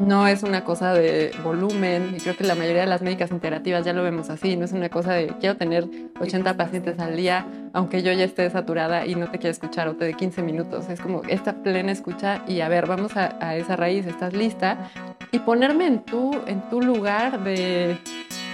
no 0.00 0.26
es 0.26 0.42
una 0.42 0.64
cosa 0.64 0.92
de 0.92 1.32
volumen, 1.42 2.14
y 2.16 2.20
creo 2.20 2.36
que 2.36 2.44
la 2.44 2.54
mayoría 2.54 2.82
de 2.82 2.88
las 2.88 3.02
médicas 3.02 3.30
integrativas 3.30 3.84
ya 3.84 3.92
lo 3.92 4.02
vemos 4.02 4.30
así, 4.30 4.56
no 4.56 4.64
es 4.64 4.72
una 4.72 4.88
cosa 4.88 5.12
de 5.12 5.28
quiero 5.40 5.56
tener 5.56 5.86
80 6.20 6.56
pacientes 6.56 6.98
al 6.98 7.16
día, 7.16 7.46
aunque 7.72 8.02
yo 8.02 8.12
ya 8.12 8.24
esté 8.24 8.48
saturada 8.50 9.06
y 9.06 9.14
no 9.14 9.30
te 9.30 9.38
quiero 9.38 9.52
escuchar 9.52 9.88
o 9.88 9.96
te 9.96 10.04
dé 10.04 10.14
15 10.14 10.42
minutos, 10.42 10.88
es 10.88 11.00
como 11.00 11.22
esta 11.28 11.54
plena 11.62 11.92
escucha 11.92 12.42
y 12.46 12.60
a 12.60 12.68
ver, 12.68 12.86
vamos 12.86 13.16
a, 13.16 13.36
a 13.40 13.56
esa 13.56 13.76
raíz, 13.76 14.06
estás 14.06 14.32
lista, 14.32 14.90
y 15.32 15.40
ponerme 15.40 15.86
en 15.86 16.00
tu, 16.00 16.32
en 16.46 16.60
tu 16.70 16.80
lugar 16.80 17.42
de 17.42 17.98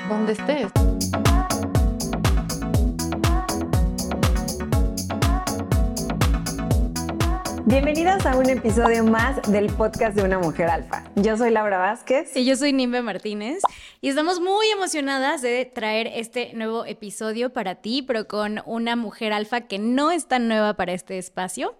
donde 0.08 0.32
estés. 0.32 0.70
Bienvenidos 7.66 8.24
a 8.24 8.36
un 8.36 8.48
episodio 8.48 9.04
más 9.04 9.50
del 9.52 9.66
podcast 9.66 10.16
de 10.16 10.22
una 10.22 10.38
mujer 10.38 10.68
alfa. 10.68 11.04
Yo 11.14 11.36
soy 11.36 11.50
Laura 11.50 11.76
Vázquez. 11.76 12.34
Y 12.34 12.46
yo 12.46 12.56
soy 12.56 12.72
Nimbe 12.72 13.02
Martínez. 13.02 13.62
Y 14.00 14.08
estamos 14.08 14.40
muy 14.40 14.66
emocionadas 14.68 15.42
de 15.42 15.66
traer 15.66 16.06
este 16.06 16.54
nuevo 16.54 16.86
episodio 16.86 17.52
para 17.52 17.74
ti, 17.76 18.02
pero 18.02 18.26
con 18.26 18.62
una 18.64 18.96
mujer 18.96 19.34
alfa 19.34 19.62
que 19.62 19.78
no 19.78 20.10
es 20.10 20.26
tan 20.26 20.48
nueva 20.48 20.74
para 20.74 20.92
este 20.92 21.18
espacio. 21.18 21.76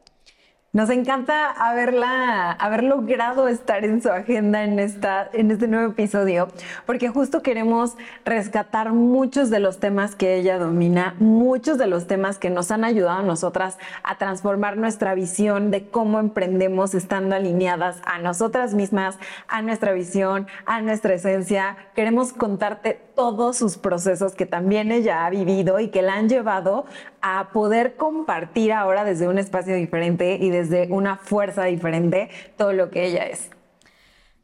Nos 0.73 0.89
encanta 0.89 1.51
haberla, 1.51 2.53
haber 2.53 2.85
logrado 2.85 3.49
estar 3.49 3.85
en 3.85 4.01
su 4.01 4.09
agenda 4.09 4.63
en, 4.63 4.79
esta, 4.79 5.29
en 5.33 5.51
este 5.51 5.67
nuevo 5.67 5.91
episodio, 5.91 6.47
porque 6.87 7.09
justo 7.09 7.43
queremos 7.43 7.97
rescatar 8.25 8.93
muchos 8.93 9.51
de 9.51 9.59
los 9.59 9.81
temas 9.81 10.15
que 10.15 10.37
ella 10.37 10.61
domina, 10.61 11.17
muchos 11.19 11.77
de 11.77 11.89
los 11.89 12.07
temas 12.07 12.39
que 12.39 12.51
nos 12.51 12.71
han 12.71 12.85
ayudado 12.85 13.19
a 13.19 13.23
nosotras 13.25 13.79
a 14.05 14.17
transformar 14.17 14.77
nuestra 14.77 15.13
visión 15.17 15.73
de 15.73 15.89
cómo 15.89 16.21
emprendemos 16.21 16.95
estando 16.95 17.35
alineadas 17.35 18.01
a 18.05 18.21
nosotras 18.21 18.73
mismas, 18.73 19.19
a 19.49 19.63
nuestra 19.63 19.93
visión, 19.93 20.47
a 20.67 20.81
nuestra 20.83 21.15
esencia. 21.15 21.79
Queremos 21.97 22.33
contarte 22.33 23.10
todos 23.21 23.59
sus 23.59 23.77
procesos 23.77 24.35
que 24.35 24.47
también 24.47 24.91
ella 24.91 25.27
ha 25.27 25.29
vivido 25.29 25.79
y 25.79 25.89
que 25.89 26.01
la 26.01 26.15
han 26.15 26.31
llevado 26.31 26.87
a 27.21 27.51
poder 27.53 27.97
compartir 27.97 28.73
ahora 28.73 29.05
desde 29.05 29.29
un 29.29 29.37
espacio 29.37 29.75
diferente 29.75 30.39
y 30.41 30.49
desde 30.49 30.87
una 30.91 31.19
fuerza 31.19 31.65
diferente 31.65 32.31
todo 32.57 32.73
lo 32.73 32.89
que 32.89 33.05
ella 33.05 33.27
es. 33.27 33.51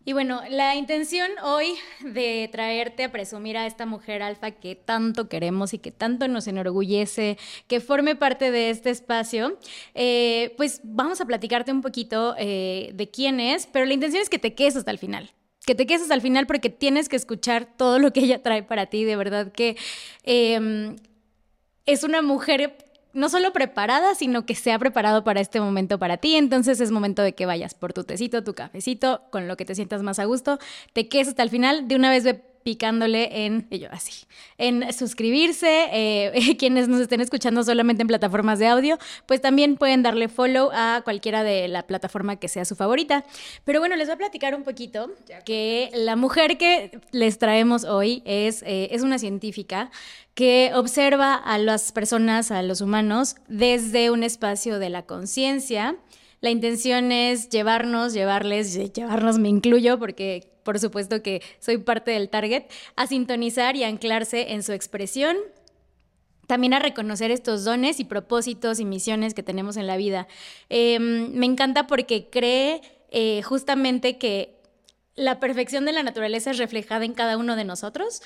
Y 0.05 0.13
bueno, 0.13 0.43
la 0.51 0.75
intención 0.75 1.31
hoy 1.43 1.73
de 2.05 2.51
traerte 2.53 3.05
a 3.05 3.13
presumir 3.13 3.57
a 3.57 3.67
esta 3.67 3.87
mujer 3.87 4.23
alfa 4.23 4.51
que 4.51 4.75
tanto 4.75 5.31
queremos 5.31 5.73
y 5.73 5.79
que 5.79 5.91
tanto 5.91 6.29
nos 6.29 6.47
enorgullece, 6.47 7.39
que 7.69 7.81
forme 7.81 8.15
parte 8.15 8.51
de 8.51 8.69
este 8.69 8.91
espacio, 8.91 9.59
eh, 9.95 10.53
pues 10.59 10.83
vamos 10.85 11.23
a 11.23 11.25
platicarte 11.25 11.73
un 11.73 11.81
poquito 11.81 12.35
eh, 12.37 12.91
de 12.93 13.09
quién 13.09 13.41
es, 13.41 13.67
pero 13.67 13.87
la 13.87 13.95
intención 13.95 14.21
es 14.21 14.29
que 14.29 14.39
te 14.39 14.55
quedes 14.55 14.77
hasta 14.77 14.91
el 14.91 14.99
final 14.99 15.33
que 15.67 15.75
te 15.75 15.85
quedes 15.85 16.03
hasta 16.03 16.15
el 16.15 16.23
final 16.23 16.47
porque 16.47 16.71
tienes 16.71 17.09
que 17.09 17.17
escuchar 17.17 17.67
todo 17.77 17.99
lo 17.99 18.13
que 18.13 18.21
ella 18.21 18.43
trae 18.43 18.63
para 18.63 18.87
ti. 18.87 19.05
De 19.05 19.17
verdad 19.17 19.53
que 19.53 19.77
em, 20.23 20.97
es 21.85 22.05
una 22.05 22.23
mujer 22.23 22.79
no 23.13 23.29
solo 23.29 23.53
preparada, 23.53 24.15
sino 24.15 24.47
que 24.47 24.55
se 24.55 24.73
ha 24.73 24.79
preparado 24.79 25.25
para 25.25 25.41
este 25.41 25.61
momento 25.61 25.99
para 25.99 26.19
ti. 26.19 26.37
Entonces 26.37 26.81
es 26.81 26.93
momento 26.93 27.23
de 27.23 27.35
que 27.35 27.47
vayas 27.47 27.75
por 27.75 27.93
tu 27.93 28.05
tecito, 28.05 28.45
tu 28.45 28.55
cafecito, 28.55 29.23
con 29.31 29.49
lo 29.49 29.57
que 29.57 29.65
te 29.65 29.75
sientas 29.75 30.03
más 30.03 30.21
a 30.21 30.25
gusto. 30.25 30.59
Te 30.93 31.09
quedes 31.09 31.29
hasta 31.29 31.43
el 31.43 31.51
final. 31.51 31.89
De 31.89 31.97
una 31.97 32.11
vez 32.11 32.23
ve 32.25 32.43
picándole 32.67 33.47
en, 33.47 33.69
yo 33.71 33.87
así, 33.93 34.27
en 34.59 34.93
suscribirse. 34.93 35.87
Eh, 35.93 36.57
quienes 36.59 36.89
nos 36.89 37.01
estén 37.01 37.21
escuchando 37.21 37.63
solamente 37.63 38.03
en 38.03 38.09
plataformas 38.09 38.59
de 38.59 38.67
audio, 38.67 38.99
pues 39.27 39.41
también 39.41 39.77
pueden 39.77 40.03
darle 40.03 40.27
follow 40.27 40.71
a 40.73 41.03
cualquiera 41.05 41.45
de 41.45 41.69
la 41.69 41.87
plataforma 41.87 42.41
que 42.41 42.49
sea 42.49 42.65
su 42.65 42.75
favorita. 42.75 43.25
Pero 43.63 43.79
bueno, 43.79 43.95
les 43.95 44.09
voy 44.09 44.15
a 44.15 44.19
platicar 44.19 44.53
un 44.57 44.65
poquito 44.65 45.13
que 45.45 45.91
la 45.95 46.17
mujer 46.17 46.59
que 46.59 46.99
les 47.13 47.39
traemos 47.39 47.85
hoy 47.85 48.25
es, 48.25 48.65
eh, 48.65 48.89
es 48.91 49.03
una 49.03 49.21
científica 49.21 49.93
que 50.35 50.73
observa 50.75 51.37
a 51.37 51.59
las 51.59 51.93
personas, 51.93 52.51
a 52.51 52.63
los 52.63 52.81
humanos, 52.81 53.37
desde 53.47 54.11
un 54.11 54.25
espacio 54.25 54.81
de 54.81 54.91
la 54.91 55.07
conciencia. 55.07 55.95
La 56.41 56.51
intención 56.51 57.13
es 57.13 57.49
llevarnos, 57.49 58.13
llevarles, 58.13 58.75
llevarnos 58.93 59.39
me 59.39 59.51
incluyo 59.51 60.01
porque 60.01 60.56
por 60.67 60.81
supuesto 60.81 61.23
que 61.23 61.41
soy 61.61 61.79
parte 61.79 62.11
del 62.11 62.29
target, 62.29 62.65
a 62.97 63.07
sintonizar 63.07 63.77
y 63.77 63.85
anclarse 63.85 64.53
en 64.53 64.65
su 64.65 64.73
expresión, 64.73 65.37
también 66.49 66.75
a 66.75 66.81
reconocer 66.81 67.31
estos 67.31 67.65
dones 67.65 68.01
y 68.01 68.05
propósitos 68.05 68.81
y 68.81 68.85
misiones 68.85 69.33
que 69.33 69.45
tenemos 69.45 69.77
en 69.77 69.87
la 69.87 69.97
vida. 69.97 70.27
Em, 70.69 71.33
me 71.33 71.47
encanta 71.47 71.87
porque 71.87 72.29
cree 72.31 72.83
eh, 73.11 73.43
justamente 73.43 74.19
que 74.19 74.57
la 75.15 75.39
perfección 75.39 75.85
de 75.85 75.93
la 75.93 76.03
naturaleza 76.03 76.51
es 76.51 76.59
reflejada 76.59 77.05
en 77.05 77.15
cada 77.15 77.37
uno 77.37 77.55
de 77.55 77.65
nosotros 77.65 78.21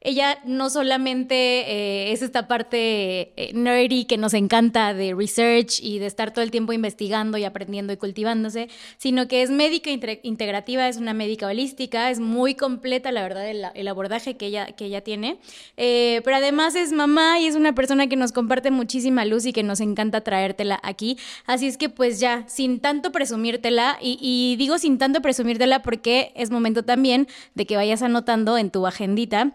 ella 0.00 0.38
no 0.44 0.70
solamente 0.70 1.34
eh, 1.34 2.12
es 2.12 2.22
esta 2.22 2.46
parte 2.46 3.32
eh, 3.36 3.52
nerdy 3.54 4.04
que 4.04 4.18
nos 4.18 4.34
encanta 4.34 4.94
de 4.94 5.14
research 5.14 5.80
y 5.82 5.98
de 5.98 6.06
estar 6.06 6.32
todo 6.32 6.44
el 6.44 6.50
tiempo 6.50 6.72
investigando 6.72 7.38
y 7.38 7.44
aprendiendo 7.44 7.92
y 7.92 7.96
cultivándose, 7.96 8.68
sino 8.98 9.26
que 9.26 9.42
es 9.42 9.50
médica 9.50 9.90
integrativa, 10.22 10.86
es 10.86 10.98
una 10.98 11.14
médica 11.14 11.48
holística, 11.48 12.10
es 12.10 12.20
muy 12.20 12.54
completa, 12.54 13.10
la 13.10 13.22
verdad, 13.22 13.48
el, 13.48 13.88
abordaje 13.88 14.36
que 14.36 14.46
ella, 14.46 14.66
que 14.66 14.84
ella 14.84 15.00
tiene. 15.00 15.38
Eh, 15.76 16.20
pero 16.24 16.36
además 16.36 16.74
es 16.74 16.92
mamá 16.92 17.40
y 17.40 17.46
es 17.46 17.56
una 17.56 17.74
persona 17.74 18.06
que 18.06 18.16
nos 18.16 18.32
comparte 18.32 18.70
muchísima 18.70 19.24
luz 19.24 19.46
y 19.46 19.52
que 19.52 19.62
nos 19.62 19.80
encanta 19.80 20.20
traértela 20.20 20.78
aquí. 20.82 21.18
Así 21.46 21.66
es 21.66 21.78
que 21.78 21.88
pues 21.88 22.20
ya, 22.20 22.44
sin 22.48 22.80
tanto 22.80 23.12
presumírtela, 23.12 23.98
y, 24.00 24.18
y 24.20 24.56
digo 24.56 24.78
sin 24.78 24.98
tanto 24.98 25.20
presumírtela 25.20 25.82
porque 25.82 26.32
es 26.36 26.50
momento 26.50 26.84
también 26.84 27.26
de 27.54 27.66
que 27.66 27.76
vayas 27.76 28.02
anotando 28.02 28.58
en 28.58 28.70
tu 28.70 28.86
agendita 28.86 29.52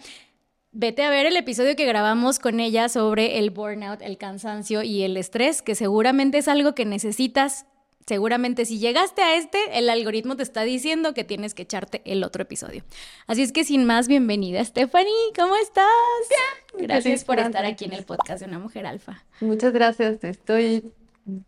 Vete 0.74 1.04
a 1.04 1.10
ver 1.10 1.26
el 1.26 1.36
episodio 1.36 1.76
que 1.76 1.86
grabamos 1.86 2.40
con 2.40 2.62
ella 2.62 2.88
sobre 2.88 3.40
el 3.40 3.50
burnout, 3.50 4.02
el 4.02 4.18
cansancio 4.18 4.84
y 4.84 5.04
el 5.04 5.18
estrés, 5.18 5.62
que 5.62 5.76
seguramente 5.76 6.38
es 6.38 6.48
algo 6.48 6.74
que 6.74 6.86
necesitas. 6.86 7.66
Seguramente 8.08 8.64
si 8.64 8.80
llegaste 8.80 9.22
a 9.22 9.36
este, 9.36 9.58
el 9.78 9.90
algoritmo 9.90 10.38
te 10.38 10.44
está 10.44 10.62
diciendo 10.62 11.14
que 11.14 11.26
tienes 11.26 11.54
que 11.54 11.64
echarte 11.64 12.02
el 12.06 12.24
otro 12.24 12.44
episodio. 12.44 12.86
Así 13.28 13.42
es 13.42 13.52
que 13.52 13.66
sin 13.66 13.84
más, 13.84 14.08
bienvenida 14.08 14.64
Stephanie, 14.64 15.12
¿cómo 15.38 15.58
estás? 15.58 15.86
Bien. 16.30 16.88
Gracias 16.88 17.26
por 17.26 17.40
estar 17.40 17.66
aquí 17.66 17.84
en 17.84 17.94
el 17.94 18.06
podcast 18.06 18.40
de 18.40 18.48
Una 18.48 18.60
Mujer 18.60 18.86
Alfa. 18.86 19.26
Muchas 19.42 19.74
gracias, 19.74 20.24
estoy 20.24 20.90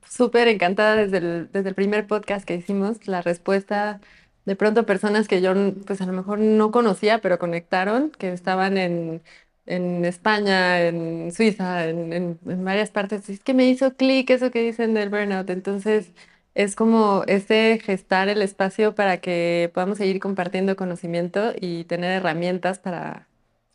súper 0.05 0.49
encantada 0.49 0.97
desde 0.97 1.17
el, 1.17 1.49
desde 1.51 1.69
el 1.69 1.75
primer 1.75 2.07
podcast 2.07 2.45
que 2.45 2.55
hicimos. 2.55 3.07
La 3.07 3.21
respuesta 3.21 4.01
de 4.45 4.55
pronto 4.55 4.85
personas 4.85 5.27
que 5.27 5.41
yo 5.41 5.53
pues 5.85 6.01
a 6.01 6.05
lo 6.05 6.13
mejor 6.13 6.39
no 6.39 6.71
conocía, 6.71 7.19
pero 7.19 7.39
conectaron, 7.39 8.11
que 8.11 8.33
estaban 8.33 8.77
en, 8.77 9.21
España, 9.65 10.81
en 10.81 11.31
Suiza, 11.31 11.87
en, 11.87 12.39
varias 12.43 12.91
partes. 12.91 13.29
Es 13.29 13.39
que 13.41 13.53
me 13.53 13.67
hizo 13.69 13.95
clic 13.95 14.29
eso 14.29 14.51
que 14.51 14.61
dicen 14.61 14.93
del 14.93 15.09
burnout. 15.09 15.49
Entonces 15.49 16.11
es 16.53 16.75
como 16.75 17.23
ese 17.27 17.79
gestar 17.83 18.29
el 18.29 18.41
espacio 18.41 18.95
para 18.95 19.17
que 19.19 19.71
podamos 19.73 19.97
seguir 19.97 20.19
compartiendo 20.19 20.75
conocimiento 20.75 21.53
y 21.59 21.85
tener 21.85 22.11
herramientas 22.11 22.79
para 22.79 23.27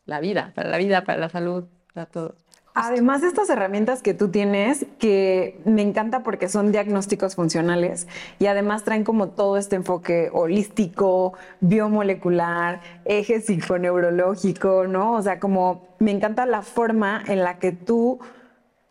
la 0.07 0.21
vida, 0.21 0.53
para 0.55 0.71
la 0.71 0.79
vida, 0.79 1.05
para 1.05 1.19
la 1.21 1.29
salud, 1.31 1.65
para 1.95 2.07
todo. 2.07 2.37
Además 2.81 3.23
de 3.23 3.29
estas 3.29 3.51
herramientas 3.51 4.03
que 4.03 4.15
tú 4.15 4.29
tienes, 4.29 4.87
que 5.01 5.61
me 5.65 5.83
encanta 5.83 6.23
porque 6.23 6.49
son 6.49 6.71
diagnósticos 6.71 7.35
funcionales 7.35 8.07
y 8.39 8.47
además 8.47 8.85
traen 8.85 9.03
como 9.03 9.31
todo 9.31 9.57
este 9.57 9.75
enfoque 9.75 10.31
holístico, 10.33 11.35
biomolecular, 11.61 12.81
eje 13.05 13.41
psiconeurológico, 13.41 14.87
¿no? 14.87 15.15
O 15.15 15.23
sea, 15.23 15.41
como 15.41 15.89
me 15.99 16.13
encanta 16.13 16.47
la 16.47 16.63
forma 16.63 17.21
en 17.27 17.43
la 17.43 17.59
que 17.59 17.73
tú 17.73 18.21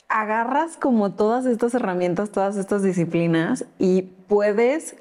agarras 0.10 0.76
como 0.76 1.14
todas 1.14 1.46
estas 1.46 1.74
herramientas, 1.74 2.32
todas 2.32 2.58
estas 2.58 2.84
disciplinas 2.84 3.66
y 3.80 4.02
puedes 4.02 4.98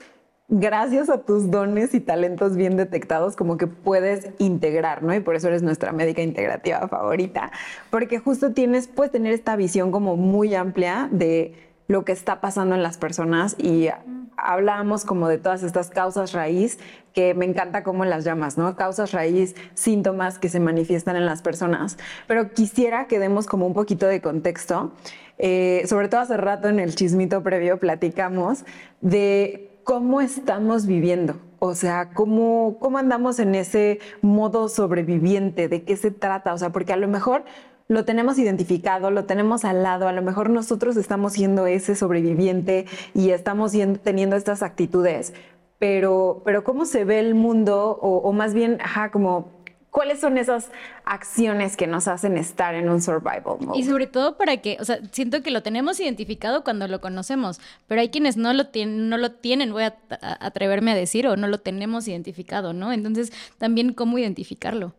gracias 0.49 1.11
a 1.11 1.19
tus 1.19 1.51
dones 1.51 1.95
y 1.95 2.01
talentos 2.01 2.57
bien 2.57 2.77
detectados, 2.77 3.37
como 3.37 3.57
que 3.57 3.67
puedes 3.67 4.29
integrar, 4.39 5.03
¿no? 5.03 5.15
Y 5.15 5.21
por 5.21 5.35
eso 5.35 5.49
eres 5.49 5.63
nuestra 5.63 5.93
médica 5.93 6.23
integrativa 6.23 6.87
favorita, 6.89 7.51
porque 7.91 8.19
justo 8.19 8.53
tienes, 8.53 8.89
puedes 8.89 9.13
tener 9.13 9.33
esta 9.33 9.57
visión 9.57 9.91
como 9.91 10.17
muy 10.17 10.55
amplia 10.55 11.09
de 11.11 11.55
lo 11.89 12.05
que 12.05 12.13
está 12.13 12.41
pasando 12.41 12.75
en 12.75 12.83
las 12.83 12.99
personas 12.99 13.57
y 13.59 13.89
hablábamos 14.37 15.05
como 15.05 15.29
de 15.29 15.39
todas 15.39 15.63
estas 15.63 15.91
causas 15.91 16.33
raíz 16.33 16.79
que 17.13 17.33
me 17.35 17.45
encanta 17.45 17.83
cómo 17.83 18.05
las 18.05 18.25
llamas, 18.25 18.59
¿no? 18.59 18.77
Causas 18.77 19.13
raíz, 19.13 19.55
síntomas 19.75 20.39
que 20.39 20.49
se 20.49 20.61
manifiestan 20.61 21.17
en 21.17 21.25
las 21.25 21.43
personas. 21.43 21.97
Pero 22.27 22.53
quisiera 22.53 23.07
que 23.07 23.19
demos 23.19 23.47
como 23.47 23.67
un 23.67 23.73
poquito 23.73 24.07
de 24.07 24.21
contexto. 24.21 24.93
Eh, 25.39 25.85
sobre 25.87 26.09
todo 26.09 26.21
hace 26.21 26.37
rato 26.37 26.69
en 26.69 26.79
el 26.81 26.95
chismito 26.95 27.43
previo 27.43 27.79
platicamos 27.79 28.65
de 29.01 29.66
cómo 29.87 30.21
estamos 30.21 30.85
viviendo. 30.85 31.37
O 31.61 31.77
sea, 31.77 32.11
¿cómo, 32.13 32.77
cómo 32.81 32.99
andamos 32.99 33.39
en 33.39 33.55
ese 33.55 34.01
modo 34.21 34.69
sobreviviente, 34.69 35.69
de 35.69 35.85
qué 35.85 35.97
se 35.97 36.11
trata. 36.11 36.53
O 36.53 36.59
sea, 36.59 36.71
porque 36.71 36.93
a 36.93 36.97
lo 36.97 37.07
mejor 37.07 37.45
lo 37.87 38.05
tenemos 38.05 38.37
identificado, 38.37 39.13
lo 39.13 39.27
tenemos 39.27 39.65
al 39.65 39.85
lado, 39.85 40.09
a 40.09 40.13
lo 40.13 40.23
mejor 40.23 40.51
nosotros 40.51 40.97
estamos 40.97 41.35
siendo 41.35 41.69
ese 41.69 41.95
sobreviviente 41.95 42.87
y 43.15 43.31
estamos 43.31 43.75
teniendo 44.03 44.35
estas 44.35 44.65
actitudes, 44.65 45.33
pero, 45.79 46.43
pero 46.45 46.65
cómo 46.65 46.85
se 46.85 47.05
ve 47.05 47.21
el 47.21 47.37
mundo 47.37 47.97
o, 48.03 48.17
o 48.17 48.33
más 48.33 48.55
bien, 48.55 48.79
ajá, 48.81 49.13
como 49.13 49.56
¿Cuáles 49.97 50.21
son 50.21 50.37
esas 50.37 50.71
acciones 51.07 51.75
que 51.75 51.87
nos 51.87 52.07
hacen 52.07 52.37
estar 52.37 52.75
en 52.75 52.91
un 52.91 53.01
survival 53.01 53.57
mode? 53.61 53.79
Y 53.79 53.85
sobre 53.85 54.07
todo 54.07 54.37
para 54.37 54.59
que, 54.59 54.77
o 54.79 54.85
sea, 54.85 55.01
siento 55.11 55.43
que 55.43 55.51
lo 55.51 55.63
tenemos 55.63 55.99
identificado 55.99 56.65
cuando 56.65 56.87
lo 56.87 57.01
conocemos, 57.01 57.61
pero 57.87 58.03
hay 58.03 58.11
quienes 58.11 58.37
no 58.37 58.53
lo 58.53 58.67
tienen, 58.67 59.09
no 59.09 59.17
lo 59.17 59.33
tienen, 59.33 59.73
voy 59.73 59.85
a, 59.85 59.97
atreverme 60.21 60.91
a 60.91 60.95
decir, 60.95 61.27
o 61.27 61.39
no 61.39 61.49
lo 61.49 61.61
tenemos 61.61 62.07
identificado, 62.09 62.75
¿no? 62.75 62.93
Entonces, 62.93 63.33
también 63.57 63.95
cómo 63.95 64.19
identificarlo. 64.19 64.95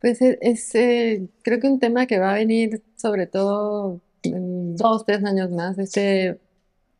Pues 0.00 0.20
es, 0.20 0.74
eh, 0.74 1.28
creo 1.42 1.60
que 1.60 1.68
un 1.68 1.78
tema 1.78 2.06
que 2.06 2.18
va 2.18 2.32
a 2.32 2.34
venir 2.34 2.82
sobre 2.96 3.28
todo 3.28 4.00
en 4.24 4.74
dos, 4.74 5.04
tres 5.06 5.22
años 5.24 5.52
más, 5.52 5.78
este 5.78 6.40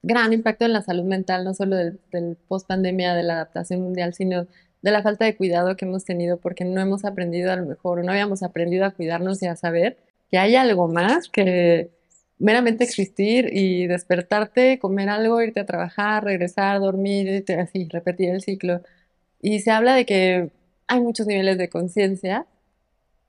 gran 0.02 0.32
impacto 0.32 0.66
en 0.66 0.72
la 0.72 0.82
salud 0.82 1.02
mental, 1.02 1.42
no 1.42 1.52
solo 1.52 1.74
del, 1.74 1.98
del 2.12 2.36
post 2.46 2.68
pandemia, 2.68 3.14
de 3.14 3.24
la 3.24 3.34
adaptación 3.34 3.82
mundial, 3.82 4.14
sino 4.14 4.46
de 4.82 4.90
la 4.90 5.02
falta 5.02 5.24
de 5.24 5.36
cuidado 5.36 5.76
que 5.76 5.84
hemos 5.84 6.04
tenido 6.04 6.38
porque 6.38 6.64
no 6.64 6.80
hemos 6.80 7.04
aprendido 7.04 7.52
a 7.52 7.56
lo 7.56 7.66
mejor, 7.66 8.04
no 8.04 8.12
habíamos 8.12 8.42
aprendido 8.42 8.84
a 8.84 8.92
cuidarnos 8.92 9.42
y 9.42 9.46
a 9.46 9.56
saber 9.56 9.96
que 10.30 10.38
hay 10.38 10.56
algo 10.56 10.88
más 10.88 11.28
que 11.28 11.90
meramente 12.38 12.84
existir 12.84 13.50
y 13.52 13.86
despertarte, 13.86 14.78
comer 14.78 15.08
algo, 15.08 15.42
irte 15.42 15.60
a 15.60 15.66
trabajar, 15.66 16.24
regresar, 16.24 16.80
dormir, 16.80 17.44
así, 17.58 17.88
repetir 17.90 18.30
el 18.30 18.40
ciclo. 18.42 18.82
Y 19.40 19.60
se 19.60 19.70
habla 19.70 19.94
de 19.94 20.06
que 20.06 20.50
hay 20.86 21.00
muchos 21.00 21.26
niveles 21.26 21.58
de 21.58 21.68
conciencia 21.68 22.46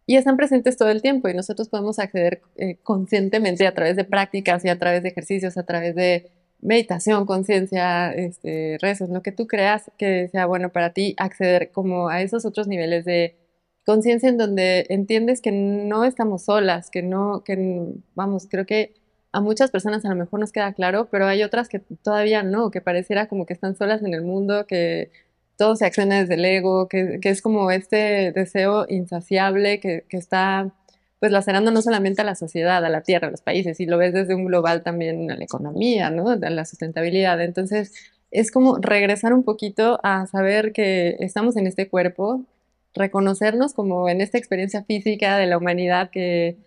y 0.05 0.15
están 0.15 0.37
presentes 0.37 0.77
todo 0.77 0.89
el 0.89 1.01
tiempo 1.01 1.29
y 1.29 1.33
nosotros 1.33 1.69
podemos 1.69 1.99
acceder 1.99 2.41
eh, 2.57 2.77
conscientemente 2.83 3.67
a 3.67 3.73
través 3.73 3.95
de 3.95 4.05
prácticas 4.05 4.65
y 4.65 4.69
a 4.69 4.79
través 4.79 5.03
de 5.03 5.09
ejercicios, 5.09 5.57
a 5.57 5.63
través 5.63 5.95
de 5.95 6.31
meditación, 6.61 7.25
conciencia, 7.25 8.11
este, 8.11 8.77
rezos, 8.81 9.09
lo 9.09 9.21
que 9.21 9.31
tú 9.31 9.47
creas 9.47 9.91
que 9.97 10.27
sea 10.29 10.45
bueno 10.45 10.69
para 10.71 10.91
ti, 10.93 11.15
acceder 11.17 11.71
como 11.71 12.09
a 12.09 12.21
esos 12.21 12.45
otros 12.45 12.67
niveles 12.67 13.05
de 13.05 13.37
conciencia 13.85 14.29
en 14.29 14.37
donde 14.37 14.85
entiendes 14.89 15.41
que 15.41 15.51
no 15.51 16.03
estamos 16.05 16.43
solas, 16.43 16.89
que 16.91 17.01
no, 17.01 17.43
que 17.43 17.93
vamos, 18.15 18.47
creo 18.49 18.65
que 18.65 18.93
a 19.31 19.41
muchas 19.41 19.71
personas 19.71 20.05
a 20.05 20.09
lo 20.09 20.15
mejor 20.15 20.39
nos 20.39 20.51
queda 20.51 20.73
claro, 20.73 21.07
pero 21.11 21.27
hay 21.27 21.43
otras 21.43 21.69
que 21.69 21.79
todavía 21.79 22.43
no, 22.43 22.71
que 22.71 22.81
pareciera 22.81 23.27
como 23.27 23.45
que 23.45 23.53
están 23.53 23.75
solas 23.75 24.01
en 24.03 24.13
el 24.13 24.21
mundo, 24.21 24.65
que 24.67 25.11
todo 25.57 25.75
se 25.75 25.85
acciona 25.85 26.19
desde 26.19 26.35
el 26.35 26.45
ego, 26.45 26.87
que, 26.87 27.19
que 27.21 27.29
es 27.29 27.41
como 27.41 27.71
este 27.71 28.31
deseo 28.31 28.85
insaciable 28.89 29.79
que, 29.79 30.05
que 30.09 30.17
está 30.17 30.73
pues 31.19 31.31
lacerando 31.31 31.71
no 31.71 31.81
solamente 31.81 32.21
a 32.21 32.25
la 32.25 32.35
sociedad, 32.35 32.83
a 32.83 32.89
la 32.89 33.01
tierra, 33.01 33.27
a 33.27 33.31
los 33.31 33.41
países, 33.41 33.79
y 33.79 33.85
lo 33.85 33.97
ves 33.97 34.13
desde 34.13 34.35
un 34.35 34.45
global 34.45 34.83
también 34.83 35.29
a 35.31 35.35
la 35.35 35.43
economía, 35.43 36.09
¿no? 36.09 36.29
A 36.29 36.37
la 36.37 36.65
sustentabilidad. 36.65 37.41
Entonces, 37.41 37.93
es 38.31 38.51
como 38.51 38.77
regresar 38.77 39.33
un 39.33 39.43
poquito 39.43 39.99
a 40.03 40.27
saber 40.27 40.71
que 40.71 41.17
estamos 41.19 41.57
en 41.57 41.67
este 41.67 41.89
cuerpo, 41.89 42.45
reconocernos 42.93 43.73
como 43.73 44.07
en 44.09 44.21
esta 44.21 44.37
experiencia 44.37 44.83
física 44.83 45.37
de 45.37 45.47
la 45.47 45.57
humanidad 45.57 46.09
que 46.09 46.57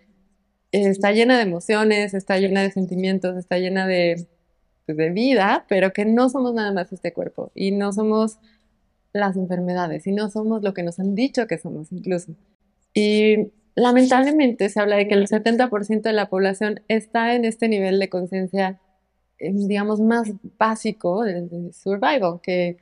está 0.71 1.11
llena 1.11 1.37
de 1.37 1.43
emociones, 1.43 2.13
está 2.13 2.37
llena 2.37 2.61
de 2.61 2.71
sentimientos, 2.71 3.37
está 3.37 3.57
llena 3.57 3.87
de, 3.87 4.27
pues, 4.85 4.97
de 4.97 5.09
vida, 5.11 5.65
pero 5.67 5.93
que 5.93 6.05
no 6.05 6.29
somos 6.29 6.53
nada 6.53 6.71
más 6.71 6.91
este 6.91 7.13
cuerpo 7.13 7.51
y 7.55 7.71
no 7.71 7.93
somos 7.93 8.37
las 9.13 9.35
enfermedades 9.37 10.07
y 10.07 10.11
no 10.11 10.29
somos 10.29 10.63
lo 10.63 10.73
que 10.73 10.83
nos 10.83 10.99
han 10.99 11.15
dicho 11.15 11.47
que 11.47 11.57
somos 11.57 11.91
incluso. 11.91 12.33
Y 12.93 13.51
lamentablemente 13.75 14.69
se 14.69 14.79
habla 14.79 14.97
de 14.97 15.07
que 15.07 15.15
el 15.15 15.27
70% 15.27 16.01
de 16.01 16.13
la 16.13 16.29
población 16.29 16.81
está 16.87 17.35
en 17.35 17.45
este 17.45 17.67
nivel 17.67 17.99
de 17.99 18.09
conciencia, 18.09 18.79
eh, 19.39 19.51
digamos, 19.53 19.99
más 19.99 20.31
básico 20.57 21.23
de, 21.23 21.71
survival, 21.73 22.39
que 22.41 22.77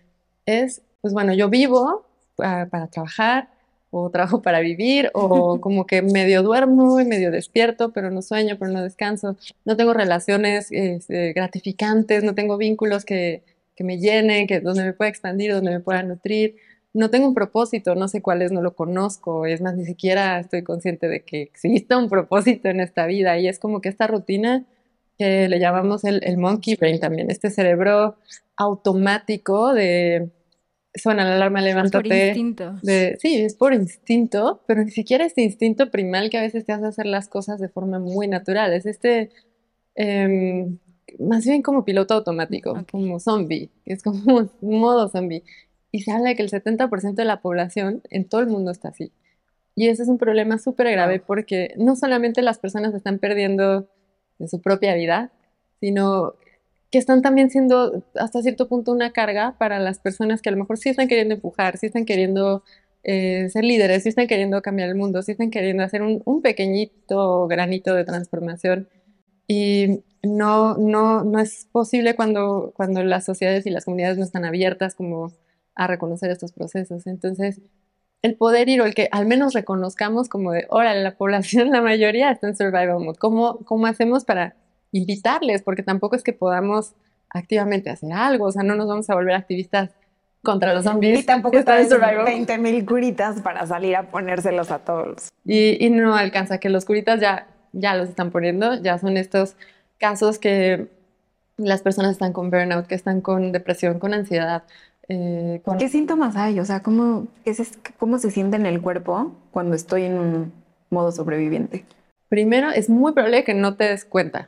es, 0.45 0.81
pues 1.01 1.13
bueno, 1.13 1.33
yo 1.33 1.49
vivo 1.49 2.05
para, 2.35 2.87
trabajar 2.87 3.49
o 3.89 4.09
trabajo 4.11 4.41
para 4.41 4.59
vivir 4.59 5.09
o 5.13 5.59
como 5.61 5.85
que 5.85 6.01
medio 6.01 6.43
duermo 6.43 6.99
y 6.99 7.05
medio 7.05 7.31
despierto, 7.31 7.91
pero 7.91 8.11
no 8.11 8.21
sueño, 8.21 8.57
pero 8.59 8.71
no 8.71 8.83
descanso, 8.83 9.37
no 9.65 9.77
tengo 9.77 9.93
relaciones 9.93 10.67
este, 10.71 11.33
gratificantes, 11.33 12.23
no 12.23 12.35
tengo 12.35 12.57
vínculos 12.57 13.05
que, 13.05 13.43
que 13.75 13.83
me 13.83 13.97
llenen, 13.97 14.47
que, 14.47 14.59
donde 14.59 14.83
me 14.83 14.93
pueda 14.93 15.09
expandir, 15.09 15.53
donde 15.53 15.71
me 15.71 15.79
pueda 15.79 16.03
nutrir 16.03 16.57
no 16.93 17.09
tengo 17.09 17.27
un 17.27 17.33
propósito, 17.33 17.95
no 17.95 18.07
sé 18.07 18.21
cuál 18.21 18.41
es, 18.41 18.51
no 18.51 18.61
lo 18.61 18.75
conozco, 18.75 19.45
es 19.45 19.61
más, 19.61 19.75
ni 19.75 19.85
siquiera 19.85 20.39
estoy 20.39 20.63
consciente 20.63 21.07
de 21.07 21.23
que 21.23 21.41
exista 21.41 21.97
un 21.97 22.09
propósito 22.09 22.67
en 22.69 22.81
esta 22.81 23.05
vida 23.05 23.37
y 23.39 23.47
es 23.47 23.59
como 23.59 23.81
que 23.81 23.89
esta 23.89 24.07
rutina 24.07 24.65
que 25.17 25.47
le 25.47 25.59
llamamos 25.59 26.03
el, 26.03 26.37
monkey 26.37 26.75
brain 26.75 26.99
también, 26.99 27.31
este 27.31 27.49
cerebro 27.49 28.17
automático 28.57 29.73
de 29.73 30.31
suena 30.93 31.23
la 31.23 31.35
alarma, 31.35 31.61
levántate. 31.61 32.09
por 32.09 32.17
instinto. 32.17 32.79
sí, 33.19 33.37
es 33.37 33.55
por 33.55 33.73
instinto, 33.73 34.61
pero 34.67 34.83
ni 34.83 34.91
siquiera 34.91 35.25
este 35.25 35.41
instinto 35.41 35.89
primal 35.89 36.29
que 36.29 36.37
a 36.37 36.41
veces 36.41 36.65
te 36.65 36.73
hace 36.73 36.85
hacer 36.85 37.05
las 37.05 37.29
cosas 37.29 37.59
de 37.59 37.69
forma 37.69 37.99
muy 37.99 38.27
natural, 38.27 38.73
es 38.73 38.85
este... 38.85 39.29
Em, 39.95 40.77
más 41.19 41.45
bien 41.45 41.61
como 41.61 41.83
piloto 41.83 42.13
automático, 42.13 42.85
como 42.89 43.19
zombie, 43.19 43.69
es 43.85 44.01
como 44.01 44.49
un 44.61 44.79
modo 44.79 45.09
zombie 45.09 45.43
y 45.91 46.01
se 46.01 46.11
habla 46.11 46.29
de 46.29 46.35
que 46.35 46.43
el 46.43 46.49
70% 46.49 47.15
de 47.15 47.25
la 47.25 47.41
población 47.41 48.01
en 48.09 48.27
todo 48.27 48.41
el 48.41 48.47
mundo 48.47 48.71
está 48.71 48.89
así. 48.89 49.11
Y 49.75 49.87
ese 49.87 50.03
es 50.03 50.09
un 50.09 50.17
problema 50.17 50.57
súper 50.57 50.91
grave 50.91 51.19
porque 51.19 51.73
no 51.77 51.95
solamente 51.95 52.41
las 52.41 52.59
personas 52.59 52.93
están 52.93 53.19
perdiendo 53.19 53.89
de 54.37 54.47
su 54.47 54.61
propia 54.61 54.95
vida, 54.95 55.31
sino 55.79 56.35
que 56.91 56.97
están 56.97 57.21
también 57.21 57.49
siendo 57.49 58.03
hasta 58.15 58.41
cierto 58.41 58.67
punto 58.67 58.91
una 58.91 59.11
carga 59.13 59.55
para 59.57 59.79
las 59.79 59.99
personas 59.99 60.41
que 60.41 60.49
a 60.49 60.51
lo 60.51 60.57
mejor 60.57 60.77
sí 60.77 60.89
están 60.89 61.07
queriendo 61.07 61.35
empujar, 61.35 61.77
sí 61.77 61.85
están 61.85 62.05
queriendo 62.05 62.63
eh, 63.03 63.49
ser 63.49 63.63
líderes, 63.63 64.03
sí 64.03 64.09
están 64.09 64.27
queriendo 64.27 64.61
cambiar 64.61 64.89
el 64.89 64.95
mundo, 64.95 65.21
sí 65.21 65.31
están 65.31 65.51
queriendo 65.51 65.83
hacer 65.83 66.01
un, 66.01 66.21
un 66.25 66.41
pequeñito 66.41 67.47
granito 67.47 67.93
de 67.95 68.03
transformación. 68.03 68.89
Y 69.47 70.03
no, 70.23 70.75
no, 70.77 71.23
no 71.23 71.39
es 71.39 71.67
posible 71.71 72.15
cuando, 72.15 72.73
cuando 72.75 73.03
las 73.03 73.25
sociedades 73.25 73.65
y 73.65 73.69
las 73.69 73.85
comunidades 73.85 74.17
no 74.17 74.23
están 74.23 74.45
abiertas 74.45 74.93
como 74.93 75.31
a 75.75 75.87
reconocer 75.87 76.31
estos 76.31 76.51
procesos. 76.51 77.07
Entonces, 77.07 77.61
el 78.21 78.35
poder 78.35 78.69
ir 78.69 78.81
o 78.81 78.85
el 78.85 78.93
que 78.93 79.09
al 79.11 79.25
menos 79.25 79.53
reconozcamos 79.53 80.29
como 80.29 80.51
de, 80.51 80.67
órale, 80.69 81.01
la 81.01 81.15
población, 81.15 81.71
la 81.71 81.81
mayoría 81.81 82.31
está 82.31 82.47
en 82.47 82.55
survival 82.55 82.99
mode. 82.99 83.17
¿Cómo, 83.17 83.59
¿Cómo 83.65 83.87
hacemos 83.87 84.25
para 84.25 84.55
invitarles? 84.91 85.61
Porque 85.61 85.83
tampoco 85.83 86.15
es 86.15 86.23
que 86.23 86.33
podamos 86.33 86.93
activamente 87.29 87.89
hacer 87.89 88.11
algo, 88.11 88.45
o 88.45 88.51
sea, 88.51 88.63
no 88.63 88.75
nos 88.75 88.87
vamos 88.87 89.09
a 89.09 89.15
volver 89.15 89.35
activistas 89.35 89.91
contra 90.43 90.73
los 90.73 90.83
zombies. 90.83 91.19
Y 91.19 91.23
tampoco 91.23 91.57
están 91.57 91.79
en 91.79 91.89
survival 91.89 92.25
20 92.25 92.57
mil 92.57 92.85
curitas 92.85 93.41
para 93.41 93.65
salir 93.65 93.95
a 93.95 94.11
ponérselos 94.11 94.71
a 94.71 94.79
todos. 94.79 95.29
Y, 95.45 95.83
y, 95.83 95.89
no 95.89 96.15
alcanza, 96.15 96.57
que 96.57 96.69
los 96.69 96.83
curitas 96.83 97.19
ya, 97.21 97.47
ya 97.71 97.95
los 97.95 98.09
están 98.09 98.31
poniendo, 98.31 98.75
ya 98.81 98.97
son 98.97 99.17
estos 99.17 99.55
casos 99.97 100.39
que 100.39 100.87
las 101.57 101.81
personas 101.81 102.11
están 102.11 102.33
con 102.33 102.49
burnout, 102.49 102.87
que 102.87 102.95
están 102.95 103.21
con 103.21 103.51
depresión, 103.51 103.99
con 103.99 104.13
ansiedad, 104.13 104.63
eh, 105.13 105.61
¿Qué 105.77 105.89
síntomas 105.89 106.37
hay? 106.37 106.59
O 106.59 106.65
sea, 106.65 106.81
¿cómo, 106.81 107.27
¿cómo 107.99 108.17
se 108.17 108.31
siente 108.31 108.55
en 108.55 108.65
el 108.65 108.81
cuerpo 108.81 109.35
cuando 109.51 109.75
estoy 109.75 110.03
en 110.03 110.17
un 110.17 110.53
modo 110.89 111.11
sobreviviente? 111.11 111.83
Primero, 112.29 112.71
es 112.71 112.89
muy 112.89 113.11
probable 113.11 113.43
que 113.43 113.53
no 113.53 113.75
te 113.75 113.83
des 113.85 114.05
cuenta. 114.05 114.47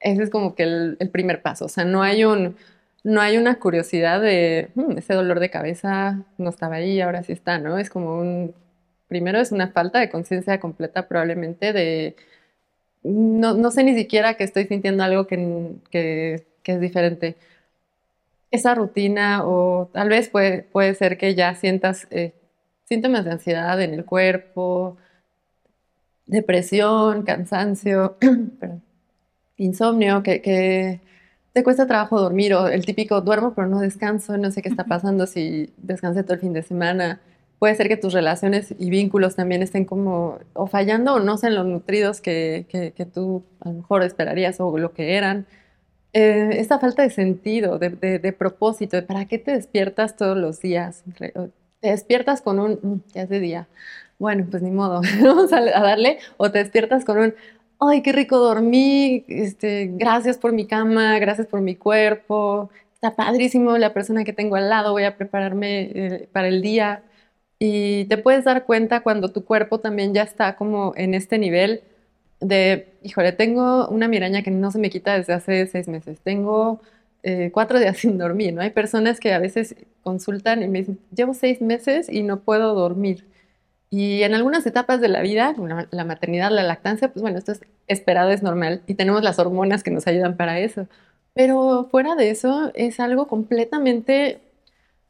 Ese 0.00 0.22
es 0.22 0.30
como 0.30 0.54
que 0.54 0.62
el, 0.62 1.10
primer 1.12 1.42
paso. 1.42 1.66
O 1.66 1.68
sea, 1.68 1.84
no 1.84 2.02
hay, 2.02 2.24
un, 2.24 2.56
no 3.04 3.20
hay 3.20 3.36
una 3.36 3.58
curiosidad 3.58 4.22
de 4.22 4.70
hmm, 4.74 4.96
ese 4.96 5.12
dolor 5.12 5.40
de 5.40 5.50
cabeza 5.50 6.22
no 6.38 6.48
estaba 6.48 6.76
ahí, 6.76 7.00
ahora 7.02 7.22
sí 7.22 7.32
está, 7.32 7.58
¿no? 7.58 7.76
Es 7.78 7.90
como 7.90 8.18
un. 8.18 8.54
Primero, 9.08 9.40
es 9.40 9.52
una 9.52 9.68
falta 9.68 10.00
de 10.00 10.08
conciencia 10.08 10.58
completa, 10.58 11.06
probablemente, 11.06 11.74
de. 11.74 12.16
No, 13.02 13.54
no, 13.54 13.70
sé 13.70 13.84
ni 13.84 13.94
siquiera 13.94 14.34
que 14.34 14.44
estoy 14.44 14.64
sintiendo 14.66 15.02
algo 15.04 15.26
que, 15.26 15.74
que, 15.90 16.46
que 16.62 16.72
es 16.72 16.80
diferente 16.80 17.36
esa 18.52 18.74
rutina 18.74 19.44
o 19.44 19.90
tal 19.92 20.10
vez 20.10 20.28
puede, 20.28 20.62
puede 20.62 20.94
ser 20.94 21.18
que 21.18 21.34
ya 21.34 21.54
sientas 21.54 22.06
eh, 22.10 22.34
síntomas 22.84 23.24
de 23.24 23.32
ansiedad 23.32 23.80
en 23.80 23.94
el 23.94 24.04
cuerpo, 24.04 24.98
depresión, 26.26 27.22
cansancio, 27.22 28.18
insomnio, 29.56 30.22
que, 30.22 31.00
te 31.52 31.62
cuesta 31.64 31.86
trabajo 31.86 32.20
dormir 32.20 32.54
o 32.54 32.68
el 32.68 32.86
típico 32.86 33.20
duermo 33.20 33.54
pero 33.54 33.68
no 33.68 33.80
descanso, 33.80 34.38
no 34.38 34.50
sé 34.50 34.62
qué 34.62 34.70
está 34.70 34.84
pasando 34.84 35.26
si 35.26 35.72
descansé 35.76 36.22
todo 36.22 36.34
el 36.34 36.40
fin 36.40 36.52
de 36.52 36.62
semana. 36.62 37.20
Puede 37.58 37.74
ser 37.74 37.88
que 37.88 37.96
tus 37.96 38.12
relaciones 38.12 38.74
y 38.78 38.90
vínculos 38.90 39.36
también 39.36 39.62
estén 39.62 39.84
como 39.84 40.38
o 40.54 40.66
fallando 40.66 41.14
o 41.14 41.20
no 41.20 41.36
sean 41.38 41.54
los 41.54 41.66
nutridos 41.66 42.20
que, 42.20 42.66
que 42.70 43.06
tú 43.06 43.44
a 43.60 43.68
lo 43.68 43.74
mejor 43.76 44.02
esperarías 44.02 44.60
o 44.60 44.76
lo 44.78 44.92
que 44.94 45.16
eran. 45.16 45.46
Eh, 46.14 46.60
esta 46.60 46.78
falta 46.78 47.02
de 47.02 47.10
sentido, 47.10 47.78
de, 47.78 48.34
propósito, 48.38 49.04
para 49.06 49.26
qué 49.26 49.38
te 49.38 49.52
despiertas 49.52 50.16
todos 50.16 50.36
los 50.36 50.60
días. 50.60 51.04
Te 51.16 51.88
despiertas 51.88 52.42
con 52.42 52.58
un, 52.60 52.72
mm, 52.82 53.00
ya 53.14 53.22
es 53.22 53.28
de 53.30 53.40
día, 53.40 53.68
bueno, 54.18 54.46
pues 54.50 54.62
ni 54.62 54.70
modo, 54.70 55.00
vamos 55.22 55.52
a, 55.52 55.60
darle, 55.60 56.18
o 56.36 56.50
te 56.50 56.58
despiertas 56.58 57.04
con 57.04 57.18
un, 57.18 57.34
ay, 57.80 58.02
qué 58.02 58.12
rico 58.12 58.38
dormí, 58.38 59.24
este, 59.28 59.90
gracias 59.94 60.38
por 60.38 60.52
mi 60.52 60.66
cama, 60.66 61.18
gracias 61.18 61.46
por 61.46 61.60
mi 61.62 61.76
cuerpo, 61.76 62.70
está 62.94 63.16
padrísimo 63.16 63.78
la 63.78 63.94
persona 63.94 64.24
que 64.24 64.32
tengo 64.34 64.56
al 64.56 64.68
lado, 64.70 64.92
voy 64.92 65.04
a 65.04 65.16
prepararme 65.16 65.90
eh, 65.94 66.28
para 66.32 66.48
el 66.48 66.62
día. 66.62 67.02
Y 67.58 68.06
te 68.06 68.18
puedes 68.18 68.44
dar 68.44 68.64
cuenta 68.64 69.02
cuando 69.02 69.32
tu 69.32 69.44
cuerpo 69.44 69.80
también 69.80 70.14
ya 70.14 70.22
está 70.22 70.56
como 70.56 70.94
en 70.96 71.14
este 71.14 71.38
nivel 71.38 71.82
de, 72.42 72.94
híjole, 73.02 73.32
tengo 73.32 73.88
una 73.88 74.08
miraña 74.08 74.42
que 74.42 74.50
no 74.50 74.70
se 74.70 74.78
me 74.78 74.90
quita 74.90 75.16
desde 75.16 75.32
hace 75.32 75.66
seis 75.66 75.88
meses, 75.88 76.20
tengo 76.20 76.80
eh, 77.22 77.50
cuatro 77.52 77.78
días 77.78 77.96
sin 77.98 78.18
dormir, 78.18 78.52
¿no? 78.54 78.62
Hay 78.62 78.70
personas 78.70 79.20
que 79.20 79.32
a 79.32 79.38
veces 79.38 79.76
consultan 80.02 80.62
y 80.62 80.68
me 80.68 80.80
dicen, 80.80 80.98
llevo 81.14 81.34
seis 81.34 81.60
meses 81.60 82.08
y 82.08 82.22
no 82.22 82.40
puedo 82.40 82.74
dormir. 82.74 83.26
Y 83.90 84.22
en 84.22 84.34
algunas 84.34 84.66
etapas 84.66 85.00
de 85.00 85.08
la 85.08 85.20
vida, 85.20 85.54
la 85.90 86.04
maternidad, 86.04 86.50
la 86.50 86.62
lactancia, 86.62 87.12
pues 87.12 87.22
bueno, 87.22 87.38
esto 87.38 87.52
es 87.52 87.60
esperado, 87.88 88.30
es 88.30 88.42
normal 88.42 88.82
y 88.86 88.94
tenemos 88.94 89.22
las 89.22 89.38
hormonas 89.38 89.82
que 89.82 89.90
nos 89.90 90.06
ayudan 90.06 90.36
para 90.36 90.58
eso. 90.60 90.88
Pero 91.34 91.88
fuera 91.90 92.14
de 92.16 92.30
eso, 92.30 92.72
es 92.74 93.00
algo 93.00 93.26
completamente, 93.26 94.40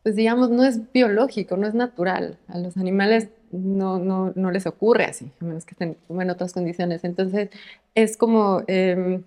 pues 0.02 0.16
digamos, 0.16 0.50
no 0.50 0.64
es 0.64 0.92
biológico, 0.92 1.56
no 1.56 1.66
es 1.66 1.74
natural. 1.74 2.38
A 2.48 2.58
los 2.58 2.76
animales 2.76 3.28
no, 3.52 3.99
no, 3.99 4.32
no 4.35 4.50
les 4.50 4.66
ocurre 4.66 5.04
así, 5.04 5.30
a 5.40 5.44
menos 5.44 5.64
que 5.64 5.75
estén 5.75 5.97
en 6.09 6.30
otras 6.30 6.52
condiciones. 6.52 7.04
Entonces, 7.04 7.50
es 7.94 8.16
como 8.16 8.62
eh, 8.66 9.23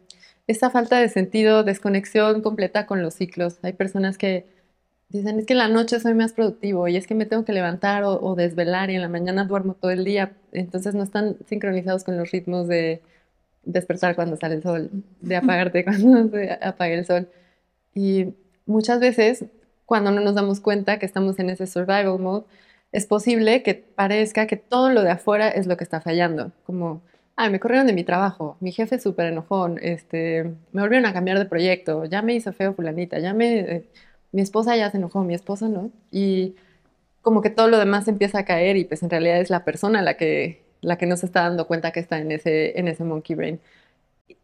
esa 0.48 0.70
falta 0.70 1.00
de 1.00 1.10
sentido, 1.10 1.63
desconexión 1.63 2.41
completa 2.41 2.86
con 2.88 3.01
los 3.01 3.13
ciclos. 3.15 3.60
Hay 3.63 3.74
personas 3.74 4.17
que 4.17 4.46
dicen, 5.10 5.39
es 5.39 5.46
que 5.46 5.53
en 5.53 5.60
la 5.60 5.67
noche 5.67 6.00
soy 6.00 6.13
más 6.13 6.34
productivo 6.34 6.88
y 6.88 6.98
es 6.98 7.08
que 7.08 7.15
me 7.15 7.25
tengo 7.25 7.46
que 7.46 7.53
levantar 7.53 8.03
o, 8.05 8.36
desvelar 8.36 8.89
y 8.89 8.96
en 8.96 9.01
la 9.01 9.10
mañana 9.10 9.46
duermo 9.46 9.75
todo 9.75 9.91
el 9.91 10.03
día. 10.05 10.34
Entonces 10.51 10.96
no 10.96 11.03
están 11.03 11.38
sincronizados 11.48 12.03
con 12.03 12.17
los 12.17 12.32
ritmos 12.32 12.67
de 12.67 13.01
despertar 13.63 14.15
cuando 14.15 14.38
sale 14.38 14.55
el 14.55 14.63
sol, 14.63 14.89
de 15.22 15.36
apagarte 15.38 15.84
cuando 15.84 16.29
se 16.32 16.51
apaga 16.62 16.94
el 16.94 17.05
sol. 17.05 17.29
Y 17.94 18.34
muchas 18.65 19.00
veces, 19.00 19.46
cuando 19.86 20.12
no 20.12 20.22
nos 20.22 20.36
damos 20.36 20.60
cuenta 20.60 21.00
que 21.00 21.05
estamos 21.05 21.39
en 21.39 21.50
ese 21.50 21.67
survival 21.67 22.20
mode, 22.20 22.46
es 22.95 23.05
posible 23.05 23.61
que 23.63 23.75
parezca 23.75 24.47
que 24.47 24.57
todo 24.57 24.89
lo 24.89 25.03
de 25.03 25.11
afuera 25.11 25.49
es 25.49 25.67
lo 25.67 25.77
que 25.77 25.83
está 25.83 26.01
fallando. 26.01 26.51
Como, 26.65 27.01
ay, 27.35 27.49
me 27.49 27.59
corrieron 27.59 27.87
de 27.87 27.93
mi 27.93 28.03
trabajo, 28.03 28.57
mi 28.61 28.71
jefe 28.71 28.95
es 28.95 29.03
súper 29.03 29.27
enojón, 29.27 29.79
este, 29.81 30.45
me 30.71 30.81
volvieron 30.81 31.05
a 31.05 31.13
cambiar 31.13 31.37
de 31.39 31.45
proyecto, 31.45 32.05
ya 32.05 32.21
me 32.21 32.35
hizo 32.35 32.53
feo 32.53 32.73
fulanita, 32.73 33.19
ya 33.19 33.33
me... 33.33 33.59
Eh, 33.59 33.85
mi 34.31 34.41
esposa 34.41 34.75
ya 34.75 34.91
se 34.91 34.97
enojó, 34.97 35.23
mi 35.23 35.33
esposo 35.33 35.69
no. 35.69 35.91
Y 36.11 36.55
como 37.21 37.41
que 37.41 37.49
todo 37.49 37.69
lo 37.69 37.79
demás 37.79 38.07
empieza 38.09 38.39
a 38.39 38.45
caer 38.45 38.75
y 38.75 38.83
pues 38.83 39.01
en 39.01 39.09
realidad 39.09 39.39
es 39.39 39.49
la 39.49 39.63
persona 39.63 40.01
la 40.01 40.15
que, 40.17 40.61
la 40.81 40.97
que 40.97 41.05
no 41.05 41.15
se 41.15 41.25
está 41.25 41.43
dando 41.43 41.67
cuenta 41.67 41.91
que 41.91 42.01
está 42.01 42.19
en 42.19 42.31
ese, 42.31 42.77
en 42.77 42.89
ese 42.89 43.05
monkey 43.05 43.35
brain. 43.35 43.61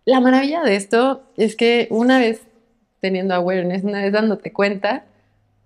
La 0.06 0.22
maravilla 0.22 0.64
de 0.64 0.78
esto 0.78 1.24
es 1.36 1.58
que 1.58 1.88
una 1.92 2.20
vez 2.20 2.42
teniendo 3.02 3.34
awareness, 3.36 3.84
una 3.84 4.02
vez 4.02 4.14
dándote 4.14 4.54
cuenta, 4.54 5.04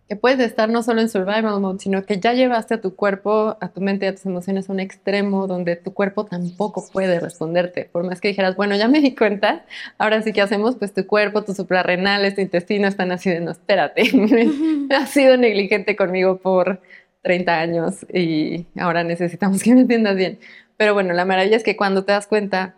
que 0.08 0.16
puedes 0.16 0.40
estar 0.40 0.70
no 0.70 0.84
solo 0.84 1.02
en 1.02 1.10
survival 1.10 1.60
mode, 1.60 1.80
sino 1.80 2.06
que 2.06 2.20
ya 2.20 2.34
llevaste 2.34 2.76
a 2.76 2.82
tu 2.82 2.96
cuerpo, 2.96 3.58
a 3.60 3.70
tu 3.70 3.82
mente, 3.82 4.08
a 4.08 4.14
tus 4.14 4.26
emociones 4.26 4.70
a 4.70 4.74
un 4.74 4.80
extremo 4.80 5.48
donde 5.48 5.76
tu 5.76 5.94
cuerpo 5.94 6.26
tampoco 6.26 6.88
puede 6.92 7.20
responderte. 7.20 7.90
Por 7.92 8.04
más 8.04 8.22
que 8.22 8.28
dijeras, 8.28 8.56
bueno, 8.56 8.76
ya 8.76 8.88
me 8.88 9.02
di 9.02 9.16
cuenta, 9.16 9.66
ahora 9.98 10.22
sí 10.22 10.32
que 10.32 10.42
hacemos, 10.42 10.76
pues 10.76 10.94
tu 10.94 11.08
cuerpo, 11.08 11.44
tus 11.44 11.58
suprarrenales, 11.58 12.36
tu 12.36 12.42
intestino 12.42 12.88
están 12.88 13.12
así 13.12 13.32
de, 13.32 13.40
no, 13.40 13.52
espérate, 13.52 14.04
has 14.96 15.10
sido 15.10 15.38
negligente 15.38 15.96
conmigo 15.96 16.38
por 16.38 16.82
30 17.24 17.60
años 17.60 18.06
y 18.14 18.68
ahora 18.80 19.04
necesitamos 19.04 19.64
que 19.64 19.74
me 19.74 19.82
entiendas 19.82 20.16
bien. 20.16 20.38
Pero 20.78 20.94
bueno, 20.94 21.14
la 21.14 21.26
maravilla 21.26 21.58
es 21.58 21.64
que 21.64 21.76
cuando 21.76 22.06
te 22.06 22.12
das 22.12 22.28
cuenta, 22.28 22.76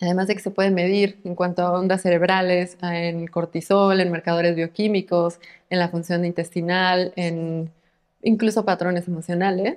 Además 0.00 0.28
de 0.28 0.34
que 0.34 0.40
se 0.40 0.50
puede 0.50 0.70
medir 0.70 1.18
en 1.24 1.34
cuanto 1.34 1.62
a 1.62 1.72
ondas 1.78 2.02
cerebrales, 2.02 2.78
en 2.82 3.26
cortisol, 3.26 4.00
en 4.00 4.10
marcadores 4.10 4.56
bioquímicos, 4.56 5.38
en 5.68 5.78
la 5.78 5.88
función 5.88 6.24
intestinal, 6.24 7.12
en 7.16 7.70
incluso 8.22 8.64
patrones 8.64 9.08
emocionales, 9.08 9.76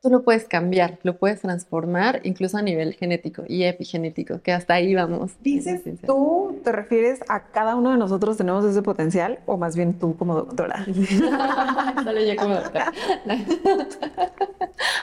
tú 0.00 0.10
lo 0.10 0.22
puedes 0.22 0.46
cambiar, 0.46 0.98
lo 1.02 1.16
puedes 1.18 1.40
transformar 1.40 2.20
incluso 2.24 2.56
a 2.56 2.62
nivel 2.62 2.94
genético 2.94 3.44
y 3.48 3.64
epigenético, 3.64 4.40
que 4.42 4.52
hasta 4.52 4.74
ahí 4.74 4.94
vamos. 4.94 5.32
Dices, 5.40 5.82
¿tú 6.06 6.60
te 6.62 6.72
refieres 6.72 7.20
a 7.28 7.48
cada 7.48 7.74
uno 7.74 7.90
de 7.90 7.98
nosotros 7.98 8.36
tenemos 8.36 8.64
ese 8.64 8.82
potencial 8.82 9.40
o 9.46 9.56
más 9.56 9.76
bien 9.76 9.98
tú 9.98 10.16
como 10.16 10.34
doctora? 10.34 10.84
Solo 12.04 12.20
yo 12.20 12.36
como 12.36 12.54
doctora. 12.54 12.92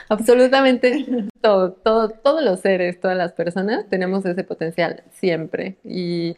Absolutamente 0.08 1.26
todo, 1.40 1.72
todo, 1.72 2.08
todos 2.08 2.42
los 2.42 2.60
seres, 2.60 2.98
todas 3.00 3.16
las 3.16 3.32
personas 3.32 3.86
tenemos 3.88 4.24
ese 4.24 4.44
potencial 4.44 5.02
siempre 5.12 5.76
y 5.84 6.36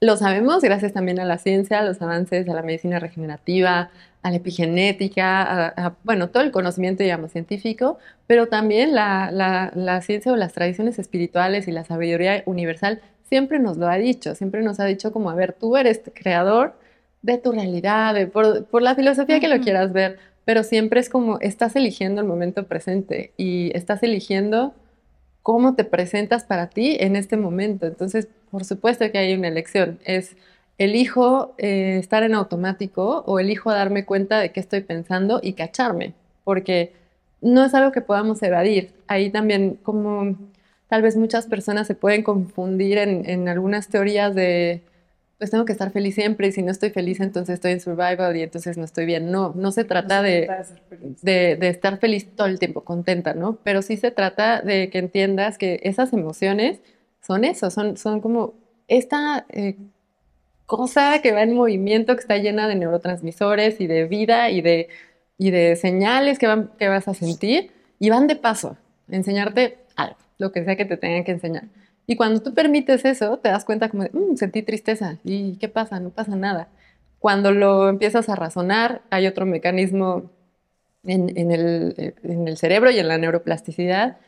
lo 0.00 0.16
sabemos 0.16 0.62
gracias 0.62 0.92
también 0.92 1.18
a 1.18 1.24
la 1.24 1.38
ciencia, 1.38 1.80
a 1.80 1.82
los 1.82 2.00
avances, 2.00 2.48
a 2.48 2.54
la 2.54 2.62
medicina 2.62 3.00
regenerativa, 3.00 3.90
a 4.22 4.30
la 4.30 4.36
epigenética, 4.36 5.68
a, 5.68 5.96
bueno, 6.04 6.28
todo 6.30 6.42
el 6.42 6.50
conocimiento, 6.50 7.02
digamos, 7.02 7.32
científico, 7.32 7.98
pero 8.26 8.48
también 8.48 8.94
la, 8.94 9.30
la, 9.32 10.00
ciencia 10.02 10.32
o 10.32 10.36
las 10.36 10.52
tradiciones 10.52 10.98
espirituales 10.98 11.68
y 11.68 11.72
la 11.72 11.84
sabiduría 11.84 12.42
universal 12.46 13.00
siempre 13.24 13.58
nos 13.58 13.76
lo 13.76 13.88
ha 13.88 13.96
dicho, 13.96 14.34
siempre 14.34 14.62
nos 14.62 14.80
ha 14.80 14.84
dicho 14.84 15.12
como, 15.12 15.30
a 15.30 15.34
ver, 15.34 15.52
tú 15.52 15.76
eres 15.76 16.00
creador 16.14 16.74
de 17.22 17.38
tu 17.38 17.52
realidad, 17.52 18.28
por, 18.28 18.64
por, 18.66 18.82
la 18.82 18.94
filosofía 18.94 19.40
que 19.40 19.48
lo 19.48 19.60
quieras 19.60 19.92
ver, 19.92 20.18
pero 20.44 20.62
siempre 20.62 21.00
es 21.00 21.10
como, 21.10 21.38
estás 21.40 21.76
eligiendo 21.76 22.20
el 22.20 22.26
momento 22.26 22.66
presente 22.66 23.32
y 23.36 23.70
estás 23.74 24.02
eligiendo 24.02 24.74
cómo 25.42 25.74
te 25.74 25.84
presentas 25.84 26.44
para 26.44 26.68
ti 26.68 26.96
en 27.00 27.16
este 27.16 27.36
momento. 27.36 27.86
Entonces, 27.86 28.28
por 28.50 28.64
supuesto 28.64 29.10
que 29.10 29.18
hay 29.18 29.34
una 29.34 29.48
elección. 29.48 29.98
Es 30.04 30.36
elijo 30.78 31.54
eh, 31.58 31.98
estar 31.98 32.22
en 32.22 32.34
automático 32.34 33.24
o 33.26 33.40
elijo 33.40 33.70
darme 33.70 34.04
cuenta 34.04 34.40
de 34.40 34.52
qué 34.52 34.60
estoy 34.60 34.80
pensando 34.80 35.40
y 35.42 35.52
cacharme, 35.54 36.14
porque 36.44 36.92
no 37.40 37.64
es 37.64 37.74
algo 37.74 37.92
que 37.92 38.00
podamos 38.00 38.42
evadir. 38.42 38.94
Ahí 39.06 39.30
también, 39.30 39.78
como 39.82 40.36
tal 40.88 41.02
vez 41.02 41.16
muchas 41.16 41.46
personas 41.46 41.86
se 41.86 41.94
pueden 41.94 42.22
confundir 42.22 42.98
en 42.98 43.48
algunas 43.48 43.88
teorías 43.88 44.34
de 44.34 44.82
pues 45.38 45.50
tengo 45.52 45.64
que 45.64 45.72
estar 45.72 45.92
feliz 45.92 46.16
siempre 46.16 46.48
y 46.48 46.52
si 46.52 46.62
no 46.62 46.72
estoy 46.72 46.90
feliz 46.90 47.20
entonces 47.20 47.54
estoy 47.54 47.72
en 47.72 47.80
survival 47.80 48.36
y 48.36 48.42
entonces 48.42 48.76
no 48.76 48.84
estoy 48.84 49.06
bien. 49.06 49.30
No, 49.30 49.52
no 49.54 49.70
se 49.70 49.84
trata, 49.84 50.20
de, 50.20 50.50
de, 51.22 51.68
estar 51.68 51.98
feliz 51.98 52.28
todo 52.34 52.48
el 52.48 52.58
tiempo, 52.58 52.82
contenta, 52.82 53.34
¿no? 53.34 53.56
Pero 53.62 53.80
sí 53.82 53.96
se 53.96 54.10
trata 54.10 54.60
de 54.60 54.90
que 54.90 54.98
entiendas 54.98 55.56
que 55.56 55.80
esas 55.84 56.12
emociones 56.12 56.80
son 57.20 57.44
eso, 57.44 57.70
son, 57.70 57.96
son 57.96 58.20
como 58.20 58.54
esta 58.88 59.46
eh, 59.50 59.76
cosa 60.68 61.22
que 61.22 61.32
va 61.32 61.42
en 61.42 61.54
movimiento, 61.54 62.14
que 62.14 62.20
está 62.20 62.36
llena 62.36 62.68
de 62.68 62.76
neurotransmisores 62.76 63.80
y 63.80 63.86
de 63.86 64.04
vida 64.04 64.50
y 64.50 64.60
de, 64.60 64.88
y 65.38 65.50
de 65.50 65.76
señales 65.76 66.38
que, 66.38 66.46
van, 66.46 66.70
que 66.78 66.88
vas 66.88 67.08
a 67.08 67.14
sentir 67.14 67.72
y 67.98 68.10
van 68.10 68.26
de 68.26 68.36
paso, 68.36 68.76
enseñarte 69.08 69.78
algo, 69.96 70.18
lo 70.36 70.52
que 70.52 70.64
sea 70.64 70.76
que 70.76 70.84
te 70.84 70.98
tengan 70.98 71.24
que 71.24 71.32
enseñar. 71.32 71.64
Y 72.06 72.16
cuando 72.16 72.42
tú 72.42 72.52
permites 72.52 73.06
eso, 73.06 73.38
te 73.38 73.48
das 73.48 73.64
cuenta 73.64 73.88
como 73.88 74.02
de, 74.02 74.10
mm, 74.12 74.36
sentí 74.36 74.62
tristeza. 74.62 75.16
¿Y 75.24 75.56
qué 75.56 75.70
pasa? 75.70 76.00
No 76.00 76.10
pasa 76.10 76.36
nada. 76.36 76.68
Cuando 77.18 77.50
lo 77.52 77.88
empiezas 77.88 78.28
a 78.28 78.36
razonar, 78.36 79.00
hay 79.08 79.26
otro 79.26 79.46
mecanismo 79.46 80.30
en, 81.06 81.50
el, 81.50 81.94
eh, 81.96 82.14
en 82.24 82.46
el 82.46 82.58
cerebro 82.58 82.90
y 82.90 82.98
en 82.98 83.08
la 83.08 83.16
neuroplasticidad. 83.16 84.18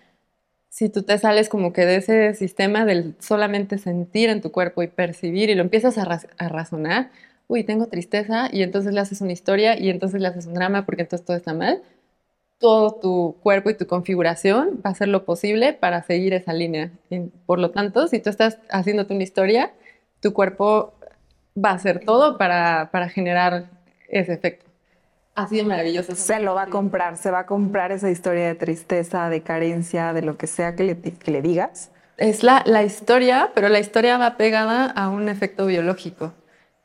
Si 0.71 0.89
tú 0.89 1.03
te 1.03 1.19
sales 1.19 1.49
como 1.49 1.73
que 1.73 1.85
de 1.85 1.97
ese 1.97 2.35
sistema 2.35 2.85
del 2.85 3.17
solamente 3.19 3.77
sentir 3.77 4.31
en 4.31 4.41
tu 4.41 4.53
cuerpo 4.53 4.85
y 4.85 4.87
percibir 4.87 5.51
y 5.51 5.57
lo 5.57 5.63
empiezas 5.63 5.99
a, 5.99 6.49
razonar, 6.49 7.11
uy, 7.49 7.65
tengo 7.65 7.89
tristeza 7.89 8.49
y 8.53 8.63
entonces 8.63 8.95
le 8.95 9.01
haces 9.01 9.21
una 9.21 9.33
historia 9.33 9.77
y 9.79 9.91
entonces 9.91 10.21
le 10.21 10.29
haces 10.29 10.47
un 10.47 10.55
drama 10.55 10.87
porque 10.87 11.03
entonces 11.03 11.27
todo 11.27 11.37
está 11.37 11.55
mal, 11.55 11.83
todo 12.59 12.95
tu 13.01 13.37
cuerpo 13.43 13.71
y 13.71 13.75
tu 13.77 13.87
configuración 13.89 14.81
va 14.85 14.91
a 14.91 14.93
hacer 14.93 15.09
lo 15.09 15.25
posible 15.25 15.73
para 15.73 16.05
seguir 16.05 16.35
esa 16.35 16.53
línea. 16.53 16.93
por 17.47 17.59
lo 17.59 17.73
tanto, 17.73 18.07
si 18.07 18.21
tú 18.21 18.31
estás 18.31 18.59
haciéndote 18.71 19.15
una 19.15 19.25
historia, 19.25 19.73
tu 20.21 20.33
cuerpo 20.33 20.95
va 21.57 21.71
a 21.71 21.75
hacer 21.75 22.05
todo 22.05 22.39
para, 22.39 22.91
para 22.93 23.09
generar 23.09 23.71
ese 24.09 24.35
efecto. 24.35 24.70
Así 25.35 25.57
de 25.57 25.65
maravilloso. 25.65 26.15
Se 26.15 26.41
lo 26.41 26.55
va 26.55 26.63
a 26.63 26.67
comprar, 26.67 27.17
se 27.17 27.31
va 27.31 27.41
a 27.41 27.47
comprar 27.47 27.93
esa 27.93 28.11
historia 28.11 28.49
de 28.49 28.55
tristeza, 28.55 29.29
de 29.31 29.43
carencia, 29.43 30.13
de 30.13 30.23
lo 30.23 30.37
que 30.37 30.47
sea 30.47 30.75
que 30.77 30.85
le, 30.85 31.01
que 31.01 31.31
le 31.31 31.43
digas. 31.43 31.91
Es 32.17 32.43
la, 32.43 32.63
la 32.67 32.83
historia, 32.83 33.51
pero 33.55 33.69
la 33.69 33.79
historia 33.79 34.19
va 34.19 34.37
pegada 34.37 34.87
a 34.87 35.09
un 35.09 35.29
efecto 35.29 35.67
biológico. 35.67 36.35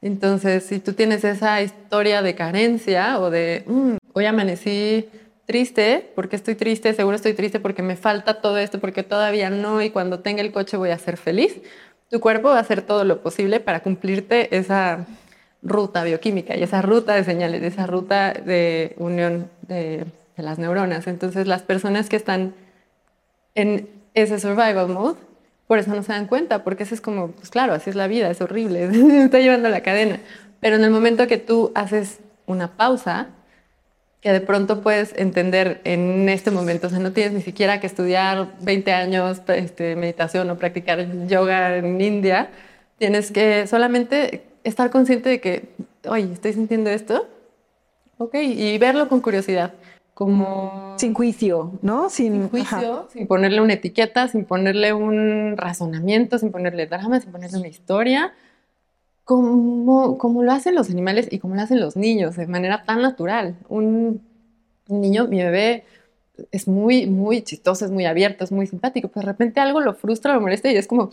Entonces, 0.01 0.63
si 0.63 0.79
tú 0.79 0.93
tienes 0.93 1.23
esa 1.23 1.61
historia 1.61 2.21
de 2.21 2.35
carencia 2.35 3.19
o 3.19 3.29
de, 3.29 3.63
mm, 3.65 3.97
hoy 4.13 4.25
amanecí 4.25 5.09
triste, 5.45 6.11
porque 6.15 6.35
estoy 6.35 6.55
triste, 6.55 6.93
seguro 6.93 7.15
estoy 7.15 7.33
triste 7.33 7.59
porque 7.59 7.81
me 7.81 7.95
falta 7.95 8.41
todo 8.41 8.57
esto, 8.57 8.79
porque 8.79 9.03
todavía 9.03 9.49
no, 9.49 9.81
y 9.81 9.89
cuando 9.89 10.19
tenga 10.19 10.41
el 10.41 10.51
coche 10.51 10.77
voy 10.77 10.91
a 10.91 10.97
ser 10.97 11.17
feliz, 11.17 11.61
tu 12.09 12.19
cuerpo 12.19 12.49
va 12.49 12.57
a 12.57 12.61
hacer 12.61 12.81
todo 12.81 13.03
lo 13.03 13.21
posible 13.21 13.59
para 13.59 13.81
cumplirte 13.81 14.55
esa 14.55 15.05
ruta 15.65 16.03
bioquímica 16.03 16.55
y 16.55 16.63
esa 16.63 16.81
ruta 16.81 17.15
de 17.15 17.23
señales, 17.23 17.63
esa 17.63 17.87
ruta 17.87 18.33
de 18.33 18.95
unión 18.97 19.49
de, 19.67 20.05
las 20.37 20.59
neuronas. 20.59 21.07
Entonces 21.07 21.47
las 21.47 21.63
personas 21.63 22.09
que 22.09 22.15
están 22.17 22.53
en 23.55 23.89
ese 24.13 24.39
survival 24.39 24.89
mode, 24.89 25.17
por 25.67 25.79
eso 25.79 25.95
no 25.95 26.03
se 26.03 26.11
dan 26.11 26.27
cuenta, 26.27 26.63
porque 26.63 26.83
eso 26.83 26.93
es 26.93 27.01
como, 27.01 27.29
pues 27.29 27.49
claro, 27.49 27.73
así 27.73 27.89
es 27.89 27.95
la 27.95 28.07
vida, 28.07 28.29
es 28.29 28.41
horrible, 28.41 28.83
está 29.23 29.39
llevando 29.39 29.69
la 29.69 29.81
cadena 29.81 30.19
Pero 30.59 30.75
en 30.75 30.83
el 30.83 30.91
momento 30.91 31.25
que 31.27 31.37
tú 31.37 31.71
haces 31.73 32.19
una 32.45 32.75
pausa, 32.77 33.29
que 34.21 34.31
de 34.31 34.41
pronto 34.41 34.81
puedes 34.81 35.13
entender 35.17 35.81
en 35.83 36.27
este 36.29 36.51
momento, 36.51 36.87
o 36.87 36.89
sea, 36.89 36.99
no 36.99 37.11
tienes 37.11 37.33
ni 37.33 37.41
siquiera 37.41 37.79
que 37.79 37.87
estudiar 37.87 38.49
20 38.61 38.91
años 38.91 39.41
este, 39.47 39.95
meditación 39.95 40.49
o 40.49 40.57
practicar 40.57 41.27
yoga 41.27 41.77
en 41.77 42.01
India, 42.01 42.49
tienes 42.97 43.31
que 43.31 43.67
solamente 43.67 44.43
estar 44.65 44.89
consciente 44.89 45.29
de 45.29 45.39
que, 45.39 45.69
oye, 46.09 46.31
estoy 46.33 46.53
sintiendo 46.53 46.89
esto, 46.89 47.27
ok, 48.17 48.35
y 48.35 48.77
verlo 48.77 49.07
con 49.07 49.21
curiosidad, 49.21 49.73
como... 50.13 50.95
Sin 50.97 51.13
juicio, 51.13 51.73
¿no? 51.81 52.09
Sin, 52.09 52.49
juicio, 52.49 53.07
sin 53.11 53.27
ponerle 53.27 53.61
una 53.61 53.73
etiqueta, 53.73 54.27
sin 54.27 54.45
ponerle 54.45 54.93
un 54.93 55.55
razonamiento, 55.57 56.39
sin 56.39 56.51
ponerle 56.51 56.87
drama, 56.87 57.19
sin 57.19 57.31
ponerle 57.31 57.59
una 57.59 57.67
historia, 57.67 58.33
como, 59.23 60.17
como 60.17 60.43
lo 60.43 60.51
hacen 60.51 60.75
los 60.75 60.89
animales 60.89 61.27
y 61.31 61.39
como 61.39 61.55
lo 61.55 61.61
hacen 61.61 61.79
los 61.79 61.95
niños, 61.95 62.35
de 62.35 62.47
manera 62.47 62.83
tan 62.85 63.01
natural. 63.01 63.55
Un, 63.67 64.21
niño, 64.87 65.27
mi 65.27 65.37
bebé, 65.37 65.83
es 66.51 66.67
muy, 66.67 67.07
muy 67.07 67.41
chistoso, 67.41 67.85
es 67.85 67.91
muy 67.91 68.05
abierto, 68.05 68.43
es 68.43 68.51
muy 68.51 68.67
simpático, 68.67 69.07
pero 69.09 69.25
de 69.25 69.31
repente 69.31 69.59
algo 69.59 69.81
lo 69.81 69.93
frustra, 69.93 70.33
lo 70.33 70.41
molesta 70.41 70.71
y 70.71 70.75
es 70.75 70.87
como, 70.87 71.09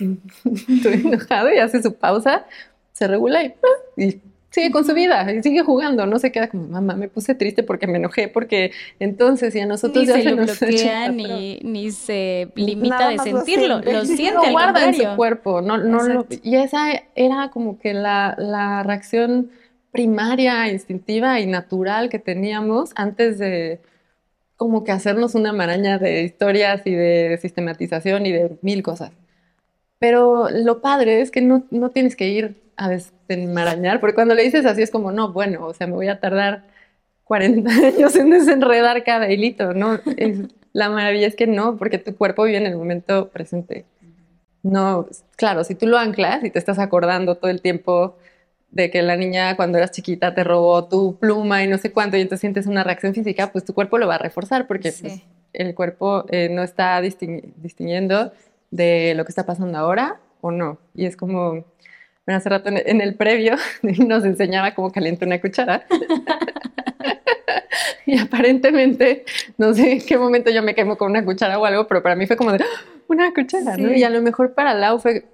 estoy 0.74 0.94
enojado 0.94 1.52
y 1.52 1.58
hace 1.58 1.82
su 1.82 1.94
pausa, 1.94 2.46
se 2.92 3.06
regula 3.06 3.44
y, 3.44 3.54
y 3.96 4.20
sigue 4.50 4.70
con 4.70 4.84
su 4.84 4.94
vida 4.94 5.32
y 5.32 5.42
sigue 5.42 5.62
jugando, 5.62 6.06
no 6.06 6.18
se 6.18 6.32
queda 6.32 6.48
como, 6.48 6.66
mamá, 6.66 6.94
me 6.94 7.08
puse 7.08 7.34
triste 7.34 7.62
porque 7.62 7.86
me 7.86 7.98
enojé, 7.98 8.28
porque 8.28 8.72
entonces 8.98 9.54
y 9.54 9.60
a 9.60 9.66
nosotros 9.66 10.04
ni 10.04 10.08
ya 10.08 10.14
se, 10.14 10.30
lo 10.30 10.36
bloquea, 10.36 11.08
ni, 11.08 11.60
ni, 11.62 11.90
se 11.90 12.48
limita 12.56 13.08
de 13.08 13.18
sentirlo, 13.18 13.80
lo 13.84 14.04
siente, 14.04 14.46
lo 14.46 14.52
guarda 14.52 14.88
en 14.88 14.94
su 14.94 15.04
cuerpo, 15.16 15.60
no, 15.60 15.78
no 15.78 16.02
lo, 16.02 16.26
y 16.42 16.56
esa 16.56 16.88
era 17.14 17.50
como 17.50 17.78
que 17.78 17.94
la, 17.94 18.34
la 18.38 18.82
reacción 18.82 19.50
primaria, 19.92 20.70
instintiva 20.70 21.40
y 21.40 21.46
natural 21.46 22.10
que 22.10 22.18
teníamos 22.18 22.90
antes 22.94 23.38
de 23.38 23.80
como 24.56 24.84
que 24.84 24.92
hacernos 24.92 25.34
una 25.34 25.52
maraña 25.52 25.98
de 25.98 26.22
historias 26.22 26.82
y 26.84 26.94
de 26.94 27.38
sistematización 27.40 28.26
y 28.26 28.32
de 28.32 28.58
mil 28.62 28.82
cosas. 28.82 29.12
Pero 30.00 30.48
lo 30.50 30.80
padre 30.80 31.20
es 31.20 31.30
que 31.30 31.42
no, 31.42 31.62
no 31.70 31.90
tienes 31.90 32.16
que 32.16 32.28
ir 32.28 32.56
a 32.76 32.88
desenmarañar, 32.88 34.00
porque 34.00 34.14
cuando 34.14 34.34
le 34.34 34.42
dices 34.42 34.64
así 34.64 34.82
es 34.82 34.90
como, 34.90 35.12
no, 35.12 35.32
bueno, 35.32 35.66
o 35.66 35.74
sea, 35.74 35.86
me 35.86 35.92
voy 35.92 36.08
a 36.08 36.18
tardar 36.18 36.64
40 37.24 37.70
años 37.86 38.16
en 38.16 38.30
desenredar 38.30 39.04
cada 39.04 39.30
hilito, 39.30 39.74
¿no? 39.74 40.00
la 40.72 40.88
maravilla 40.88 41.26
es 41.26 41.36
que 41.36 41.46
no, 41.46 41.76
porque 41.76 41.98
tu 41.98 42.16
cuerpo 42.16 42.44
vive 42.44 42.58
en 42.58 42.66
el 42.66 42.76
momento 42.76 43.28
presente. 43.28 43.84
No, 44.62 45.06
claro, 45.36 45.64
si 45.64 45.74
tú 45.74 45.86
lo 45.86 45.98
anclas 45.98 46.44
y 46.44 46.50
te 46.50 46.58
estás 46.58 46.78
acordando 46.78 47.34
todo 47.34 47.50
el 47.50 47.60
tiempo 47.60 48.16
de 48.70 48.90
que 48.90 49.02
la 49.02 49.16
niña 49.16 49.56
cuando 49.56 49.78
eras 49.78 49.90
chiquita 49.90 50.34
te 50.34 50.44
robó 50.44 50.86
tu 50.86 51.18
pluma 51.18 51.62
y 51.62 51.66
no 51.66 51.76
sé 51.76 51.92
cuánto 51.92 52.16
y 52.16 52.20
entonces 52.20 52.40
sientes 52.40 52.66
una 52.66 52.84
reacción 52.84 53.14
física, 53.14 53.52
pues 53.52 53.64
tu 53.64 53.74
cuerpo 53.74 53.98
lo 53.98 54.06
va 54.06 54.14
a 54.14 54.18
reforzar 54.18 54.66
porque 54.66 54.92
pues, 54.92 55.22
el 55.52 55.74
cuerpo 55.74 56.24
eh, 56.28 56.48
no 56.50 56.62
está 56.62 57.00
distinguiendo 57.00 58.32
de 58.70 59.14
lo 59.16 59.24
que 59.24 59.30
está 59.30 59.46
pasando 59.46 59.78
ahora 59.78 60.20
o 60.40 60.50
no. 60.50 60.78
Y 60.94 61.06
es 61.06 61.16
como, 61.16 61.50
bueno, 61.50 62.38
hace 62.38 62.48
rato 62.48 62.70
en 62.70 63.00
el 63.00 63.14
previo 63.16 63.56
nos 63.82 64.24
enseñaba 64.24 64.74
cómo 64.74 64.90
calienta 64.90 65.26
una 65.26 65.40
cuchara. 65.40 65.86
y 68.06 68.18
aparentemente, 68.18 69.24
no 69.58 69.74
sé 69.74 69.92
en 69.92 70.06
qué 70.06 70.18
momento 70.18 70.50
yo 70.50 70.62
me 70.62 70.74
quemo 70.74 70.96
con 70.96 71.10
una 71.10 71.24
cuchara 71.24 71.58
o 71.58 71.64
algo, 71.64 71.86
pero 71.86 72.02
para 72.02 72.16
mí 72.16 72.26
fue 72.26 72.36
como 72.36 72.52
de, 72.52 72.62
¡Ah! 72.62 72.84
una 73.08 73.32
cuchara, 73.34 73.76
¿no? 73.76 73.92
Y 73.92 74.04
a 74.04 74.10
lo 74.10 74.22
mejor 74.22 74.54
para 74.54 74.74
Lau 74.74 74.98
fue 74.98 75.24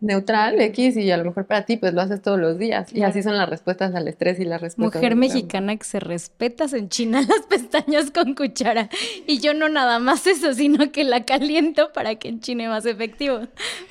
neutral, 0.00 0.60
X, 0.60 0.96
y 0.96 1.10
a 1.10 1.16
lo 1.16 1.24
mejor 1.24 1.46
para 1.46 1.64
ti, 1.64 1.76
pues 1.76 1.92
lo 1.92 2.00
haces 2.00 2.22
todos 2.22 2.38
los 2.38 2.58
días. 2.58 2.92
Y 2.92 3.02
así 3.02 3.22
son 3.22 3.36
las 3.36 3.48
respuestas 3.48 3.94
al 3.94 4.08
estrés 4.08 4.40
y 4.40 4.44
las 4.44 4.60
respuestas. 4.60 5.00
Mujer 5.00 5.16
mexicana 5.16 5.76
que 5.76 5.84
se 5.84 6.00
respeta, 6.00 6.68
se 6.68 6.78
enchina 6.78 7.20
las 7.28 7.42
pestañas 7.48 8.10
con 8.10 8.34
cuchara. 8.34 8.88
Y 9.26 9.40
yo 9.40 9.54
no 9.54 9.68
nada 9.68 9.98
más 9.98 10.26
eso, 10.26 10.54
sino 10.54 10.90
que 10.90 11.04
la 11.04 11.24
caliento 11.24 11.92
para 11.92 12.14
que 12.16 12.28
enchine 12.28 12.68
más 12.68 12.86
efectivo. 12.86 13.40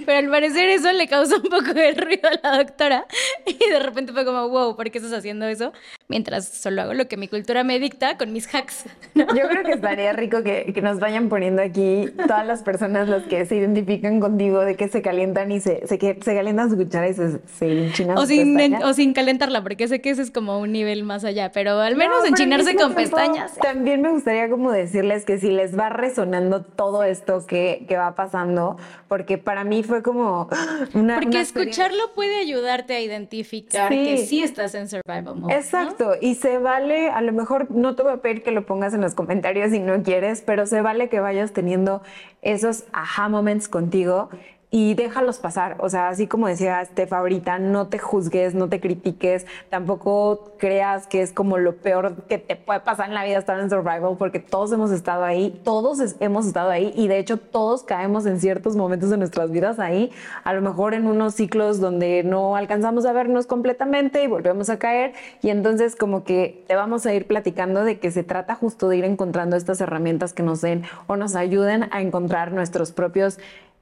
Pero 0.06 0.18
al 0.18 0.30
parecer 0.30 0.70
eso 0.70 0.92
le 0.92 1.08
causó 1.08 1.38
un 1.38 1.44
poco 1.44 1.74
de 1.74 1.94
ruido 1.94 2.30
a 2.30 2.48
la 2.48 2.58
doctora. 2.64 3.06
Y 3.46 3.70
de 3.70 3.80
repente 3.80 4.14
fue 4.14 4.26
como, 4.26 4.48
wow, 4.50 4.76
¿por 4.76 4.90
qué 4.90 5.00
estás 5.00 5.14
haciendo 5.14 5.46
eso? 5.46 5.74
Mientras 6.12 6.48
solo 6.48 6.82
hago 6.82 6.96
lo 6.96 7.08
que 7.08 7.18
mi 7.18 7.28
cultura 7.28 7.64
me 7.64 7.78
dicta 7.78 8.18
con 8.18 8.34
mis 8.34 8.52
hacks. 8.52 8.86
Yo 9.14 9.48
creo 9.48 9.64
que 9.64 9.74
estaría 9.74 10.12
rico 10.12 10.42
que, 10.42 10.74
que, 10.74 10.82
nos 10.82 11.00
vayan 11.00 11.30
poniendo 11.30 11.62
aquí 11.62 12.08
todas 12.18 12.48
las 12.48 12.64
personas 12.64 13.08
las 13.08 13.26
que 13.26 13.46
se 13.46 13.58
identifican 13.58 14.20
contigo 14.20 14.62
de 14.62 14.76
que 14.76 14.88
se 14.88 15.04
calientan 15.04 15.52
y 15.52 15.60
se 15.60 15.82
que 16.00 16.18
se 16.20 16.34
calientan 16.34 16.72
su 16.72 16.78
cuchara 16.78 17.10
y 17.10 17.14
se, 17.14 17.40
se 17.46 17.86
enchinan 17.86 18.18
o 18.18 18.26
sin, 18.26 18.74
o 18.84 18.94
sin 18.94 19.14
calentarla, 19.14 19.62
porque 19.62 19.88
sé 19.88 20.02
que 20.02 20.10
ese 20.10 20.24
es 20.24 20.32
como 20.32 20.58
un 20.58 20.72
nivel 20.72 21.04
más 21.04 21.24
allá, 21.26 21.52
pero 21.52 21.80
al 21.80 21.96
menos 21.96 22.26
enchinarse 22.26 22.76
con 22.76 22.96
pestañas. 22.96 23.54
También 23.62 24.02
me 24.02 24.10
gustaría 24.10 24.50
como 24.50 24.72
decirles 24.72 25.26
que 25.26 25.38
si 25.38 25.52
les 25.52 25.78
va 25.78 25.90
resonando 25.90 26.64
todo 26.64 27.04
esto 27.04 27.46
que, 27.46 27.86
que 27.88 27.98
va 27.98 28.16
pasando, 28.16 28.78
porque 29.08 29.38
para 29.38 29.64
mí 29.64 29.84
fue 29.84 30.02
como 30.02 30.50
una... 30.96 31.20
Porque 31.20 31.40
escucharlo 31.40 32.14
puede 32.16 32.40
ayudarte 32.40 32.96
a 32.96 33.00
identificar 33.00 33.90
que 33.90 34.18
sí 34.26 34.42
estás 34.42 34.74
en 34.74 34.90
survival 34.90 35.36
mode. 35.36 35.54
Exacto, 35.54 35.99
y 36.22 36.36
se 36.36 36.58
vale, 36.58 37.10
a 37.10 37.22
lo 37.22 37.34
mejor 37.34 37.70
no 37.72 37.96
te 37.96 38.04
voy 38.04 38.14
a 38.14 38.18
pedir 38.18 38.44
que 38.44 38.52
lo 38.52 38.66
pongas 38.66 38.94
en 38.94 39.02
los 39.02 39.16
comentarios 39.16 39.72
si 39.72 39.80
no 39.80 40.02
quieres, 40.04 40.42
pero 40.42 40.66
se 40.66 40.82
vale 40.82 41.10
que 41.10 41.20
vayas 41.20 41.52
teniendo 41.52 42.02
esos 42.42 42.86
aha 42.94 43.30
moments 43.30 43.68
contigo 43.68 44.30
y 44.72 44.94
déjalos 44.94 45.40
pasar. 45.40 45.78
O 45.80 45.90
sea, 45.90 46.10
así 46.10 46.28
como 46.28 46.48
decía 46.48 46.84
Steph 46.86 47.14
ahorita, 47.14 47.58
no 47.60 47.88
te 47.88 47.98
juzgues, 47.98 48.54
no 48.54 48.70
te 48.70 48.80
critiques, 48.80 49.48
tampoco 49.70 50.54
creas 50.58 51.08
que 51.08 51.22
es 51.22 51.34
como 51.34 51.58
lo 51.58 51.78
peor 51.78 52.24
que 52.28 52.38
te 52.38 52.56
puede 52.56 52.80
pasar 52.82 53.08
en 53.08 53.16
la 53.16 53.24
vida 53.24 53.40
estar 53.40 53.60
en 53.60 53.70
survival, 53.70 54.16
porque 54.18 54.40
todos 54.40 54.72
hemos 54.72 54.92
estado 54.92 55.24
ahí, 55.24 55.60
todos 55.64 56.16
hemos 56.20 56.46
estado 56.46 56.70
ahí 56.70 56.94
y 56.96 57.08
de 57.08 57.18
hecho 57.18 57.38
todos 57.38 57.84
caemos 57.84 58.26
en 58.26 58.40
ciertos 58.40 58.76
momentos 58.76 59.10
de 59.10 59.18
nuestras 59.18 59.50
vidas 59.52 59.80
ahí, 59.80 60.12
a 60.44 60.54
lo 60.54 60.62
mejor 60.62 60.94
en 60.94 61.08
unos 61.08 61.34
ciclos 61.34 61.80
donde 61.80 62.24
no 62.24 62.56
alcanzamos 62.56 63.06
a 63.06 63.12
vernos 63.12 63.48
completamente 63.48 64.24
y 64.24 64.28
volvemos 64.28 64.70
a 64.70 64.78
caer 64.78 65.14
y 65.42 65.50
entonces 65.50 65.96
como 65.96 66.24
que 66.24 66.64
te 66.68 66.76
vamos 66.76 67.06
a 67.06 67.14
ir 67.14 67.26
platicando 67.26 67.84
de 67.84 68.00
que 68.00 68.12
se 68.12 68.24
trata 68.24 68.54
justo 68.54 68.88
de 68.90 68.98
ir 68.98 69.06
encontrando 69.06 69.56
estas 69.56 69.82
herramientas 69.82 70.34
que 70.34 70.44
nos 70.44 70.62
den 70.62 70.84
o 71.08 71.16
nos 71.16 71.36
ayuden 71.36 71.88
a 71.92 72.02
encontrar 72.02 72.52
nuestros 72.52 72.92
propios 72.92 73.40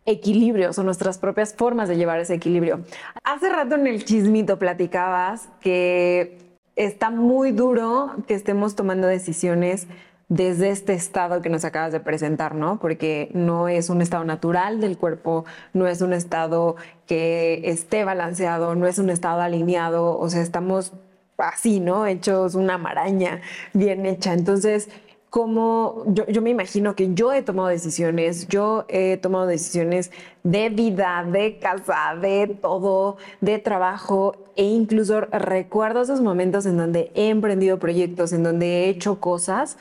equilibrios 0.08 0.80
o 0.80 0.84
nuestras 0.84 1.20
propias 1.20 1.54
formas 1.54 1.88
de 1.90 1.98
llevar 1.98 2.20
ese 2.20 2.34
equilibrio. 2.34 2.80
Hace 3.24 3.50
rato 3.50 3.76
en 3.76 3.86
el 3.86 4.04
chismito 4.06 4.58
platicabas 4.58 5.50
que 5.62 6.40
está 6.76 7.12
muy 7.12 7.52
duro 7.52 8.16
que 8.26 8.34
estemos 8.34 8.76
tomando 8.76 9.06
decisiones 9.06 9.88
desde 10.30 10.70
este 10.70 10.94
estado 10.94 11.42
que 11.42 11.50
nos 11.50 11.64
acabas 11.64 11.92
de 11.92 12.00
presentar, 12.00 12.56
¿no? 12.56 12.80
Porque 12.80 13.30
no 13.34 13.68
es 13.68 13.90
un 13.90 14.02
estado 14.02 14.24
natural 14.24 14.82
del 14.82 14.98
cuerpo, 14.98 15.46
no 15.74 15.88
es 15.88 16.02
un 16.02 16.14
estado 16.14 16.76
que 17.06 17.62
esté 17.66 18.04
balanceado, 18.04 18.76
no 18.76 18.88
es 18.88 19.00
un 19.00 19.10
estado 19.10 19.42
alineado, 19.42 20.18
o 20.18 20.30
sea, 20.30 20.42
estamos 20.42 20.94
así, 21.38 21.80
¿no? 21.80 22.06
Hechos 22.06 22.56
una 22.56 22.78
maraña 22.78 23.42
bien 23.74 24.06
hecha. 24.06 24.34
Entonces, 24.34 24.90
como 25.30 26.04
yo, 26.08 26.42
me 26.42 26.50
imagino 26.50 26.96
que 26.96 27.14
yo 27.14 27.34
he 27.34 27.42
tomado 27.42 27.68
decisiones, 27.68 28.48
yo 28.48 28.86
he 28.88 29.18
tomado 29.18 29.46
decisiones 29.46 30.12
de 30.44 30.70
vida, 30.70 31.26
de 31.30 31.60
casa, 31.60 32.16
de 32.22 32.58
todo, 32.62 33.18
de 33.42 33.60
trabajo 33.60 34.36
e 34.56 34.64
incluso 34.64 35.22
recuerdo 35.22 36.02
esos 36.02 36.22
momentos 36.22 36.66
en 36.66 36.78
donde 36.78 37.12
he 37.14 37.30
emprendido 37.30 37.78
proyectos, 37.78 38.32
en 38.32 38.44
donde 38.44 38.86
he 38.86 38.90
hecho 38.90 39.20
cosas 39.20 39.78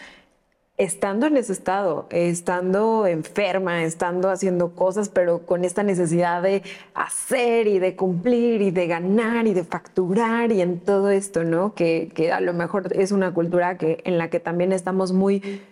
estando 0.79 1.27
en 1.27 1.37
ese 1.39 1.53
estado, 1.53 2.07
estando 2.11 3.07
enferma, 3.07 3.83
estando 3.83 4.29
haciendo 4.29 4.75
cosas, 4.75 5.09
pero 5.09 5.41
con 5.47 5.65
esta 5.65 5.83
necesidad 5.83 6.43
de 6.43 6.63
hacer 6.95 7.67
y 7.67 7.79
de 7.79 7.97
cumplir 7.97 8.61
y 8.61 8.71
de 8.71 8.87
ganar 8.87 9.47
y 9.47 9.55
de 9.55 9.65
facturar 9.65 10.53
y 10.53 10.61
en 10.61 10.81
todo 10.81 11.11
esto, 11.11 11.45
¿no? 11.45 11.75
Que, 11.75 12.11
que 12.15 12.31
a 12.31 12.41
lo 12.41 12.53
mejor 12.53 12.95
es 12.95 13.11
una 13.11 13.33
cultura 13.33 13.79
que, 13.79 14.03
en 14.05 14.19
la 14.19 14.29
que 14.29 14.39
también 14.39 14.73
estamos 14.73 15.13
muy 15.13 15.63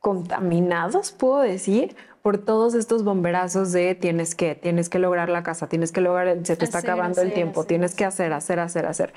contaminados, 0.00 1.12
puedo 1.12 1.40
decir, 1.40 1.96
por 2.20 2.38
todos 2.38 2.74
estos 2.74 3.04
bomberazos 3.04 3.70
de 3.72 3.94
tienes 3.94 4.34
que, 4.34 4.54
tienes 4.54 4.88
que 4.88 4.98
lograr 4.98 5.28
la 5.28 5.42
casa, 5.42 5.68
tienes 5.68 5.92
que 5.92 6.00
lograr, 6.00 6.38
se 6.42 6.56
te 6.56 6.64
está 6.64 6.78
acabando 6.78 7.22
el 7.22 7.32
tiempo, 7.32 7.64
tienes 7.64 7.94
que 7.94 8.04
hacer, 8.04 8.32
hacer, 8.32 8.60
hacer, 8.60 8.86
hacer. 8.86 9.12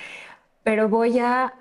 Pero 0.64 0.90
voy 0.90 1.18
a, 1.20 1.54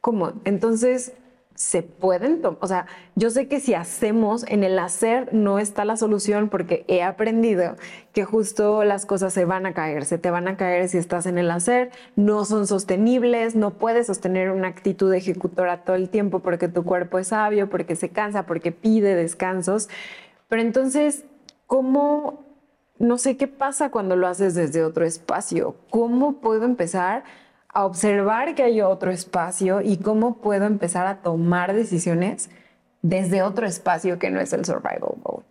¿cómo? 0.00 0.34
Entonces, 0.44 1.12
se 1.54 1.82
pueden, 1.82 2.42
o 2.60 2.66
sea, 2.66 2.86
yo 3.14 3.30
sé 3.30 3.48
que 3.48 3.60
si 3.60 3.74
hacemos, 3.74 4.44
en 4.48 4.64
el 4.64 4.78
hacer 4.78 5.32
no 5.32 5.58
está 5.58 5.84
la 5.84 5.96
solución 5.96 6.48
porque 6.48 6.84
he 6.88 7.02
aprendido 7.02 7.76
que 8.12 8.24
justo 8.24 8.84
las 8.84 9.06
cosas 9.06 9.32
se 9.32 9.44
van 9.44 9.66
a 9.66 9.74
caer, 9.74 10.04
se 10.04 10.18
te 10.18 10.30
van 10.30 10.48
a 10.48 10.56
caer 10.56 10.88
si 10.88 10.98
estás 10.98 11.26
en 11.26 11.38
el 11.38 11.50
hacer, 11.50 11.90
no 12.16 12.44
son 12.44 12.66
sostenibles, 12.66 13.54
no 13.54 13.74
puedes 13.74 14.06
sostener 14.06 14.50
una 14.50 14.68
actitud 14.68 15.12
ejecutora 15.12 15.84
todo 15.84 15.96
el 15.96 16.08
tiempo 16.08 16.40
porque 16.40 16.68
tu 16.68 16.84
cuerpo 16.84 17.18
es 17.18 17.28
sabio, 17.28 17.68
porque 17.68 17.96
se 17.96 18.08
cansa, 18.08 18.44
porque 18.46 18.72
pide 18.72 19.14
descansos. 19.14 19.88
Pero 20.48 20.62
entonces, 20.62 21.24
¿cómo 21.66 22.52
no 23.02 23.18
sé 23.18 23.36
qué 23.36 23.48
pasa 23.48 23.90
cuando 23.90 24.14
lo 24.14 24.28
haces 24.28 24.54
desde 24.54 24.84
otro 24.84 25.04
espacio. 25.04 25.74
¿Cómo 25.90 26.34
puedo 26.34 26.64
empezar 26.64 27.24
a 27.72 27.84
observar 27.84 28.54
que 28.54 28.62
hay 28.62 28.80
otro 28.80 29.10
espacio 29.10 29.80
y 29.80 29.96
cómo 29.96 30.38
puedo 30.38 30.66
empezar 30.66 31.06
a 31.06 31.22
tomar 31.22 31.72
decisiones 31.74 32.50
desde 33.00 33.42
otro 33.42 33.66
espacio 33.66 34.18
que 34.18 34.30
no 34.30 34.40
es 34.40 34.52
el 34.52 34.64
survival 34.64 35.16
mode? 35.24 35.44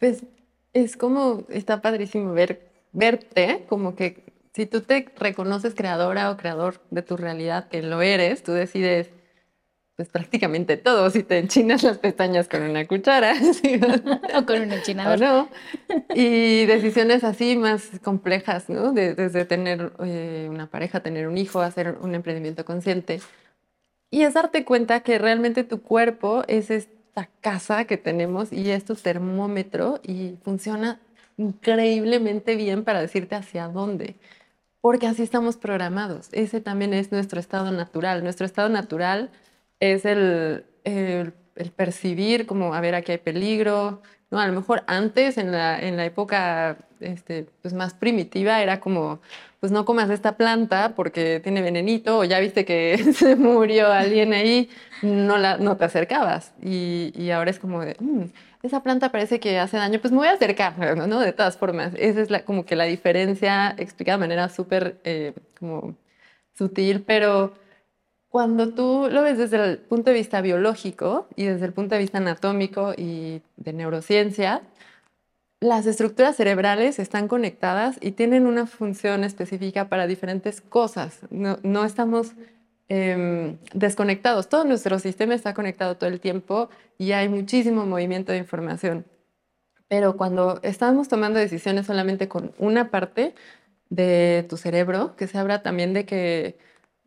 Pues 0.00 0.24
es 0.72 0.96
como, 0.96 1.44
está 1.48 1.80
padrísimo 1.80 2.32
ver, 2.32 2.68
verte 2.92 3.64
como 3.68 3.94
que 3.94 4.32
si 4.54 4.66
tú 4.66 4.82
te 4.82 5.06
reconoces 5.18 5.74
creadora 5.74 6.30
o 6.30 6.36
creador 6.36 6.80
de 6.90 7.02
tu 7.02 7.16
realidad, 7.16 7.68
que 7.68 7.82
lo 7.82 8.02
eres, 8.02 8.42
tú 8.42 8.52
decides 8.52 9.10
pues 10.02 10.08
prácticamente 10.08 10.76
todo, 10.76 11.10
si 11.10 11.22
te 11.22 11.38
enchinas 11.38 11.84
las 11.84 11.98
pestañas 11.98 12.48
con 12.48 12.62
una 12.62 12.88
cuchara 12.88 13.34
o 14.36 14.44
con 14.44 14.62
un 14.62 14.72
enchinador. 14.72 15.20
no. 15.20 15.48
Y 16.12 16.66
decisiones 16.66 17.22
así 17.22 17.56
más 17.56 17.88
complejas, 18.02 18.68
¿no? 18.68 18.92
desde 18.92 19.44
tener 19.44 19.92
eh, 20.00 20.48
una 20.50 20.66
pareja, 20.66 21.00
tener 21.00 21.28
un 21.28 21.38
hijo, 21.38 21.60
hacer 21.60 21.98
un 22.00 22.16
emprendimiento 22.16 22.64
consciente. 22.64 23.20
Y 24.10 24.22
es 24.22 24.34
darte 24.34 24.64
cuenta 24.64 25.00
que 25.00 25.18
realmente 25.18 25.62
tu 25.62 25.82
cuerpo 25.82 26.42
es 26.48 26.70
esta 26.72 27.28
casa 27.40 27.84
que 27.84 27.96
tenemos 27.96 28.52
y 28.52 28.70
es 28.70 28.84
tu 28.84 28.96
termómetro 28.96 30.00
y 30.02 30.34
funciona 30.42 31.00
increíblemente 31.36 32.56
bien 32.56 32.82
para 32.82 33.00
decirte 33.00 33.36
hacia 33.36 33.68
dónde 33.68 34.16
porque 34.82 35.06
así 35.06 35.22
estamos 35.22 35.56
programados. 35.56 36.28
Ese 36.32 36.60
también 36.60 36.92
es 36.92 37.12
nuestro 37.12 37.40
estado 37.40 37.70
natural. 37.70 38.22
Nuestro 38.24 38.44
estado 38.44 38.68
natural 38.68 39.30
es 39.82 40.04
el, 40.04 40.64
el, 40.84 41.32
percibir 41.76 42.46
como, 42.46 42.74
a 42.74 42.80
ver, 42.80 42.94
aquí 42.94 43.12
hay 43.12 43.18
peligro. 43.18 44.00
¿no? 44.30 44.38
A 44.38 44.46
lo 44.46 44.52
mejor 44.52 44.84
antes, 44.86 45.38
en 45.38 45.50
la, 45.50 45.78
en 45.80 45.96
la 45.96 46.04
época 46.04 46.78
este, 47.00 47.46
pues 47.62 47.74
más 47.74 47.92
primitiva, 47.92 48.62
era 48.62 48.80
como, 48.80 49.20
pues 49.60 49.72
no 49.72 49.84
comas 49.84 50.08
esta 50.10 50.36
planta 50.36 50.94
porque 50.94 51.40
tiene 51.40 51.62
venenito, 51.62 52.18
o 52.18 52.24
ya 52.24 52.38
viste 52.38 52.64
que 52.64 52.96
se 53.14 53.34
murió 53.36 53.92
alguien 53.92 54.32
ahí, 54.32 54.70
no, 55.02 55.36
la, 55.36 55.58
no 55.58 55.76
te 55.76 55.84
acercabas. 55.84 56.54
Y, 56.62 57.12
y 57.16 57.30
ahora 57.30 57.50
es 57.50 57.58
como 57.58 57.84
de... 57.84 57.96
Mm, 57.98 58.26
esa 58.62 58.80
planta 58.84 59.10
parece 59.10 59.40
que 59.40 59.58
hace 59.58 59.76
daño, 59.76 59.98
pues 60.00 60.12
me 60.12 60.18
voy 60.18 60.28
a 60.28 60.32
acercar, 60.34 60.78
¿no? 60.96 61.18
De 61.18 61.32
todas 61.32 61.56
formas, 61.56 61.92
esa 61.96 62.20
es 62.20 62.30
la, 62.30 62.44
como 62.44 62.64
que 62.64 62.76
la 62.76 62.84
diferencia 62.84 63.74
explicada 63.78 64.18
de 64.18 64.20
manera 64.20 64.48
súper 64.48 65.00
eh, 65.02 65.34
sutil, 66.56 67.02
pero 67.02 67.54
cuando 68.32 68.74
tú 68.74 69.08
lo 69.08 69.22
ves 69.22 69.38
desde 69.38 69.64
el 69.64 69.78
punto 69.78 70.10
de 70.10 70.16
vista 70.16 70.40
biológico 70.40 71.28
y 71.36 71.44
desde 71.44 71.66
el 71.66 71.72
punto 71.72 71.94
de 71.94 72.00
vista 72.00 72.18
anatómico 72.18 72.92
y 72.96 73.42
de 73.56 73.72
neurociencia, 73.72 74.62
las 75.60 75.86
estructuras 75.86 76.34
cerebrales 76.34 76.98
están 76.98 77.28
conectadas 77.28 77.98
y 78.00 78.10
tienen 78.12 78.48
una 78.48 78.66
función 78.66 79.22
específica 79.22 79.88
para 79.88 80.08
diferentes 80.08 80.60
cosas. 80.60 81.20
No, 81.30 81.58
no 81.62 81.84
estamos 81.84 82.34
Em, 82.94 83.56
desconectados. 83.72 84.50
Todo 84.50 84.64
nuestro 84.64 84.98
sistema 84.98 85.34
está 85.34 85.54
conectado 85.54 85.96
todo 85.96 86.10
el 86.10 86.20
tiempo 86.20 86.68
y 86.98 87.12
hay 87.12 87.26
muchísimo 87.26 87.86
movimiento 87.86 88.32
de 88.32 88.38
información. 88.38 89.06
Pero 89.88 90.18
cuando 90.18 90.60
estamos 90.62 91.08
tomando 91.08 91.38
decisiones 91.38 91.86
solamente 91.86 92.28
con 92.28 92.52
una 92.58 92.90
parte 92.90 93.34
de 93.88 94.44
tu 94.46 94.58
cerebro, 94.58 95.16
que 95.16 95.26
se 95.26 95.38
habla 95.38 95.62
también 95.62 95.94
de 95.94 96.04
que 96.04 96.58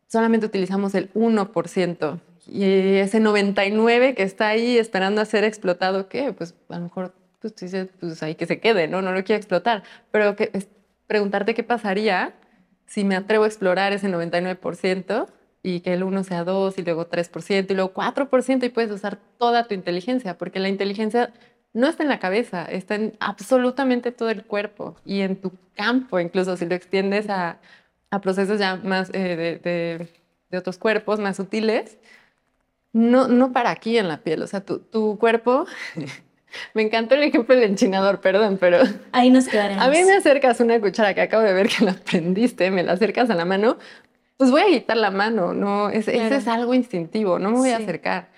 solamente 0.08 0.46
utilizamos 0.46 0.94
el 0.94 1.12
1% 1.14 2.20
y 2.48 2.64
ese 2.96 3.20
99 3.20 4.14
que 4.14 4.22
está 4.22 4.48
ahí 4.48 4.78
esperando 4.78 5.20
a 5.20 5.24
ser 5.24 5.44
explotado, 5.44 6.08
¿qué? 6.08 6.32
Pues 6.32 6.54
a 6.68 6.76
lo 6.76 6.84
mejor 6.84 7.14
pues, 7.40 7.56
dices, 7.56 7.88
pues 7.98 8.22
ahí 8.22 8.34
que 8.34 8.46
se 8.46 8.60
quede, 8.60 8.88
¿no? 8.88 9.02
No 9.02 9.12
lo 9.12 9.24
quiero 9.24 9.38
explotar. 9.38 9.82
Pero 10.10 10.36
que, 10.36 10.50
es 10.52 10.68
preguntarte 11.06 11.54
qué 11.54 11.62
pasaría 11.62 12.34
si 12.86 13.04
me 13.04 13.16
atrevo 13.16 13.44
a 13.44 13.46
explorar 13.48 13.92
ese 13.92 14.08
99% 14.08 15.26
y 15.62 15.80
que 15.80 15.94
el 15.94 16.04
1 16.04 16.22
sea 16.22 16.44
2 16.44 16.78
y 16.78 16.82
luego 16.82 17.08
3% 17.10 17.70
y 17.70 17.74
luego 17.74 17.92
4% 17.92 18.64
y 18.64 18.68
puedes 18.68 18.92
usar 18.92 19.18
toda 19.38 19.66
tu 19.66 19.74
inteligencia, 19.74 20.38
porque 20.38 20.60
la 20.60 20.68
inteligencia 20.68 21.32
no 21.72 21.88
está 21.88 22.04
en 22.04 22.08
la 22.08 22.20
cabeza, 22.20 22.64
está 22.64 22.94
en 22.94 23.16
absolutamente 23.18 24.12
todo 24.12 24.30
el 24.30 24.44
cuerpo 24.44 24.96
y 25.04 25.20
en 25.20 25.36
tu 25.36 25.52
campo, 25.74 26.20
incluso 26.20 26.56
si 26.56 26.66
lo 26.66 26.76
extiendes 26.76 27.28
a, 27.28 27.58
a 28.16 28.20
procesos 28.20 28.58
ya 28.58 28.76
más 28.76 29.10
eh, 29.10 29.36
de, 29.36 29.58
de, 29.58 30.08
de, 30.50 30.58
otros 30.58 30.78
cuerpos 30.78 31.20
más 31.20 31.36
sutiles, 31.36 31.98
no, 32.92 33.28
no 33.28 33.52
para 33.52 33.70
aquí 33.70 33.98
en 33.98 34.08
la 34.08 34.18
piel, 34.18 34.42
o 34.42 34.46
sea, 34.46 34.60
tu, 34.60 34.78
tu 34.80 35.18
cuerpo... 35.18 35.66
Me 36.72 36.80
encantó 36.80 37.16
el 37.16 37.22
ejemplo 37.24 37.54
del 37.54 37.64
enchinador, 37.64 38.20
perdón, 38.20 38.56
pero... 38.58 38.78
Ahí 39.12 39.28
nos 39.28 39.46
quedaremos. 39.46 39.84
A 39.86 39.90
mí 39.90 40.02
me 40.04 40.14
acercas 40.14 40.58
una 40.60 40.80
cuchara 40.80 41.12
que 41.12 41.20
acabo 41.20 41.42
de 41.42 41.52
ver 41.52 41.68
que 41.68 41.84
la 41.84 41.92
prendiste, 41.92 42.70
me 42.70 42.82
la 42.82 42.92
acercas 42.92 43.28
a 43.28 43.34
la 43.34 43.44
mano, 43.44 43.76
pues 44.38 44.50
voy 44.50 44.62
a 44.62 44.66
quitar 44.66 44.96
la 44.96 45.10
mano, 45.10 45.52
¿no? 45.52 45.90
Es, 45.90 46.08
Ese 46.08 46.36
es 46.36 46.48
algo 46.48 46.72
instintivo, 46.72 47.38
no 47.38 47.50
me 47.50 47.58
voy 47.58 47.70
a 47.70 47.76
acercar. 47.76 48.28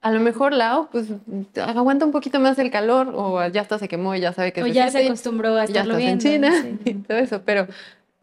A 0.00 0.10
lo 0.10 0.20
mejor 0.20 0.54
Lao, 0.54 0.88
pues 0.90 1.08
aguanta 1.56 2.06
un 2.06 2.12
poquito 2.12 2.40
más 2.40 2.58
el 2.58 2.70
calor 2.70 3.12
o 3.14 3.46
ya 3.48 3.60
hasta 3.60 3.78
se 3.78 3.86
quemó 3.86 4.14
y 4.14 4.20
ya 4.20 4.32
sabe 4.32 4.52
que 4.52 4.62
o 4.62 4.66
ya 4.66 4.90
se 4.90 5.04
acostumbró 5.04 5.56
a 5.56 5.64
estarlo 5.64 5.98
ya 5.98 6.10
estás 6.10 6.12
en 6.12 6.18
China 6.18 6.78
y 6.84 6.94
todo 6.94 7.18
eso, 7.18 7.42
pero 7.44 7.66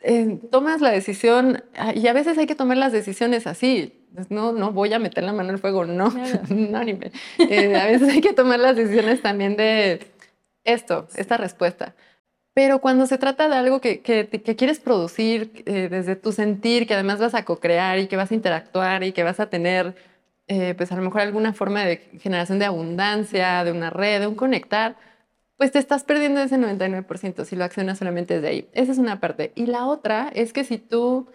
eh, 0.01 0.39
tomas 0.51 0.81
la 0.81 0.91
decisión 0.91 1.63
ah, 1.75 1.93
y 1.93 2.07
a 2.07 2.13
veces 2.13 2.37
hay 2.37 2.47
que 2.47 2.55
tomar 2.55 2.77
las 2.77 2.91
decisiones 2.91 3.47
así. 3.47 3.93
Pues, 4.17 4.31
no, 4.31 4.51
no 4.51 4.71
voy 4.71 4.91
a 4.93 4.99
meter 4.99 5.23
la 5.23 5.31
mano 5.31 5.51
al 5.51 5.59
fuego, 5.59 5.85
no, 5.85 6.09
no 6.49 6.83
ni 6.83 6.93
me, 6.93 7.11
eh, 7.37 7.75
a 7.75 7.85
veces 7.85 8.09
hay 8.09 8.21
que 8.21 8.33
tomar 8.33 8.59
las 8.59 8.75
decisiones 8.75 9.21
también 9.21 9.55
de 9.55 10.07
esto, 10.63 11.07
esta 11.15 11.37
respuesta. 11.37 11.93
Pero 12.55 12.81
cuando 12.81 13.05
se 13.05 13.19
trata 13.19 13.47
de 13.47 13.55
algo 13.55 13.79
que, 13.79 14.01
quieres 14.01 14.79
producir 14.79 15.63
eh, 15.67 15.89
desde 15.91 16.15
tu 16.15 16.31
sentir, 16.31 16.87
que 16.87 16.95
además 16.95 17.19
vas 17.19 17.35
a 17.35 17.45
co-crear 17.45 17.99
y 17.99 18.07
que 18.07 18.17
vas 18.17 18.31
a 18.31 18.33
interactuar 18.33 19.03
y 19.03 19.11
que 19.11 19.21
vas 19.21 19.39
a 19.39 19.51
tener, 19.51 19.95
eh, 20.47 20.73
pues 20.75 20.91
a 20.91 20.95
lo 20.95 21.03
mejor 21.03 21.21
alguna 21.21 21.53
forma 21.53 21.85
de 21.85 21.97
generación 22.19 22.57
de 22.57 22.65
abundancia, 22.65 23.63
de 23.63 23.71
una 23.71 23.91
red, 23.91 24.21
de 24.21 24.25
un 24.25 24.33
conectar, 24.33 24.95
pues 25.57 25.71
te 25.71 25.79
estás 25.79 26.03
perdiendo 26.03 26.39
ese 26.41 26.57
99% 26.57 27.45
si 27.45 27.55
lo 27.55 27.63
accionas 27.65 27.97
solamente 27.99 28.35
desde 28.35 28.47
ahí. 28.47 28.69
Esa 28.73 28.91
es 28.91 28.97
una 28.99 29.19
parte. 29.19 29.51
Y 29.55 29.65
la 29.65 29.85
otra 29.85 30.29
es 30.33 30.53
que 30.53 30.63
si 30.63 30.77
tú 30.77 31.27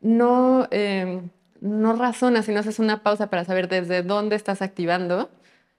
no, 0.00 0.68
eh, 0.70 1.22
no 1.60 1.94
razonas 1.96 2.48
y 2.48 2.52
no 2.52 2.60
haces 2.60 2.78
una 2.78 3.02
pausa 3.02 3.28
para 3.30 3.44
saber 3.44 3.68
desde 3.68 4.02
dónde 4.02 4.36
estás 4.36 4.62
activando, 4.62 5.30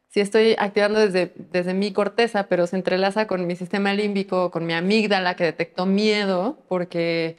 si 0.10 0.21
estoy 0.21 0.55
activando 0.57 0.99
desde, 0.99 1.33
desde 1.51 1.73
mi 1.73 1.91
corteza, 1.93 2.47
pero 2.47 2.67
se 2.67 2.77
entrelaza 2.77 3.27
con 3.27 3.45
mi 3.47 3.55
sistema 3.55 3.93
límbico, 3.93 4.51
con 4.51 4.65
mi 4.65 4.73
amígdala 4.73 5.36
que 5.36 5.43
detectó 5.45 5.86
miedo, 5.86 6.63
porque, 6.69 7.38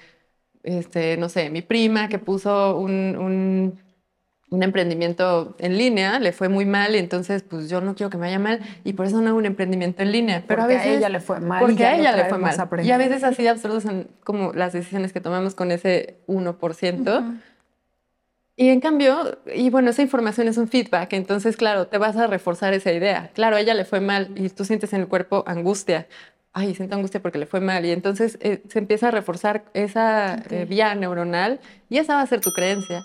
este, 0.63 1.17
no 1.17 1.29
sé, 1.29 1.51
mi 1.51 1.63
prima 1.63 2.09
que 2.09 2.19
puso 2.19 2.79
un, 2.79 3.79
un, 4.51 4.63
emprendimiento 4.63 5.55
en 5.59 5.79
línea, 5.79 6.19
le 6.19 6.33
fue 6.33 6.49
muy 6.49 6.65
mal, 6.65 6.95
y 6.95 6.99
entonces 6.99 7.43
pues 7.43 7.69
yo 7.69 7.81
no 7.81 7.95
quiero 7.95 8.11
que 8.11 8.17
me 8.17 8.27
vaya 8.27 8.39
mal, 8.39 8.61
y 8.85 8.93
por 8.95 9.07
eso 9.07 9.21
no 9.21 9.29
hago 9.29 9.39
un 9.39 9.47
emprendimiento 9.47 10.03
en 10.03 10.13
línea. 10.13 10.45
Pero 10.47 10.63
porque 10.63 10.75
a 10.75 10.79
veces... 10.79 10.93
a 10.93 10.97
ella 10.97 11.09
le 11.09 11.21
fue 11.21 11.41
mal. 11.41 11.61
Porque 11.61 11.85
a 11.85 11.97
ella 11.97 12.17
le 12.17 12.25
fue 12.27 12.39
mal. 12.39 12.57
Y 12.83 12.91
a 12.91 12.99
veces 12.99 13.25
así 13.25 13.43
de 13.43 13.51
absurdos 13.51 13.83
son 13.83 14.09
como 14.25 14.53
las 14.53 14.73
decisiones 14.73 15.13
que 15.13 15.21
tomamos 15.21 15.55
con 15.55 15.71
ese 15.71 16.19
1%. 16.27 17.41
Y 18.61 18.71
en 18.71 18.81
cambio, 18.81 19.39
y 19.55 19.71
bueno, 19.71 19.91
esa 19.91 20.03
información 20.03 20.49
es 20.49 20.57
un 20.57 20.67
feedback, 20.67 21.13
entonces, 21.13 21.57
claro, 21.57 21.87
te 21.87 21.97
vas 21.97 22.17
a 22.17 22.27
reforzar 22.27 22.75
esa 22.75 22.93
idea. 22.93 23.31
Claro, 23.33 23.55
a 23.55 23.61
ella 23.61 23.73
le 23.73 23.85
fue 23.85 24.01
mal 24.01 24.33
y 24.35 24.49
tú 24.49 24.65
sientes 24.65 24.93
en 24.93 25.03
el 25.03 25.07
cuerpo 25.07 25.45
angustia. 25.47 26.09
Ay, 26.53 26.75
siento 26.75 26.97
angustia 26.97 27.23
porque 27.23 27.39
le 27.39 27.47
fue 27.47 27.61
mal. 27.61 27.87
Y 27.87 27.93
entonces 27.93 28.37
eh, 28.41 28.65
se 28.69 28.81
empieza 28.81 29.09
a 29.09 29.11
reforzar 29.13 29.67
esa 29.75 30.43
eh, 30.51 30.67
vía 30.69 30.93
neuronal 30.97 31.61
y 31.89 31.99
esa 31.99 32.17
va 32.17 32.23
a 32.23 32.27
ser 32.27 32.41
tu 32.41 32.51
creencia. 32.51 33.05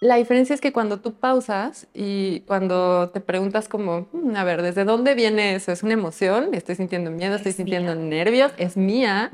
La 0.00 0.16
diferencia 0.16 0.54
es 0.54 0.60
que 0.60 0.72
cuando 0.72 1.00
tú 1.00 1.14
pausas 1.14 1.88
y 1.94 2.40
cuando 2.40 3.10
te 3.10 3.20
preguntas 3.20 3.68
como, 3.68 4.08
mm, 4.12 4.36
a 4.36 4.44
ver, 4.44 4.62
¿desde 4.62 4.84
dónde 4.84 5.14
viene 5.14 5.54
eso? 5.54 5.72
¿Es 5.72 5.82
una 5.82 5.94
emoción? 5.94 6.54
¿Estoy 6.54 6.74
sintiendo 6.74 7.10
miedo? 7.10 7.34
¿Estoy 7.36 7.52
sintiendo 7.52 7.94
nervios? 7.94 8.52
¿Es 8.58 8.76
mía? 8.76 9.30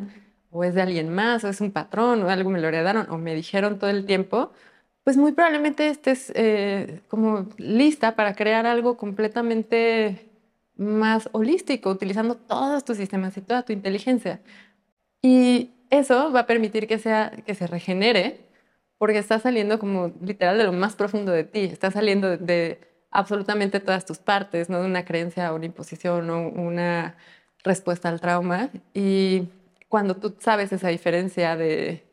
¿O 0.51 0.65
es 0.65 0.75
de 0.75 0.83
alguien 0.83 1.13
más? 1.13 1.45
¿O 1.45 1.49
es 1.49 1.61
un 1.61 1.73
patrón? 1.73 2.23
¿O 2.23 2.31
algo 2.31 2.51
me 2.51 2.61
lo 2.61 2.69
heredaron? 2.69 3.11
¿O 3.11 3.19
me 3.19 3.35
dijeron 3.35 3.79
todo 3.79 3.91
el 3.91 4.07
tiempo? 4.07 4.53
pues 5.05 5.17
muy 5.17 5.33
probablemente 5.33 5.89
estés 5.89 6.33
eh, 6.35 7.01
como 7.09 7.49
lista 7.59 8.15
para 8.17 8.35
crear 8.35 8.67
algo 8.67 8.97
completamente 8.97 10.29
más 10.77 11.29
holístico, 11.33 11.91
utilizando 11.91 12.37
todos 12.37 12.85
tus 12.85 12.97
sistemas 12.99 13.37
y 13.37 13.41
toda 13.43 13.63
tu 13.65 13.73
inteligencia. 13.73 14.41
Y 15.23 15.71
eso 15.91 16.33
va 16.33 16.41
a 16.41 16.47
permitir 16.47 16.87
que, 16.87 16.99
sea, 16.99 17.33
que 17.47 17.55
se 17.55 17.67
regenere, 17.67 18.41
porque 19.03 19.19
está 19.19 19.41
saliendo 19.41 19.81
como 19.81 20.13
literal 20.21 20.59
de 20.59 20.63
lo 20.63 20.73
más 20.73 20.95
profundo 20.95 21.33
de 21.33 21.43
ti, 21.43 21.65
está 21.65 21.91
saliendo 21.91 22.37
de, 22.37 22.79
absolutamente 23.11 23.81
todas 23.81 24.07
tus 24.07 24.19
partes, 24.19 24.71
no 24.71 24.79
de 24.81 24.87
una 24.87 25.05
creencia 25.05 25.53
o 25.53 25.57
una 25.57 25.67
imposición 25.67 26.31
o 26.31 26.47
una 26.47 27.17
respuesta 27.65 28.09
al 28.09 28.21
trauma. 28.21 28.71
Y 28.95 29.49
cuando 29.89 30.15
tú 30.15 30.37
sabes 30.39 30.73
esa 30.73 30.87
diferencia 30.87 31.57
de 31.57 32.05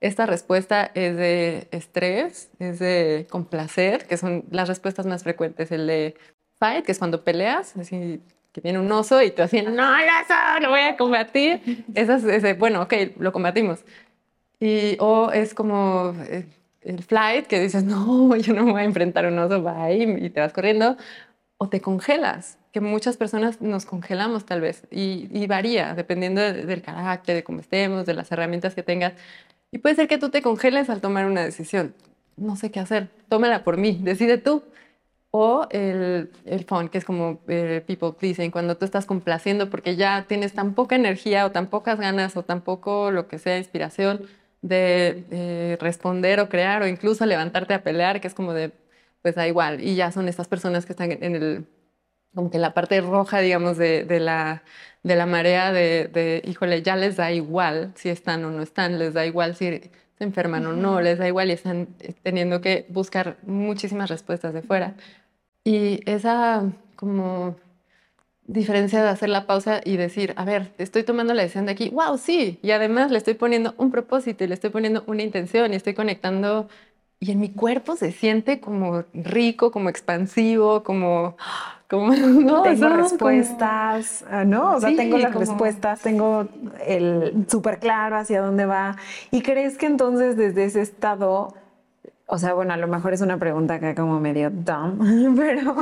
esta 0.00 0.24
respuesta 0.24 0.90
es 0.94 1.18
de 1.18 1.68
estrés, 1.70 2.50
es 2.58 2.78
de 2.78 3.26
complacer, 3.28 4.06
que 4.06 4.16
son 4.16 4.46
las 4.50 4.68
respuestas 4.68 5.04
más 5.04 5.24
frecuentes. 5.24 5.70
El 5.70 5.86
de 5.86 6.14
fight, 6.58 6.82
que 6.82 6.92
es 6.92 6.98
cuando 6.98 7.24
peleas, 7.24 7.76
así 7.76 8.22
que 8.52 8.62
viene 8.62 8.78
un 8.78 8.90
oso 8.90 9.20
y 9.20 9.32
tú 9.32 9.42
así, 9.42 9.60
no, 9.60 9.70
el 9.70 10.08
oso, 10.08 10.60
lo 10.62 10.70
voy 10.70 10.80
a 10.80 10.96
combatir. 10.96 11.84
Eso 11.94 12.14
es, 12.14 12.24
ese, 12.24 12.54
bueno, 12.54 12.80
ok, 12.80 12.94
lo 13.18 13.32
combatimos. 13.34 13.84
Y, 14.60 14.96
o 15.00 15.30
es 15.30 15.54
como 15.54 16.14
eh, 16.28 16.46
el 16.82 17.02
flight, 17.02 17.46
que 17.46 17.60
dices, 17.60 17.84
no, 17.84 18.34
yo 18.36 18.54
no 18.54 18.64
me 18.64 18.72
voy 18.72 18.80
a 18.82 18.84
enfrentar 18.84 19.24
a 19.24 19.28
un 19.28 19.38
oso, 19.38 19.62
va 19.62 19.90
y 19.92 20.30
te 20.30 20.40
vas 20.40 20.52
corriendo. 20.52 20.96
O 21.60 21.68
te 21.68 21.80
congelas, 21.80 22.56
que 22.72 22.80
muchas 22.80 23.16
personas 23.16 23.60
nos 23.60 23.84
congelamos 23.84 24.46
tal 24.46 24.60
vez. 24.60 24.84
Y, 24.90 25.28
y 25.32 25.46
varía, 25.48 25.94
dependiendo 25.94 26.40
del 26.40 26.82
carácter, 26.82 27.34
de 27.36 27.44
cómo 27.44 27.60
estemos, 27.60 28.06
de 28.06 28.14
las 28.14 28.30
herramientas 28.30 28.74
que 28.74 28.82
tengas. 28.84 29.14
Y 29.72 29.78
puede 29.78 29.96
ser 29.96 30.08
que 30.08 30.18
tú 30.18 30.30
te 30.30 30.42
congeles 30.42 30.88
al 30.88 31.00
tomar 31.00 31.26
una 31.26 31.42
decisión. 31.42 31.94
No 32.36 32.56
sé 32.56 32.70
qué 32.70 32.80
hacer, 32.80 33.08
tómala 33.28 33.64
por 33.64 33.76
mí, 33.76 33.98
decide 34.02 34.38
tú. 34.38 34.62
O 35.30 35.66
el, 35.70 36.30
el 36.46 36.64
fun, 36.64 36.88
que 36.88 36.98
es 36.98 37.04
como 37.04 37.40
eh, 37.48 37.82
people 37.86 38.12
pleasing, 38.18 38.50
cuando 38.50 38.78
tú 38.78 38.86
estás 38.86 39.04
complaciendo 39.04 39.68
porque 39.68 39.94
ya 39.94 40.24
tienes 40.26 40.54
tan 40.54 40.72
poca 40.74 40.96
energía 40.96 41.44
o 41.44 41.50
tan 41.52 41.66
pocas 41.66 42.00
ganas 42.00 42.34
o 42.36 42.44
tan 42.44 42.62
poco 42.62 43.10
lo 43.10 43.28
que 43.28 43.38
sea 43.38 43.58
inspiración 43.58 44.26
de 44.62 45.24
eh, 45.30 45.78
responder 45.80 46.40
o 46.40 46.48
crear 46.48 46.82
o 46.82 46.88
incluso 46.88 47.26
levantarte 47.26 47.74
a 47.74 47.82
pelear, 47.82 48.20
que 48.20 48.28
es 48.28 48.34
como 48.34 48.52
de, 48.54 48.72
pues 49.22 49.34
da 49.34 49.46
igual. 49.46 49.80
Y 49.82 49.94
ya 49.96 50.12
son 50.12 50.28
estas 50.28 50.48
personas 50.48 50.86
que 50.86 50.92
están 50.92 51.12
en 51.12 51.36
el, 51.36 51.66
como 52.34 52.50
que 52.50 52.56
en 52.58 52.62
la 52.62 52.74
parte 52.74 53.00
roja, 53.00 53.40
digamos, 53.40 53.78
de, 53.78 54.04
de 54.04 54.20
la, 54.20 54.62
de 55.02 55.16
la 55.16 55.26
marea 55.26 55.72
de, 55.72 56.08
de, 56.08 56.42
híjole, 56.44 56.82
ya 56.82 56.96
les 56.96 57.16
da 57.16 57.32
igual 57.32 57.92
si 57.96 58.08
están 58.10 58.44
o 58.44 58.50
no 58.50 58.62
están, 58.62 58.98
les 58.98 59.14
da 59.14 59.26
igual 59.26 59.56
si 59.56 59.80
se 60.18 60.24
enferman 60.24 60.66
o 60.66 60.72
no, 60.72 61.00
les 61.00 61.18
da 61.18 61.28
igual 61.28 61.50
y 61.50 61.52
están 61.52 61.88
teniendo 62.22 62.60
que 62.60 62.86
buscar 62.88 63.38
muchísimas 63.42 64.10
respuestas 64.10 64.52
de 64.54 64.62
fuera. 64.62 64.96
Y 65.64 66.00
esa 66.10 66.72
como 66.96 67.56
diferencia 68.48 69.02
de 69.02 69.10
hacer 69.10 69.28
la 69.28 69.46
pausa 69.46 69.80
y 69.84 69.96
decir, 69.96 70.32
a 70.36 70.44
ver, 70.44 70.72
estoy 70.78 71.04
tomando 71.04 71.34
la 71.34 71.42
decisión 71.42 71.66
de 71.66 71.72
aquí, 71.72 71.90
wow, 71.90 72.16
sí, 72.16 72.58
y 72.62 72.72
además 72.72 73.10
le 73.12 73.18
estoy 73.18 73.34
poniendo 73.34 73.74
un 73.76 73.90
propósito 73.90 74.42
y 74.42 74.48
le 74.48 74.54
estoy 74.54 74.70
poniendo 74.70 75.04
una 75.06 75.22
intención 75.22 75.72
y 75.72 75.76
estoy 75.76 75.94
conectando 75.94 76.68
y 77.20 77.32
en 77.32 77.40
mi 77.40 77.50
cuerpo 77.50 77.94
se 77.96 78.12
siente 78.12 78.60
como 78.60 79.04
rico, 79.12 79.70
como 79.70 79.88
expansivo, 79.88 80.82
como... 80.82 81.36
como 81.90 82.12
no, 82.14 82.62
tengo 82.62 82.88
respuestas, 82.88 84.24
ah, 84.30 84.44
¿no? 84.44 84.76
O 84.76 84.80
sea, 84.80 84.94
tengo 84.94 85.18
las 85.18 85.34
respuestas, 85.34 86.00
tengo 86.00 86.46
el 86.86 87.46
súper 87.48 87.78
claro 87.78 88.16
hacia 88.16 88.40
dónde 88.40 88.66
va. 88.66 88.96
¿Y 89.30 89.42
crees 89.42 89.78
que 89.78 89.86
entonces 89.86 90.36
desde 90.36 90.64
ese 90.64 90.80
estado 90.80 91.54
o 92.30 92.36
sea, 92.36 92.52
bueno, 92.52 92.74
a 92.74 92.76
lo 92.76 92.86
mejor 92.88 93.14
es 93.14 93.22
una 93.22 93.38
pregunta 93.38 93.80
que 93.80 93.94
como 93.94 94.20
medio 94.20 94.50
dumb, 94.50 95.34
pero 95.36 95.74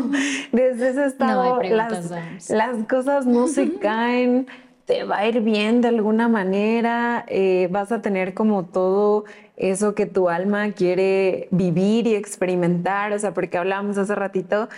desde 0.52 0.90
ese 0.90 1.06
estado 1.06 1.60
las, 1.60 2.12
las, 2.48 2.76
cosas 2.88 3.26
no 3.26 3.48
se 3.48 3.74
caen, 3.80 4.46
te 4.84 5.02
va 5.02 5.18
a 5.18 5.28
ir 5.28 5.40
bien 5.40 5.80
de 5.80 5.88
alguna 5.88 6.28
manera, 6.28 7.24
eh, 7.26 7.68
vas 7.72 7.90
a 7.90 8.00
tener 8.00 8.32
como 8.32 8.64
todo 8.64 9.24
eso 9.56 9.96
que 9.96 10.06
tu 10.06 10.28
alma 10.28 10.70
quiere 10.70 11.48
vivir 11.50 12.06
y 12.06 12.14
experimentar, 12.14 13.12
o 13.12 13.18
sea, 13.18 13.34
porque 13.34 13.58
hablábamos 13.58 13.98
hace 13.98 14.14
ratito 14.14 14.68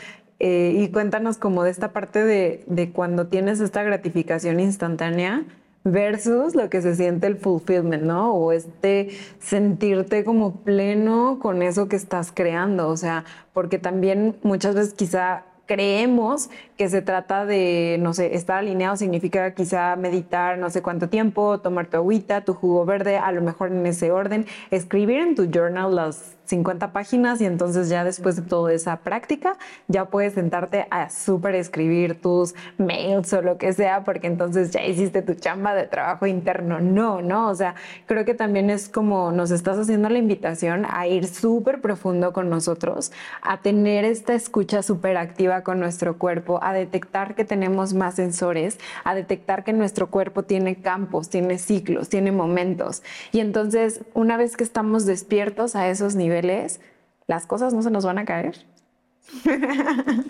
eh, 0.40 0.72
y 0.74 0.88
cuéntanos 0.88 1.36
como 1.36 1.64
de 1.64 1.70
esta 1.70 1.92
parte 1.92 2.24
de, 2.24 2.64
de 2.66 2.92
cuando 2.92 3.26
tienes 3.26 3.60
esta 3.60 3.82
gratificación 3.82 4.58
instantánea 4.58 5.44
versus 5.92 6.54
lo 6.54 6.68
que 6.70 6.82
se 6.82 6.94
siente 6.94 7.26
el 7.26 7.36
fulfillment, 7.36 8.02
¿no? 8.02 8.32
O 8.34 8.52
este 8.52 9.10
sentirte 9.38 10.24
como 10.24 10.56
pleno 10.56 11.38
con 11.40 11.62
eso 11.62 11.88
que 11.88 11.96
estás 11.96 12.32
creando, 12.32 12.88
o 12.88 12.96
sea, 12.96 13.24
porque 13.52 13.78
también 13.78 14.36
muchas 14.42 14.74
veces 14.74 14.94
quizá 14.94 15.44
creemos 15.66 16.48
que 16.76 16.88
se 16.88 17.02
trata 17.02 17.44
de, 17.44 17.98
no 18.00 18.14
sé, 18.14 18.34
estar 18.34 18.58
alineado 18.58 18.96
significa 18.96 19.54
quizá 19.54 19.94
meditar 19.96 20.58
no 20.58 20.70
sé 20.70 20.82
cuánto 20.82 21.08
tiempo, 21.08 21.60
tomar 21.60 21.86
tu 21.86 21.98
agüita, 21.98 22.40
tu 22.40 22.54
jugo 22.54 22.84
verde, 22.86 23.18
a 23.18 23.30
lo 23.30 23.42
mejor 23.42 23.70
en 23.70 23.86
ese 23.86 24.10
orden, 24.10 24.46
escribir 24.70 25.20
en 25.20 25.34
tu 25.34 25.44
journal 25.44 25.94
las 25.94 26.37
50 26.48 26.92
páginas 26.92 27.40
y 27.40 27.46
entonces 27.46 27.88
ya 27.88 28.04
después 28.04 28.36
de 28.36 28.42
toda 28.42 28.72
esa 28.72 28.96
práctica 28.96 29.56
ya 29.86 30.06
puedes 30.06 30.34
sentarte 30.34 30.86
a 30.90 31.10
súper 31.10 31.54
escribir 31.54 32.20
tus 32.20 32.54
mails 32.78 33.32
o 33.34 33.42
lo 33.42 33.58
que 33.58 33.72
sea 33.72 34.04
porque 34.04 34.26
entonces 34.26 34.70
ya 34.70 34.84
hiciste 34.84 35.22
tu 35.22 35.34
chamba 35.34 35.74
de 35.74 35.86
trabajo 35.86 36.26
interno. 36.26 36.80
No, 36.80 37.20
no, 37.20 37.50
o 37.50 37.54
sea, 37.54 37.74
creo 38.06 38.24
que 38.24 38.34
también 38.34 38.70
es 38.70 38.88
como 38.88 39.30
nos 39.30 39.50
estás 39.50 39.78
haciendo 39.78 40.08
la 40.08 40.18
invitación 40.18 40.86
a 40.88 41.06
ir 41.06 41.26
súper 41.26 41.80
profundo 41.80 42.32
con 42.32 42.48
nosotros, 42.48 43.12
a 43.42 43.60
tener 43.60 44.04
esta 44.04 44.34
escucha 44.34 44.82
súper 44.82 45.16
activa 45.16 45.62
con 45.62 45.80
nuestro 45.80 46.18
cuerpo, 46.18 46.60
a 46.62 46.72
detectar 46.72 47.34
que 47.34 47.44
tenemos 47.44 47.94
más 47.94 48.14
sensores, 48.14 48.78
a 49.04 49.14
detectar 49.14 49.64
que 49.64 49.72
nuestro 49.72 50.08
cuerpo 50.08 50.44
tiene 50.44 50.76
campos, 50.76 51.28
tiene 51.28 51.58
ciclos, 51.58 52.08
tiene 52.08 52.32
momentos. 52.32 53.02
Y 53.32 53.40
entonces, 53.40 54.00
una 54.14 54.36
vez 54.36 54.56
que 54.56 54.64
estamos 54.64 55.04
despiertos 55.04 55.76
a 55.76 55.88
esos 55.88 56.14
niveles, 56.14 56.37
las 56.42 57.46
cosas 57.46 57.74
no 57.74 57.82
se 57.82 57.90
nos 57.90 58.04
van 58.04 58.18
a 58.18 58.24
caer. 58.24 58.64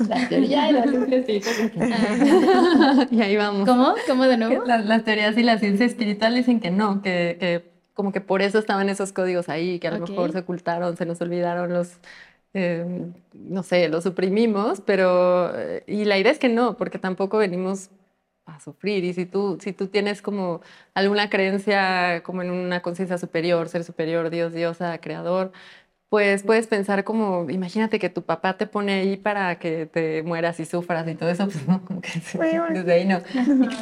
La 0.09 0.29
teoría 0.29 0.71
y 0.71 0.73
la 0.73 0.83
ciencia 0.83 1.53
y 3.11 3.21
ahí 3.23 3.37
vamos. 3.37 3.69
¿Cómo? 3.69 3.95
¿Cómo 4.07 4.25
de 4.25 4.37
nuevo? 4.37 4.65
Las, 4.65 5.05
teorías 5.05 5.37
y 5.39 5.43
la 5.43 5.59
ciencia 5.59 5.87
espiritual 5.87 6.35
dicen 6.35 6.59
que 6.61 6.71
no, 6.71 7.01
que, 7.01 7.71
como 7.95 8.13
que 8.13 8.21
por 8.21 8.43
eso 8.43 8.59
estaban 8.59 8.89
esos 8.89 9.13
códigos 9.13 9.49
ahí, 9.49 9.79
que 9.79 9.89
a 9.89 9.93
lo 9.93 10.07
mejor 10.07 10.33
se 10.33 10.39
ocultaron, 10.39 10.97
se 10.97 11.07
nos 11.07 11.21
olvidaron 11.21 11.73
los, 11.73 11.99
eh, 12.55 13.07
no 13.35 13.63
sé, 13.63 13.89
los 13.89 14.05
suprimimos, 14.05 14.81
pero, 14.81 15.53
eh, 15.57 15.85
y 15.87 16.05
la 16.05 16.19
idea 16.19 16.33
es 16.33 16.39
que 16.39 16.49
no, 16.49 16.77
porque 16.77 16.99
tampoco 16.99 17.39
venimos 17.39 17.91
a 18.47 18.61
sufrir. 18.61 19.05
Y 19.05 19.13
si 19.13 19.27
tú, 19.27 19.59
si 19.61 19.73
tú 19.73 19.89
tienes 19.89 20.23
como 20.23 20.61
alguna 20.95 21.31
creencia 21.31 22.23
como 22.25 22.43
en 22.43 22.51
una 22.51 22.81
conciencia 22.83 23.19
superior, 23.19 23.69
ser 23.69 23.85
superior, 23.85 24.31
Dios, 24.31 24.53
diosa, 24.53 24.99
creador, 24.99 25.53
pues 26.09 26.43
puedes 26.43 26.67
pensar 26.67 27.05
como, 27.05 27.51
imagínate 27.51 27.99
que 27.99 28.09
tu 28.09 28.23
papá 28.23 28.57
te 28.57 28.67
pone 28.67 29.01
ahí 29.01 29.17
para 29.19 29.59
que 29.59 29.85
te 29.85 30.23
mueras 30.23 30.59
y 30.59 30.65
sufras 30.65 31.07
y 31.07 31.15
todo 31.15 31.29
eso, 31.29 31.45
pues 31.45 31.67
no, 31.69 31.85
como 31.85 32.01
que 32.01 32.11
desde 32.73 32.93
ahí 32.93 33.05
no. 33.05 33.21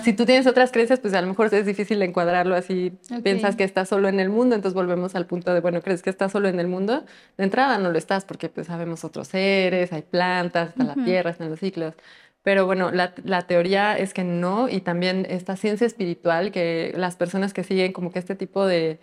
si 0.02 0.12
tú 0.12 0.26
tienes 0.26 0.48
otras 0.48 0.72
creencias, 0.72 0.98
pues 0.98 1.14
a 1.14 1.20
lo 1.20 1.28
mejor 1.28 1.54
es 1.54 1.66
difícil 1.66 2.02
encuadrarlo 2.02 2.56
así, 2.56 2.92
piensas 3.22 3.54
que 3.54 3.62
estás 3.62 3.88
solo 3.88 4.08
en 4.08 4.18
el 4.18 4.28
mundo, 4.28 4.56
entonces 4.56 4.74
volvemos 4.74 5.14
al 5.14 5.26
punto 5.26 5.54
de, 5.54 5.60
bueno, 5.60 5.82
¿crees 5.82 6.02
que 6.02 6.10
estás 6.10 6.32
solo 6.32 6.48
en 6.48 6.58
el 6.58 6.66
mundo? 6.66 7.04
De 7.38 7.44
entrada 7.44 7.78
no 7.78 7.92
lo 7.92 7.98
estás 7.98 8.24
porque 8.24 8.48
pues 8.48 8.66
sabemos 8.66 9.04
otros 9.04 9.28
seres, 9.28 9.92
hay 9.92 10.02
plantas, 10.02 10.70
está 10.70 10.82
la 10.82 10.94
tierra, 10.94 11.30
están 11.30 11.50
los 11.50 11.60
ciclos. 11.60 11.94
Pero 12.42 12.64
bueno, 12.66 12.92
la, 12.92 13.12
la, 13.24 13.42
teoría 13.42 13.98
es 13.98 14.14
que 14.14 14.22
no, 14.22 14.68
y 14.68 14.80
también 14.80 15.26
esta 15.28 15.56
ciencia 15.56 15.84
espiritual, 15.84 16.52
que 16.52 16.92
las 16.96 17.16
personas 17.16 17.52
que 17.52 17.64
siguen 17.64 17.92
como 17.92 18.12
que 18.12 18.20
este 18.20 18.36
tipo 18.36 18.66
de 18.66 19.00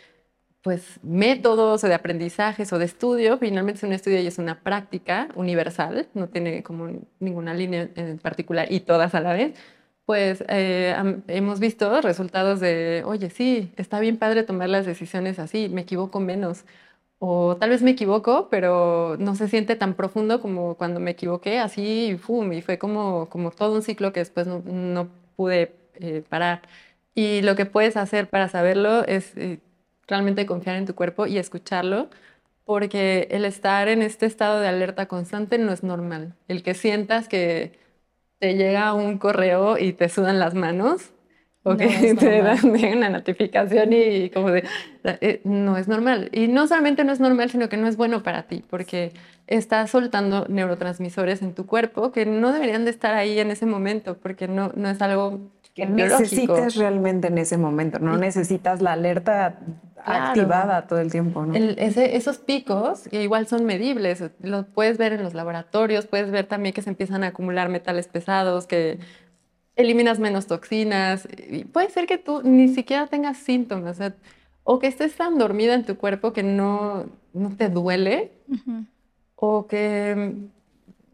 pues 0.63 0.99
métodos 1.03 1.83
o 1.83 1.87
de 1.87 1.93
aprendizajes 1.93 2.71
o 2.73 2.79
de 2.79 2.85
estudio, 2.85 3.37
finalmente 3.37 3.79
es 3.79 3.83
un 3.83 3.93
estudio 3.93 4.21
y 4.21 4.27
es 4.27 4.37
una 4.39 4.61
práctica 4.63 5.27
universal, 5.35 6.07
no 6.13 6.29
tiene 6.29 6.63
como 6.63 6.89
ninguna 7.19 7.53
línea 7.53 7.89
en 7.95 8.17
particular 8.19 8.71
y 8.71 8.79
todas 8.79 9.13
a 9.15 9.21
la 9.21 9.33
vez, 9.33 9.53
pues 10.05 10.43
eh, 10.49 10.95
hemos 11.27 11.59
visto 11.59 12.01
resultados 12.01 12.59
de, 12.61 13.03
oye, 13.05 13.29
sí, 13.29 13.71
está 13.77 13.99
bien 13.99 14.17
padre 14.17 14.43
tomar 14.43 14.69
las 14.69 14.85
decisiones 14.85 15.39
así, 15.39 15.69
me 15.69 15.81
equivoco 15.81 16.19
menos, 16.21 16.65
o 17.19 17.57
tal 17.57 17.69
vez 17.69 17.81
me 17.83 17.91
equivoco, 17.91 18.49
pero 18.49 19.17
no 19.19 19.35
se 19.35 19.47
siente 19.49 19.75
tan 19.75 19.93
profundo 19.95 20.41
como 20.41 20.75
cuando 20.75 20.99
me 20.99 21.11
equivoqué, 21.11 21.59
así, 21.59 22.11
y, 22.11 22.61
fue 22.61 22.77
como, 22.77 23.29
como 23.29 23.51
todo 23.51 23.75
un 23.75 23.81
ciclo 23.81 24.13
que 24.13 24.19
después 24.21 24.47
no, 24.47 25.09
pude 25.35 25.73
eh, 25.95 26.23
parar. 26.29 26.61
Y 27.15 27.41
lo 27.41 27.55
que 27.55 27.65
puedes 27.65 27.97
hacer 27.97 28.29
para 28.29 28.49
saberlo 28.49 29.05
es... 29.05 29.35
Eh, 29.37 29.59
realmente 30.07 30.45
confiar 30.45 30.77
en 30.77 30.85
tu 30.85 30.95
cuerpo 30.95 31.27
y 31.27 31.37
escucharlo, 31.37 32.09
porque 32.65 33.27
el 33.31 33.45
estar 33.45 33.87
en 33.89 34.01
este 34.01 34.25
estado 34.25 34.59
de 34.59 34.67
alerta 34.67 35.07
constante 35.07 35.57
no 35.57 35.71
es 35.73 35.83
normal. 35.83 36.35
El 36.47 36.63
que 36.63 36.73
sientas 36.75 37.27
que 37.29 37.79
te 38.39 38.55
llega 38.55 38.93
un 38.93 39.17
correo 39.17 39.77
y 39.77 39.93
te 39.93 40.09
sudan 40.09 40.39
las 40.39 40.53
manos, 40.55 41.13
o 41.63 41.77
que 41.77 41.87
te 42.19 42.41
dan 42.41 42.59
una 42.65 43.09
notificación 43.09 43.93
y 43.93 44.29
como 44.29 44.51
de, 44.51 44.65
eh, 45.05 45.41
no 45.45 45.77
es 45.77 45.87
normal. 45.87 46.29
Y 46.33 46.47
no 46.47 46.67
solamente 46.67 47.03
no 47.03 47.11
es 47.13 47.19
normal, 47.19 47.49
sino 47.49 47.69
que 47.69 47.77
no 47.77 47.87
es 47.87 47.97
bueno 47.97 48.23
para 48.23 48.43
ti, 48.47 48.63
porque 48.69 49.13
estás 49.47 49.91
soltando 49.91 50.45
neurotransmisores 50.49 51.41
en 51.41 51.53
tu 51.55 51.65
cuerpo 51.65 52.11
que 52.11 52.25
no 52.25 52.51
deberían 52.51 52.85
de 52.85 52.91
estar 52.91 53.13
ahí 53.13 53.39
en 53.39 53.51
ese 53.51 53.65
momento, 53.65 54.17
porque 54.17 54.47
no, 54.47 54.71
no 54.75 54.89
es 54.89 55.01
algo 55.01 55.39
que 55.73 55.85
necesites 55.85 56.75
realmente 56.75 57.27
en 57.27 57.37
ese 57.37 57.57
momento, 57.57 57.99
no 57.99 58.17
necesitas 58.17 58.81
la 58.81 58.93
alerta 58.93 59.57
activada 60.05 60.85
todo 60.87 60.99
el 60.99 61.11
tiempo. 61.11 61.45
¿no? 61.45 61.55
esos 61.55 62.37
picos, 62.37 63.07
que 63.07 63.23
igual 63.23 63.47
son 63.47 63.65
medibles, 63.65 64.23
los 64.41 64.65
puedes 64.65 64.97
ver 64.97 65.13
en 65.13 65.23
los 65.23 65.33
laboratorios, 65.33 66.05
puedes 66.05 66.29
ver 66.29 66.45
también 66.45 66.73
que 66.73 66.81
se 66.81 66.89
empiezan 66.89 67.23
a 67.23 67.27
acumular 67.27 67.69
metales 67.69 68.07
pesados, 68.07 68.67
que 68.67 68.99
eliminas 69.75 70.19
menos 70.19 70.45
toxinas. 70.45 71.27
Y 71.49 71.65
puede 71.65 71.89
ser 71.89 72.05
que 72.05 72.17
tú 72.17 72.41
ni 72.43 72.67
siquiera 72.69 73.07
tengas 73.07 73.37
síntomas, 73.37 73.99
o, 74.63 74.79
que 74.79 74.87
estés 74.87 75.15
tan 75.15 75.37
dormida 75.37 75.73
en 75.73 75.85
tu 75.85 75.97
cuerpo 75.97 76.33
que 76.33 76.43
no, 76.43 77.05
no 77.33 77.55
te 77.55 77.69
duele, 77.69 78.31
o 79.35 79.67
que 79.67 80.35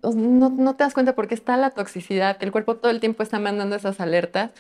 no, 0.04 0.50
no 0.50 0.76
te 0.76 0.84
das 0.84 0.94
cuenta 0.94 1.16
porque 1.16 1.36
está 1.36 1.58
la 1.58 1.72
toxicidad, 1.72 2.38
que 2.38 2.46
el 2.46 2.52
cuerpo 2.52 2.78
todo 2.78 2.92
el 2.92 3.00
tiempo 3.00 3.24
está 3.24 3.40
mandando 3.40 3.76
esas 3.76 4.00
alertas 4.00 4.52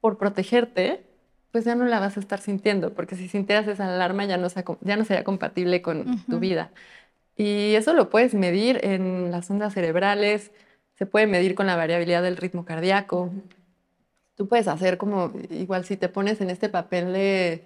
por 0.00 0.18
protegerte, 0.18 1.04
pues 1.50 1.64
ya 1.64 1.74
no 1.74 1.84
la 1.84 2.00
vas 2.00 2.16
a 2.16 2.20
estar 2.20 2.40
sintiendo, 2.40 2.94
porque 2.94 3.16
si 3.16 3.28
sintieras 3.28 3.68
esa 3.68 3.86
alarma 3.86 4.24
ya 4.24 4.36
no, 4.36 4.48
ya 4.80 4.96
no 4.96 5.04
sería 5.04 5.24
compatible 5.24 5.82
con 5.82 6.24
tu 6.26 6.40
vida. 6.40 6.72
Y 7.36 7.74
eso 7.74 7.94
lo 7.94 8.10
puedes 8.10 8.34
medir 8.34 8.80
en 8.82 9.30
las 9.30 9.50
ondas 9.50 9.74
cerebrales, 9.74 10.52
se 10.96 11.06
puede 11.06 11.26
medir 11.26 11.54
con 11.54 11.66
la 11.66 11.76
variabilidad 11.76 12.22
del 12.22 12.36
ritmo 12.36 12.64
cardíaco. 12.64 13.32
Tú 14.36 14.48
puedes 14.48 14.68
hacer 14.68 14.98
como, 14.98 15.32
igual 15.50 15.84
si 15.84 15.96
te 15.96 16.08
pones 16.08 16.40
en 16.40 16.50
este 16.50 16.68
papel 16.68 17.12
de 17.12 17.64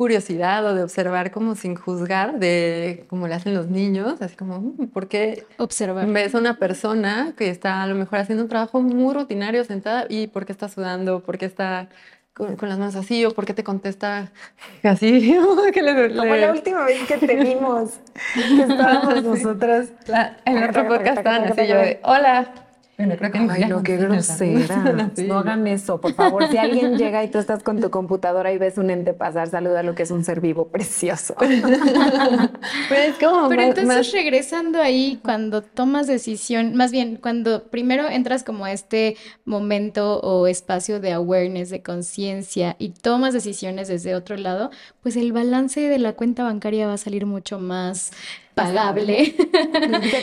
curiosidad 0.00 0.64
o 0.64 0.74
de 0.74 0.82
observar 0.82 1.30
como 1.30 1.54
sin 1.56 1.74
juzgar, 1.74 2.38
de 2.38 3.04
como 3.10 3.28
le 3.28 3.34
hacen 3.34 3.54
los 3.54 3.66
niños, 3.66 4.22
así 4.22 4.34
como, 4.34 4.58
mm, 4.58 4.86
¿por 4.86 5.08
qué 5.08 5.44
observar. 5.58 6.06
ves 6.06 6.34
a 6.34 6.38
una 6.38 6.56
persona 6.56 7.34
que 7.36 7.50
está 7.50 7.82
a 7.82 7.86
lo 7.86 7.94
mejor 7.94 8.20
haciendo 8.20 8.44
un 8.44 8.48
trabajo 8.48 8.80
muy 8.80 9.12
rutinario 9.12 9.62
sentada 9.62 10.06
y 10.08 10.28
por 10.28 10.46
qué 10.46 10.52
está 10.52 10.70
sudando, 10.70 11.20
por 11.20 11.36
qué 11.36 11.44
está 11.44 11.90
con, 12.32 12.56
las 12.62 12.78
manos 12.78 12.96
así 12.96 13.26
o 13.26 13.32
por 13.32 13.44
qué 13.44 13.52
te 13.52 13.62
contesta 13.62 14.32
así? 14.82 15.36
Como 16.16 16.34
la 16.34 16.50
última 16.50 16.86
vez 16.86 17.06
que 17.06 17.18
te 17.18 17.36
vimos, 17.36 18.00
que 18.34 18.62
estábamos 18.62 19.22
nosotras. 19.32 19.90
en 20.46 20.62
otro 20.62 20.88
podcast 20.88 21.18
estaban 21.18 21.44
así 21.44 21.66
yo 21.66 21.76
de, 21.76 22.00
hola. 22.04 22.69
Bueno, 23.00 23.16
creo 23.16 23.32
que 23.32 23.38
Ay, 23.38 23.64
no, 23.64 23.82
qué 23.82 23.96
grosera. 23.96 25.10
No 25.26 25.38
hagan 25.38 25.66
eso, 25.66 25.98
por 26.02 26.12
favor. 26.12 26.46
Si 26.50 26.58
alguien 26.58 26.98
llega 26.98 27.24
y 27.24 27.28
tú 27.28 27.38
estás 27.38 27.62
con 27.62 27.80
tu 27.80 27.90
computadora 27.90 28.52
y 28.52 28.58
ves 28.58 28.76
un 28.76 28.90
ente 28.90 29.14
pasar, 29.14 29.48
saluda 29.48 29.82
lo 29.82 29.94
que 29.94 30.02
es 30.02 30.10
un 30.10 30.22
ser 30.22 30.42
vivo 30.42 30.68
precioso. 30.68 31.34
como 33.20 33.48
Pero 33.48 33.62
entonces 33.62 34.12
regresando 34.12 34.82
ahí, 34.82 35.18
cuando 35.24 35.62
tomas 35.62 36.08
decisión, 36.08 36.76
más 36.76 36.92
bien 36.92 37.16
cuando 37.16 37.64
primero 37.70 38.06
entras 38.06 38.44
como 38.44 38.66
a 38.66 38.72
este 38.72 39.16
momento 39.46 40.20
o 40.20 40.46
espacio 40.46 41.00
de 41.00 41.12
awareness, 41.12 41.70
de 41.70 41.82
conciencia 41.82 42.76
y 42.78 42.90
tomas 42.90 43.32
decisiones 43.32 43.88
desde 43.88 44.14
otro 44.14 44.36
lado, 44.36 44.70
pues 45.02 45.16
el 45.16 45.32
balance 45.32 45.80
de 45.80 45.98
la 45.98 46.12
cuenta 46.12 46.44
bancaria 46.44 46.86
va 46.86 46.92
a 46.94 46.98
salir 46.98 47.24
mucho 47.24 47.58
más 47.58 48.10
pagable. 48.64 49.34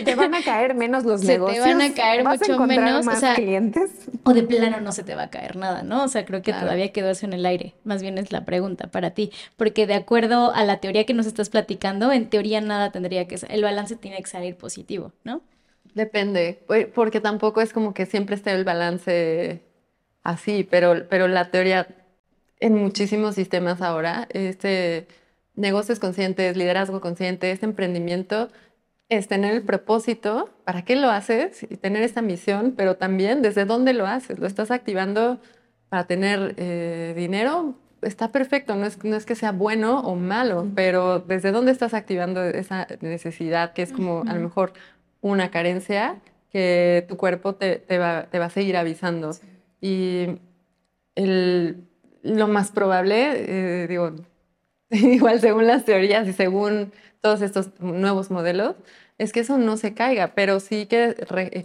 te 0.05 0.15
van 0.15 0.33
a 0.33 0.43
caer 0.43 0.75
menos 0.75 1.03
los 1.03 1.23
negocios. 1.23 1.63
Te 1.63 1.73
van 1.73 1.81
a 1.81 1.93
caer 1.93 2.23
mucho 2.23 2.59
menos. 2.65 3.05
Más 3.05 3.23
clientes. 3.35 3.91
O 4.23 4.33
de 4.33 4.43
plano 4.43 4.79
no 4.81 4.91
se 4.91 5.03
te 5.03 5.15
va 5.15 5.23
a 5.23 5.29
caer 5.29 5.55
nada, 5.55 5.83
¿no? 5.83 6.03
O 6.03 6.07
sea, 6.07 6.25
creo 6.25 6.41
que 6.41 6.53
todavía 6.53 6.91
quedó 6.91 7.09
eso 7.09 7.25
en 7.25 7.33
el 7.33 7.45
aire. 7.45 7.73
Más 7.83 8.01
bien 8.01 8.17
es 8.17 8.31
la 8.31 8.45
pregunta 8.45 8.87
para 8.87 9.11
ti. 9.11 9.31
Porque 9.55 9.87
de 9.87 9.95
acuerdo 9.95 10.53
a 10.53 10.63
la 10.63 10.77
teoría 10.77 11.05
que 11.05 11.13
nos 11.13 11.25
estás 11.25 11.49
platicando, 11.49 12.11
en 12.11 12.29
teoría 12.29 12.61
nada 12.61 12.91
tendría 12.91 13.27
que 13.27 13.37
ser. 13.37 13.51
El 13.51 13.63
balance 13.63 13.95
tiene 13.95 14.17
que 14.17 14.27
salir 14.27 14.55
positivo, 14.55 15.13
¿no? 15.23 15.41
Depende. 15.93 16.59
Porque 16.93 17.21
tampoco 17.21 17.61
es 17.61 17.73
como 17.73 17.93
que 17.93 18.05
siempre 18.05 18.35
esté 18.35 18.51
el 18.51 18.63
balance 18.63 19.61
así, 20.23 20.63
pero, 20.69 21.07
pero 21.09 21.27
la 21.27 21.49
teoría 21.49 21.87
en 22.59 22.75
muchísimos 22.75 23.35
sistemas 23.35 23.81
ahora, 23.81 24.27
este 24.31 25.07
negocios 25.57 25.99
conscientes, 25.99 26.55
liderazgo 26.55 27.01
consciente, 27.01 27.51
este 27.51 27.65
emprendimiento, 27.65 28.49
es 29.09 29.27
tener 29.27 29.53
el 29.53 29.63
propósito, 29.63 30.49
¿para 30.63 30.83
qué 30.83 30.95
lo 30.95 31.09
haces? 31.09 31.63
Y 31.63 31.77
tener 31.77 32.03
esta 32.03 32.21
misión, 32.21 32.73
pero 32.75 32.95
también 32.95 33.41
desde 33.41 33.65
dónde 33.65 33.93
lo 33.93 34.05
haces. 34.05 34.39
¿Lo 34.39 34.47
estás 34.47 34.69
activando 34.71 35.39
para 35.89 36.05
tener 36.05 36.55
eh, 36.57 37.13
dinero? 37.15 37.75
Está 38.01 38.31
perfecto, 38.31 38.75
no 38.75 38.85
es, 38.85 39.03
no 39.03 39.15
es 39.15 39.25
que 39.25 39.35
sea 39.35 39.51
bueno 39.51 40.01
o 40.01 40.15
malo, 40.15 40.67
pero 40.75 41.19
desde 41.19 41.51
dónde 41.51 41.71
estás 41.71 41.93
activando 41.93 42.43
esa 42.43 42.87
necesidad 43.01 43.73
que 43.73 43.81
es 43.81 43.91
como 43.91 44.23
a 44.27 44.35
lo 44.35 44.41
mejor 44.41 44.73
una 45.21 45.49
carencia 45.49 46.17
que 46.51 47.05
tu 47.07 47.17
cuerpo 47.17 47.55
te, 47.55 47.83
va, 47.97 48.27
a 48.31 48.49
seguir 48.49 48.77
avisando. 48.77 49.31
Y 49.81 50.27
lo 51.15 52.47
más 52.47 52.71
probable, 52.71 53.83
eh, 53.83 53.87
digo, 53.87 54.13
igual 54.89 55.39
según 55.39 55.67
las 55.67 55.85
teorías 55.85 56.27
y 56.27 56.33
según 56.33 56.91
todos 57.21 57.41
estos 57.41 57.79
nuevos 57.79 58.31
modelos, 58.31 58.75
es 59.17 59.33
que 59.33 59.39
eso 59.39 59.57
no 59.57 59.77
se 59.77 59.93
caiga, 59.93 60.33
pero 60.35 60.59
sí 60.59 60.85
que, 60.85 61.15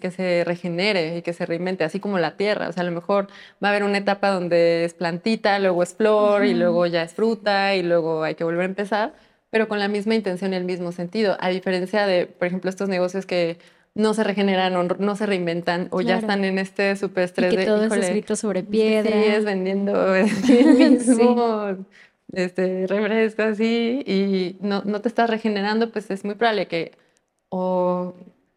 que 0.00 0.10
se 0.10 0.42
regenere 0.44 1.18
y 1.18 1.22
que 1.22 1.34
se 1.34 1.44
reinvente, 1.44 1.84
así 1.84 2.00
como 2.00 2.18
la 2.18 2.36
tierra. 2.36 2.68
O 2.68 2.72
sea, 2.72 2.82
a 2.82 2.86
lo 2.86 2.92
mejor 2.92 3.28
va 3.62 3.68
a 3.68 3.70
haber 3.70 3.84
una 3.84 3.98
etapa 3.98 4.30
donde 4.30 4.84
es 4.84 4.94
plantita, 4.94 5.58
luego 5.58 5.82
es 5.82 5.94
flor 5.94 6.46
y 6.46 6.54
luego 6.54 6.86
ya 6.86 7.02
es 7.02 7.12
fruta 7.12 7.74
y 7.76 7.82
luego 7.82 8.22
hay 8.22 8.34
que 8.36 8.44
volver 8.44 8.62
a 8.62 8.66
empezar, 8.66 9.14
pero 9.50 9.68
con 9.68 9.78
la 9.78 9.88
misma 9.88 10.14
intención 10.14 10.54
y 10.54 10.56
el 10.56 10.64
mismo 10.64 10.92
sentido. 10.92 11.36
A 11.40 11.50
diferencia 11.50 12.06
de, 12.06 12.26
por 12.26 12.48
ejemplo, 12.48 12.70
estos 12.70 12.88
negocios 12.88 13.26
que 13.26 13.58
no 13.94 14.14
se 14.14 14.24
regeneran 14.24 14.74
o 14.76 14.84
no 14.84 15.16
se 15.16 15.26
reinventan 15.26 15.88
o 15.90 16.00
ya 16.00 16.16
están 16.16 16.44
en 16.44 16.58
este 16.58 16.96
super 16.96 17.24
estrés 17.24 17.52
y 17.52 17.56
que 17.58 17.66
todo 17.66 17.84
es 17.84 17.92
escrito 17.92 18.36
sobre 18.36 18.62
piedra. 18.62 19.12
Sí, 19.12 19.28
es 19.28 19.44
vendiendo 19.44 20.14
el 20.16 20.26
mismo 20.90 21.76
este, 22.32 22.86
refresco 22.86 23.42
así 23.42 24.02
y 24.06 24.56
no, 24.60 24.82
no 24.84 25.00
te 25.00 25.08
estás 25.08 25.30
regenerando, 25.30 25.90
pues 25.92 26.10
es 26.10 26.24
muy 26.24 26.34
probable 26.34 26.66
que 26.68 26.92
o 27.50 28.14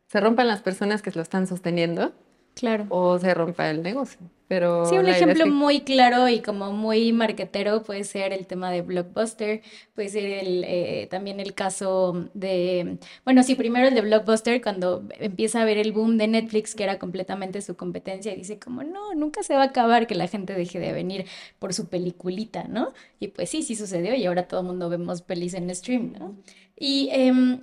se 0.07 0.19
rompan 0.21 0.47
las 0.47 0.61
personas 0.61 1.01
que 1.01 1.11
lo 1.11 1.21
están 1.21 1.47
sosteniendo 1.47 2.13
Claro. 2.55 2.85
O 2.89 3.19
se 3.19 3.33
rompa 3.33 3.69
el 3.69 3.83
negocio. 3.83 4.19
Pero 4.47 4.85
sí, 4.85 4.97
un 4.97 5.07
ejemplo 5.07 5.47
muy 5.47 5.81
claro 5.81 6.29
y 6.29 6.39
como 6.41 6.71
muy 6.71 7.11
marquetero 7.11 7.81
puede 7.81 8.03
ser 8.03 8.31
el 8.31 8.45
tema 8.45 8.69
de 8.69 8.83
Blockbuster, 8.83 9.61
puede 9.95 10.09
ser 10.09 10.25
el, 10.25 10.63
eh, 10.65 11.07
también 11.09 11.39
el 11.39 11.55
caso 11.55 12.29
de, 12.35 12.99
bueno, 13.23 13.41
sí, 13.41 13.55
primero 13.55 13.87
el 13.87 13.95
de 13.95 14.01
Blockbuster, 14.01 14.61
cuando 14.61 15.03
empieza 15.19 15.61
a 15.61 15.65
ver 15.65 15.79
el 15.79 15.91
boom 15.91 16.17
de 16.17 16.27
Netflix, 16.27 16.75
que 16.75 16.83
era 16.83 16.99
completamente 16.99 17.61
su 17.61 17.75
competencia, 17.75 18.33
y 18.33 18.37
dice 18.37 18.59
como, 18.59 18.83
no, 18.83 19.15
nunca 19.15 19.41
se 19.41 19.55
va 19.55 19.63
a 19.63 19.65
acabar 19.65 20.05
que 20.05 20.13
la 20.13 20.27
gente 20.27 20.53
deje 20.53 20.79
de 20.79 20.93
venir 20.93 21.25
por 21.57 21.73
su 21.73 21.87
peliculita, 21.87 22.65
¿no? 22.65 22.93
Y 23.19 23.29
pues 23.29 23.49
sí, 23.49 23.63
sí 23.63 23.75
sucedió 23.75 24.13
y 24.13 24.25
ahora 24.25 24.47
todo 24.47 24.59
el 24.59 24.67
mundo 24.67 24.89
vemos 24.89 25.23
pelis 25.23 25.55
en 25.55 25.73
stream, 25.73 26.13
¿no? 26.19 26.35
Y 26.77 27.09
eh, 27.11 27.59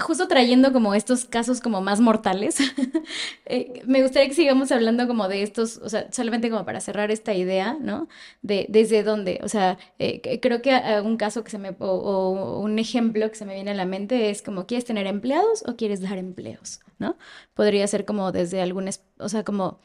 justo 0.00 0.26
trayendo 0.26 0.72
como 0.72 0.94
estos 0.94 1.26
casos 1.26 1.60
como 1.60 1.82
más 1.82 2.00
mortales, 2.00 2.56
eh, 3.46 3.82
me 3.86 4.02
gustaría 4.02 4.28
que 4.28 4.34
sigamos 4.34 4.72
hablando 4.72 5.06
como 5.06 5.28
de 5.28 5.42
estos, 5.42 5.78
o 5.78 5.88
sea, 5.88 6.10
solamente 6.12 6.48
como 6.50 6.64
para 6.64 6.80
cerrar 6.80 7.10
esta 7.10 7.34
idea, 7.34 7.76
¿no? 7.80 8.08
De 8.40 8.66
desde 8.70 9.02
dónde, 9.02 9.40
o 9.42 9.48
sea, 9.48 9.78
eh, 9.98 10.40
creo 10.40 10.62
que 10.62 10.80
un 11.04 11.16
caso 11.16 11.44
que 11.44 11.50
se 11.50 11.58
me, 11.58 11.70
o, 11.78 11.86
o, 11.86 12.60
un 12.60 12.78
ejemplo 12.78 13.28
que 13.30 13.36
se 13.36 13.44
me 13.44 13.54
viene 13.54 13.72
a 13.72 13.74
la 13.74 13.84
mente 13.84 14.30
es 14.30 14.40
como, 14.42 14.66
¿quieres 14.66 14.84
tener 14.86 15.06
empleados 15.06 15.62
o 15.66 15.76
quieres 15.76 16.00
dar 16.00 16.18
empleos? 16.18 16.80
¿No? 16.98 17.16
Podría 17.54 17.86
ser 17.88 18.04
como 18.04 18.30
desde 18.32 18.62
algún, 18.62 18.88
o 19.18 19.28
sea, 19.28 19.42
como 19.44 19.80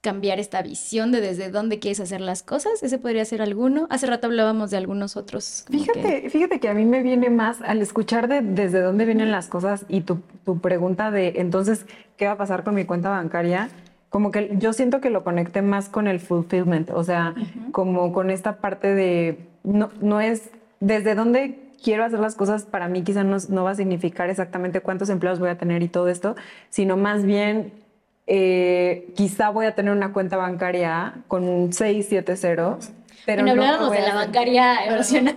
cambiar 0.00 0.38
esta 0.38 0.62
visión 0.62 1.10
de 1.10 1.20
desde 1.20 1.50
dónde 1.50 1.80
quieres 1.80 2.00
hacer 2.00 2.20
las 2.20 2.42
cosas. 2.42 2.82
Ese 2.82 2.98
podría 2.98 3.24
ser 3.24 3.42
alguno. 3.42 3.86
Hace 3.90 4.06
rato 4.06 4.28
hablábamos 4.28 4.70
de 4.70 4.76
algunos 4.76 5.16
otros. 5.16 5.64
Fíjate, 5.70 6.22
que... 6.22 6.30
fíjate 6.30 6.60
que 6.60 6.68
a 6.68 6.74
mí 6.74 6.84
me 6.84 7.02
viene 7.02 7.30
más 7.30 7.60
al 7.62 7.82
escuchar 7.82 8.28
de 8.28 8.42
desde 8.42 8.80
dónde 8.80 9.04
vienen 9.04 9.30
las 9.32 9.48
cosas 9.48 9.84
y 9.88 10.02
tu, 10.02 10.20
tu, 10.44 10.60
pregunta 10.60 11.10
de 11.10 11.34
entonces, 11.36 11.86
¿qué 12.16 12.26
va 12.26 12.32
a 12.32 12.36
pasar 12.36 12.62
con 12.62 12.74
mi 12.74 12.84
cuenta 12.84 13.10
bancaria? 13.10 13.70
Como 14.08 14.30
que 14.30 14.56
yo 14.58 14.72
siento 14.72 15.00
que 15.00 15.10
lo 15.10 15.24
conecté 15.24 15.62
más 15.62 15.88
con 15.88 16.06
el 16.06 16.20
fulfillment, 16.20 16.90
o 16.90 17.04
sea, 17.04 17.34
como 17.72 18.12
con 18.12 18.30
esta 18.30 18.56
parte 18.56 18.94
de, 18.94 19.46
no, 19.64 19.90
no 20.00 20.20
es 20.20 20.50
desde 20.80 21.14
dónde 21.14 21.58
quiero 21.82 22.04
hacer 22.04 22.18
las 22.18 22.34
cosas, 22.34 22.64
para 22.64 22.88
mí 22.88 23.02
quizá 23.02 23.24
no, 23.24 23.36
no 23.50 23.64
va 23.64 23.72
a 23.72 23.74
significar 23.74 24.30
exactamente 24.30 24.80
cuántos 24.80 25.10
empleados 25.10 25.40
voy 25.40 25.50
a 25.50 25.58
tener 25.58 25.82
y 25.82 25.88
todo 25.88 26.08
esto, 26.08 26.36
sino 26.70 26.96
más 26.96 27.24
bien 27.24 27.72
eh, 28.30 29.08
quizá 29.16 29.48
voy 29.48 29.64
a 29.64 29.74
tener 29.74 29.90
una 29.90 30.12
cuenta 30.12 30.36
bancaria 30.36 31.14
con 31.28 31.72
6, 31.72 32.06
7 32.08 32.36
ceros. 32.36 32.90
Pero 33.24 33.42
no 33.42 33.50
hablábamos 33.50 33.90
de 33.90 34.00
la 34.00 34.14
bancaria 34.14 34.84
emocional. 34.84 35.34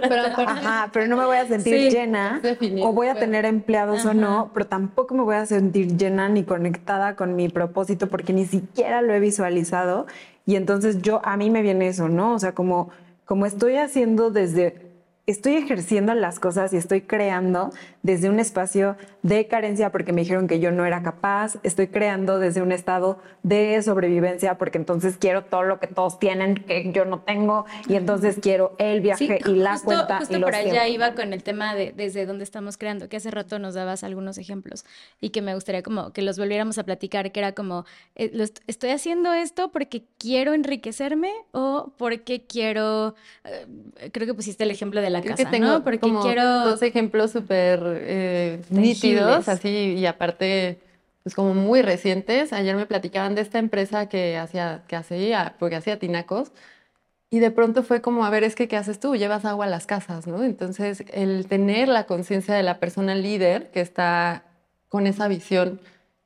Pero, 0.00 0.22
ajá, 0.48 0.90
pero 0.92 1.08
no 1.08 1.16
me 1.16 1.24
voy 1.24 1.36
a 1.36 1.46
sentir 1.46 1.90
llena. 1.90 2.40
O 2.82 2.92
voy 2.92 3.08
a 3.08 3.16
tener 3.16 3.44
empleados 3.44 4.04
o 4.06 4.14
no, 4.14 4.50
pero 4.54 4.66
tampoco 4.66 5.14
me 5.14 5.22
voy 5.22 5.36
a 5.36 5.46
sentir 5.46 5.96
llena 5.96 6.28
ni 6.28 6.44
conectada 6.44 7.16
con 7.16 7.34
mi 7.34 7.48
propósito 7.48 8.08
porque 8.08 8.32
ni 8.32 8.46
siquiera 8.46 9.02
lo 9.02 9.12
he 9.14 9.20
visualizado. 9.20 10.06
Y 10.46 10.54
entonces 10.56 11.02
yo, 11.02 11.20
a 11.24 11.36
mí 11.36 11.50
me 11.50 11.62
viene 11.62 11.88
eso, 11.88 12.08
¿no? 12.08 12.34
O 12.34 12.38
sea, 12.38 12.54
como, 12.54 12.90
como 13.24 13.46
estoy 13.46 13.76
haciendo 13.76 14.30
desde 14.30 14.88
estoy 15.28 15.56
ejerciendo 15.56 16.14
las 16.14 16.40
cosas 16.40 16.72
y 16.72 16.78
estoy 16.78 17.02
creando 17.02 17.70
desde 18.08 18.30
un 18.30 18.40
espacio 18.40 18.96
de 19.22 19.48
carencia 19.48 19.92
porque 19.92 20.14
me 20.14 20.22
dijeron 20.22 20.48
que 20.48 20.60
yo 20.60 20.70
no 20.70 20.86
era 20.86 21.02
capaz, 21.02 21.58
estoy 21.62 21.88
creando 21.88 22.38
desde 22.38 22.62
un 22.62 22.72
estado 22.72 23.18
de 23.42 23.82
sobrevivencia 23.82 24.56
porque 24.56 24.78
entonces 24.78 25.18
quiero 25.18 25.44
todo 25.44 25.64
lo 25.64 25.78
que 25.78 25.88
todos 25.88 26.18
tienen 26.18 26.54
que 26.54 26.90
yo 26.90 27.04
no 27.04 27.20
tengo 27.20 27.66
y 27.86 27.96
entonces 27.96 28.38
quiero 28.40 28.74
el 28.78 29.02
viaje 29.02 29.40
y 29.44 29.56
la 29.56 29.78
cuenta. 29.78 30.20
Justo 30.20 30.40
por 30.40 30.54
allá 30.54 30.88
iba 30.88 31.12
con 31.12 31.34
el 31.34 31.42
tema 31.42 31.74
de 31.74 31.92
desde 31.94 32.24
dónde 32.24 32.44
estamos 32.44 32.78
creando, 32.78 33.10
que 33.10 33.18
hace 33.18 33.30
rato 33.30 33.58
nos 33.58 33.74
dabas 33.74 34.02
algunos 34.04 34.38
ejemplos 34.38 34.86
y 35.20 35.28
que 35.28 35.42
me 35.42 35.54
gustaría 35.54 35.82
como 35.82 36.14
que 36.14 36.22
los 36.22 36.38
volviéramos 36.38 36.78
a 36.78 36.84
platicar, 36.84 37.30
que 37.30 37.40
era 37.40 37.52
como, 37.52 37.84
eh, 38.14 38.32
estoy 38.66 38.88
haciendo 38.88 39.34
esto 39.34 39.70
porque 39.70 40.04
quiero 40.16 40.54
enriquecerme 40.54 41.30
o 41.52 41.92
porque 41.98 42.46
quiero, 42.46 43.14
eh, 43.44 43.66
creo 44.12 44.26
que 44.26 44.32
pusiste 44.32 44.64
el 44.64 44.70
ejemplo 44.70 45.02
de 45.02 45.10
la 45.10 45.20
casa, 45.20 45.36
que 45.36 45.44
tengo 45.44 45.66
¿no? 45.66 45.84
Porque 45.84 46.10
quiero... 46.22 46.64
Dos 46.64 46.80
ejemplos 46.80 47.32
súper... 47.32 47.97
Eh, 48.00 48.60
nítidos, 48.70 49.48
así, 49.48 49.94
y 49.94 50.06
aparte 50.06 50.80
pues 51.22 51.34
como 51.34 51.54
muy 51.54 51.82
recientes. 51.82 52.52
Ayer 52.52 52.76
me 52.76 52.86
platicaban 52.86 53.34
de 53.34 53.42
esta 53.42 53.58
empresa 53.58 54.08
que 54.08 54.36
hacía, 54.38 54.82
que 54.88 54.96
hacía, 54.96 55.56
porque 55.58 55.76
hacía 55.76 55.98
tinacos. 55.98 56.52
Y 57.30 57.40
de 57.40 57.50
pronto 57.50 57.82
fue 57.82 58.00
como, 58.00 58.24
a 58.24 58.30
ver, 58.30 58.44
es 58.44 58.54
que, 58.54 58.68
¿qué 58.68 58.76
haces 58.76 59.00
tú? 59.00 59.14
Llevas 59.14 59.44
agua 59.44 59.66
a 59.66 59.68
las 59.68 59.86
casas, 59.86 60.26
¿no? 60.26 60.42
Entonces, 60.42 61.04
el 61.12 61.46
tener 61.46 61.88
la 61.88 62.04
conciencia 62.06 62.54
de 62.54 62.62
la 62.62 62.80
persona 62.80 63.14
líder 63.14 63.70
que 63.70 63.80
está 63.80 64.44
con 64.88 65.06
esa 65.06 65.28
visión 65.28 65.80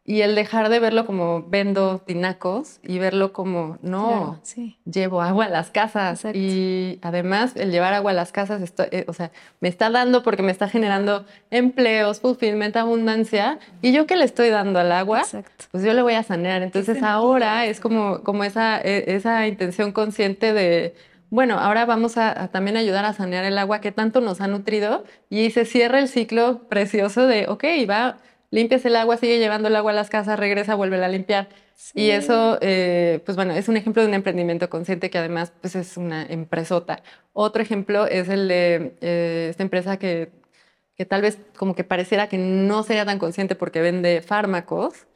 y 0.04 0.22
el 0.22 0.34
dejar 0.34 0.68
de 0.68 0.80
verlo 0.80 1.06
como 1.06 1.44
vendo 1.48 2.00
tinacos 2.04 2.80
y 2.82 2.98
verlo 2.98 3.32
como, 3.32 3.78
no, 3.82 4.40
llevo 4.84 5.22
agua 5.22 5.44
a 5.44 5.48
las 5.48 5.70
casas. 5.70 6.24
Y 6.34 6.98
además, 7.02 7.52
el 7.54 7.70
llevar 7.70 7.94
agua 7.94 8.10
a 8.10 8.14
las 8.14 8.32
casas, 8.32 8.74
eh, 8.90 9.04
o 9.06 9.12
sea, 9.12 9.30
me 9.60 9.68
está 9.68 9.90
dando 9.90 10.24
porque 10.24 10.42
me 10.42 10.50
está 10.50 10.68
generando 10.68 11.24
empleos, 11.52 12.20
fulfillment, 12.20 12.76
abundancia. 12.76 13.60
Y 13.80 13.92
yo 13.92 14.08
que 14.08 14.16
le 14.16 14.24
estoy 14.24 14.48
dando 14.48 14.80
al 14.80 14.90
agua, 14.90 15.22
pues 15.70 15.84
yo 15.84 15.92
le 15.92 16.02
voy 16.02 16.14
a 16.14 16.24
sanear. 16.24 16.62
Entonces 16.62 17.00
ahora 17.04 17.66
es 17.66 17.78
como, 17.78 18.24
como 18.24 18.42
esa, 18.42 18.80
e, 18.80 19.14
esa 19.14 19.46
intención 19.46 19.92
consciente 19.92 20.52
de, 20.52 20.96
bueno, 21.30 21.60
ahora 21.60 21.86
vamos 21.86 22.16
a, 22.16 22.42
a, 22.42 22.48
también 22.48 22.76
ayudar 22.76 23.04
a 23.04 23.12
sanear 23.12 23.44
el 23.44 23.56
agua 23.56 23.80
que 23.80 23.92
tanto 23.92 24.20
nos 24.20 24.40
ha 24.40 24.48
nutrido 24.48 25.04
y 25.30 25.50
se 25.50 25.64
cierra 25.64 26.00
el 26.00 26.08
ciclo 26.08 26.66
precioso 26.68 27.28
de, 27.28 27.46
ok, 27.46 27.62
va 27.88 28.16
limpias 28.52 28.84
el 28.84 28.94
agua, 28.94 29.16
sigue 29.16 29.38
llevando 29.38 29.66
el 29.66 29.74
agua 29.74 29.90
a 29.90 29.94
las 29.94 30.10
casas, 30.10 30.38
regresa, 30.38 30.76
vuelve 30.76 31.02
a 31.02 31.08
limpiar. 31.08 31.48
Y 31.94 32.10
eso, 32.10 32.58
eh, 32.60 33.20
pues 33.24 33.34
bueno, 33.34 33.54
es 33.54 33.68
un 33.68 33.76
ejemplo 33.76 34.02
de 34.02 34.08
un 34.08 34.14
emprendimiento 34.14 34.70
consciente 34.70 35.10
que 35.10 35.18
además 35.18 35.52
pues 35.60 35.74
es 35.74 35.96
una 35.96 36.24
empresota. 36.24 37.02
Otro 37.32 37.62
ejemplo 37.62 38.06
es 38.06 38.28
el 38.28 38.46
de 38.46 38.94
eh, 39.00 39.48
esta 39.50 39.64
empresa 39.64 39.96
que, 39.98 40.30
que, 40.94 41.06
tal 41.06 41.22
vez 41.22 41.38
como 41.56 41.74
que 41.74 41.82
pareciera 41.82 42.28
que 42.28 42.38
no 42.38 42.82
sería 42.84 43.06
tan 43.06 43.18
consciente 43.18 43.56
porque 43.56 43.80
vende 43.80 44.20
fármacos, 44.20 45.06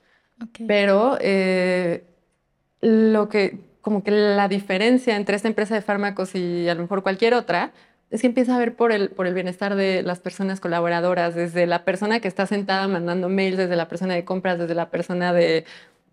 pero 0.66 1.18
eh, 1.20 2.05
lo 2.80 3.28
que, 3.28 3.61
como 3.82 4.03
que 4.03 4.11
la 4.11 4.49
diferencia 4.49 5.14
entre 5.14 5.37
esta 5.37 5.49
empresa 5.49 5.74
de 5.74 5.82
fármacos 5.82 6.34
y 6.34 6.68
a 6.68 6.74
lo 6.74 6.82
mejor 6.82 7.03
cualquier 7.03 7.34
otra 7.34 7.72
es 8.11 8.20
que 8.20 8.26
empieza 8.28 8.54
a 8.54 8.59
ver 8.59 8.76
por 8.76 8.92
el, 8.92 9.11
por 9.11 9.26
el 9.26 9.34
bienestar 9.34 9.74
de 9.74 10.02
las 10.02 10.20
personas 10.20 10.61
colaboradoras, 10.61 11.34
desde 11.34 11.66
la 11.66 11.84
persona 11.84 12.20
que 12.20 12.28
está 12.28 12.46
sentada 12.46 12.86
mandando 12.88 13.28
mails, 13.28 13.57
desde 13.57 13.76
la 13.76 13.88
persona 13.88 14.14
de 14.14 14.24
compras, 14.24 14.59
desde 14.59 14.74
la 14.74 14.90
persona 14.90 15.32
de 15.32 15.64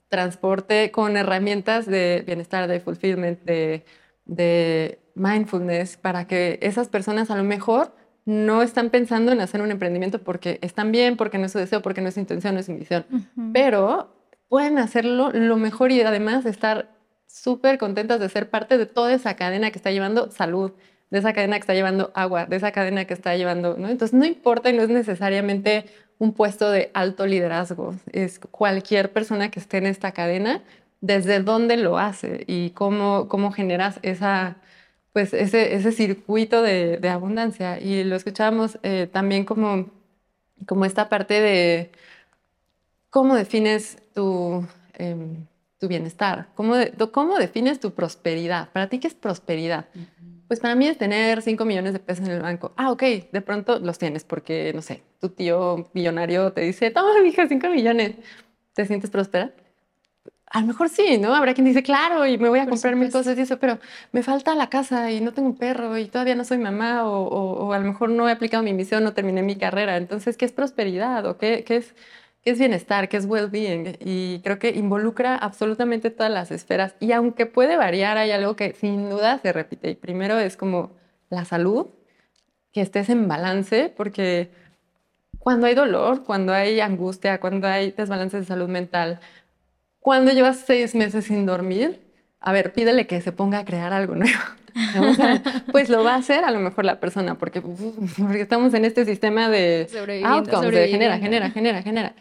transporte, 0.09 0.91
con 0.91 1.17
herramientas 1.17 1.85
de 1.85 2.23
bienestar, 2.25 2.67
de 2.67 2.79
fulfillment, 2.79 3.43
de, 3.43 3.85
de 4.25 4.99
mindfulness, 5.15 5.97
para 5.97 6.27
que 6.27 6.59
esas 6.61 6.89
personas 6.89 7.29
a 7.31 7.35
lo 7.35 7.43
mejor 7.43 7.93
no 8.25 8.61
están 8.61 8.89
pensando 8.89 9.31
en 9.31 9.41
hacer 9.41 9.61
un 9.61 9.71
emprendimiento 9.71 10.19
porque 10.19 10.59
están 10.61 10.91
bien, 10.91 11.17
porque 11.17 11.37
no 11.37 11.45
es 11.45 11.51
su 11.51 11.59
deseo, 11.59 11.81
porque 11.81 12.01
no 12.01 12.07
es 12.07 12.13
su 12.13 12.21
intención, 12.21 12.53
no 12.53 12.61
es 12.61 12.67
su 12.67 12.71
misión, 12.71 13.05
pero 13.53 14.15
pueden 14.47 14.77
hacerlo 14.77 15.31
lo 15.31 15.57
mejor 15.57 15.91
y 15.91 16.01
además 16.01 16.45
estar 16.45 16.89
súper 17.27 17.77
contentas 17.77 18.19
de 18.19 18.29
ser 18.29 18.49
parte 18.49 18.77
de 18.77 18.85
toda 18.85 19.13
esa 19.13 19.35
cadena 19.35 19.71
que 19.71 19.77
está 19.77 19.91
llevando 19.91 20.31
salud, 20.31 20.71
de 21.13 21.19
esa 21.19 21.31
cadena 21.31 21.57
que 21.57 21.61
está 21.61 21.75
llevando 21.75 22.11
agua, 22.15 22.47
de 22.47 22.55
esa 22.55 22.71
cadena 22.71 23.05
que 23.05 23.13
está 23.13 23.35
llevando, 23.37 23.77
¿no? 23.77 23.87
Entonces 23.87 24.17
no 24.17 24.25
importa 24.25 24.71
y 24.71 24.73
no 24.73 24.81
es 24.81 24.89
necesariamente 24.89 25.85
un 26.17 26.33
puesto 26.33 26.71
de 26.71 26.89
alto 26.95 27.27
liderazgo, 27.27 27.93
es 28.11 28.39
cualquier 28.39 29.11
persona 29.13 29.51
que 29.51 29.59
esté 29.59 29.77
en 29.77 29.85
esta 29.85 30.11
cadena, 30.11 30.63
desde 31.01 31.39
dónde 31.41 31.77
lo 31.77 31.99
hace 31.99 32.45
y 32.47 32.71
cómo, 32.71 33.27
cómo 33.29 33.51
generas 33.51 33.99
esa, 34.01 34.55
pues 35.11 35.35
ese, 35.35 35.75
ese 35.75 35.91
circuito 35.91 36.63
de, 36.63 36.99
abundancia. 37.07 37.79
Y 37.79 38.03
lo 38.05 38.15
escuchábamos 38.15 38.79
eh, 38.81 39.07
también 39.11 39.45
como, 39.45 39.91
como 40.65 40.83
esta 40.83 41.09
parte 41.09 41.41
de 41.41 41.91
cómo 43.11 43.35
defines 43.35 43.97
tu, 44.15 44.65
em, 44.95 45.45
tu 45.77 45.87
bienestar, 45.87 46.47
cómo, 46.55 46.73
cómo 47.11 47.37
defines 47.37 47.79
tu 47.79 47.91
prosperidad. 47.91 48.69
Para 48.71 48.89
ti, 48.89 48.99
¿qué 48.99 49.07
es 49.07 49.13
prosperidad? 49.13 49.85
Pues 50.53 50.59
para 50.59 50.75
mí 50.75 50.85
es 50.85 50.99
tener 50.99 51.41
5 51.41 51.65
millones 51.65 51.93
de 51.93 51.99
pesos 51.99 52.27
en 52.27 52.31
el 52.31 52.43
banco. 52.43 52.73
Ah, 52.77 52.91
ok, 52.91 53.01
de 53.31 53.41
pronto 53.41 53.79
los 53.79 53.97
tienes 53.97 54.23
porque, 54.23 54.71
no 54.75 54.83
sé, 54.83 55.01
tu 55.19 55.29
tío 55.29 55.89
millonario 55.93 56.53
te 56.53 56.61
dice, 56.61 56.91
toma, 56.91 57.09
hija, 57.25 57.47
5 57.47 57.69
millones. 57.69 58.17
¿Te 58.73 58.85
sientes 58.85 59.09
próspera? 59.09 59.51
A 60.45 60.61
lo 60.61 60.67
mejor 60.67 60.89
sí, 60.89 61.17
¿no? 61.17 61.33
Habrá 61.33 61.55
quien 61.55 61.65
dice, 61.65 61.81
claro, 61.81 62.27
y 62.27 62.37
me 62.37 62.49
voy 62.49 62.59
a 62.59 62.67
comprar 62.67 62.95
mil 62.95 63.11
cosas 63.11 63.35
y 63.35 63.41
eso, 63.41 63.57
pero 63.57 63.79
me 64.11 64.21
falta 64.21 64.53
la 64.53 64.69
casa 64.69 65.11
y 65.11 65.21
no 65.21 65.33
tengo 65.33 65.49
un 65.49 65.57
perro 65.57 65.97
y 65.97 66.05
todavía 66.05 66.35
no 66.35 66.45
soy 66.45 66.59
mamá 66.59 67.03
o, 67.09 67.23
o, 67.23 67.73
a 67.73 67.79
lo 67.79 67.85
mejor 67.85 68.11
no 68.11 68.29
he 68.29 68.31
aplicado 68.31 68.61
mi 68.61 68.73
misión, 68.73 69.03
no 69.03 69.15
terminé 69.15 69.41
mi 69.41 69.55
carrera. 69.55 69.97
Entonces, 69.97 70.37
¿qué 70.37 70.45
es 70.45 70.51
prosperidad 70.51 71.25
o 71.25 71.39
qué, 71.39 71.63
qué 71.65 71.77
es 71.77 71.95
qué 72.43 72.51
es 72.51 72.59
bienestar, 72.59 73.09
qué 73.09 73.17
es 73.17 73.25
well-being. 73.25 73.97
Y 73.99 74.39
creo 74.43 74.59
que 74.59 74.69
involucra 74.69 75.35
absolutamente 75.35 76.09
todas 76.09 76.31
las 76.31 76.51
esferas. 76.51 76.95
Y 76.99 77.11
aunque 77.11 77.45
puede 77.45 77.77
variar, 77.77 78.17
hay 78.17 78.31
algo 78.31 78.55
que 78.55 78.73
sin 78.73 79.09
duda 79.09 79.39
se 79.39 79.53
repite. 79.53 79.91
Y 79.91 79.95
primero 79.95 80.37
es 80.37 80.57
como 80.57 80.91
la 81.29 81.45
salud, 81.45 81.87
que 82.71 82.81
estés 82.81 83.09
en 83.09 83.27
balance, 83.27 83.93
porque 83.95 84.51
cuando 85.39 85.67
hay 85.67 85.75
dolor, 85.75 86.23
cuando 86.23 86.53
hay 86.53 86.79
angustia, 86.79 87.39
cuando 87.39 87.67
hay 87.67 87.91
desbalance 87.91 88.37
de 88.37 88.45
salud 88.45 88.67
mental, 88.67 89.19
cuando 89.99 90.31
llevas 90.31 90.63
seis 90.65 90.95
meses 90.95 91.25
sin 91.25 91.45
dormir, 91.45 92.01
a 92.39 92.51
ver, 92.51 92.73
pídele 92.73 93.07
que 93.07 93.21
se 93.21 93.31
ponga 93.31 93.59
a 93.59 93.65
crear 93.65 93.93
algo 93.93 94.15
nuevo. 94.15 94.39
pues 95.71 95.89
lo 95.89 96.03
va 96.03 96.15
a 96.15 96.17
hacer 96.17 96.43
a 96.43 96.51
lo 96.51 96.59
mejor 96.59 96.83
la 96.83 96.99
persona, 96.99 97.35
porque, 97.35 97.61
porque 97.61 98.41
estamos 98.41 98.73
en 98.73 98.85
este 98.85 99.05
sistema 99.05 99.49
de 99.49 99.87
outcomes, 100.25 100.71
de 100.71 100.87
genera, 100.87 101.19
genera, 101.19 101.51
genera, 101.51 101.81
genera. 101.81 102.15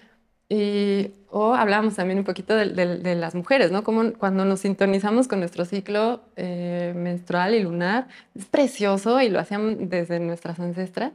Y, 0.54 1.14
o 1.30 1.54
hablábamos 1.54 1.96
también 1.96 2.18
un 2.18 2.26
poquito 2.26 2.54
de, 2.54 3.14
las 3.14 3.34
mujeres, 3.34 3.72
¿no? 3.72 3.82
Como 3.82 4.12
cuando 4.12 4.44
nos 4.44 4.60
sintonizamos 4.60 5.26
con 5.26 5.38
nuestro 5.40 5.64
ciclo 5.64 6.20
eh, 6.36 6.92
menstrual 6.94 7.54
y 7.54 7.62
lunar, 7.62 8.08
es 8.34 8.44
precioso 8.44 9.18
y 9.22 9.30
lo 9.30 9.40
hacían 9.40 9.88
desde 9.88 10.20
nuestras 10.20 10.60
ancestras, 10.60 11.12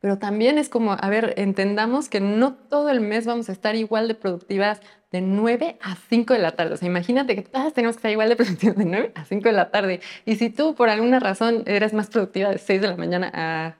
pero 0.00 0.16
también 0.16 0.56
es 0.56 0.70
como, 0.70 0.92
a 0.98 1.08
ver, 1.10 1.34
entendamos 1.36 2.08
que 2.08 2.20
no 2.20 2.54
todo 2.54 2.88
el 2.88 3.00
mes 3.00 3.26
vamos 3.26 3.50
a 3.50 3.52
estar 3.52 3.76
igual 3.76 4.08
de 4.08 4.14
productivas 4.14 4.80
de 5.12 5.20
9 5.20 5.76
a 5.82 5.96
5 6.08 6.32
de 6.32 6.38
la 6.38 6.52
tarde. 6.52 6.72
O 6.72 6.76
sea, 6.78 6.88
imagínate 6.88 7.34
que 7.34 7.42
todas 7.42 7.74
tenemos 7.74 7.96
que 7.96 7.98
estar 7.98 8.10
igual 8.10 8.30
de 8.30 8.36
productivas 8.36 8.76
de 8.76 8.86
9 8.86 9.12
a 9.16 9.26
5 9.26 9.48
de 9.50 9.52
la 9.52 9.70
tarde. 9.70 10.00
Y 10.24 10.36
si 10.36 10.48
tú 10.48 10.74
por 10.74 10.88
alguna 10.88 11.20
razón 11.20 11.62
eres 11.66 11.92
más 11.92 12.08
productiva 12.08 12.48
de 12.48 12.56
6 12.56 12.80
de 12.80 12.88
la 12.88 12.96
mañana 12.96 13.30
a 13.34 13.76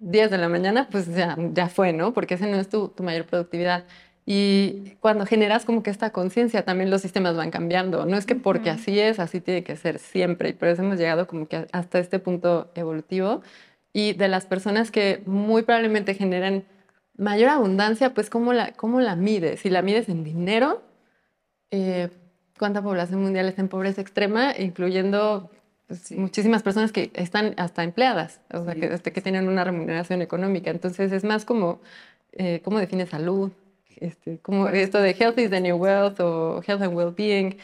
10 0.00 0.30
de 0.30 0.38
la 0.38 0.50
mañana, 0.50 0.88
pues 0.90 1.06
ya, 1.14 1.38
ya 1.54 1.68
fue, 1.68 1.94
¿no? 1.94 2.12
Porque 2.12 2.34
esa 2.34 2.46
no 2.46 2.56
es 2.58 2.68
tu, 2.68 2.88
tu 2.88 3.02
mayor 3.02 3.24
productividad. 3.24 3.86
Y 4.26 4.96
cuando 5.00 5.26
generas 5.26 5.64
como 5.64 5.82
que 5.82 5.90
esta 5.90 6.10
conciencia, 6.10 6.64
también 6.64 6.90
los 6.90 7.02
sistemas 7.02 7.36
van 7.36 7.50
cambiando. 7.50 8.04
No 8.06 8.16
es 8.16 8.26
que 8.26 8.34
porque 8.34 8.70
así 8.70 8.98
es, 9.00 9.18
así 9.18 9.40
tiene 9.40 9.64
que 9.64 9.76
ser 9.76 9.98
siempre. 9.98 10.50
Y 10.50 10.52
por 10.52 10.68
eso 10.68 10.82
hemos 10.82 10.98
llegado 10.98 11.26
como 11.26 11.48
que 11.48 11.66
hasta 11.72 11.98
este 11.98 12.18
punto 12.18 12.70
evolutivo. 12.74 13.42
Y 13.92 14.12
de 14.12 14.28
las 14.28 14.46
personas 14.46 14.90
que 14.90 15.22
muy 15.26 15.62
probablemente 15.62 16.14
generan 16.14 16.64
mayor 17.16 17.50
abundancia, 17.50 18.14
pues 18.14 18.30
¿cómo 18.30 18.52
la, 18.52 18.72
cómo 18.72 19.00
la 19.00 19.16
mides? 19.16 19.60
Si 19.60 19.70
la 19.70 19.82
mides 19.82 20.08
en 20.08 20.24
dinero, 20.24 20.82
eh, 21.70 22.08
¿cuánta 22.58 22.82
población 22.82 23.22
mundial 23.22 23.48
está 23.48 23.62
en 23.62 23.68
pobreza 23.68 24.00
extrema? 24.00 24.54
Incluyendo 24.56 25.50
pues, 25.86 26.12
muchísimas 26.12 26.62
personas 26.62 26.92
que 26.92 27.10
están 27.14 27.54
hasta 27.56 27.82
empleadas, 27.82 28.40
o 28.52 28.64
sea, 28.64 28.74
que, 28.74 29.12
que 29.12 29.20
tienen 29.20 29.48
una 29.48 29.64
remuneración 29.64 30.22
económica. 30.22 30.70
Entonces 30.70 31.10
es 31.10 31.24
más 31.24 31.44
como, 31.44 31.80
eh, 32.32 32.60
¿cómo 32.64 32.78
defines 32.78 33.10
salud? 33.10 33.50
Este, 34.00 34.38
como 34.40 34.68
esto 34.68 34.98
de 34.98 35.14
health 35.18 35.38
is 35.38 35.50
the 35.50 35.60
new 35.60 35.76
wealth 35.76 36.20
o 36.20 36.62
health 36.66 36.82
and 36.82 36.94
well-being, 36.94 37.58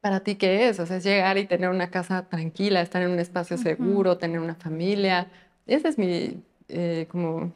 ¿para 0.00 0.20
ti 0.20 0.36
qué 0.36 0.68
es? 0.68 0.80
O 0.80 0.86
sea, 0.86 0.96
es 0.98 1.04
llegar 1.04 1.38
y 1.38 1.46
tener 1.46 1.70
una 1.70 1.90
casa 1.90 2.28
tranquila, 2.28 2.82
estar 2.82 3.02
en 3.02 3.10
un 3.12 3.18
espacio 3.20 3.56
seguro, 3.58 4.18
tener 4.18 4.40
una 4.40 4.56
familia. 4.56 5.30
Ese 5.66 5.88
es 5.88 5.98
mi, 5.98 6.42
eh, 6.68 7.06
como, 7.10 7.54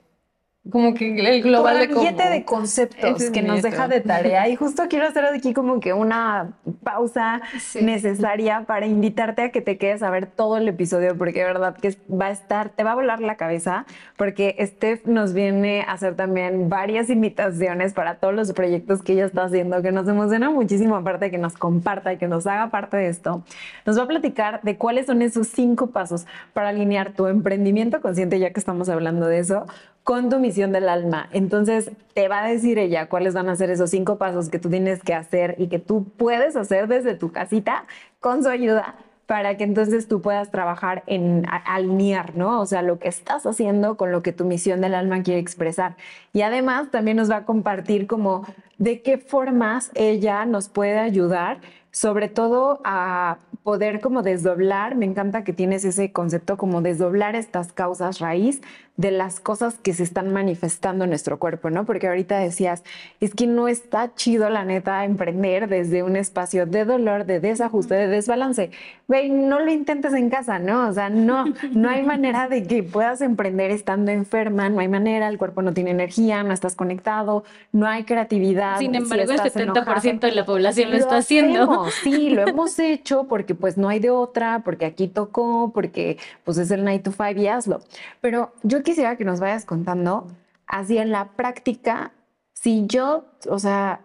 como 0.71 0.95
que 0.95 1.15
el 1.19 1.43
global 1.43 1.79
de 1.79 1.87
billete 1.87 2.29
de 2.29 2.45
conceptos 2.45 3.31
que 3.31 3.43
nos 3.43 3.63
deja 3.63 3.89
de 3.89 4.01
tarea. 4.01 4.49
Y 4.49 4.57
justo 4.57 4.85
quiero 4.89 5.07
hacer 5.07 5.25
aquí 5.27 5.53
como 5.53 5.81
que 5.81 5.93
una 5.93 6.53
pausa 6.83 7.41
necesaria 7.81 8.65
para 8.67 8.87
invitarte 8.87 9.43
a 9.43 9.51
que 9.51 9.61
te 9.61 9.79
quedes 9.79 10.03
a 10.03 10.11
ver 10.11 10.27
todo 10.27 10.57
el 10.57 10.69
episodio, 10.69 11.17
porque 11.17 11.41
de 11.41 11.45
verdad 11.45 11.77
que 11.77 11.97
va 12.11 12.27
a 12.27 12.31
estar, 12.31 12.71
te 12.71 12.85
va 12.85 12.93
a 12.93 12.95
volar 12.95 13.21
la 13.21 13.37
cabeza, 13.37 13.87
porque 14.17 14.57
Steph 14.61 15.07
nos 15.07 15.35
viene 15.35 15.83
a 15.83 15.93
hacer 15.93 16.17
también 16.17 16.69
varias 16.69 17.11
invitaciones 17.11 17.93
para 17.93 18.17
todos 18.17 18.35
los 18.35 18.53
proyectos 18.53 19.03
que 19.03 19.13
ella 19.13 19.27
está 19.27 19.45
haciendo, 19.45 19.83
que 19.83 19.93
nos 19.93 20.09
emociona 20.09 20.51
muchísimo, 20.51 20.97
aparte 20.97 21.27
de 21.27 21.31
que 21.31 21.39
nos 21.39 21.57
comparta 21.57 22.13
y 22.13 22.17
que 22.17 22.29
nos 22.29 22.47
haga 22.47 22.71
parte 22.71 22.97
de 22.97 23.09
esto. 23.09 23.45
Nos 23.85 23.99
va 23.99 24.05
a 24.05 24.09
platicar 24.09 24.61
de 24.63 24.77
cuáles 24.77 25.07
son 25.07 25.23
esos 25.23 25.49
cinco 25.49 25.89
pasos 25.89 26.27
para 26.53 26.71
alinear 26.71 27.13
tu 27.13 27.27
emprendimiento 27.27 28.01
consciente, 28.01 28.39
ya 28.39 28.51
que 28.51 28.61
estamos 28.61 28.89
hablando 28.89 29.27
de 29.27 29.39
eso, 29.39 29.67
con 30.07 30.31
tu 30.31 30.39
misión 30.39 30.71
del 30.71 30.89
alma. 30.89 31.29
Entonces, 31.33 31.91
te 32.15 32.29
va 32.29 32.45
a 32.45 32.47
decir 32.47 32.79
ella 32.79 33.09
cuáles 33.09 33.35
van 33.35 33.49
a 33.49 33.57
ser 33.57 33.71
esos 33.71 33.91
cinco 33.91 34.19
pasos 34.19 34.49
que 34.49 34.61
tú 34.61 34.71
tienes 34.71 35.03
que 35.03 35.15
hacer 35.15 35.57
y 35.59 35.67
que 35.67 35.81
tú 35.81 36.05
puedes 36.17 36.55
hacer 36.55 36.87
desde 36.87 37.17
tu 37.17 37.33
casita 37.33 37.87
con 38.21 38.45
su 38.45 38.49
ayuda 38.49 38.95
para 39.27 39.57
que 39.57 39.65
entonces 39.65 40.07
tú 40.07 40.23
puedas 40.23 40.53
trabajar 40.53 41.03
en 41.09 41.45
alinear, 41.65 42.37
¿no? 42.37 42.61
O 42.61 42.67
sea, 42.67 42.83
lo 42.83 43.01
que 43.01 43.09
estás 43.09 43.47
haciendo 43.47 43.97
con 43.97 44.13
lo 44.13 44.23
que 44.23 44.31
tu 44.31 44.45
misión 44.45 44.81
del 44.81 44.95
alma 44.95 45.25
quiere 45.25 45.41
expresar. 45.41 45.97
Y 46.33 46.43
además 46.43 46.93
también 46.93 47.17
nos 47.17 47.29
va 47.29 47.39
a 47.39 47.45
compartir 47.45 48.07
como 48.07 48.47
de 48.79 49.03
qué 49.03 49.19
formas 49.19 49.91
ella 49.97 50.47
nos 50.47 50.69
puede 50.69 51.01
ayudar 51.01 51.59
sobre 51.97 52.29
todo 52.29 52.79
a 52.85 53.39
poder 53.63 54.03
como 54.03 54.21
desdoblar, 54.23 54.97
me 54.97 55.07
encanta 55.07 55.45
que 55.45 55.55
tienes 55.55 55.83
ese 55.87 56.13
concepto 56.13 56.59
como 56.59 56.83
desdoblar 56.83 57.35
estas 57.35 57.73
causas 57.73 58.21
raíz 58.21 58.61
de 58.97 59.11
las 59.11 59.41
cosas 59.41 59.75
que 59.75 59.93
se 59.93 60.03
están 60.03 60.33
manifestando 60.33 61.05
en 61.05 61.11
nuestro 61.11 61.39
cuerpo, 61.39 61.69
¿no? 61.71 61.85
Porque 61.85 62.09
ahorita 62.09 62.39
decías, 62.39 62.83
es 63.21 63.35
que 63.35 63.47
no 63.47 63.69
está 63.69 64.15
chido 64.15 64.49
la 64.49 64.65
neta 64.65 65.05
emprender 65.05 65.69
desde 65.69 66.03
un 66.03 66.17
espacio 66.17 66.67
de 66.67 66.85
dolor, 66.85 67.27
de 67.27 67.41
desajuste, 67.41 67.95
de 67.95 68.09
desbalance. 68.09 68.71
Güey, 69.07 69.31
no 69.31 69.61
lo 69.61 69.71
intentes 69.71 70.15
en 70.15 70.31
casa, 70.31 70.59
¿no? 70.59 70.89
O 70.89 70.93
sea, 70.93 71.11
no, 71.11 71.45
no 71.73 71.91
hay 71.91 72.03
manera 72.03 72.49
de 72.49 72.67
que 72.67 72.83
puedas 72.83 73.21
emprender 73.21 73.71
estando 73.71 74.11
enferma, 74.11 74.69
no 74.69 74.81
hay 74.81 74.89
manera, 74.89 75.29
el 75.29 75.39
cuerpo 75.39 75.63
no 75.63 75.75
tiene 75.75 75.91
energía, 75.91 76.43
no 76.43 76.53
estás 76.53 76.75
conectado, 76.75 77.45
no 77.73 77.87
hay 77.87 78.05
creatividad. 78.05 78.79
Sin 78.79 78.95
embargo, 78.95 79.33
el 79.33 79.41
70% 79.41 80.21
de 80.21 80.33
la 80.33 80.47
población 80.47 80.91
lo, 80.91 80.97
está 80.97 81.19
haciendo. 81.19 81.87
sí, 82.03 82.31
lo 82.31 82.47
hemos 82.47 82.79
hecho 82.79 83.25
porque 83.25 83.55
pues 83.55 83.77
no 83.77 83.89
hay 83.89 83.99
de 83.99 84.11
otra, 84.11 84.63
porque 84.65 84.87
aquí 84.87 85.07
tocó, 85.07 85.71
porque 85.73 86.19
pues 86.45 86.57
es 86.59 86.71
el 86.71 86.83
9 86.83 87.01
to 87.01 87.13
5 87.13 87.41
y 87.41 87.47
hazlo. 87.47 87.81
Pero 88.21 88.53
yo 88.63 88.83
quisiera 88.87 89.17
que 89.17 89.25
nos 89.25 89.41
vayas 89.41 89.67
contando, 89.67 90.29
así 90.67 90.97
en 90.97 91.11
la 91.11 91.33
práctica, 91.33 92.13
si 92.55 92.87
yo, 92.87 93.25
o 93.51 93.59
sea, 93.59 94.01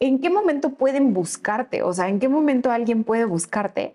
¿en 0.00 0.20
qué 0.20 0.30
momento 0.30 0.70
pueden 0.70 1.12
buscarte? 1.12 1.82
O 1.82 1.92
sea, 1.92 2.08
¿en 2.08 2.18
qué 2.18 2.28
momento 2.28 2.72
alguien 2.72 3.04
puede 3.04 3.26
buscarte? 3.26 3.92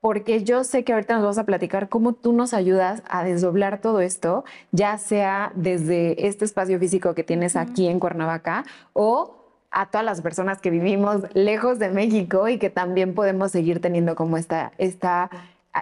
Porque 0.00 0.44
yo 0.44 0.62
sé 0.62 0.84
que 0.84 0.92
ahorita 0.92 1.16
nos 1.16 1.24
vas 1.24 1.38
a 1.38 1.44
platicar 1.44 1.88
cómo 1.88 2.12
tú 2.12 2.32
nos 2.32 2.54
ayudas 2.54 3.02
a 3.08 3.24
desdoblar 3.24 3.80
todo 3.80 4.00
esto, 4.00 4.44
ya 4.70 4.96
sea 4.96 5.50
desde 5.56 6.28
este 6.28 6.44
espacio 6.44 6.78
físico 6.78 7.14
que 7.14 7.24
tienes 7.24 7.56
aquí 7.56 7.88
en 7.88 7.98
Cuernavaca 7.98 8.64
o 8.92 9.34
a 9.72 9.90
todas 9.90 10.04
las 10.04 10.22
personas 10.22 10.60
que 10.60 10.70
vivimos 10.70 11.22
lejos 11.34 11.80
de 11.80 11.90
México 11.90 12.48
y 12.48 12.58
que 12.58 12.70
también 12.70 13.14
podemos 13.14 13.50
seguir 13.50 13.80
teniendo 13.80 14.14
como 14.14 14.36
esta, 14.36 14.72
esta 14.78 15.30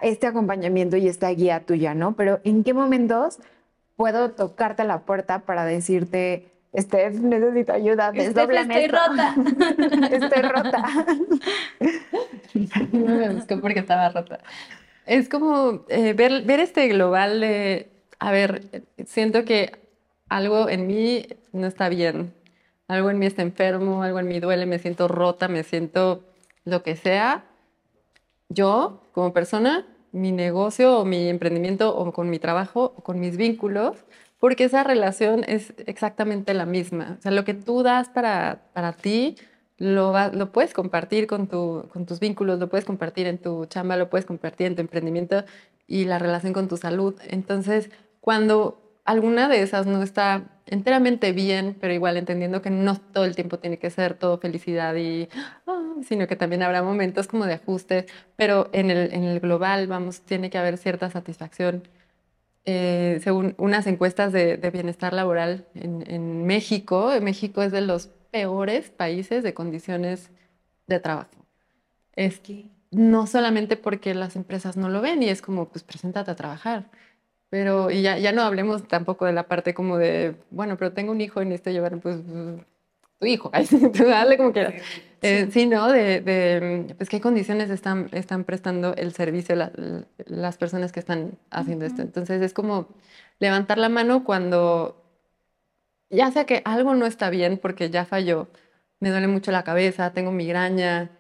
este 0.03 0.27
acompañamiento 0.27 0.97
y 0.97 1.09
esta 1.09 1.29
guía 1.31 1.61
tuya, 1.61 1.95
¿no? 1.95 2.15
Pero 2.17 2.41
¿en 2.45 2.65
qué 2.65 2.75
momentos 2.75 3.39
puedo 3.97 4.31
tocarte 4.31 4.85
la 4.85 5.01
puerta 5.01 5.41
para 5.41 5.65
decirte, 5.65 6.51
Steph, 6.77 7.15
necesito 7.21 7.73
ayuda, 7.73 8.11
desdoblame 8.11 8.85
estoy 8.85 8.99
rota. 8.99 9.35
estoy 10.11 10.43
rota. 10.51 11.07
no 12.93 13.15
me 13.15 13.29
buscó 13.31 13.61
porque 13.61 13.81
estaba 13.81 14.09
rota. 14.09 14.41
Es 15.07 15.29
como 15.29 15.85
eh, 15.89 16.15
ver, 16.15 16.43
ver 16.43 16.61
este 16.61 16.89
global 16.89 17.41
de, 17.41 17.91
a 18.19 18.33
ver, 18.33 18.85
siento 19.07 19.45
que 19.45 19.73
algo 20.29 20.69
en 20.69 20.87
mí 20.87 21.27
no 21.53 21.67
está 21.67 21.89
bien, 21.89 22.35
algo 22.89 23.11
en 23.11 23.19
mí 23.19 23.27
está 23.27 23.43
enfermo, 23.43 24.03
algo 24.03 24.19
en 24.19 24.27
mí 24.27 24.41
duele, 24.41 24.67
me 24.67 24.79
siento 24.79 25.07
rota, 25.07 25.47
me 25.47 25.63
siento 25.63 26.25
lo 26.65 26.83
que 26.83 26.97
sea, 26.97 27.45
yo 28.49 29.04
como 29.15 29.33
persona, 29.33 29.87
mi 30.13 30.33
negocio 30.33 30.99
o 30.99 31.05
mi 31.05 31.29
emprendimiento 31.29 31.97
o 31.97 32.13
con 32.13 32.29
mi 32.29 32.39
trabajo 32.39 32.93
o 32.97 33.03
con 33.03 33.21
mis 33.21 33.37
vínculos, 33.37 34.05
porque 34.41 34.65
esa 34.65 34.85
relación 34.85 35.45
es 35.47 35.73
exactamente 35.87 36.53
la 36.53 36.67
misma. 36.67 37.17
O 37.19 37.23
sea, 37.23 37.31
lo 37.31 37.45
que 37.45 37.55
tú 37.55 37.83
das 37.83 38.09
para, 38.09 38.63
para 38.75 38.93
ti, 38.93 39.37
lo, 39.79 40.13
lo 40.33 40.53
puedes 40.53 40.75
compartir 40.75 41.27
con, 41.27 41.47
tu, 41.47 41.89
con 41.93 42.07
tus 42.07 42.21
vínculos, 42.21 42.59
lo 42.59 42.69
puedes 42.69 42.85
compartir 42.85 43.27
en 43.27 43.39
tu 43.39 43.67
chamba, 43.67 43.97
lo 43.97 44.11
puedes 44.11 44.27
compartir 44.27 44.67
en 44.67 44.75
tu 44.75 44.83
emprendimiento 44.83 45.45
y 45.87 46.05
la 46.05 46.19
relación 46.19 46.53
con 46.53 46.69
tu 46.69 46.77
salud. 46.77 47.15
Entonces, 47.29 47.91
cuando 48.21 48.84
alguna 49.05 49.49
de 49.49 49.63
esas 49.63 49.87
no 49.87 50.03
está 50.03 50.45
enteramente 50.67 51.33
bien, 51.33 51.77
pero 51.81 51.93
igual 51.93 52.17
entendiendo 52.17 52.63
que 52.63 52.71
no 52.71 52.97
todo 52.99 53.25
el 53.25 53.35
tiempo 53.35 53.59
tiene 53.59 53.79
que 53.79 53.91
ser 53.91 54.15
todo 54.15 54.39
felicidad 54.39 54.95
y, 54.97 55.29
ah, 55.67 55.95
sino 56.03 56.27
que 56.27 56.37
también 56.37 56.63
habrá 56.63 56.83
momentos 56.83 57.29
como 57.29 57.47
de 57.47 57.55
ajustes, 57.55 58.07
pero 58.37 58.71
en 58.73 58.91
el, 58.91 59.13
en 59.13 59.25
el 59.25 59.41
global, 59.41 59.87
vamos, 59.87 60.23
tiene 60.23 60.51
que 60.51 60.59
haber 60.59 60.79
cierta 60.79 61.11
satisfacción. 61.11 61.89
Eh, 62.67 63.21
según 63.23 63.55
unas 63.59 63.87
encuestas 63.87 64.33
de, 64.33 64.57
de 64.57 64.71
bienestar 64.71 65.13
laboral 65.13 65.67
en, 65.75 66.03
en, 66.11 66.47
México, 66.47 67.13
México 67.21 67.63
es 67.63 67.73
de 67.73 67.83
los 67.83 68.09
peores 68.31 68.91
países 68.91 69.43
de 69.43 69.53
condiciones 69.53 70.31
de 70.87 70.99
trabajo. 70.99 71.47
Es 72.17 72.41
que 72.41 72.71
no 72.91 73.27
solamente 73.27 73.77
porque 73.77 74.15
las 74.15 74.37
empresas 74.37 74.77
no 74.79 74.89
lo 74.89 75.03
ven 75.03 75.23
y 75.23 75.29
es 75.29 75.43
como, 75.43 75.69
pues 75.69 75.85
preséntate 75.85 76.31
a 76.31 76.37
trabajar, 76.37 76.91
pero 77.55 77.89
y 77.89 78.03
ya, 78.03 78.19
ya 78.19 78.33
no 78.33 78.43
hablemos 78.43 78.89
tampoco 78.89 79.27
de 79.27 79.33
la 79.33 79.47
parte 79.47 79.75
como 79.75 79.97
de, 79.97 80.35
bueno, 80.51 80.77
pero 80.77 80.93
tengo 80.93 81.13
un 81.13 81.21
hijo 81.21 81.41
y 81.41 81.45
necesito 81.45 81.71
llevar, 81.71 82.01
pues, 82.01 82.17
tu 83.21 83.27
hijo, 83.27 83.53
dale 83.97 84.37
como 84.37 84.53
quieras. 84.53 84.83
Eh, 85.23 85.47
sí, 85.53 85.67
¿no? 85.67 85.87
De, 85.89 86.21
de, 86.21 86.97
pues, 86.97 87.09
qué 87.09 87.21
condiciones 87.21 87.71
están, 87.71 88.09
están 88.11 88.43
prestando 88.43 88.97
el 88.97 89.13
servicio 89.13 89.55
las 90.27 90.57
personas 90.59 90.91
que 90.91 90.99
están 90.99 91.39
haciendo 91.51 91.85
esto. 91.85 92.03
Entonces, 92.03 92.43
es 92.43 92.53
como 92.55 92.89
levantar 93.39 93.79
la 93.79 93.89
mano 93.89 94.25
cuando 94.25 95.01
ya 96.11 96.33
sea 96.33 96.47
que 96.47 96.61
algo 96.65 96.97
no 96.97 97.07
está 97.07 97.31
bien 97.31 97.59
porque 97.59 97.89
ya 97.89 98.05
falló, 98.05 98.49
me 98.99 99.11
duele 99.11 99.29
mucho 99.29 99.53
la 99.53 99.63
cabeza, 99.63 100.13
tengo 100.13 100.33
migraña, 100.33 101.13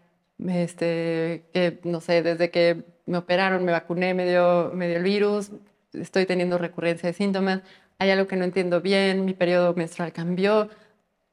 este, 0.49 1.45
que 1.53 1.79
no 1.85 2.01
sé, 2.01 2.25
desde 2.25 2.51
que 2.51 2.83
me 3.07 3.19
operaron, 3.19 3.65
me 3.65 3.71
vacuné, 3.71 4.15
me 4.15 4.29
dio, 4.29 4.73
me 4.75 4.89
dio 4.89 4.97
el 4.97 5.05
virus, 5.05 5.53
estoy 5.95 6.27
teniendo 6.27 6.59
recurrencia 6.59 7.09
de 7.09 7.13
síntomas, 7.13 7.63
hay 7.99 8.11
algo 8.11 8.27
que 8.27 8.37
no 8.37 8.45
entiendo 8.45 8.81
bien, 8.81 9.25
mi 9.25 9.35
periodo 9.35 9.75
menstrual 9.75 10.13
cambió. 10.13 10.69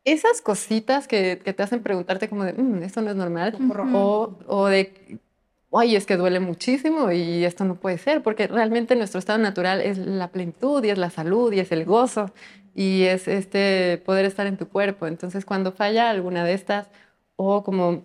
Esas 0.04 0.42
cositas 0.42 1.08
que, 1.08 1.42
que 1.44 1.54
te 1.54 1.64
hacen 1.64 1.84
preguntarte 1.84 2.28
como 2.30 2.44
de, 2.44 2.54
mm, 2.54 2.84
esto 2.84 3.02
no 3.02 3.12
es 3.12 3.16
normal, 3.16 3.56
o, 3.94 4.38
o 4.48 4.68
de, 4.68 5.20
oye, 5.70 5.98
es 5.98 6.06
que 6.06 6.18
duele 6.18 6.40
muchísimo 6.40 7.12
y 7.12 7.44
esto 7.46 7.66
no 7.66 7.76
puede 7.76 7.98
ser, 7.98 8.24
porque 8.24 8.48
realmente 8.48 8.96
nuestro 8.96 9.20
estado 9.20 9.40
natural 9.40 9.82
es 9.82 9.98
la 9.98 10.30
plenitud 10.30 10.84
y 10.84 10.90
es 10.90 10.98
la 10.98 11.10
salud 11.10 11.52
y 11.54 11.60
es 11.60 11.72
el 11.72 11.86
gozo 11.86 12.32
y 12.74 13.04
es 13.04 13.28
este 13.28 14.02
poder 14.06 14.26
estar 14.26 14.48
en 14.48 14.58
tu 14.58 14.68
cuerpo. 14.68 15.08
Entonces, 15.08 15.46
cuando 15.46 15.72
falla 15.72 16.10
alguna 16.10 16.44
de 16.44 16.54
estas, 16.54 16.88
o 17.36 17.64
como 17.64 18.04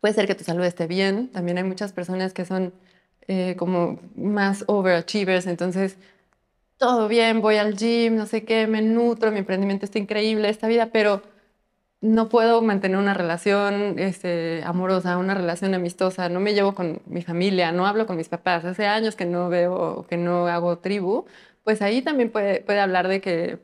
puede 0.00 0.14
ser 0.14 0.26
que 0.26 0.34
tu 0.34 0.44
salud 0.44 0.64
esté 0.64 0.86
bien, 0.86 1.28
también 1.28 1.58
hay 1.58 1.64
muchas 1.64 1.92
personas 1.92 2.32
que 2.32 2.44
son 2.44 2.72
eh, 3.32 3.54
como 3.56 4.00
más 4.16 4.64
overachievers, 4.66 5.46
entonces 5.46 5.96
todo 6.78 7.06
bien, 7.06 7.40
voy 7.40 7.58
al 7.58 7.76
gym, 7.76 8.16
no 8.16 8.26
sé 8.26 8.42
qué, 8.44 8.66
me 8.66 8.82
nutro, 8.82 9.30
mi 9.30 9.38
emprendimiento 9.38 9.84
está 9.84 10.00
increíble, 10.00 10.48
esta 10.48 10.66
vida, 10.66 10.90
pero 10.92 11.22
no 12.00 12.28
puedo 12.28 12.60
mantener 12.60 12.98
una 12.98 13.14
relación 13.14 14.00
este, 14.00 14.64
amorosa, 14.64 15.16
una 15.16 15.34
relación 15.34 15.74
amistosa, 15.74 16.28
no 16.28 16.40
me 16.40 16.54
llevo 16.54 16.74
con 16.74 17.02
mi 17.06 17.22
familia, 17.22 17.70
no 17.70 17.86
hablo 17.86 18.04
con 18.08 18.16
mis 18.16 18.28
papás, 18.28 18.64
hace 18.64 18.86
años 18.86 19.14
que 19.14 19.26
no 19.26 19.48
veo, 19.48 20.06
que 20.08 20.16
no 20.16 20.48
hago 20.48 20.78
tribu, 20.78 21.24
pues 21.62 21.82
ahí 21.82 22.02
también 22.02 22.30
puede, 22.30 22.62
puede 22.62 22.80
hablar 22.80 23.06
de 23.06 23.20
que 23.20 23.58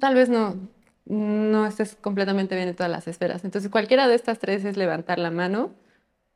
tal 0.00 0.16
vez 0.16 0.28
no, 0.30 0.56
no 1.04 1.64
estés 1.64 1.94
completamente 1.94 2.56
bien 2.56 2.66
en 2.68 2.74
todas 2.74 2.90
las 2.90 3.06
esferas. 3.06 3.44
Entonces 3.44 3.70
cualquiera 3.70 4.08
de 4.08 4.16
estas 4.16 4.40
tres 4.40 4.64
es 4.64 4.76
levantar 4.76 5.20
la 5.20 5.30
mano 5.30 5.70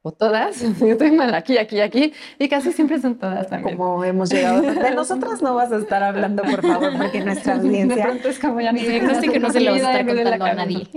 o 0.07 0.13
todas, 0.13 0.61
yo 0.81 0.87
estoy 0.87 1.11
mal 1.11 1.35
aquí, 1.35 1.59
aquí, 1.59 1.81
aquí, 1.81 2.13
y 2.39 2.49
casi 2.49 2.73
siempre 2.73 3.01
son 3.01 3.17
todas 3.17 3.49
también. 3.51 3.77
Como 3.77 4.05
hemos 4.05 4.31
llegado. 4.31 4.63
De 4.63 4.95
nosotras 4.95 5.43
no 5.43 5.55
vas 5.55 5.73
a 5.73 5.79
estar 5.79 6.03
hablando, 6.03 6.45
por 6.45 6.63
favor, 6.63 6.97
porque 6.97 7.25
nuestra 7.25 7.55
audiencia... 7.55 7.97
De 7.97 8.03
pronto 8.03 8.29
es 8.29 8.39
como 8.39 8.61
ya 8.61 8.73
ni 8.73 8.83
que 8.83 9.01
no 9.41 9.51
se 9.51 9.61
lo 9.61 9.75
estar 9.75 10.07
contando 10.07 10.45
a 10.45 10.55
nadie. 10.55 10.89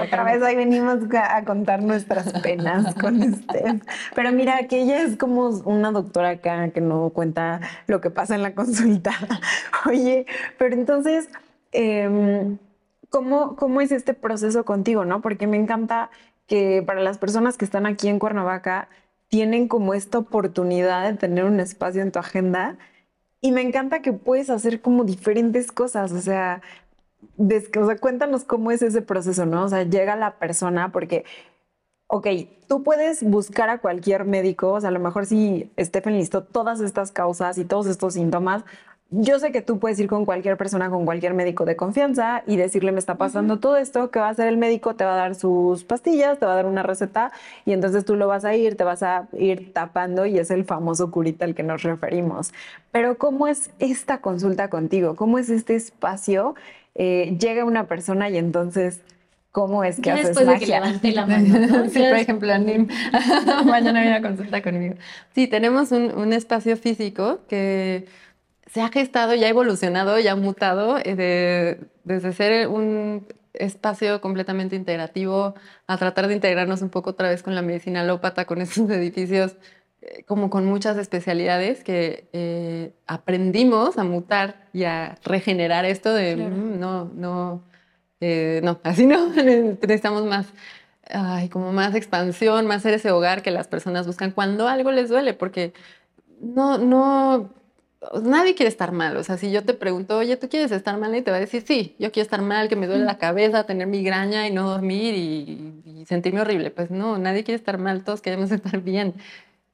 Otra 0.00 0.24
vez 0.24 0.42
hoy 0.42 0.54
venimos 0.54 0.98
a 1.12 1.44
contar 1.44 1.82
nuestras 1.82 2.32
penas 2.40 2.94
con 2.94 3.20
usted. 3.20 3.82
Pero 4.14 4.32
mira, 4.32 4.66
que 4.68 4.82
ella 4.82 5.02
es 5.02 5.16
como 5.16 5.48
una 5.48 5.90
doctora 5.90 6.30
acá 6.30 6.68
que 6.68 6.80
no 6.80 7.10
cuenta 7.10 7.60
lo 7.86 8.00
que 8.00 8.10
pasa 8.10 8.36
en 8.36 8.42
la 8.42 8.54
consulta. 8.54 9.12
Oye, 9.86 10.26
pero 10.56 10.74
entonces... 10.74 11.28
Eh, 11.72 12.56
¿Cómo, 13.10 13.54
¿Cómo 13.54 13.80
es 13.80 13.92
este 13.92 14.12
proceso 14.12 14.64
contigo, 14.64 15.04
no? 15.04 15.20
Porque 15.20 15.46
me 15.46 15.56
encanta 15.56 16.10
que 16.46 16.82
para 16.86 17.00
las 17.00 17.18
personas 17.18 17.56
que 17.56 17.64
están 17.64 17.86
aquí 17.86 18.08
en 18.08 18.18
Cuernavaca 18.18 18.88
tienen 19.28 19.68
como 19.68 19.94
esta 19.94 20.18
oportunidad 20.18 21.10
de 21.10 21.16
tener 21.16 21.44
un 21.44 21.60
espacio 21.60 22.02
en 22.02 22.12
tu 22.12 22.18
agenda 22.18 22.78
y 23.40 23.52
me 23.52 23.60
encanta 23.60 24.00
que 24.00 24.12
puedes 24.12 24.48
hacer 24.50 24.80
como 24.80 25.04
diferentes 25.04 25.70
cosas, 25.70 26.12
o 26.12 26.20
sea, 26.20 26.62
o 27.38 27.86
sea, 27.86 27.96
cuéntanos 27.98 28.44
cómo 28.44 28.70
es 28.70 28.82
ese 28.82 29.02
proceso, 29.02 29.46
¿no? 29.46 29.64
O 29.64 29.68
sea, 29.68 29.82
llega 29.82 30.16
la 30.16 30.38
persona 30.38 30.92
porque, 30.92 31.24
ok, 32.06 32.26
tú 32.68 32.82
puedes 32.82 33.22
buscar 33.22 33.68
a 33.68 33.78
cualquier 33.78 34.24
médico, 34.24 34.72
o 34.72 34.80
sea, 34.80 34.88
a 34.88 34.92
lo 34.92 35.00
mejor 35.00 35.26
si 35.26 35.70
Stephen 35.78 36.16
listó 36.16 36.44
todas 36.44 36.80
estas 36.80 37.12
causas 37.12 37.58
y 37.58 37.64
todos 37.64 37.86
estos 37.86 38.14
síntomas, 38.14 38.64
yo 39.16 39.38
sé 39.38 39.52
que 39.52 39.62
tú 39.62 39.78
puedes 39.78 39.98
ir 40.00 40.08
con 40.08 40.24
cualquier 40.24 40.56
persona, 40.56 40.90
con 40.90 41.04
cualquier 41.04 41.34
médico 41.34 41.64
de 41.64 41.76
confianza 41.76 42.42
y 42.46 42.56
decirle 42.56 42.90
me 42.90 42.98
está 42.98 43.16
pasando 43.16 43.60
todo 43.60 43.76
esto, 43.76 44.10
que 44.10 44.18
va 44.18 44.28
a 44.28 44.30
hacer 44.30 44.48
el 44.48 44.56
médico, 44.56 44.94
te 44.94 45.04
va 45.04 45.14
a 45.14 45.16
dar 45.16 45.34
sus 45.34 45.84
pastillas, 45.84 46.38
te 46.38 46.46
va 46.46 46.52
a 46.52 46.56
dar 46.56 46.66
una 46.66 46.82
receta 46.82 47.30
y 47.64 47.72
entonces 47.72 48.04
tú 48.04 48.16
lo 48.16 48.26
vas 48.26 48.44
a 48.44 48.54
ir, 48.56 48.76
te 48.76 48.84
vas 48.84 49.02
a 49.02 49.28
ir 49.38 49.72
tapando 49.72 50.26
y 50.26 50.38
es 50.38 50.50
el 50.50 50.64
famoso 50.64 51.10
curita 51.10 51.44
al 51.44 51.54
que 51.54 51.62
nos 51.62 51.82
referimos. 51.82 52.52
Pero 52.90 53.16
¿cómo 53.16 53.46
es 53.46 53.70
esta 53.78 54.18
consulta 54.20 54.68
contigo? 54.68 55.14
¿Cómo 55.14 55.38
es 55.38 55.48
este 55.48 55.76
espacio? 55.76 56.54
Eh, 56.94 57.36
llega 57.38 57.64
una 57.64 57.86
persona 57.86 58.28
y 58.30 58.36
entonces... 58.36 59.00
¿Cómo 59.52 59.84
es 59.84 60.00
que 60.00 60.02
ya 60.02 60.14
haces 60.14 60.26
después 60.26 60.46
magia? 60.46 60.58
de 60.58 60.66
que 60.66 60.72
levanté 60.72 61.12
la 61.12 61.26
mano, 61.28 61.58
¿no? 61.60 61.88
Sí, 61.88 62.00
por 62.00 62.18
ejemplo, 62.18 62.52
Anim, 62.52 62.88
mañana 63.66 64.00
viene 64.00 64.16
a 64.16 64.20
consulta 64.20 64.60
conmigo. 64.60 64.96
Sí, 65.32 65.46
tenemos 65.46 65.92
un, 65.92 66.12
un 66.12 66.32
espacio 66.32 66.76
físico 66.76 67.38
que 67.46 68.08
se 68.74 68.82
ha 68.82 68.88
gestado, 68.90 69.34
ya 69.36 69.46
ha 69.46 69.50
evolucionado, 69.50 70.18
ya 70.18 70.32
ha 70.32 70.36
mutado 70.36 70.98
eh, 70.98 71.14
de- 71.14 71.78
desde 72.02 72.32
ser 72.32 72.66
un 72.68 73.24
espacio 73.52 74.20
completamente 74.20 74.74
integrativo 74.74 75.54
a 75.86 75.96
tratar 75.96 76.26
de 76.26 76.34
integrarnos 76.34 76.82
un 76.82 76.88
poco 76.90 77.10
otra 77.10 77.28
vez 77.28 77.44
con 77.44 77.54
la 77.54 77.62
medicina 77.62 78.00
alópata, 78.00 78.46
con 78.46 78.60
estos 78.66 78.90
edificios 78.90 79.56
eh, 80.02 80.24
como 80.26 80.50
con 80.50 80.64
muchas 80.66 80.96
especialidades 80.96 81.84
que 81.84 82.26
eh, 82.32 82.92
aprendimos 83.06 83.96
a 83.96 84.02
mutar 84.02 84.66
y 84.72 84.82
a 84.84 85.18
regenerar 85.24 85.84
esto 85.84 86.12
de 86.12 86.34
Claro. 86.34 86.56
"Mm, 86.56 86.80
no, 86.80 87.04
no, 87.14 87.62
eh, 88.20 88.60
no, 88.64 88.80
así 88.82 89.06
no, 89.06 89.28
necesitamos 89.34 90.24
más, 90.26 90.46
ay, 91.10 91.48
como 91.48 91.72
más 91.72 91.94
expansión, 91.94 92.66
más 92.66 92.82
ser 92.82 92.94
ese 92.94 93.12
hogar 93.12 93.42
que 93.42 93.52
las 93.52 93.68
personas 93.68 94.04
buscan 94.08 94.32
cuando 94.32 94.66
algo 94.66 94.90
les 94.90 95.08
duele, 95.10 95.32
porque 95.32 95.72
no, 96.40 96.76
no, 96.78 97.50
nadie 98.22 98.54
quiere 98.54 98.68
estar 98.68 98.92
mal. 98.92 99.16
O 99.16 99.22
sea, 99.24 99.36
si 99.36 99.50
yo 99.50 99.64
te 99.64 99.74
pregunto, 99.74 100.18
oye, 100.18 100.36
¿tú 100.36 100.48
quieres 100.48 100.72
estar 100.72 100.98
mal? 100.98 101.14
Y 101.14 101.22
te 101.22 101.30
va 101.30 101.38
a 101.38 101.40
decir, 101.40 101.64
sí, 101.66 101.96
yo 101.98 102.12
quiero 102.12 102.24
estar 102.24 102.42
mal, 102.42 102.68
que 102.68 102.76
me 102.76 102.86
duele 102.86 103.04
la 103.04 103.18
cabeza, 103.18 103.64
tener 103.64 103.86
migraña 103.86 104.46
y 104.48 104.52
no 104.52 104.68
dormir 104.68 105.14
y, 105.14 105.82
y 105.84 106.06
sentirme 106.06 106.40
horrible. 106.40 106.70
Pues 106.70 106.90
no, 106.90 107.18
nadie 107.18 107.44
quiere 107.44 107.56
estar 107.56 107.78
mal, 107.78 108.04
todos 108.04 108.20
queremos 108.20 108.50
estar 108.52 108.80
bien. 108.80 109.14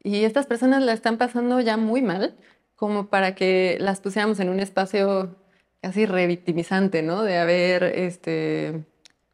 Y 0.02 0.24
estas 0.24 0.46
personas 0.46 0.82
la 0.82 0.92
están 0.92 1.18
pasando 1.18 1.60
ya 1.60 1.76
muy 1.76 2.02
mal, 2.02 2.34
como 2.76 3.08
para 3.08 3.34
que 3.34 3.76
las 3.80 4.00
pusiéramos 4.00 4.40
en 4.40 4.48
un 4.48 4.60
espacio 4.60 5.36
casi 5.82 6.06
revictimizante, 6.06 7.02
¿no? 7.02 7.22
De 7.22 7.38
a 7.38 7.44
ver, 7.44 7.84
este, 7.84 8.84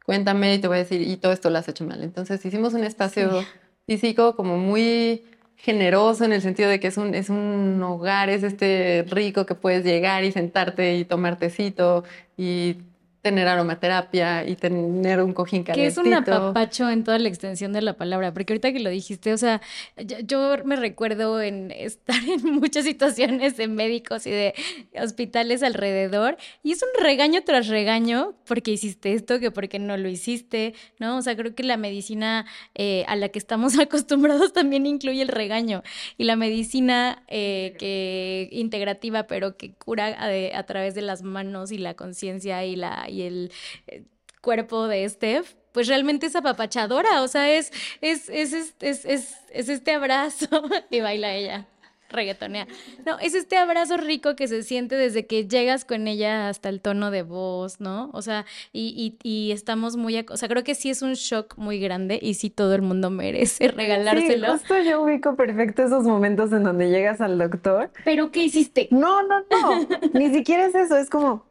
cuéntame 0.05 0.55
y 0.55 0.59
te 0.59 0.67
voy 0.67 0.77
a 0.77 0.79
decir, 0.79 1.01
y 1.01 1.17
todo 1.17 1.31
esto 1.31 1.49
lo 1.49 1.57
has 1.57 1.67
hecho 1.67 1.85
mal. 1.85 2.03
Entonces 2.03 2.43
hicimos 2.45 2.73
un 2.73 2.83
espacio 2.83 3.43
físico 3.85 4.35
como 4.35 4.57
muy 4.57 5.25
generoso 5.57 6.23
en 6.23 6.33
el 6.33 6.41
sentido 6.41 6.69
de 6.69 6.79
que 6.79 6.87
es 6.87 6.97
un, 6.97 7.13
es 7.15 7.29
un 7.29 7.81
hogar, 7.83 8.29
es 8.29 8.43
este 8.43 9.05
rico 9.09 9.45
que 9.45 9.55
puedes 9.55 9.83
llegar 9.83 10.23
y 10.23 10.31
sentarte 10.31 10.95
y 10.95 11.05
tomar 11.05 11.37
tecito 11.37 12.03
y 12.37 12.77
tener 13.21 13.47
aromaterapia 13.47 14.47
y 14.47 14.55
tener 14.55 15.21
un 15.21 15.33
cojín 15.33 15.63
Que 15.63 15.87
es 15.87 15.97
un 15.97 16.05
apapacho 16.13 16.89
en 16.89 17.03
toda 17.03 17.19
la 17.19 17.27
extensión 17.27 17.73
de 17.73 17.81
la 17.81 17.93
palabra, 17.93 18.33
porque 18.33 18.53
ahorita 18.53 18.71
que 18.71 18.79
lo 18.79 18.89
dijiste, 18.89 19.33
o 19.33 19.37
sea, 19.37 19.61
yo, 19.97 20.17
yo 20.19 20.55
me 20.63 20.75
recuerdo 20.75 21.41
en 21.41 21.71
estar 21.71 22.15
en 22.23 22.43
muchas 22.59 22.85
situaciones 22.85 23.57
de 23.57 23.67
médicos 23.67 24.25
y 24.27 24.31
de 24.31 24.53
hospitales 25.01 25.63
alrededor, 25.63 26.37
y 26.63 26.71
es 26.71 26.81
un 26.83 27.03
regaño 27.03 27.41
tras 27.43 27.67
regaño, 27.67 28.35
porque 28.45 28.71
hiciste 28.71 29.13
esto, 29.13 29.39
que 29.39 29.51
porque 29.51 29.79
no 29.79 29.97
lo 29.97 30.07
hiciste, 30.09 30.73
¿no? 30.99 31.17
O 31.17 31.21
sea, 31.21 31.35
creo 31.35 31.53
que 31.55 31.63
la 31.63 31.77
medicina 31.77 32.45
eh, 32.75 33.03
a 33.07 33.15
la 33.15 33.29
que 33.29 33.39
estamos 33.39 33.77
acostumbrados 33.79 34.53
también 34.53 34.85
incluye 34.85 35.21
el 35.21 35.27
regaño, 35.29 35.83
y 36.17 36.23
la 36.23 36.35
medicina 36.35 37.23
eh, 37.27 37.75
que 37.79 38.47
integrativa, 38.51 39.23
pero 39.27 39.57
que 39.57 39.73
cura 39.73 40.15
a, 40.17 40.27
de- 40.27 40.53
a 40.55 40.63
través 40.65 40.95
de 40.95 41.01
las 41.01 41.23
manos 41.23 41.71
y 41.71 41.77
la 41.77 41.95
conciencia 41.95 42.63
y 42.65 42.75
la 42.75 43.06
y 43.09 43.23
el 43.23 43.51
eh, 43.87 44.03
cuerpo 44.41 44.87
de 44.87 45.07
Steph, 45.09 45.53
pues 45.71 45.87
realmente 45.87 46.25
es 46.27 46.35
apapachadora, 46.35 47.21
o 47.21 47.27
sea, 47.27 47.51
es, 47.51 47.71
es, 48.01 48.29
es, 48.29 48.53
es, 48.53 48.75
es, 48.81 49.05
es- 49.05 49.35
es 49.51 49.69
este 49.69 49.91
abrazo, 49.93 50.47
y 50.89 51.01
baila 51.01 51.33
ella, 51.33 51.67
reggaetonea. 52.09 52.67
No, 53.05 53.19
es 53.19 53.33
este 53.35 53.57
abrazo 53.57 53.97
rico 53.97 54.35
que 54.35 54.47
se 54.47 54.63
siente 54.63 54.95
desde 54.95 55.25
que 55.27 55.47
llegas 55.47 55.83
con 55.85 56.07
ella 56.07 56.47
hasta 56.49 56.69
el 56.69 56.79
tono 56.81 57.11
de 57.11 57.23
voz, 57.23 57.79
¿no? 57.81 58.09
O 58.13 58.21
sea, 58.21 58.45
y, 58.71 59.17
y, 59.23 59.29
y 59.29 59.51
estamos 59.51 59.97
muy, 59.97 60.25
o 60.29 60.37
sea, 60.37 60.47
creo 60.47 60.63
que 60.63 60.73
sí 60.75 60.89
es 60.89 61.01
un 61.01 61.13
shock 61.15 61.57
muy 61.57 61.79
grande 61.79 62.17
y 62.21 62.35
sí 62.35 62.49
todo 62.49 62.73
el 62.75 62.81
mundo 62.81 63.09
merece 63.09 63.67
regalárselo. 63.67 64.47
Sí, 64.47 64.51
justo 64.59 64.79
yo 64.81 65.01
ubico 65.01 65.35
perfecto 65.35 65.83
esos 65.83 66.03
momentos 66.05 66.51
en 66.53 66.63
donde 66.63 66.89
llegas 66.89 67.19
al 67.19 67.37
doctor. 67.37 67.91
Pero 68.05 68.31
¿qué 68.31 68.43
hiciste? 68.43 68.87
No, 68.91 69.21
no, 69.23 69.41
no. 69.51 69.87
Ni 70.13 70.33
siquiera 70.33 70.65
es 70.65 70.75
eso. 70.75 70.97
Es 70.97 71.09
como, 71.09 71.45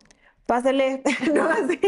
pásale. 0.47 1.03
No, 1.35 1.45
así. 1.49 1.79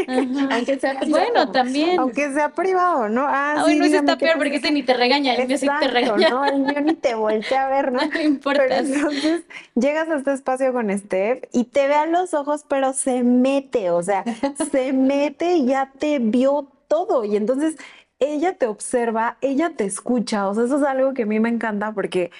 Aunque 0.51 0.79
sea, 0.79 0.99
bueno, 1.07 1.51
también. 1.51 1.99
Aunque 1.99 2.31
sea 2.33 2.49
privado, 2.49 3.09
¿no? 3.09 3.21
Ah, 3.27 3.55
Ah, 3.57 3.63
sí, 3.65 3.71
bueno, 3.71 3.85
ese 3.85 3.97
está 3.97 4.17
peor 4.17 4.37
porque 4.37 4.55
ese 4.57 4.71
ni 4.71 4.83
te 4.83 4.93
regaña, 4.93 5.33
el 5.35 5.47
mío 5.47 5.57
sí 5.57 5.67
te 5.79 5.87
regaña. 5.87 6.29
¿no? 6.29 6.45
El 6.45 6.59
mío 6.59 6.81
ni 6.81 6.93
te 6.95 7.15
voltea 7.15 7.65
a 7.65 7.69
ver, 7.69 7.91
¿no? 7.91 7.99
No 8.13 8.21
importa. 8.21 8.63
Pero 8.67 8.75
entonces 8.87 9.43
llegas 9.75 10.09
a 10.09 10.15
este 10.17 10.33
espacio 10.33 10.71
con 10.73 10.95
Steph 10.97 11.43
y 11.51 11.63
te 11.65 11.87
ve 11.87 11.95
a 11.95 12.05
los 12.05 12.33
ojos, 12.33 12.65
pero 12.67 12.93
se 12.93 13.23
mete, 13.23 13.89
o 13.91 14.03
sea, 14.03 14.23
se 14.71 14.93
mete 14.93 15.53
y 15.55 15.65
ya 15.67 15.91
te 15.97 16.19
vio 16.19 16.67
todo. 16.87 17.23
Y 17.25 17.35
entonces 17.37 17.75
ella 18.19 18.53
te 18.57 18.67
observa, 18.67 19.37
ella 19.41 19.71
te 19.75 19.85
escucha. 19.85 20.49
O 20.49 20.53
sea, 20.53 20.65
eso 20.65 20.77
es 20.77 20.83
algo 20.83 21.13
que 21.13 21.23
a 21.23 21.25
mí 21.25 21.39
me 21.39 21.49
encanta 21.49 21.93
porque 21.93 22.31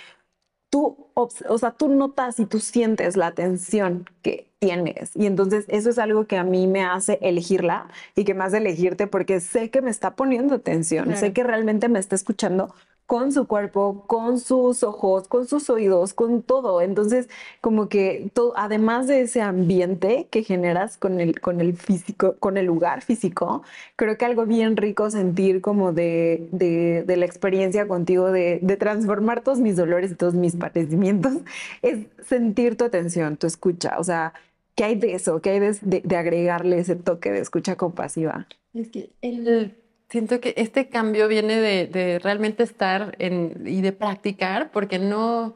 tú, 0.70 1.08
obs- 1.16 1.46
o 1.48 1.58
sea, 1.58 1.72
tú 1.72 1.88
notas 1.90 2.40
y 2.40 2.46
tú 2.46 2.60
sientes 2.60 3.18
la 3.18 3.28
atención 3.28 4.06
que 4.22 4.49
tienes. 4.60 5.12
Y 5.16 5.26
entonces 5.26 5.66
eso 5.70 5.90
es 5.90 5.98
algo 5.98 6.26
que 6.26 6.38
a 6.38 6.44
mí 6.44 6.68
me 6.68 6.84
hace 6.84 7.18
elegirla 7.22 7.88
y 8.16 8.26
que 8.26 8.34
me 8.34 8.44
hace 8.44 8.58
elegirte 8.58 9.08
porque 9.08 9.40
sé 9.40 9.70
que 9.70 9.82
me 9.82 9.90
está 9.90 10.16
poniendo 10.16 10.56
atención, 10.56 11.06
Claro. 11.06 11.20
sé 11.20 11.34
que 11.34 11.44
realmente 11.44 11.88
me 11.90 12.00
está 12.00 12.16
escuchando 12.16 12.74
con 13.06 13.32
su 13.32 13.48
cuerpo, 13.48 14.04
con 14.06 14.40
sus 14.40 14.84
ojos, 14.84 15.28
con 15.28 15.48
sus 15.48 15.68
oídos, 15.72 16.14
con 16.14 16.44
todo. 16.44 16.80
Entonces, 16.82 17.28
como 17.60 17.90
que 17.90 18.30
todo, 18.36 18.54
además 18.56 19.08
de 19.08 19.22
ese 19.22 19.42
ambiente 19.42 20.28
que 20.30 20.44
generas 20.44 20.96
con 20.98 21.20
el, 21.20 21.40
con 21.42 21.60
el 21.60 21.76
físico, 21.76 22.36
con 22.38 22.56
el 22.58 22.68
lugar 22.68 23.02
físico, 23.02 23.64
creo 23.96 24.16
que 24.16 24.26
algo 24.26 24.46
bien 24.46 24.78
rico 24.78 25.10
sentir 25.10 25.60
como 25.62 25.92
de, 25.92 26.48
de, 26.52 27.04
de 27.08 27.18
la 27.18 27.26
experiencia 27.26 27.88
contigo, 27.88 28.32
de, 28.32 28.60
de 28.62 28.78
transformar 28.78 29.42
todos 29.42 29.60
mis 29.60 29.76
dolores 29.76 30.12
y 30.12 30.16
todos 30.16 30.36
mis 30.36 30.56
padecimientos, 30.56 31.34
es 31.82 32.06
sentir 32.28 32.78
tu 32.78 32.84
atención, 32.86 33.38
tu 33.38 33.48
escucha. 33.48 33.96
O 33.98 34.04
sea, 34.04 34.34
¿qué 34.80 34.86
hay 34.86 34.96
de 34.96 35.14
eso? 35.14 35.42
¿Qué 35.42 35.50
hay 35.50 35.60
de, 35.60 36.16
agregarle 36.16 36.80
ese 36.80 36.96
toque 36.96 37.34
de 37.34 37.42
escucha 37.42 37.76
compasiva? 37.76 38.48
Es 38.74 38.88
que 38.88 39.12
el- 39.22 39.76
siento 40.10 40.40
que 40.40 40.54
este 40.56 40.88
cambio 40.88 41.28
viene 41.28 41.60
de, 41.60 42.18
realmente 42.24 42.64
estar 42.64 43.18
y 43.20 43.82
de 43.82 43.92
practicar, 43.92 44.72
porque 44.72 44.98
no, 44.98 45.54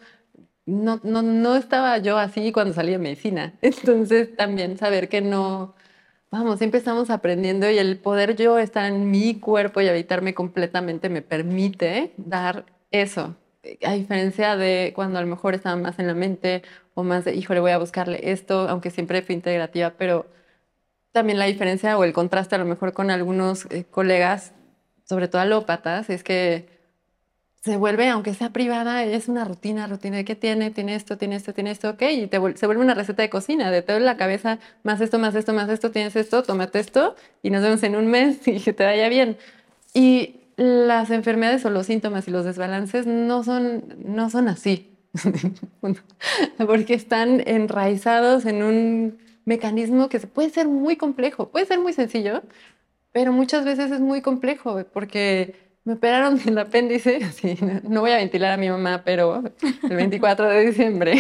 no, 0.66 1.00
no, 1.04 1.22
no 1.22 1.56
estaba 1.56 1.98
yo 2.00 2.18
así 2.18 2.52
cuando 2.52 2.74
salí 2.74 2.92
de 2.92 2.98
medicina. 2.98 3.58
Entonces 3.62 4.36
también 4.36 4.78
saber 4.78 5.08
que 5.08 5.22
no, 5.22 5.74
vamos, 6.30 6.58
siempre 6.60 6.80
estamos 6.80 7.10
aprendiendo 7.10 7.72
y 7.72 7.78
el 7.78 8.00
poder 8.00 8.36
yo 8.36 8.60
estar 8.60 8.92
en 8.92 9.10
mi 9.10 9.40
cuerpo 9.40 9.80
y 9.80 9.88
habitarme 9.88 10.34
completamente 10.34 11.08
me 11.08 11.22
permite 11.22 12.12
dar 12.18 12.66
eso. 12.92 13.38
A 13.86 13.94
diferencia 13.94 14.58
de 14.58 14.92
cuando 14.96 15.20
a 15.20 15.22
lo 15.22 15.28
mejor 15.28 15.54
estaba 15.56 15.76
más 15.78 15.98
en 16.00 16.08
la 16.08 16.14
mente 16.14 16.64
o 16.96 17.04
más 17.04 17.24
de, 17.26 17.34
híjole, 17.36 17.62
voy 17.62 17.72
a 17.72 17.78
buscarle 17.78 18.32
esto, 18.32 18.68
aunque 18.70 18.92
siempre 18.92 19.22
fui 19.22 19.36
integrativa, 19.36 19.92
pero 19.98 20.28
también 21.14 21.40
la 21.40 21.46
diferencia 21.46 21.98
o 21.98 22.04
el 22.04 22.14
contraste 22.14 22.56
a 22.56 22.60
lo 22.60 22.66
mejor 22.66 22.94
con 22.94 23.12
algunos 23.12 23.66
eh, 23.72 23.86
colegas, 23.90 24.54
sobre 25.06 25.28
todo 25.30 25.42
alópatas, 25.42 26.10
es 26.10 26.24
que 26.24 26.68
se 27.64 27.78
vuelve, 27.78 28.10
aunque 28.10 28.34
sea 28.34 28.52
privada, 28.52 29.04
es 29.06 29.30
una 29.30 29.46
rutina, 29.46 29.88
rutina 29.88 30.18
de 30.18 30.26
qué 30.26 30.36
tiene, 30.36 30.72
tiene 30.72 30.96
esto, 30.96 31.18
tiene 31.18 31.38
esto, 31.38 31.54
tiene 31.54 31.72
esto, 31.72 31.92
ok, 31.92 32.02
y 32.12 32.28
te 32.28 32.38
se 32.58 32.66
vuelve 32.66 32.84
una 32.84 32.94
receta 32.96 33.22
de 33.22 33.30
cocina, 33.30 33.72
de 33.72 33.82
te 33.82 33.94
duele 33.94 34.06
la 34.06 34.18
cabeza, 34.18 34.60
más 34.84 35.00
esto, 35.02 35.20
más 35.20 35.36
esto, 35.36 35.54
más 35.54 35.70
esto, 35.70 35.92
tienes 35.92 36.16
esto, 36.18 36.44
tómate 36.44 36.80
esto, 36.80 37.16
y 37.42 37.52
nos 37.52 37.62
vemos 37.64 37.82
en 37.84 37.96
un 37.96 38.08
mes 38.08 38.46
y 38.48 38.60
que 38.60 38.74
te 38.74 38.84
vaya 38.84 39.08
bien. 39.10 39.38
Y 39.94 40.43
las 40.58 41.10
enfermedades 41.10 41.66
o 41.66 41.70
los 41.70 41.88
síntomas 41.88 42.28
y 42.28 42.32
los 42.32 42.46
desbalances 42.46 43.08
no 43.08 43.44
son, 43.44 43.84
no 44.06 44.30
son 44.30 44.48
así, 44.48 44.96
porque 46.58 46.94
están 46.94 47.42
enraizados 47.46 48.46
en 48.46 48.64
un 48.64 49.18
mecanismo 49.46 50.10
que 50.10 50.20
puede 50.20 50.50
ser 50.50 50.68
muy 50.68 50.96
complejo, 50.96 51.50
puede 51.50 51.66
ser 51.66 51.80
muy 51.80 51.94
sencillo, 51.94 52.44
pero 53.12 53.32
muchas 53.32 53.66
veces 53.66 53.92
es 53.92 54.00
muy 54.00 54.22
complejo 54.22 54.84
porque 54.94 55.56
me 55.86 55.94
operaron 55.94 56.38
del 56.38 56.58
apéndice, 56.58 57.20
no, 57.84 58.02
voy 58.02 58.12
a 58.12 58.18
ventilar 58.18 58.54
a 58.54 58.58
mi 58.58 58.70
mamá, 58.70 59.04
pero 59.04 59.44
el 59.84 59.96
24 59.96 60.50
de 60.50 60.66
diciembre 60.66 61.16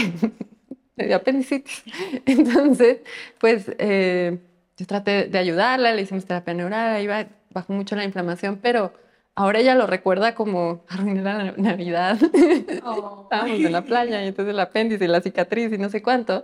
dio 0.96 1.16
apendicitis. 1.16 1.84
Entonces, 2.26 3.00
pues 3.40 3.66
eh, 3.78 4.38
yo 4.78 4.86
traté 4.86 5.28
de 5.28 5.38
ayudarla, 5.38 5.94
le 5.94 6.02
hicimos 6.02 6.26
terapia 6.26 6.54
neural, 6.54 7.02
iba, 7.02 7.28
bajó 7.52 7.74
mucho 7.74 7.96
la 7.96 8.06
inflamación, 8.06 8.60
pero 8.62 8.94
ahora 9.36 9.60
ella 9.60 9.76
lo 9.76 9.88
recuerda 9.88 10.36
como 10.36 10.84
arruiné 10.88 11.22
la 11.22 11.52
Navidad. 11.58 12.18
Estábamos 12.22 13.28
en 13.32 13.72
la 13.72 13.82
playa 13.86 14.24
y 14.24 14.28
entonces 14.28 14.54
el 14.54 14.60
apéndice 14.60 15.06
y 15.06 15.08
la 15.08 15.22
cicatriz 15.22 15.72
y 15.74 15.78
no 15.78 15.90
sé 15.90 16.02
cuánto. 16.02 16.44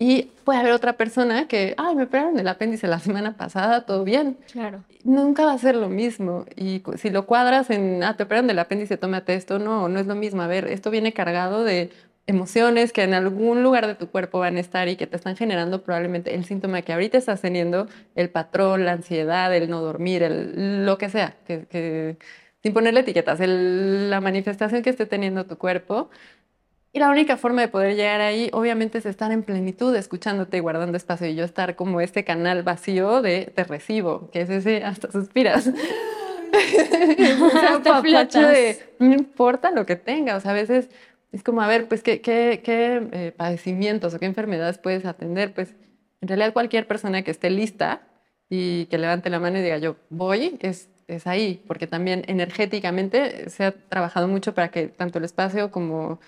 Y 0.00 0.30
puede 0.44 0.60
haber 0.60 0.72
otra 0.72 0.92
persona 0.92 1.48
que, 1.48 1.74
ay, 1.76 1.96
me 1.96 2.04
operaron 2.04 2.38
el 2.38 2.46
apéndice 2.46 2.86
la 2.86 3.00
semana 3.00 3.36
pasada, 3.36 3.84
todo 3.84 4.04
bien. 4.04 4.38
Claro. 4.52 4.84
Nunca 5.02 5.44
va 5.44 5.52
a 5.52 5.58
ser 5.58 5.74
lo 5.74 5.88
mismo. 5.88 6.44
Y 6.54 6.84
si 6.96 7.10
lo 7.10 7.26
cuadras 7.26 7.68
en, 7.70 8.04
ah, 8.04 8.16
te 8.16 8.22
operaron 8.22 8.46
del 8.46 8.60
apéndice, 8.60 8.96
tómate 8.96 9.34
esto, 9.34 9.58
no, 9.58 9.88
no 9.88 9.98
es 9.98 10.06
lo 10.06 10.14
mismo. 10.14 10.42
A 10.42 10.46
ver, 10.46 10.68
esto 10.68 10.92
viene 10.92 11.12
cargado 11.12 11.64
de 11.64 11.90
emociones 12.28 12.92
que 12.92 13.02
en 13.02 13.14
algún 13.14 13.62
lugar 13.62 13.86
de 13.86 13.94
tu 13.94 14.10
cuerpo 14.10 14.38
van 14.38 14.58
a 14.58 14.60
estar 14.60 14.86
y 14.88 14.96
que 14.96 15.06
te 15.06 15.16
están 15.16 15.34
generando 15.34 15.82
probablemente 15.82 16.34
el 16.34 16.44
síntoma 16.44 16.82
que 16.82 16.92
ahorita 16.92 17.16
estás 17.16 17.40
teniendo, 17.40 17.88
el 18.14 18.28
patrón, 18.28 18.84
la 18.84 18.92
ansiedad, 18.92 19.52
el 19.56 19.70
no 19.70 19.80
dormir, 19.80 20.22
el, 20.22 20.84
lo 20.84 20.98
que 20.98 21.08
sea, 21.08 21.36
que, 21.46 22.18
sin 22.62 22.74
ponerle 22.74 23.00
etiquetas, 23.00 23.40
la 23.40 24.20
manifestación 24.20 24.82
que 24.82 24.90
esté 24.90 25.06
teniendo 25.06 25.46
tu 25.46 25.56
cuerpo. 25.56 26.10
Y 26.92 26.98
la 26.98 27.10
única 27.10 27.38
forma 27.38 27.62
de 27.62 27.68
poder 27.68 27.96
llegar 27.96 28.20
ahí, 28.20 28.50
obviamente, 28.52 28.98
es 28.98 29.06
estar 29.06 29.32
en 29.32 29.42
plenitud, 29.42 29.94
escuchándote 29.96 30.58
y 30.58 30.60
guardando 30.60 30.96
espacio. 30.96 31.28
Y 31.28 31.34
yo 31.34 31.44
estar 31.44 31.76
como 31.76 32.00
este 32.02 32.24
canal 32.24 32.62
vacío 32.62 33.22
de 33.22 33.52
te 33.54 33.64
recibo, 33.64 34.30
que 34.30 34.42
es 34.42 34.50
ese 34.50 34.84
hasta 34.84 35.10
suspiras. 35.10 35.70
de 38.32 38.78
no 38.98 39.14
importa 39.14 39.70
lo 39.70 39.86
que 39.86 39.96
tenga. 39.96 40.36
O 40.36 40.40
sea, 40.40 40.50
a 40.52 40.54
veces 40.54 40.88
es 41.32 41.42
como, 41.42 41.60
a 41.62 41.68
ver, 41.68 41.88
pues, 41.88 42.02
¿qué, 42.02 42.20
qué, 42.20 42.62
qué 42.64 43.08
eh, 43.12 43.32
padecimientos 43.36 44.14
o 44.14 44.18
qué 44.18 44.26
enfermedades 44.26 44.78
puedes 44.78 45.04
atender? 45.04 45.52
Pues, 45.54 45.74
en 46.20 46.28
realidad, 46.28 46.52
cualquier 46.52 46.86
persona 46.86 47.22
que 47.22 47.30
esté 47.30 47.50
lista 47.50 48.02
y 48.48 48.86
que 48.86 48.98
levante 48.98 49.30
la 49.30 49.40
mano 49.40 49.58
y 49.58 49.62
diga, 49.62 49.78
yo 49.78 49.96
voy, 50.10 50.58
es, 50.60 50.88
es 51.06 51.26
ahí, 51.26 51.62
porque 51.66 51.86
también 51.86 52.24
energéticamente 52.28 53.50
se 53.50 53.64
ha 53.64 53.72
trabajado 53.72 54.28
mucho 54.28 54.54
para 54.54 54.70
que 54.70 54.88
tanto 54.88 55.18
el 55.18 55.24
espacio 55.24 55.70
como 55.70 56.20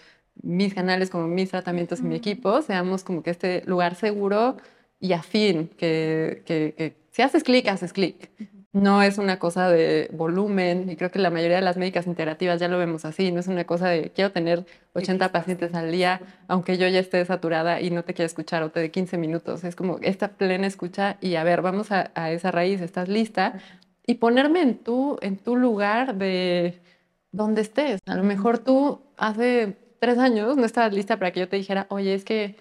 mis 0.42 0.74
canales, 0.74 1.10
como 1.10 1.26
mis 1.28 1.50
tratamientos 1.50 2.00
y 2.00 2.04
mi 2.04 2.16
equipo, 2.16 2.62
seamos 2.62 3.04
como 3.04 3.22
que 3.22 3.30
este 3.30 3.62
lugar 3.66 3.94
seguro 3.94 4.56
y 5.00 5.12
afín, 5.12 5.68
que, 5.78 6.42
que, 6.46 6.74
que 6.76 6.96
si 7.10 7.22
haces 7.22 7.42
clic, 7.42 7.68
haces 7.68 7.92
clic. 7.92 8.30
No 8.72 9.02
es 9.02 9.18
una 9.18 9.40
cosa 9.40 9.68
de 9.68 10.08
volumen, 10.12 10.88
y 10.88 10.94
creo 10.96 11.10
que 11.10 11.18
la 11.18 11.30
mayoría 11.30 11.56
de 11.56 11.62
las 11.62 11.76
médicas 11.76 12.06
integrativas 12.06 12.60
ya 12.60 12.68
lo 12.68 12.78
vemos 12.78 13.04
así, 13.04 13.32
no 13.32 13.40
es 13.40 13.48
una 13.48 13.64
cosa 13.64 13.88
de 13.88 14.12
quiero 14.12 14.30
tener 14.30 14.64
80 14.92 15.32
pacientes 15.32 15.74
al 15.74 15.90
día, 15.90 16.20
aunque 16.46 16.78
yo 16.78 16.86
ya 16.86 17.00
esté 17.00 17.24
saturada 17.24 17.80
y 17.80 17.90
no 17.90 18.04
te 18.04 18.14
quiera 18.14 18.26
escuchar 18.26 18.62
o 18.62 18.70
te 18.70 18.78
dé 18.78 18.92
15 18.92 19.18
minutos. 19.18 19.64
Es 19.64 19.74
como 19.74 19.98
esta 20.02 20.28
plena 20.36 20.68
escucha 20.68 21.16
y 21.20 21.34
a 21.34 21.42
ver, 21.42 21.62
vamos 21.62 21.90
a, 21.90 22.12
esa 22.30 22.52
raíz, 22.52 22.80
estás 22.80 23.08
lista 23.08 23.54
y 24.06 24.14
ponerme 24.16 24.62
en 24.62 24.78
tu, 24.78 25.18
en 25.20 25.36
tu 25.36 25.56
lugar 25.56 26.14
de 26.14 26.80
donde 27.32 27.62
estés. 27.62 27.98
A 28.06 28.14
lo 28.14 28.22
mejor 28.22 28.58
tú 28.58 29.02
hace 29.16 29.76
tres 29.98 30.18
años 30.18 30.56
no 30.56 30.64
estabas 30.64 30.92
lista 30.94 31.18
para 31.18 31.32
que 31.32 31.40
yo 31.40 31.48
te 31.48 31.56
dijera, 31.56 31.86
oye, 31.90 32.14
es 32.14 32.24
que 32.24 32.56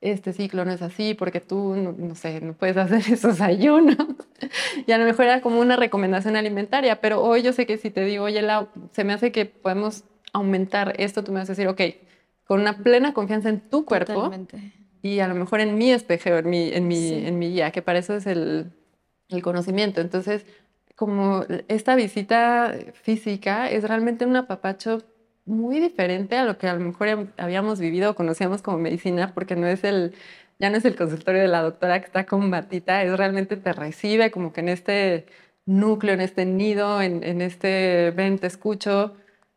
este 0.00 0.32
ciclo 0.32 0.64
no 0.64 0.72
es 0.72 0.82
así 0.82 1.14
porque 1.14 1.40
tú, 1.40 1.74
no, 1.74 2.14
sé, 2.14 2.40
no 2.40 2.52
puedes 2.52 2.76
hacer 2.78 3.02
esos 3.12 3.40
ayunos. 3.40 3.96
y 4.86 4.92
a 4.92 4.98
lo 4.98 5.04
mejor 5.04 5.26
era 5.26 5.40
como 5.40 5.60
una 5.60 5.76
recomendación 5.76 6.36
alimentaria, 6.36 7.00
pero 7.00 7.22
hoy 7.22 7.42
yo 7.42 7.52
sé 7.52 7.66
que 7.66 7.78
si 7.78 7.90
te 7.90 8.04
digo, 8.04 8.24
oye, 8.24 8.42
se 8.92 9.04
me 9.04 9.12
hace 9.12 9.32
que 9.32 9.46
podemos 9.46 10.04
aumentar 10.32 10.94
esto, 10.98 11.24
tú 11.24 11.32
me 11.32 11.40
vas 11.40 11.48
a 11.48 11.52
decir, 11.52 11.68
ok, 11.68 11.80
con 12.44 12.60
una 12.60 12.78
plena 12.78 13.12
confianza 13.12 13.48
en 13.48 13.60
tu 13.60 13.84
cuerpo 13.84 14.32
y 15.02 15.20
a 15.20 15.28
lo 15.28 15.34
mejor 15.34 15.60
en 15.60 15.76
mi 15.76 15.92
espejo, 15.92 16.30
en 16.30 16.48
mi, 16.50 16.72
en 16.72 16.88
mi, 16.88 17.12
en 17.12 17.38
mi 17.38 17.50
guía, 17.50 17.70
que 17.70 17.82
para 17.82 17.98
eso 17.98 18.14
es 18.14 18.26
el, 18.26 18.72
el 19.28 19.42
conocimiento. 19.42 20.00
Entonces, 20.00 20.46
como 20.96 21.44
esta 21.68 21.94
visita 21.94 22.74
física 22.94 23.70
es 23.70 23.84
realmente 23.84 24.26
un 24.26 24.36
apapacho 24.36 25.02
muy 25.48 25.80
diferente 25.80 26.36
a 26.36 26.44
lo 26.44 26.58
que 26.58 26.68
a 26.68 26.74
lo 26.74 26.80
mejor 26.80 27.32
habíamos 27.38 27.80
vivido 27.80 28.10
o 28.10 28.14
conocíamos 28.14 28.62
como 28.62 28.78
medicina, 28.78 29.32
porque 29.34 29.56
no 29.56 29.66
es 29.66 29.84
el, 29.84 30.14
ya 30.58 30.70
no 30.70 30.76
es 30.76 30.84
el 30.84 30.96
consultorio 30.96 31.42
de 31.42 31.48
la 31.48 31.62
doctora 31.62 32.00
que 32.00 32.06
está 32.06 32.26
con 32.26 32.50
batita, 32.50 33.02
es 33.02 33.16
realmente 33.16 33.56
te 33.56 33.72
recibe 33.72 34.30
como 34.30 34.52
que 34.52 34.60
en 34.60 34.68
este 34.68 35.26
núcleo, 35.66 36.14
en 36.14 36.20
este 36.20 36.46
nido, 36.46 37.02
en, 37.02 37.24
en 37.24 37.40
este 37.42 38.12
ven, 38.16 38.38
te 38.38 38.46
escucho. 38.46 39.14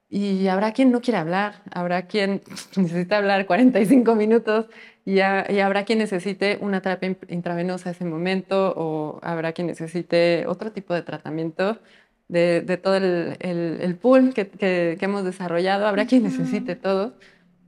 Y 0.09 0.47
habrá 0.47 0.73
quien 0.73 0.91
no 0.91 1.01
quiere 1.01 1.19
hablar, 1.19 1.63
habrá 1.71 2.07
quien 2.07 2.41
necesita 2.75 3.17
hablar 3.17 3.45
45 3.45 4.15
minutos 4.15 4.67
y, 5.05 5.15
y, 5.17 5.19
habrá 5.21 5.85
quien 5.85 5.99
necesite 5.99 6.57
una 6.61 6.81
terapia 6.81 7.17
intravenosa 7.29 7.91
ese 7.91 8.05
momento 8.05 8.73
o 8.77 9.19
habrá 9.23 9.53
quien 9.53 9.67
necesite 9.67 10.45
otro 10.47 10.71
tipo 10.71 10.93
de 10.93 11.01
tratamiento 11.01 11.79
de, 12.31 12.79
todo 12.81 12.95
el, 12.95 13.35
el, 13.39 13.95
pool 13.95 14.33
que, 14.33 14.47
que, 14.47 14.97
hemos 15.01 15.25
desarrollado. 15.25 15.85
Habrá 15.85 16.05
quien 16.05 16.23
necesite 16.23 16.75
todo. 16.75 17.13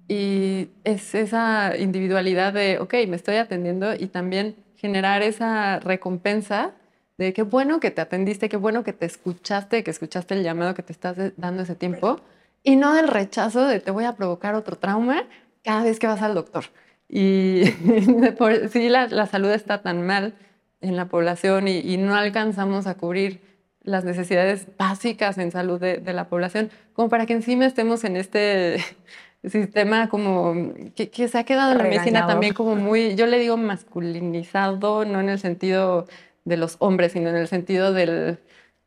Y 0.08 0.70
es 0.84 1.16
esa 1.16 1.76
individualidad 1.78 2.54
de, 2.54 2.80
ok, 2.80 2.94
me 3.08 3.16
estoy 3.16 3.36
atendiendo 3.36 3.94
y 3.94 4.08
también 4.08 4.56
generar 4.76 5.22
esa 5.22 5.80
recompensa 5.80 6.72
de 7.18 7.34
qué 7.34 7.44
bueno 7.44 7.80
que 7.80 7.92
te 7.92 8.02
atendiste, 8.02 8.50
qué 8.50 8.58
bueno 8.58 8.84
que 8.84 8.94
te 8.94 9.06
escuchaste, 9.06 9.84
que 9.84 9.92
escuchaste 9.92 10.34
el 10.34 10.44
llamado 10.44 10.74
que 10.74 10.84
te 10.84 10.94
estás 10.94 11.18
dando 11.38 11.64
ese 11.64 11.76
tiempo 11.76 12.20
y 12.64 12.76
no 12.76 12.94
del 12.94 13.08
rechazo 13.08 13.66
de 13.66 13.80
te 13.80 13.92
voy 13.92 14.06
a 14.06 14.16
provocar 14.16 14.56
otro 14.56 14.78
trauma 14.78 15.24
cada 15.64 15.84
vez 15.84 16.00
que 16.00 16.08
vas 16.08 16.22
al 16.22 16.34
doctor. 16.34 16.66
Y 17.08 17.70
por, 18.38 18.70
sí, 18.70 18.90
la, 18.90 19.08
la, 19.08 19.26
salud 19.26 19.52
está 19.52 19.82
tan 19.82 20.06
mal 20.06 20.36
en 20.82 20.96
la 20.96 21.06
población 21.08 21.68
y, 21.68 21.80
y 21.80 21.98
no 21.98 22.16
alcanzamos 22.16 22.88
a 22.88 22.96
cubrir 22.96 23.53
las 23.84 24.04
necesidades 24.06 24.68
básicas 24.78 25.38
en 25.38 25.52
salud 25.52 25.80
de, 25.80 26.02
la 26.14 26.28
población, 26.28 26.70
como 26.94 27.10
para 27.10 27.26
que 27.26 27.34
encima 27.34 27.66
estemos 27.66 28.04
en 28.04 28.16
este 28.18 28.78
sistema 29.44 30.10
como 30.10 30.74
que, 30.96 31.28
se 31.28 31.38
ha 31.38 31.44
quedado 31.44 31.74
en 31.74 31.78
la 31.80 31.84
medicina 31.84 32.26
también 32.26 32.54
como 32.54 32.76
muy, 32.76 33.16
yo 33.16 33.26
le 33.26 33.40
digo 33.40 33.58
masculinizado, 33.58 35.06
no 35.06 35.20
en 35.20 35.30
el 35.30 35.40
sentido 35.40 36.08
de 36.46 36.58
los 36.58 36.78
hombres, 36.80 37.12
sino 37.12 37.30
en 37.30 37.36
el 37.36 37.48
sentido 37.48 37.94
del, 37.94 38.40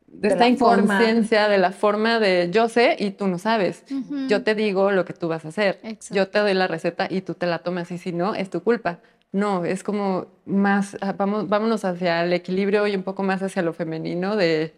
de, 0.07 0.29
esta 0.29 0.47
inconsciencia, 0.47 1.47
de 1.47 1.57
la 1.57 1.71
forma 1.71 2.19
de 2.19 2.49
yo 2.51 2.69
sé 2.69 2.95
y 2.97 3.11
tú 3.11 3.27
no 3.27 3.37
sabes. 3.37 3.83
Yo 4.27 4.43
te 4.43 4.55
digo 4.55 4.91
lo 4.91 5.05
que 5.05 5.13
tú 5.13 5.27
vas 5.27 5.45
a 5.45 5.49
hacer. 5.49 5.79
Yo 6.11 6.27
te 6.29 6.39
doy 6.39 6.53
la 6.53 6.67
receta 6.67 7.07
y 7.09 7.21
tú 7.21 7.33
te 7.33 7.45
la 7.45 7.59
tomas 7.59 7.91
y 7.91 7.97
si 7.97 8.11
no, 8.11 8.33
es 8.33 8.49
tu 8.49 8.63
culpa. 8.63 8.99
No, 9.31 9.65
es 9.65 9.83
como 9.83 10.27
más, 10.45 10.97
ah, 11.01 11.13
vamos, 11.13 11.49
vámonos 11.49 11.85
hacia 11.85 12.23
el 12.23 12.33
equilibrio 12.33 12.87
y 12.87 12.95
un 12.95 13.03
poco 13.03 13.23
más 13.23 13.41
hacia 13.43 13.61
lo 13.61 13.73
femenino 13.73 14.35
de, 14.35 14.73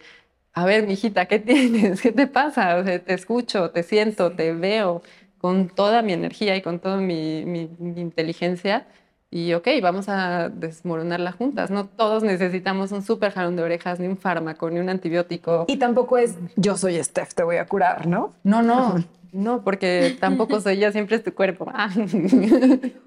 a 0.54 0.66
ver, 0.66 0.88
mijita, 0.88 1.26
¿qué 1.26 1.39
tienes? 1.39 2.02
¿Qué 2.02 2.12
te 2.12 2.28
pasa? 2.28 2.84
te 2.84 3.14
escucho, 3.14 3.72
te 3.72 3.84
siento, 3.84 4.32
te 4.32 4.54
veo 4.54 5.02
con 5.39 5.70
toda 5.70 6.02
mi 6.02 6.14
energía 6.14 6.56
y 6.56 6.62
con 6.62 6.80
toda 6.80 6.97
mi, 6.97 7.45
mi, 7.45 7.70
inteligencia. 7.95 8.88
Y 9.32 9.54
ok, 9.54 9.68
vamos 9.82 10.10
a 10.10 10.50
desmoronarla 10.50 11.32
juntas. 11.32 11.70
No 11.70 11.86
todos 11.86 12.24
necesitamos 12.24 12.91
un 12.91 13.04
súper 13.04 13.32
jalón 13.32 13.56
de 13.56 13.64
orejas, 13.64 14.00
ni 14.00 14.08
un 14.08 14.18
fármaco, 14.18 14.70
ni 14.70 14.80
un 14.80 14.89
antibiótico. 14.89 15.66
Y 15.68 15.78
tampoco 15.78 16.18
es 16.18 16.36
yo 16.56 16.76
soy 16.76 17.02
Steph, 17.04 17.34
te 17.36 17.43
voy 17.43 17.58
a 17.58 17.66
curar, 17.66 18.08
¿no? 18.08 18.34
No, 18.43 18.62
no. 18.62 18.95
No, 19.32 19.64
porque 19.64 20.18
tampoco 20.20 20.60
soy 20.62 20.80
yo, 20.80 20.92
siempre 20.92 21.16
es 21.16 21.24
tu 21.24 21.34
cuerpo. 21.34 21.66
Ah. 21.74 21.90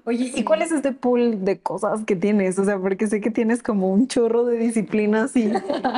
Oye, 0.05 0.31
¿y 0.35 0.43
cuál 0.43 0.61
es 0.61 0.71
este 0.71 0.91
pool 0.91 1.43
de 1.43 1.59
cosas 1.59 2.03
que 2.05 2.15
tienes? 2.15 2.57
O 2.59 2.65
sea, 2.65 2.77
porque 2.77 3.07
sé 3.07 3.21
que 3.21 3.31
tienes 3.31 3.61
como 3.61 3.89
un 3.91 4.07
chorro 4.07 4.45
de 4.45 4.57
disciplinas 4.57 5.35
y, 5.35 5.51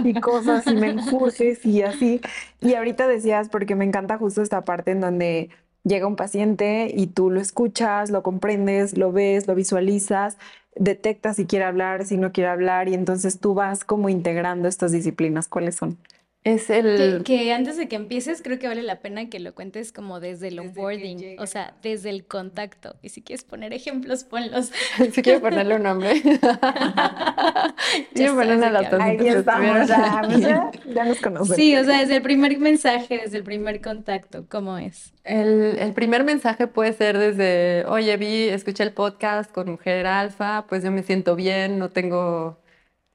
y 0.03 0.13
cosas 0.19 0.65
y 0.67 0.76
menjurjes 0.76 1.65
y 1.65 1.84
así. 1.84 2.21
Y 2.61 2.73
ahorita 2.73 3.07
decías, 3.07 3.49
porque 3.49 3.76
me 3.76 3.86
encanta 3.86 4.17
justo 4.17 4.41
esta 4.41 4.61
parte 4.63 4.91
en 4.91 5.01
donde 5.01 5.49
llega 5.84 6.07
un 6.07 6.15
paciente 6.15 6.91
y 6.93 7.07
tú 7.07 7.30
lo 7.30 7.39
escuchas, 7.39 8.09
lo 8.09 8.23
comprendes, 8.23 8.97
lo 8.97 9.11
ves, 9.11 9.47
lo 9.47 9.55
visualizas, 9.55 10.38
detectas 10.76 11.38
si 11.38 11.45
quiere 11.45 11.65
hablar, 11.65 12.05
si 12.05 12.17
no 12.17 12.32
quiere 12.32 12.49
hablar, 12.49 12.89
y 12.89 12.95
entonces 12.95 13.39
tú 13.39 13.53
vas 13.53 13.86
como 13.86 14.09
integrando 14.09 14.67
estas 14.67 14.91
disciplinas. 14.91 15.47
¿Cuáles 15.47 15.76
son? 15.76 15.97
Es 16.45 16.69
el... 16.69 17.23
Que, 17.23 17.51
antes 17.53 17.75
de 17.75 17.87
que 17.87 17.95
empieces, 17.95 18.43
creo 18.43 18.59
que 18.59 18.67
vale 18.67 18.83
la 18.83 18.99
pena 18.99 19.31
que 19.31 19.39
lo 19.39 19.55
cuentes 19.55 19.91
como 19.91 20.19
desde 20.19 20.49
el 20.49 20.59
onboarding, 20.59 21.39
o 21.39 21.47
sea, 21.47 21.73
desde 21.81 22.11
el 22.11 22.23
contacto. 22.23 22.97
Y 23.01 23.09
si 23.09 23.23
quieres 23.23 23.43
poner 23.43 23.73
ejemplos, 23.73 24.25
ponlos. 24.25 24.71
si 25.11 25.23
quieres 25.23 25.41
ponerle 25.41 25.77
un 25.77 25.81
nombre. 25.81 26.21
Quiero 28.13 28.35
ponerle 28.35 28.69
la 28.69 28.79
Ahí 29.01 29.17
estamos, 29.27 29.87
ya, 29.87 30.71
ya, 30.85 31.05
nos 31.05 31.19
conocemos. 31.19 31.55
Sí, 31.55 31.75
o 31.75 31.83
sea, 31.83 32.01
desde 32.01 32.17
el 32.17 32.21
primer 32.21 32.59
mensaje, 32.59 33.21
desde 33.23 33.37
el 33.37 33.43
primer 33.43 33.81
contacto, 33.81 34.45
¿cómo 34.47 34.77
es? 34.77 35.15
El, 35.23 35.79
el 35.79 35.93
primer 35.93 36.23
mensaje 36.23 36.67
puede 36.67 36.93
ser 36.93 37.17
desde, 37.17 37.85
oye, 37.87 38.15
vi, 38.17 38.49
escuché 38.49 38.83
el 38.83 38.93
podcast 38.93 39.51
con 39.51 39.71
Mujer 39.71 40.05
Alfa, 40.05 40.67
pues 40.69 40.83
yo 40.83 40.91
me 40.91 41.01
siento 41.01 41.35
bien, 41.35 41.79
no 41.79 41.89
tengo 41.89 42.59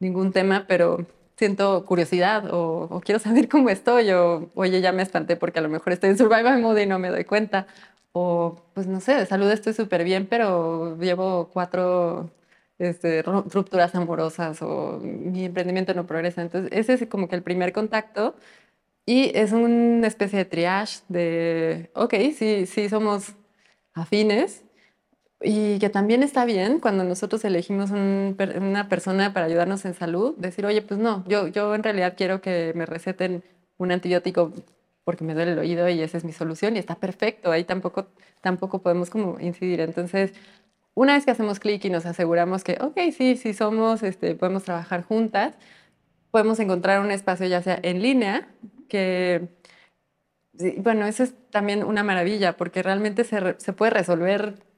ningún 0.01 0.33
tema, 0.33 0.65
pero 0.67 1.07
siento 1.41 1.87
curiosidad 1.87 2.45
o, 2.53 3.01
quiero 3.05 3.19
saber 3.19 3.49
cómo 3.49 3.71
estoy 3.71 4.11
o 4.11 4.51
oye, 4.55 4.81
ya 4.83 4.93
me 4.93 5.03
espanté 5.03 5.37
porque 5.37 5.59
a 5.61 5.63
lo 5.63 5.71
mejor 5.71 5.93
estoy 5.95 6.11
en 6.11 6.19
survival 6.19 6.61
mode 6.61 6.83
y 6.83 6.87
no 6.87 6.99
me 6.99 7.09
doy 7.09 7.25
cuenta. 7.25 7.67
O 8.13 8.63
pues 8.75 8.87
no 8.87 9.01
sé, 9.01 9.15
de 9.15 9.27
salud 9.27 9.51
estoy 9.51 9.73
súper 9.73 10.05
bien, 10.05 10.27
pero 10.27 10.99
llevo 10.99 11.49
cuatro 11.53 12.31
este, 12.79 13.23
rupturas 13.23 13.95
amorosas 13.95 14.61
o 14.63 15.01
mi 15.03 15.45
emprendimiento 15.47 15.95
no 15.95 16.07
progresa. 16.07 16.43
Entonces, 16.43 16.71
ese 16.73 16.95
es 16.95 17.07
como 17.09 17.29
que 17.29 17.37
el 17.37 17.43
primer 17.43 17.73
contacto 17.73 18.35
y 19.07 19.33
es 19.35 19.53
una 19.53 20.07
especie 20.07 20.39
de 20.41 20.45
triage 20.47 21.01
de, 21.09 21.91
ok, 21.95 22.15
sí, 22.37 22.67
sí 22.67 22.89
somos 22.89 23.35
afines, 23.95 24.65
y 25.43 25.79
que 25.79 25.89
también 25.89 26.23
está 26.23 26.45
bien 26.45 26.81
cuando 26.81 27.05
nosotros 27.05 27.45
elegimos 27.45 27.91
una 27.91 28.89
persona 28.89 29.33
para 29.33 29.47
ayudarnos 29.47 29.85
en 29.87 29.95
salud, 29.95 30.35
decir, 30.37 30.67
oye, 30.67 30.83
pues 30.83 31.01
no, 31.01 31.25
yo, 31.29 31.47
yo 31.49 31.75
en 31.75 31.83
realidad 31.83 32.15
quiero 32.17 32.41
que 32.43 32.73
me 32.75 32.85
receten 32.87 33.43
un 33.79 33.91
antibiótico 33.93 34.53
porque 35.05 35.25
me 35.25 35.35
duele 35.35 35.53
el 35.53 35.59
oído 35.59 35.89
y 35.89 36.01
esa 36.03 36.19
es 36.19 36.25
mi 36.25 36.33
solución 36.33 36.77
y 36.77 36.79
está 36.79 36.97
perfecto, 36.97 37.51
ahí 37.51 37.65
tampoco, 37.65 38.09
tampoco 38.43 38.81
podemos 38.83 39.09
como 39.09 39.41
incidir. 39.41 39.81
Entonces, 39.81 40.35
una 40.95 41.15
vez 41.15 41.25
que 41.25 41.31
hacemos 41.31 41.59
clic 41.59 41.85
y 41.87 41.91
nos 41.91 42.05
aseguramos 42.05 42.63
que, 42.63 42.79
ok, 42.81 42.99
sí, 43.17 43.37
sí 43.37 43.55
somos, 43.55 44.03
este, 44.03 44.35
podemos 44.35 44.65
trabajar 44.65 45.03
juntas, 45.05 45.55
podemos 46.31 46.61
encontrar 46.61 47.01
un 47.01 47.11
espacio 47.11 47.47
ya 47.47 47.63
sea 47.63 47.79
en 47.83 48.03
línea, 48.03 48.49
que, 48.89 49.49
bueno, 50.79 51.07
eso 51.07 51.23
es 51.23 51.35
también 51.51 51.83
una 51.85 52.05
maravilla 52.05 52.57
porque 52.57 52.83
realmente 52.83 53.25
se, 53.25 53.55
se 53.59 53.73
puede 53.73 53.91
resolver 53.93 54.70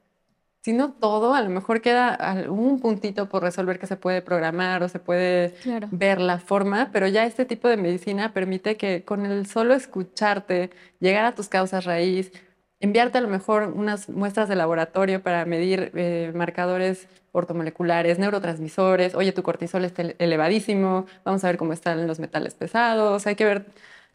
si 0.63 0.71
no 0.71 0.93
todo, 0.93 1.33
a 1.33 1.41
lo 1.41 1.49
mejor 1.49 1.81
queda 1.81 2.13
algún 2.13 2.79
puntito 2.79 3.27
por 3.27 3.43
resolver 3.43 3.79
que 3.79 3.87
se 3.87 3.97
puede 3.97 4.21
programar 4.21 4.81
o 4.81 4.87
se 4.87 4.99
puede 4.99 5.55
ver 5.91 6.21
la 6.21 6.39
forma, 6.39 6.89
pero 6.93 7.07
ya 7.07 7.25
este 7.25 7.43
tipo 7.43 7.67
de 7.67 7.75
medicina 7.75 8.31
permite 8.33 8.77
que 8.77 9.03
con 9.03 9.25
el 9.25 9.45
solo 9.45 9.73
escucharte, 9.73 10.69
llegar 11.01 11.25
a 11.25 11.35
tus 11.35 11.49
causas 11.49 11.83
raíz, 11.83 12.31
enviarte 12.79 13.17
a 13.17 13.21
lo 13.21 13.27
mejor 13.27 13.73
unas 13.75 14.07
muestras 14.09 14.47
de 14.47 14.55
laboratorio 14.55 15.21
para 15.21 15.43
medir 15.45 15.91
eh, 15.95 16.31
marcadores 16.33 17.09
ortomoleculares, 17.33 18.17
neurotransmisores, 18.17 19.15
oye, 19.15 19.33
tu 19.33 19.43
cortisol 19.43 19.83
está 19.83 20.03
elevadísimo, 20.17 21.07
vamos 21.25 21.43
a 21.43 21.47
ver 21.47 21.57
cómo 21.57 21.73
están 21.73 22.07
los 22.07 22.19
metales 22.19 22.55
pesados, 22.55 23.27
hay 23.27 23.35
que 23.35 23.45
ver 23.45 23.65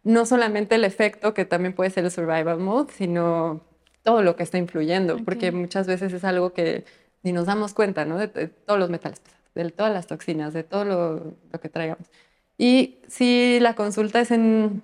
no 0.03 0.25
solamente 0.25 0.77
el 0.77 0.85
efecto, 0.85 1.35
que 1.35 1.45
también 1.45 1.75
puede 1.75 1.91
ser 1.91 2.05
el 2.05 2.11
survival 2.11 2.59
mode, 2.59 2.93
sino 2.93 3.68
todo 4.09 4.23
lo 4.23 4.37
que 4.37 4.43
está 4.43 4.57
influyendo, 4.57 5.19
porque 5.23 5.53
muchas 5.53 5.87
veces 5.87 6.15
es 6.15 6.25
algo 6.25 6.55
que 6.55 6.87
ni 7.23 7.33
nos 7.33 7.45
damos 7.45 7.75
cuenta, 7.75 8.07
¿no? 8.07 8.17
De, 8.17 8.27
todos 8.27 8.81
los 8.81 8.89
metales 8.89 9.21
pesados, 9.21 9.45
de 9.55 9.71
todas 9.71 9.93
las 9.93 10.07
toxinas, 10.07 10.55
de 10.55 10.65
todo 10.65 10.87
lo, 10.87 11.59
que 11.61 11.69
traigamos. 11.69 12.09
Y 12.57 13.01
si 13.07 13.61
la 13.61 13.75
consulta 13.75 14.19
es 14.21 14.31
en, 14.31 14.81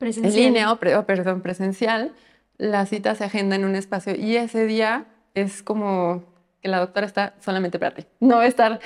línea 0.00 0.72
o, 0.72 0.80
perdón, 0.80 1.40
presencial, 1.40 2.14
la 2.58 2.84
cita 2.86 3.14
se 3.14 3.22
agenda 3.22 3.54
en 3.54 3.64
un 3.64 3.76
espacio 3.76 4.16
y 4.16 4.34
ese 4.38 4.66
día 4.66 5.06
es 5.34 5.62
como 5.62 6.24
que 6.60 6.68
la 6.68 6.80
doctora 6.80 7.06
está 7.06 7.34
solamente 7.38 7.78
para 7.78 7.94
ti. 7.94 8.06
No 8.18 8.38
va 8.38 8.42
a 8.42 8.48
estar 8.48 8.80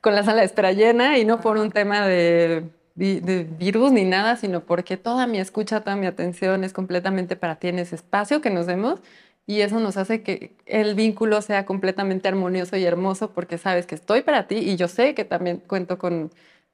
con 0.00 0.14
la 0.14 0.22
sala 0.22 0.40
de 0.40 0.46
espera 0.46 0.72
llena 0.72 1.18
y 1.18 1.26
no 1.26 1.42
por 1.42 1.58
un 1.58 1.70
tema 1.70 2.06
de, 2.06 2.70
de, 2.94 3.46
virus 3.58 3.92
ni 3.92 4.06
nada, 4.06 4.36
sino 4.36 4.60
porque 4.60 4.96
toda 4.96 5.26
mi 5.26 5.38
escucha, 5.38 5.82
toda 5.82 5.96
mi 5.96 6.06
atención 6.06 6.64
es 6.64 6.72
completamente 6.72 7.36
para 7.36 7.56
ti 7.56 7.68
en 7.68 7.78
ese 7.78 7.96
espacio 7.96 8.40
que 8.40 8.48
nos 8.48 8.66
demos 8.66 9.00
y 9.46 9.60
eso 9.60 9.78
nos 9.80 9.96
hace 9.96 10.22
que 10.22 10.56
el 10.66 10.94
vínculo 10.94 11.42
sea 11.42 11.66
completamente 11.66 12.28
armonioso 12.28 12.76
y 12.76 12.84
hermoso 12.84 13.30
porque 13.30 13.58
sabes 13.58 13.86
que 13.86 13.94
estoy 13.94 14.22
para 14.22 14.46
ti 14.46 14.56
y 14.56 14.76
yo 14.76 14.88
sé 14.88 15.14
que 15.14 15.24
también 15.24 15.58
cuento 15.66 15.98
con 15.98 16.30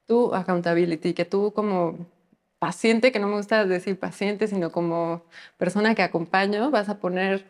tu 0.07 0.35
accountability, 0.35 1.15
que 1.15 1.25
tú 1.25 1.53
como 1.53 1.99
paciente, 2.59 3.11
que 3.11 3.19
no 3.19 3.27
me 3.27 3.37
gusta 3.37 3.65
decir 3.65 3.99
paciente, 3.99 4.47
sino 4.47 4.71
como 4.71 5.23
persona 5.57 5.95
que 5.95 6.03
acompaño, 6.03 6.71
vas 6.71 6.89
a 6.89 6.99
poner 6.99 7.45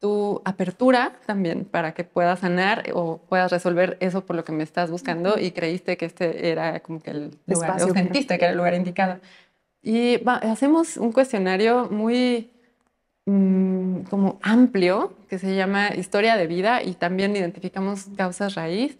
tu 0.00 0.42
apertura 0.44 1.18
también 1.26 1.64
para 1.64 1.92
que 1.92 2.04
puedas 2.04 2.40
sanar 2.40 2.84
o 2.94 3.18
puedas 3.18 3.50
resolver 3.50 3.96
eso 4.00 4.24
por 4.24 4.36
lo 4.36 4.44
que 4.44 4.52
me 4.52 4.62
estás 4.62 4.90
buscando 4.90 5.38
y 5.38 5.50
creíste 5.50 5.96
que 5.96 6.06
este 6.06 6.50
era 6.50 6.80
como 6.80 7.00
que 7.00 7.10
el 7.10 7.38
lugar, 7.46 7.82
o 7.82 7.92
sentiste 7.92 8.38
que 8.38 8.44
era 8.44 8.52
el 8.52 8.58
lugar 8.58 8.74
indicado. 8.74 9.18
Y 9.82 10.20
hacemos 10.26 10.96
un 10.96 11.12
cuestionario 11.12 11.88
muy 11.90 12.50
Mm, 13.30 14.04
como 14.08 14.38
amplio 14.40 15.12
que 15.28 15.38
se 15.38 15.54
llama 15.54 15.94
Historia 15.94 16.34
de 16.38 16.46
Vida 16.46 16.82
y 16.82 16.94
también 16.94 17.36
identificamos 17.36 18.06
causas 18.16 18.54
raíz. 18.54 18.96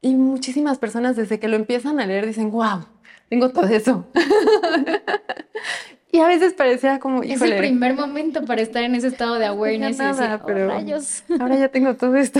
Y 0.00 0.14
muchísimas 0.14 0.78
personas 0.78 1.16
desde 1.16 1.40
que 1.40 1.48
lo 1.48 1.56
empiezan 1.56 1.98
a 1.98 2.06
leer 2.06 2.24
dicen, 2.24 2.52
wow, 2.52 2.86
tengo 3.28 3.50
todo 3.50 3.66
eso. 3.66 4.06
Y 6.14 6.20
a 6.20 6.28
veces 6.28 6.52
parecía 6.52 7.00
como. 7.00 7.22
Es 7.22 7.40
el 7.40 7.56
primer 7.56 7.94
momento 7.94 8.44
para 8.44 8.60
estar 8.60 8.82
en 8.82 8.94
ese 8.94 9.08
estado 9.08 9.38
de 9.38 9.46
awareness 9.46 9.98
y 9.98 10.04
decir, 10.04 10.26
oh, 10.30 10.46
pero 10.46 10.68
rayos. 10.68 11.24
Ahora 11.40 11.56
ya 11.56 11.68
tengo 11.68 11.96
todo 11.96 12.16
esto. 12.16 12.38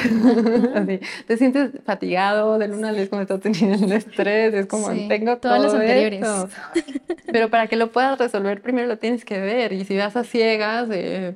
Te 1.26 1.36
sientes 1.38 1.70
fatigado, 1.82 2.58
de 2.58 2.68
luna 2.68 2.92
es 2.92 3.08
como 3.08 3.22
estás 3.22 3.40
teniendo 3.40 3.86
el 3.86 3.92
estrés, 3.92 4.52
es 4.52 4.66
como 4.66 4.88
tengo 5.08 5.38
todas 5.38 5.56
todo 5.56 5.64
las 5.68 5.74
anteriores. 5.74 6.22
Pero 7.32 7.48
para 7.48 7.66
que 7.66 7.76
lo 7.76 7.90
puedas 7.90 8.18
resolver, 8.18 8.60
primero 8.60 8.86
lo 8.86 8.98
tienes 8.98 9.24
que 9.24 9.40
ver. 9.40 9.72
Y 9.72 9.86
si 9.86 9.96
vas 9.96 10.16
a 10.16 10.24
ciegas, 10.24 10.90
eh, 10.92 11.34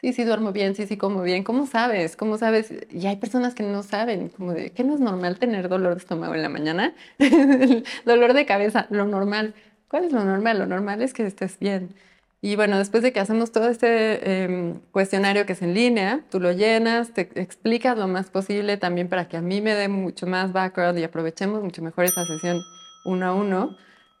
sí, 0.00 0.12
sí 0.12 0.24
duermo 0.24 0.50
bien, 0.50 0.74
sí, 0.74 0.88
sí 0.88 0.96
como 0.96 1.22
bien, 1.22 1.44
¿cómo 1.44 1.66
sabes? 1.66 2.16
¿Cómo 2.16 2.36
sabes? 2.36 2.74
Y 2.90 3.06
hay 3.06 3.14
personas 3.14 3.54
que 3.54 3.62
no 3.62 3.84
saben, 3.84 4.30
como 4.30 4.54
de 4.54 4.70
que 4.70 4.82
no 4.82 4.94
es 4.94 5.00
normal 5.00 5.38
tener 5.38 5.68
dolor 5.68 5.94
de 5.94 6.00
estómago 6.00 6.34
en 6.34 6.42
la 6.42 6.48
mañana, 6.48 6.94
dolor 8.04 8.32
de 8.34 8.44
cabeza, 8.44 8.88
lo 8.90 9.06
normal 9.06 9.54
¿Cuál 9.88 10.04
es 10.04 10.12
lo 10.12 10.24
normal? 10.24 10.58
Lo 10.58 10.66
normal 10.66 11.02
es 11.02 11.12
que 11.14 11.26
estés 11.26 11.58
bien. 11.58 11.94
Y 12.42 12.56
bueno, 12.56 12.78
después 12.78 13.02
de 13.02 13.12
que 13.12 13.20
hacemos 13.20 13.50
todo 13.50 13.68
este 13.68 14.44
em, 14.44 14.80
cuestionario 14.92 15.46
que 15.46 15.54
es 15.54 15.62
en 15.62 15.74
línea, 15.74 16.24
tú 16.30 16.38
lo 16.38 16.52
llenas, 16.52 17.12
te 17.12 17.22
explicas 17.40 17.96
lo 17.96 18.08
más 18.08 18.30
posible 18.30 18.76
también 18.76 19.08
para 19.08 19.28
que 19.28 19.36
a 19.36 19.40
mí 19.42 19.60
me 19.60 19.74
dé 19.74 19.88
mucho 19.88 20.26
más 20.26 20.52
background 20.52 20.98
y 20.98 21.04
aprovechemos 21.04 21.62
mucho 21.62 21.82
mejor 21.82 22.04
esa 22.04 22.24
sesión 22.26 22.60
uno 23.04 23.26
a 23.26 23.34
uno. 23.34 23.76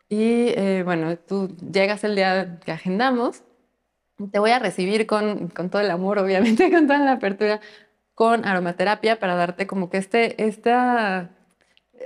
Y 0.08 0.48
eh, 0.56 0.82
bueno, 0.84 1.16
tú 1.18 1.54
llegas 1.72 2.04
el 2.04 2.16
día 2.16 2.58
que 2.64 2.72
agendamos, 2.72 3.42
te 4.32 4.38
voy 4.38 4.50
a 4.52 4.58
recibir 4.58 5.06
con, 5.06 5.48
con 5.48 5.70
todo 5.70 5.82
el 5.82 5.90
amor, 5.90 6.18
obviamente, 6.18 6.70
con 6.72 6.86
toda 6.86 7.00
la 7.00 7.12
apertura, 7.12 7.60
con 8.14 8.44
aromaterapia 8.46 9.18
para 9.20 9.34
darte 9.36 9.66
como 9.66 9.90
que 9.90 9.98
este, 9.98 10.42
esta 10.46 11.35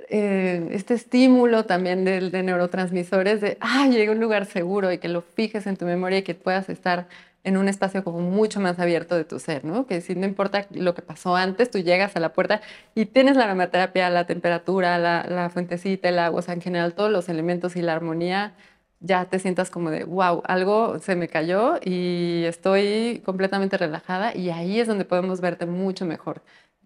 eh, 0.09 0.68
este 0.72 0.94
estímulo 0.94 1.64
también 1.64 2.05
de, 2.05 2.30
de, 2.30 2.42
neurotransmisores 2.42 3.40
de, 3.40 3.59
ah, 3.61 3.86
llegué 3.88 4.09
a 4.09 4.12
un 4.12 4.20
lugar 4.20 4.46
seguro 4.46 4.92
y 4.92 4.98
que 4.98 5.09
lo 5.09 5.22
fijes 5.22 5.66
en 5.66 5.76
tu 5.76 5.84
memoria 5.84 6.18
y 6.18 6.22
que 6.22 6.34
puedas 6.34 6.68
estar 6.68 7.09
en 7.44 7.57
un 7.57 7.68
espacio 7.68 8.05
como 8.05 8.20
mucho 8.20 8.61
más 8.61 8.78
abierto 8.78 9.16
de 9.16 9.24
tu 9.24 9.38
ser, 9.38 9.64
¿no? 9.64 9.86
Que 9.86 10.01
si 10.01 10.14
no 10.14 10.26
importa 10.26 10.66
lo 10.70 10.94
que 10.94 11.03
pasó 11.03 11.36
antes, 11.36 11.70
tú 11.70 11.78
llegas 11.78 12.14
a 12.16 12.20
la 12.20 12.32
puerta 12.32 12.61
y 12.94 13.07
tienes 13.07 13.36
la 13.36 13.44
aromaterapia, 13.44 14.11
la 14.11 14.26
temperatura, 14.26 14.98
la, 14.98 15.24
la 15.28 15.51
fuentecita, 15.51 16.09
el 16.09 16.18
agua, 16.18 16.40
o 16.40 16.42
sea, 16.42 16.55
en 16.55 16.61
general 16.61 16.94
todos 16.94 17.11
los 17.11 17.28
elementos 17.28 17.76
y 17.76 17.82
la 17.82 17.94
armonía, 17.94 18.55
ya 19.01 19.24
te 19.24 19.38
sientas 19.38 19.70
como 19.70 19.90
de, 19.90 20.05
wow, 20.05 20.42
algo 20.46 20.98
se 20.98 21.16
me 21.16 21.28
cayó 21.28 21.76
y 21.82 22.44
estoy 22.44 23.22
completamente 23.24 23.78
relajada 23.78 24.36
y 24.36 24.51
ahí 24.51 24.78
es 24.78 24.86
donde 24.86 25.07
podemos 25.07 25.40
verte 25.40 25.66
mucho 25.66 26.05
mejor. 26.07 26.42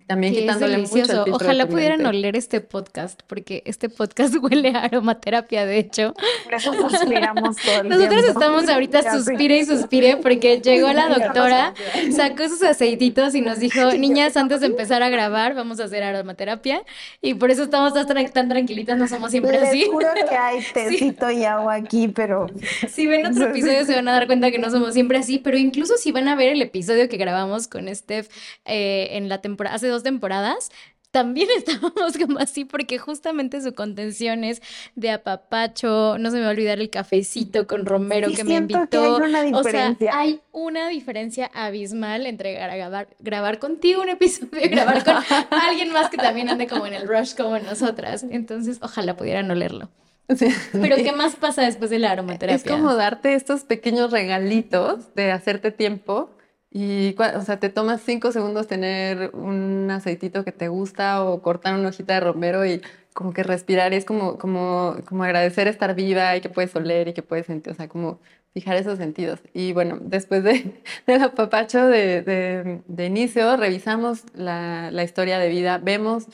También 0.07 0.35
quitándole 0.35 0.79
mucho 0.79 1.25
Ojalá 1.33 1.67
pudieran 1.67 2.05
oler 2.05 2.37
este 2.37 2.61
podcast, 2.61 3.23
porque 3.27 3.63
este 3.65 3.89
podcast 3.89 4.35
huele 4.43 4.71
a 4.71 4.81
aromaterapia, 4.81 5.65
de 5.65 5.79
hecho. 5.79 6.15
Por 6.45 6.55
eso 6.55 6.75
suspiramos 6.75 7.57
todo 7.57 7.81
el 7.81 7.89
Nosotros 7.89 8.25
estamos 8.25 8.69
ahorita 8.69 9.13
suspire 9.13 9.59
y 9.59 9.65
suspire 9.65 10.19
porque 10.19 10.61
llegó 10.61 10.93
la 10.93 11.09
doctora, 11.09 11.75
sacó 12.15 12.49
sus 12.49 12.63
aceititos 12.63 13.35
y 13.35 13.41
nos 13.41 13.61
dijo, 13.61 13.93
niñas, 13.93 14.37
antes 14.37 14.61
de 14.61 14.67
empezar 14.67 15.03
a 15.03 15.09
grabar, 15.09 15.55
vamos 15.55 15.81
a 15.81 15.85
hacer 15.85 16.03
aromaterapia. 16.03 16.83
Y 17.23 17.35
por 17.35 17.51
eso 17.51 17.63
estamos 17.63 17.95
tan, 17.95 18.49
tranquilitas, 18.49 18.99
no 18.99 19.09
somos 19.09 19.31
siempre 19.31 19.53
Les 19.53 19.71
así. 19.71 19.87
juro 19.91 20.09
que 20.29 20.37
hay 20.37 20.63
tecito 20.75 21.31
y 21.31 21.45
agua 21.45 21.75
aquí, 21.75 22.09
pero... 22.09 22.47
Si 22.89 23.07
ven 23.07 23.27
otro 23.27 23.47
episodio 23.47 23.85
se 23.87 23.95
van 23.95 24.09
a 24.09 24.13
dar 24.13 24.27
cuenta 24.27 24.51
que 24.51 24.59
no 24.59 24.71
somos 24.71 24.93
siempre 24.93 25.17
así, 25.17 25.39
pero 25.39 25.57
incluso 25.57 25.97
si 25.97 26.13
van 26.13 26.29
a 26.29 26.35
ver 26.35 26.51
el 26.51 26.61
episodio 26.61 27.09
que 27.09 27.17
grabamos 27.17 27.69
con 27.69 27.93
Steph 27.95 28.29
eh, 28.67 29.09
en 29.13 29.31
la 29.31 29.41
temporada, 29.41 29.77
hace 29.77 29.94
dos 29.95 30.03
temporadas, 30.03 30.71
también 31.15 31.49
estábamos 31.57 32.19
como 32.19 32.41
así 32.41 32.65
porque 32.65 32.99
justamente 32.99 33.63
su 33.63 33.73
contención 33.73 34.43
es 34.43 34.61
de 34.97 35.13
apapacho, 35.13 36.19
no 36.19 36.31
se 36.31 36.39
me 36.39 36.43
va 36.43 36.49
a 36.49 36.51
olvidar 36.51 36.81
el 36.81 36.91
cafecito 36.91 37.69
con 37.69 37.87
Romero 37.87 38.29
que 38.35 38.43
me 38.43 38.55
invitó. 38.55 39.21
o 39.53 39.63
sea, 39.63 39.97
hay 40.13 40.41
una 40.51 40.89
diferencia 40.89 41.49
abismal 41.55 42.27
entre 42.27 42.55
grabar, 42.55 43.09
grabar 43.21 43.61
contigo 43.61 44.03
un 44.03 44.09
episodio 44.09 44.65
y 44.65 44.69
grabar 44.69 45.05
con 45.05 45.15
alguien 45.51 45.93
más 45.93 46.11
que 46.11 46.17
también 46.17 46.49
ande 46.49 46.67
como 46.67 46.87
en 46.87 46.95
el 46.95 47.07
rush 47.07 47.37
como 47.37 47.57
nosotras. 47.61 48.27
Entonces, 48.29 48.79
ojalá 48.83 49.17
pudieran 49.17 49.49
olerlo. 49.51 49.91
Pero 50.27 50.97
¿qué 50.97 51.13
más 51.13 51.37
pasa 51.37 51.63
después 51.63 51.91
de 51.91 51.99
la 52.01 52.11
aromaterapia? 52.11 52.57
Es 52.57 52.65
como 52.65 52.95
darte 52.95 53.35
estos 53.35 53.63
pequeños 53.63 54.11
regalitos 54.11 55.15
de 55.15 55.31
hacerte 55.31 55.71
tiempo 55.71 56.31
y, 56.77 57.14
o 57.37 57.43
sea, 57.43 57.61
te 57.61 57.68
tomas 57.68 58.01
cinco 58.03 58.33
segundos 58.33 58.66
tener 58.66 59.31
un 59.33 59.89
aceitito 59.93 60.45
que 60.45 60.51
te 60.51 60.66
gusta 60.66 61.22
o 61.22 61.41
cortar 61.41 61.75
una 61.75 61.91
hojita 61.91 62.14
de 62.14 62.20
romero 62.20 62.66
y 62.66 62.83
como 63.12 63.33
que 63.33 63.45
respirar 63.45 63.93
y 63.93 63.97
es 63.97 64.05
como, 64.05 64.39
como, 64.39 64.97
como 65.07 65.22
agradecer 65.22 65.68
estar 65.68 65.95
viva 65.95 66.37
y 66.37 66.41
que 66.41 66.49
puedes 66.49 66.75
oler 66.75 67.07
y 67.07 67.14
que 67.14 67.22
puedes 67.22 67.47
sentir, 67.47 67.72
o 67.72 67.77
sea, 67.77 67.89
como 67.89 68.18
fijar 68.55 68.77
esos 68.77 68.99
sentidos. 68.99 69.39
Y 69.55 69.72
bueno, 69.72 69.99
después 70.01 70.43
de, 70.43 70.83
del 71.07 71.22
apapacho 71.22 71.87
de, 71.87 72.22
de, 72.22 72.83
de, 72.89 73.07
inicio, 73.07 73.57
revisamos 73.57 74.25
la, 74.35 74.91
la, 74.91 75.05
historia 75.05 75.39
de 75.39 75.49
vida, 75.51 75.79
vemos 75.79 76.27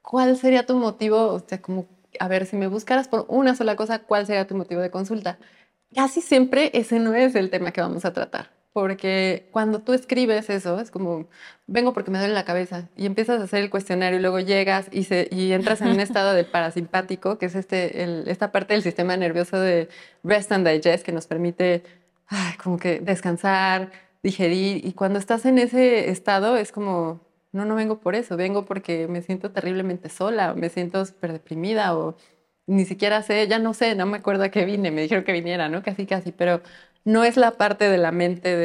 cuál 0.00 0.38
sería 0.38 0.64
tu 0.64 0.76
motivo, 0.76 1.26
o 1.34 1.40
sea, 1.40 1.60
como, 1.60 1.86
a 2.20 2.28
ver, 2.28 2.46
si 2.46 2.56
me 2.56 2.68
buscaras 2.68 3.08
por 3.08 3.26
una 3.28 3.54
sola 3.54 3.76
cosa, 3.76 3.98
¿cuál 4.00 4.26
sería 4.26 4.46
tu 4.46 4.56
motivo 4.56 4.80
de 4.80 4.90
consulta? 4.90 5.38
Casi 5.94 6.22
siempre 6.22 6.70
ese 6.74 7.00
no 7.00 7.14
es 7.14 7.34
el 7.34 7.50
tema 7.50 7.72
que 7.72 7.82
vamos 7.82 8.06
a 8.06 8.14
tratar 8.14 8.57
porque 8.80 9.48
cuando 9.50 9.80
tú 9.80 9.92
escribes 9.92 10.48
eso, 10.50 10.78
es 10.78 10.92
como, 10.92 11.26
vengo 11.66 11.92
porque 11.92 12.12
me 12.12 12.18
duele 12.18 12.32
la 12.32 12.44
cabeza, 12.44 12.88
y 12.96 13.06
empiezas 13.06 13.40
a 13.40 13.44
hacer 13.44 13.60
el 13.64 13.70
cuestionario 13.70 14.20
y 14.20 14.22
luego 14.22 14.38
llegas 14.38 14.86
y, 14.92 15.02
se, 15.02 15.28
y 15.32 15.50
entras 15.52 15.80
en 15.80 15.88
un 15.88 15.98
estado 16.08 16.32
de 16.32 16.44
parasimpático, 16.44 17.38
que 17.38 17.46
es 17.46 17.56
este, 17.56 18.04
el, 18.04 18.28
esta 18.28 18.52
parte 18.52 18.74
del 18.74 18.84
sistema 18.84 19.16
nervioso 19.16 19.58
de 19.58 19.88
rest 20.22 20.52
and 20.52 20.66
digest, 20.68 21.04
que 21.04 21.10
nos 21.10 21.26
permite 21.26 21.82
ay, 22.28 22.56
como 22.62 22.78
que 22.78 23.00
descansar, 23.00 23.90
digerir, 24.22 24.86
y 24.86 24.92
cuando 24.92 25.18
estás 25.18 25.44
en 25.44 25.58
ese 25.58 26.10
estado 26.10 26.56
es 26.56 26.70
como, 26.70 27.20
no, 27.50 27.64
no 27.64 27.74
vengo 27.74 27.98
por 27.98 28.14
eso, 28.14 28.36
vengo 28.36 28.64
porque 28.64 29.08
me 29.08 29.22
siento 29.22 29.50
terriblemente 29.50 30.08
sola, 30.08 30.52
o 30.52 30.56
me 30.56 30.68
siento 30.68 31.04
súper 31.04 31.32
deprimida, 31.32 31.96
o 31.96 32.16
ni 32.68 32.84
siquiera 32.84 33.22
sé, 33.22 33.48
ya 33.48 33.58
no 33.58 33.74
sé, 33.74 33.94
no 33.94 34.06
me 34.06 34.18
acuerdo 34.18 34.44
a 34.44 34.50
qué 34.50 34.64
vine, 34.66 34.90
me 34.90 35.02
dijeron 35.02 35.24
que 35.24 35.32
viniera, 35.32 35.68
¿no? 35.70 35.82
Casi, 35.82 36.06
casi, 36.06 36.32
pero 36.32 36.60
no 37.04 37.24
es 37.24 37.36
la 37.36 37.52
parte 37.52 37.88
de 37.88 37.98
la 37.98 38.12
mente 38.12 38.56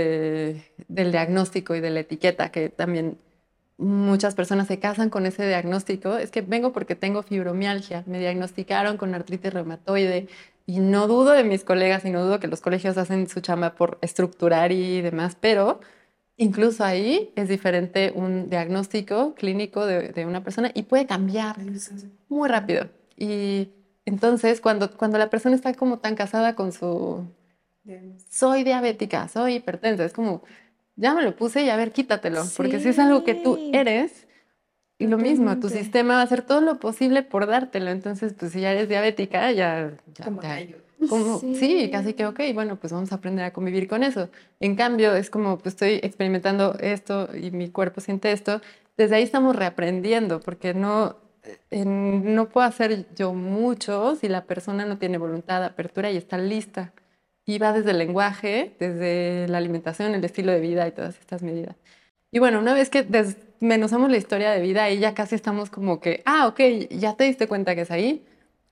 del 0.87 1.11
diagnóstico 1.11 1.75
y 1.75 1.81
de 1.81 1.89
la 1.89 2.01
etiqueta, 2.01 2.51
que 2.51 2.69
también 2.69 3.17
muchas 3.77 4.35
personas 4.35 4.67
se 4.67 4.79
casan 4.79 5.09
con 5.09 5.25
ese 5.25 5.47
diagnóstico. 5.47 6.17
Es 6.17 6.31
que 6.31 6.41
vengo 6.41 6.73
porque 6.73 6.95
tengo 6.95 7.23
fibromialgia, 7.23 8.03
me 8.05 8.19
diagnosticaron 8.19 8.97
con 8.97 9.15
artritis 9.15 9.53
reumatoide 9.53 10.27
y 10.65 10.79
no 10.79 11.07
dudo 11.07 11.31
de 11.31 11.43
mis 11.43 11.63
colegas 11.63 12.05
y 12.05 12.09
no 12.09 12.23
dudo 12.23 12.39
que 12.39 12.47
los 12.47 12.61
colegios 12.61 12.97
hacen 12.97 13.27
su 13.27 13.41
chamba 13.41 13.75
por 13.75 13.97
estructurar 14.01 14.71
y 14.71 15.01
demás, 15.01 15.37
pero 15.39 15.79
incluso 16.37 16.83
ahí 16.83 17.31
es 17.35 17.49
diferente 17.49 18.11
un 18.15 18.49
diagnóstico 18.49 19.35
clínico 19.35 19.85
de, 19.85 20.09
de 20.09 20.25
una 20.25 20.43
persona 20.43 20.71
y 20.73 20.83
puede 20.83 21.05
cambiar 21.05 21.57
muy 22.29 22.49
rápido. 22.49 22.89
Y 23.17 23.69
entonces, 24.05 24.61
cuando, 24.61 24.95
cuando 24.97 25.17
la 25.17 25.29
persona 25.29 25.55
está 25.55 25.73
como 25.73 25.99
tan 25.99 26.15
casada 26.15 26.55
con 26.55 26.71
su 26.71 27.25
soy 28.29 28.63
diabética, 28.63 29.27
soy 29.27 29.55
hipertensa. 29.55 30.05
Es 30.05 30.13
como, 30.13 30.43
ya 30.95 31.13
me 31.13 31.23
lo 31.23 31.35
puse 31.35 31.63
y 31.63 31.69
a 31.69 31.75
ver, 31.75 31.91
quítatelo, 31.91 32.43
porque 32.55 32.79
si 32.79 32.89
es 32.89 32.99
algo 32.99 33.23
que 33.23 33.35
tú 33.35 33.71
eres, 33.73 34.27
y 34.99 35.07
lo 35.07 35.17
mismo, 35.17 35.59
tu 35.59 35.69
sistema 35.69 36.15
va 36.15 36.21
a 36.21 36.23
hacer 36.23 36.43
todo 36.43 36.61
lo 36.61 36.79
posible 36.79 37.23
por 37.23 37.47
dártelo. 37.47 37.89
Entonces, 37.89 38.33
pues 38.33 38.53
si 38.53 38.61
ya 38.61 38.71
eres 38.71 38.87
diabética, 38.87 39.51
ya... 39.51 39.97
como, 41.09 41.39
sí. 41.39 41.89
casi 41.91 42.13
que, 42.13 42.25
ok, 42.25 42.39
bueno, 42.53 42.77
pues 42.77 42.93
vamos 42.93 43.11
a 43.11 43.15
aprender 43.15 43.43
a 43.43 43.51
convivir 43.51 43.89
con 43.89 44.03
eso. 44.03 44.29
En 44.61 44.75
cambio, 44.75 45.13
es 45.15 45.29
como, 45.29 45.57
pues 45.57 45.73
estoy 45.73 45.99
experimentando 46.03 46.77
esto 46.79 47.27
y 47.35 47.51
mi 47.51 47.69
cuerpo 47.69 47.99
siente 47.99 48.31
esto. 48.31 48.61
Desde 48.95 49.15
ahí 49.15 49.23
estamos 49.23 49.55
reaprendiendo, 49.55 50.39
porque 50.39 50.73
no, 50.73 51.17
eh, 51.71 51.83
no 51.83 52.47
puedo 52.47 52.65
hacer 52.65 53.07
yo 53.15 53.33
mucho 53.33 54.15
si 54.15 54.29
la 54.29 54.45
persona 54.45 54.85
no 54.85 54.99
tiene 54.99 55.17
voluntad, 55.17 55.65
apertura 55.65 56.11
y 56.11 56.17
está 56.17 56.37
lista 56.37 56.93
y 57.45 57.57
va 57.57 57.73
desde 57.73 57.91
el 57.91 57.97
lenguaje, 57.97 58.75
desde 58.79 59.47
la 59.47 59.57
alimentación, 59.57 60.15
el 60.15 60.23
estilo 60.23 60.51
de 60.51 60.59
vida 60.59 60.87
y 60.87 60.91
todas 60.91 61.19
estas 61.19 61.43
medidas. 61.43 61.75
Y 62.31 62.39
bueno, 62.39 62.59
una 62.59 62.73
vez 62.73 62.89
que 62.89 63.03
desmenuzamos 63.03 64.09
la 64.09 64.17
historia 64.17 64.51
de 64.51 64.61
vida, 64.61 64.83
ahí 64.85 64.99
ya 64.99 65.13
casi 65.13 65.35
estamos 65.35 65.69
como 65.69 65.99
que, 65.99 66.23
ah, 66.25 66.47
ok, 66.47 66.59
ya 66.89 67.15
te 67.15 67.25
diste 67.25 67.47
cuenta 67.47 67.75
que 67.75 67.81
es 67.81 67.91
ahí, 67.91 68.25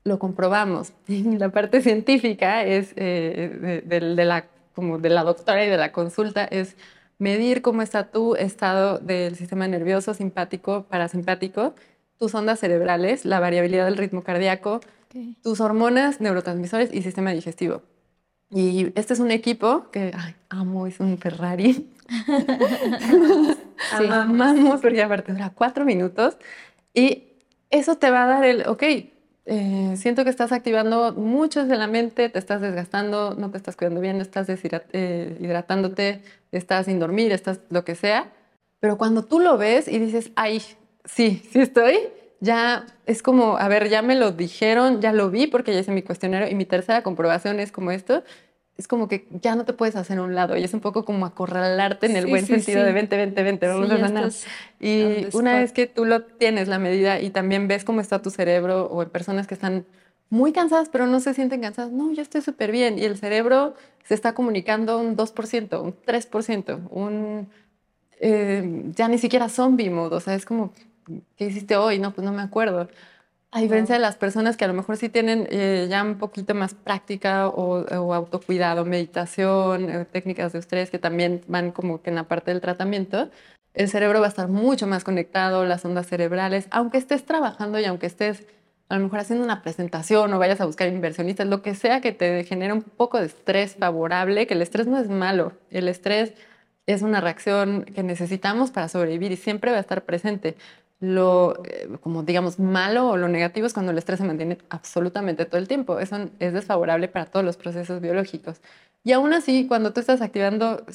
lo 0.03 0.19
comprobamos. 0.19 0.93
Y 1.07 1.24
la 1.38 1.49
parte 1.49 1.82
científica 1.82 2.63
es 2.63 2.93
eh, 2.95 3.84
de, 3.86 4.26
la, 4.26 4.47
como 4.74 4.97
de 4.97 5.09
la 5.09 5.24
doctora 5.24 5.65
y 5.65 5.69
de 5.69 5.78
la 5.78 5.91
consulta 5.91 6.45
es 6.45 6.76
medir 7.19 7.61
cómo 7.61 7.84
está 7.84 8.09
tu 8.09 8.36
estado 8.36 8.97
del 8.97 9.36
sistema 9.36 9.67
nervioso, 9.67 10.15
simpático, 10.15 10.86
parasimpático, 10.89 11.76
tus 12.17 12.34
ondas 12.34 12.59
cerebrales, 12.59 13.26
la 13.26 13.39
variabilidad 13.39 13.86
del 13.86 13.97
ritmo 13.97 14.24
cardíaco, 14.24 14.82
tus 15.43 15.59
hormonas, 15.59 16.19
neurotransmisores 16.19 16.91
y 16.91 17.03
sistema 17.03 17.32
digestivo. 17.32 17.84
Y 18.52 18.91
este 18.95 19.14
es 19.14 19.20
un 19.20 19.32
equipo 19.32 19.89
que 19.91 20.12
amo, 20.49 20.86
es 20.86 20.99
un 20.99 21.18
Ferrari. 21.18 21.89
sí. 23.97 24.06
Amamos 24.10 24.82
porque 24.82 25.02
aparte 25.02 25.32
dura 25.32 25.52
cuatro 25.56 25.86
minutos 25.86 26.38
y 26.93 27.24
eso 27.70 27.95
te 27.95 28.12
va 28.12 28.26
a 28.26 28.28
dar 28.28 28.43
el, 28.43 28.68
ok, 28.68 28.84
eh, 29.45 29.93
siento 29.95 30.24
que 30.24 30.30
estás 30.30 30.52
activando 30.52 31.14
mucho 31.14 31.66
de 31.66 31.78
la 31.78 31.88
mente, 31.88 32.30
te 32.30 32.38
estás 32.38 32.62
desgastando, 32.62 33.34
no 33.36 33.49
te 33.49 33.58
estás 33.58 33.76
cuidando 33.76 34.02
bien, 34.02 34.22
estás 34.22 34.47
eh, 34.49 35.38
hidratándote, 35.39 36.22
estás 36.52 36.86
sin 36.86 36.99
dormir, 36.99 37.32
estás 37.32 37.62
lo 37.70 37.84
que 37.86 37.95
sea. 37.95 38.32
Pero 38.80 38.97
cuando 38.97 39.24
tú 39.24 39.39
lo 39.39 39.58
ves 39.58 39.88
y 39.88 39.99
dices, 39.99 40.32
ay, 40.36 40.62
sí, 41.06 41.41
sí 41.52 41.60
estoy, 41.60 41.97
ya 42.41 42.87
es 43.05 43.21
como, 43.21 43.57
a 43.57 43.67
ver, 43.67 43.87
ya 43.87 44.01
me 44.01 44.15
lo 44.15 44.31
dijeron, 44.31 44.99
ya 44.99 45.13
lo 45.13 45.29
vi 45.29 45.47
porque 45.47 45.73
ya 45.73 45.79
hice 45.79 45.91
mi 45.91 46.01
cuestionario 46.01 46.49
y 46.49 46.55
mi 46.55 46.65
tercera 46.65 47.03
comprobación 47.03 47.59
es 47.59 47.71
como 47.71 47.91
esto. 47.91 48.23
Es 48.77 48.87
como 48.87 49.07
que 49.07 49.27
ya 49.29 49.55
no 49.55 49.63
te 49.63 49.73
puedes 49.73 49.95
hacer 49.95 50.17
a 50.17 50.23
un 50.23 50.33
lado 50.33 50.57
y 50.57 50.63
es 50.63 50.73
un 50.73 50.79
poco 50.79 51.05
como 51.05 51.27
acorralarte 51.27 52.07
en 52.07 52.15
el 52.15 52.25
buen 52.25 52.47
sentido 52.47 52.83
de 52.83 52.91
20, 52.93 53.15
20, 53.15 53.43
20, 53.43 53.67
vamos 53.67 53.91
a 53.91 53.97
ganar. 53.97 54.31
Y 54.79 55.27
una 55.33 55.59
vez 55.59 55.71
que 55.71 55.85
tú 55.85 56.03
lo 56.03 56.23
tienes, 56.23 56.67
la 56.67 56.79
medida, 56.79 57.21
y 57.21 57.29
también 57.29 57.67
ves 57.67 57.83
cómo 57.83 58.01
está 58.01 58.23
tu 58.23 58.31
cerebro 58.31 58.85
o 58.85 59.03
en 59.03 59.09
personas 59.09 59.45
que 59.45 59.53
están 59.53 59.85
muy 60.29 60.51
cansadas 60.51 60.89
pero 60.89 61.05
no 61.05 61.19
se 61.19 61.33
sienten 61.35 61.61
cansadas, 61.61 61.91
no, 61.91 62.11
yo 62.11 62.23
estoy 62.23 62.41
súper 62.41 62.71
bien. 62.71 62.97
Y 62.97 63.03
el 63.03 63.17
cerebro 63.17 63.75
se 64.03 64.15
está 64.15 64.33
comunicando 64.33 64.99
un 64.99 65.15
2%, 65.15 65.83
un 65.83 65.93
3%, 65.93 66.89
un... 66.89 67.49
Eh, 68.19 68.83
ya 68.95 69.07
ni 69.07 69.17
siquiera 69.19 69.49
zombie 69.49 69.89
mode, 69.89 70.15
o 70.15 70.19
sea, 70.19 70.35
es 70.35 70.45
como 70.45 70.73
¿qué 71.38 71.45
hiciste 71.45 71.76
hoy? 71.76 71.99
No, 71.99 72.14
pues 72.14 72.26
no 72.26 72.32
me 72.32 72.41
acuerdo. 72.41 72.88
A 73.53 73.59
diferencia 73.59 73.95
de 73.95 73.99
las 73.99 74.16
personas 74.16 74.55
que 74.55 74.64
a 74.64 74.68
lo 74.70 74.74
mejor 74.74 74.95
sí 74.95 75.09
tienen 75.09 75.45
eh, 75.51 75.88
ya 75.89 76.01
un 76.03 76.18
poquito 76.18 76.55
más 76.55 76.74
práctica 76.74 77.49
o, 77.49 78.14
autocuidado, 78.14 78.86
meditación, 78.86 79.89
eh, 79.89 80.05
técnicas 80.05 80.53
de 80.53 80.59
estrés 80.59 80.89
que 80.89 80.99
también 80.99 81.41
van 81.47 81.72
como 81.72 82.01
que 82.01 82.12
en 82.12 82.16
la 82.16 82.24
parte 82.30 82.51
del 82.51 82.62
tratamiento, 82.62 83.30
el 83.74 83.89
cerebro 83.89 84.22
va 84.22 84.28
a 84.28 84.30
estar 84.30 84.47
mucho 84.47 84.88
más 84.88 85.03
conectado, 85.03 85.66
las 85.66 85.84
ondas 85.84 86.07
cerebrales, 86.07 86.68
aunque 86.72 86.97
estés 86.97 87.26
trabajando 87.26 87.78
y 87.80 87.86
aunque 87.86 88.07
estés 88.07 88.47
a 88.88 88.97
lo 88.97 89.03
mejor 89.03 89.20
haciendo 89.20 89.43
una 89.43 89.62
presentación 89.62 90.34
o 90.34 90.39
vayas 90.39 90.62
a 90.62 90.66
buscar 90.66 90.88
inversionistas, 90.88 91.47
lo 91.47 91.62
que 91.62 91.76
sea 91.76 92.01
que 92.01 92.14
te 92.14 92.43
genere 92.45 92.74
un 92.74 92.82
poco 92.84 93.20
de 93.20 93.26
estrés 93.26 93.76
favorable, 93.76 94.47
que 94.47 94.53
el 94.53 94.62
estrés 94.62 94.88
no 94.88 94.97
es 94.97 95.09
malo, 95.09 95.53
el 95.70 95.88
estrés 95.89 96.34
es 96.88 97.01
una 97.01 97.22
reacción 97.22 97.84
que 97.84 98.03
necesitamos 98.03 98.72
para 98.72 98.88
sobrevivir 98.88 99.32
y 99.32 99.38
siempre 99.38 99.72
va 99.72 99.78
a 99.78 99.82
estar 99.82 100.03
presente 100.03 100.55
lo, 101.02 101.64
eh, 101.66 101.89
como 101.99 102.24
digamos, 102.24 102.60
malo 102.60 103.10
o 103.10 103.18
lo 103.18 103.28
negativo 103.28 103.68
es 103.68 103.74
cuando 103.74 103.91
el 103.91 103.97
estrés 103.97 104.20
se 104.20 104.26
mantiene 104.26 104.60
absolutamente 104.70 105.45
todo 105.45 105.58
el 105.58 105.68
tiempo. 105.68 105.99
Eso 105.99 106.30
es 106.39 106.54
desfavorable 106.54 107.08
para 107.10 107.26
todos 107.26 107.43
los 107.45 107.58
procesos 107.58 108.02
biológicos. 108.02 108.62
Y 109.04 109.12
aún 109.14 109.34
así, 109.34 109.68
cuando 109.68 109.93
tú 109.93 109.99
estás 109.99 110.22
activando 110.22 110.86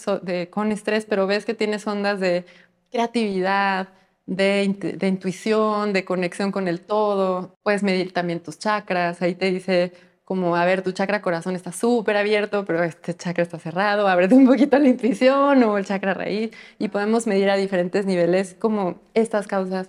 con 0.51 0.73
estrés, 0.73 1.07
pero 1.07 1.27
ves 1.27 1.45
que 1.45 1.55
tienes 1.55 1.87
ondas 1.87 2.21
de 2.21 2.45
creatividad, 2.91 3.89
de, 4.27 4.97
de, 4.99 5.09
intuición, 5.09 5.93
de 5.93 6.05
conexión 6.05 6.53
con 6.53 6.69
el 6.69 6.81
todo, 6.81 7.57
puedes 7.63 7.83
medir 7.83 8.13
también 8.13 8.41
tus 8.41 8.59
chakras. 8.59 9.23
Ahí 9.23 9.35
te 9.35 9.51
dice 9.51 9.93
como, 10.27 10.57
a 10.57 10.65
ver, 10.65 10.83
tu 10.83 10.91
chakra 10.91 11.23
corazón 11.23 11.55
está 11.55 11.71
súper 11.71 12.17
abierto, 12.17 12.65
pero 12.65 12.83
este 12.83 13.15
chakra 13.15 13.45
está 13.45 13.61
cerrado, 13.61 14.09
ábrete 14.09 14.35
un 14.35 14.45
poquito 14.45 14.77
la 14.77 14.89
intuición 14.89 15.63
o 15.63 15.79
el 15.79 15.87
chakra 15.87 16.15
raíz 16.15 16.51
y 16.81 16.89
podemos 16.89 17.29
medir 17.29 17.49
a 17.49 17.55
diferentes 17.55 18.07
niveles 18.07 18.57
como 18.59 18.99
estas 19.15 19.47
causas. 19.47 19.89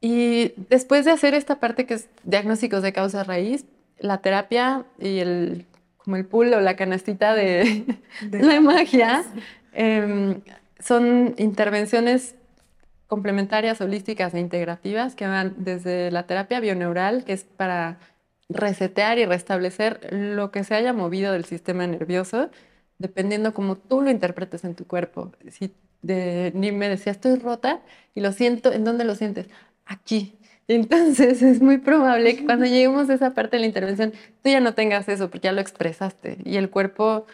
Y 0.00 0.52
después 0.70 1.04
de 1.04 1.10
hacer 1.10 1.34
esta 1.34 1.58
parte 1.58 1.84
que 1.84 1.94
es 1.94 2.08
diagnósticos 2.22 2.80
de 2.80 2.92
causa 2.92 3.24
raíz, 3.24 3.66
la 3.98 4.18
terapia 4.18 4.84
y 5.00 5.18
el, 5.18 5.66
como 5.96 6.14
el 6.14 6.26
pool 6.26 6.54
o 6.54 6.60
la 6.60 6.76
canastita 6.76 7.34
de, 7.34 7.84
la 8.30 8.60
magia 8.60 9.24
em, 9.72 10.42
son 10.78 11.34
intervenciones 11.38 12.36
complementarias, 13.08 13.80
holísticas 13.80 14.32
e 14.34 14.38
integrativas 14.38 15.16
que 15.16 15.26
van 15.26 15.54
desde 15.58 16.12
la 16.12 16.24
terapia 16.28 16.60
bioneural, 16.60 17.24
que 17.24 17.32
es 17.32 17.42
para 17.42 17.98
resetear 18.48 19.18
y 19.18 19.26
restablecer 19.26 20.08
lo 20.12 20.50
que 20.50 20.64
se 20.64 20.74
haya 20.74 20.92
movido 20.92 21.32
del 21.32 21.44
sistema 21.44 21.86
nervioso, 21.86 22.50
dependiendo 22.98 23.54
cómo 23.54 23.76
tú 23.76 24.02
lo 24.02 24.10
interpretes 24.10 24.64
en 24.64 24.74
tu 24.74 24.86
cuerpo. 24.86 25.32
Si 25.50 25.74
de, 26.02 26.52
ni 26.54 26.72
me 26.72 26.88
decía, 26.88 27.12
estoy 27.12 27.36
rota 27.36 27.80
y 28.14 28.20
lo 28.20 28.32
siento, 28.32 28.72
¿en 28.72 28.84
dónde 28.84 29.04
lo 29.04 29.14
sientes? 29.14 29.48
Aquí. 29.84 30.38
Entonces 30.68 31.42
es 31.42 31.62
muy 31.62 31.78
probable 31.78 32.36
que 32.36 32.44
cuando 32.44 32.66
lleguemos 32.66 33.08
a 33.08 33.14
esa 33.14 33.34
parte 33.34 33.56
de 33.56 33.60
la 33.60 33.66
intervención, 33.66 34.12
tú 34.42 34.50
ya 34.50 34.60
no 34.60 34.74
tengas 34.74 35.08
eso 35.08 35.30
porque 35.30 35.46
ya 35.46 35.52
lo 35.52 35.60
expresaste 35.60 36.38
y 36.44 36.56
el 36.56 36.70
cuerpo 36.70 37.26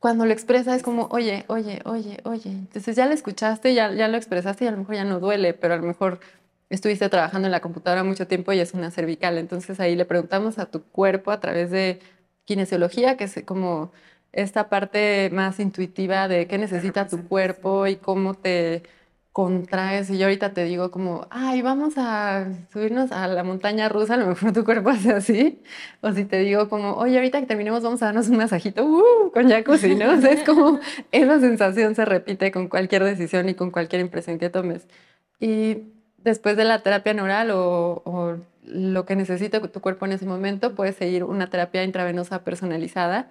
cuando 0.00 0.26
lo 0.26 0.32
expresa 0.32 0.76
es 0.76 0.82
como, 0.82 1.06
oye, 1.12 1.44
oye, 1.48 1.80
oye, 1.86 2.18
oye. 2.24 2.50
Entonces 2.50 2.94
ya 2.96 3.06
lo 3.06 3.14
escuchaste, 3.14 3.74
ya, 3.74 3.92
ya 3.92 4.08
lo 4.08 4.18
expresaste 4.18 4.64
y 4.64 4.68
a 4.68 4.70
lo 4.72 4.78
mejor 4.78 4.96
ya 4.96 5.04
no 5.04 5.18
duele, 5.20 5.54
pero 5.54 5.74
a 5.74 5.76
lo 5.78 5.84
mejor 5.84 6.20
estuviste 6.70 7.08
trabajando 7.08 7.46
en 7.46 7.52
la 7.52 7.60
computadora 7.60 8.04
mucho 8.04 8.26
tiempo 8.26 8.52
y 8.52 8.60
es 8.60 8.74
una 8.74 8.90
cervical. 8.90 9.38
Entonces 9.38 9.80
ahí 9.80 9.96
le 9.96 10.04
preguntamos 10.04 10.58
a 10.58 10.66
tu 10.66 10.82
cuerpo 10.84 11.30
a 11.30 11.40
través 11.40 11.70
de 11.70 12.00
kinesiología, 12.44 13.16
que 13.16 13.24
es 13.24 13.42
como 13.44 13.92
esta 14.32 14.68
parte 14.68 15.30
más 15.32 15.60
intuitiva 15.60 16.28
de 16.28 16.46
qué 16.46 16.58
necesita 16.58 17.06
tu 17.08 17.28
cuerpo 17.28 17.86
y 17.86 17.96
cómo 17.96 18.34
te 18.34 18.82
contraes 19.34 20.10
y 20.10 20.18
yo 20.18 20.26
ahorita 20.26 20.52
te 20.54 20.64
digo 20.64 20.92
como, 20.92 21.26
ay, 21.30 21.60
vamos 21.60 21.94
a 21.96 22.46
subirnos 22.72 23.10
a 23.10 23.26
la 23.26 23.42
montaña 23.42 23.88
rusa, 23.88 24.14
a 24.14 24.16
lo 24.16 24.26
mejor 24.28 24.52
tu 24.52 24.64
cuerpo 24.64 24.90
hace 24.90 25.10
así, 25.12 25.60
o 26.02 26.12
si 26.12 26.24
te 26.24 26.38
digo 26.38 26.68
como, 26.68 26.92
oye, 26.92 27.16
ahorita 27.16 27.40
que 27.40 27.46
terminemos 27.46 27.82
vamos 27.82 28.00
a 28.02 28.06
darnos 28.06 28.28
un 28.28 28.36
masajito 28.36 28.84
uh, 28.84 29.32
con 29.32 29.48
jacuzzi, 29.48 29.96
¿no? 29.96 30.12
O 30.12 30.20
sea, 30.20 30.30
es 30.30 30.44
como 30.44 30.78
esa 31.10 31.40
sensación 31.40 31.96
se 31.96 32.04
repite 32.04 32.52
con 32.52 32.68
cualquier 32.68 33.02
decisión 33.02 33.48
y 33.48 33.54
con 33.54 33.72
cualquier 33.72 34.02
impresión 34.02 34.38
que 34.38 34.50
tomes. 34.50 34.86
Y 35.40 35.93
después 36.24 36.56
de 36.56 36.64
la 36.64 36.80
terapia 36.80 37.14
neural 37.14 37.50
o, 37.50 38.02
o 38.04 38.36
lo 38.64 39.04
que 39.04 39.14
necesita 39.14 39.60
tu 39.60 39.80
cuerpo 39.80 40.06
en 40.06 40.12
ese 40.12 40.26
momento, 40.26 40.74
puedes 40.74 40.96
seguir 40.96 41.24
una 41.24 41.48
terapia 41.48 41.84
intravenosa 41.84 42.42
personalizada. 42.42 43.28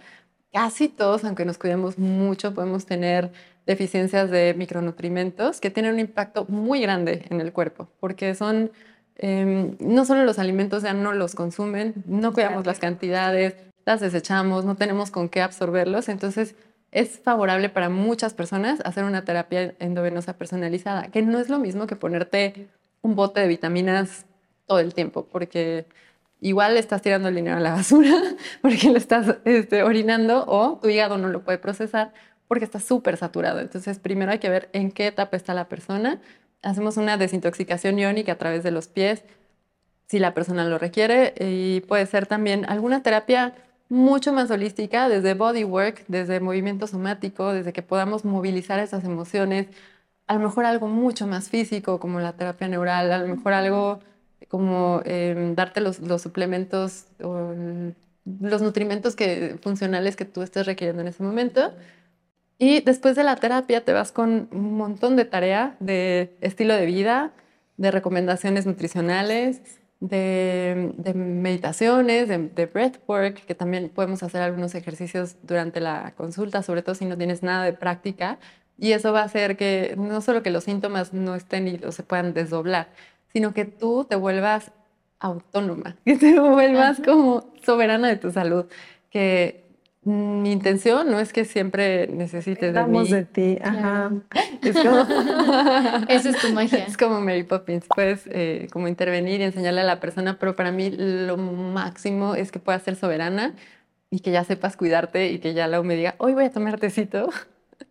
Casi 0.53 0.87
todos, 0.87 1.23
aunque 1.25 1.45
nos 1.45 1.57
cuidemos 1.57 1.97
mucho, 1.97 2.53
podemos 2.53 2.85
tener 2.85 3.31
deficiencias 3.65 4.29
de 4.29 4.53
micronutrimentos 4.55 5.59
que 5.59 5.71
tienen 5.71 5.93
un 5.93 5.99
impacto 5.99 6.45
muy 6.47 6.81
grande 6.81 7.25
en 7.29 7.41
el 7.41 7.51
cuerpo, 7.53 7.89
porque 7.99 8.35
son 8.35 8.71
em, 9.15 9.75
no 9.79 10.05
solo 10.05 10.23
los 10.25 10.37
alimentos 10.37 10.83
ya 10.83 10.93
no 10.93 11.13
los 11.13 11.33
consumen, 11.33 11.93
no 12.05 12.33
cuidamos 12.33 12.65
las 12.65 12.79
cantidades, 12.79 13.55
las 13.85 14.01
desechamos, 14.01 14.65
no 14.65 14.75
tenemos 14.75 15.11
con 15.11 15.29
qué 15.29 15.41
absorberlos, 15.41 16.09
entonces 16.09 16.55
es 16.91 17.19
favorable 17.19 17.69
para 17.69 17.89
muchas 17.89 18.33
personas 18.33 18.79
hacer 18.85 19.03
una 19.05 19.25
terapia 19.25 19.73
endovenosa 19.79 20.37
personalizada, 20.37 21.07
que 21.07 21.21
no 21.21 21.39
es 21.39 21.49
lo 21.49 21.57
mismo 21.57 21.87
que 21.87 21.95
ponerte 21.95 22.67
un 23.03 23.15
bote 23.15 23.41
de 23.41 23.47
vitaminas 23.47 24.25
todo 24.65 24.79
el 24.79 24.95
tiempo, 24.95 25.27
porque 25.31 25.85
igual 26.41 26.77
estás 26.77 27.03
tirando 27.03 27.27
el 27.29 27.35
dinero 27.35 27.57
a 27.57 27.59
la 27.59 27.73
basura, 27.73 28.11
porque 28.61 28.89
lo 28.89 28.97
estás 28.97 29.37
este, 29.45 29.83
orinando 29.83 30.45
o 30.47 30.79
tu 30.81 30.89
hígado 30.89 31.19
no 31.19 31.27
lo 31.27 31.43
puede 31.43 31.59
procesar 31.59 32.11
porque 32.47 32.65
está 32.65 32.79
súper 32.79 33.17
saturado. 33.17 33.59
Entonces, 33.59 33.99
primero 33.99 34.31
hay 34.31 34.39
que 34.39 34.49
ver 34.49 34.69
en 34.73 34.91
qué 34.91 35.07
etapa 35.07 35.37
está 35.37 35.53
la 35.53 35.69
persona. 35.69 36.21
Hacemos 36.61 36.97
una 36.97 37.17
desintoxicación 37.17 37.97
iónica 37.97 38.33
a 38.33 38.37
través 38.37 38.63
de 38.63 38.71
los 38.71 38.87
pies, 38.87 39.23
si 40.07 40.19
la 40.19 40.33
persona 40.33 40.65
lo 40.65 40.77
requiere, 40.77 41.33
y 41.39 41.81
puede 41.81 42.05
ser 42.05 42.27
también 42.27 42.65
alguna 42.69 43.01
terapia 43.01 43.55
mucho 43.89 44.33
más 44.33 44.51
holística, 44.51 45.09
desde 45.09 45.33
bodywork, 45.33 46.05
desde 46.07 46.39
movimiento 46.39 46.87
somático, 46.87 47.53
desde 47.53 47.73
que 47.73 47.81
podamos 47.81 48.25
movilizar 48.25 48.79
esas 48.79 49.03
emociones, 49.03 49.67
a 50.27 50.35
lo 50.35 50.39
mejor 50.39 50.65
algo 50.65 50.87
mucho 50.87 51.27
más 51.27 51.49
físico, 51.49 51.99
como 51.99 52.19
la 52.19 52.33
terapia 52.33 52.67
neural, 52.67 53.11
a 53.11 53.19
lo 53.19 53.27
mejor 53.35 53.53
algo 53.53 53.99
como 54.47 55.01
eh, 55.05 55.53
darte 55.55 55.81
los, 55.81 55.99
los 55.99 56.21
suplementos 56.21 57.05
o 57.21 57.53
los 58.25 58.61
nutrimentos 58.61 59.15
que, 59.15 59.57
funcionales 59.61 60.15
que 60.15 60.25
tú 60.25 60.41
estés 60.41 60.65
requiriendo 60.65 61.01
en 61.01 61.07
ese 61.07 61.23
momento. 61.23 61.73
Y 62.57 62.81
después 62.81 63.15
de 63.15 63.23
la 63.23 63.35
terapia 63.35 63.83
te 63.83 63.93
vas 63.93 64.11
con 64.11 64.47
un 64.51 64.77
montón 64.77 65.15
de 65.15 65.25
tarea 65.25 65.75
de 65.79 66.35
estilo 66.41 66.75
de 66.75 66.85
vida, 66.85 67.31
de 67.77 67.91
recomendaciones 67.91 68.65
nutricionales, 68.65 69.61
de, 69.99 70.93
meditaciones, 71.15 72.27
de, 72.27 72.37
de, 72.37 72.65
breathwork, 72.65 73.45
que 73.45 73.55
también 73.55 73.89
podemos 73.89 74.21
hacer 74.21 74.41
algunos 74.41 74.75
ejercicios 74.75 75.37
durante 75.43 75.79
la 75.79 76.13
consulta, 76.15 76.61
sobre 76.61 76.83
todo 76.83 76.95
si 76.95 77.05
no 77.05 77.17
tienes 77.17 77.41
nada 77.41 77.63
de 77.63 77.73
práctica. 77.73 78.37
Y 78.77 78.91
eso 78.91 79.13
va 79.13 79.21
a 79.21 79.25
hacer 79.25 79.55
que 79.55 79.95
no 79.97 80.21
solo 80.21 80.43
que 80.43 80.49
los 80.49 80.63
síntomas 80.63 81.13
no 81.13 81.35
estén 81.35 81.67
y 81.67 81.79
se 81.91 82.03
puedan 82.03 82.33
desdoblar, 82.33 82.89
sino 83.31 83.53
que 83.53 83.65
tú 83.65 84.05
te 84.09 84.15
vuelvas 84.15 84.71
autónoma, 85.19 85.95
que 86.05 86.17
te 86.17 86.39
vuelvas 86.39 86.99
como 87.03 87.45
soberana 87.65 88.07
de 88.07 88.17
tu 88.17 88.31
salud, 88.31 88.65
que 89.09 89.63
mi 90.05 90.51
intención 90.51 91.09
no 91.09 91.19
es 91.19 91.31
que 91.31 91.45
siempre 91.45 92.07
necesites 92.07 92.73
de 92.73 92.83
mí. 92.83 93.07
de 93.07 93.23
ti, 93.23 93.57
ajá. 93.63 94.11
Es 94.61 94.75
como... 94.75 94.97
Esa 96.09 96.29
es 96.29 96.37
tu 96.41 96.49
magia. 96.49 96.85
Es 96.85 96.97
como 96.97 97.21
Mary 97.21 97.43
Poppins, 97.43 97.85
puedes 97.87 98.27
eh, 98.27 98.67
como 98.73 98.89
intervenir 98.89 99.39
y 99.39 99.43
enseñarle 99.43 99.79
a 99.79 99.85
la 99.85 100.01
persona, 100.01 100.37
pero 100.39 100.57
para 100.57 100.73
mí 100.73 100.91
lo 100.91 101.37
máximo 101.37 102.35
es 102.35 102.51
que 102.51 102.59
puedas 102.59 102.83
ser 102.83 102.97
soberana 102.97 103.53
y 104.09 104.19
que 104.19 104.31
ya 104.31 104.43
sepas 104.43 104.75
cuidarte 104.75 105.31
y 105.31 105.39
que 105.39 105.53
ya 105.53 105.69
luego 105.69 105.85
me 105.85 105.95
diga, 105.95 106.15
hoy 106.17 106.33
voy 106.33 106.45
a 106.45 106.51
tomar 106.51 106.79
tecito. 106.79 107.29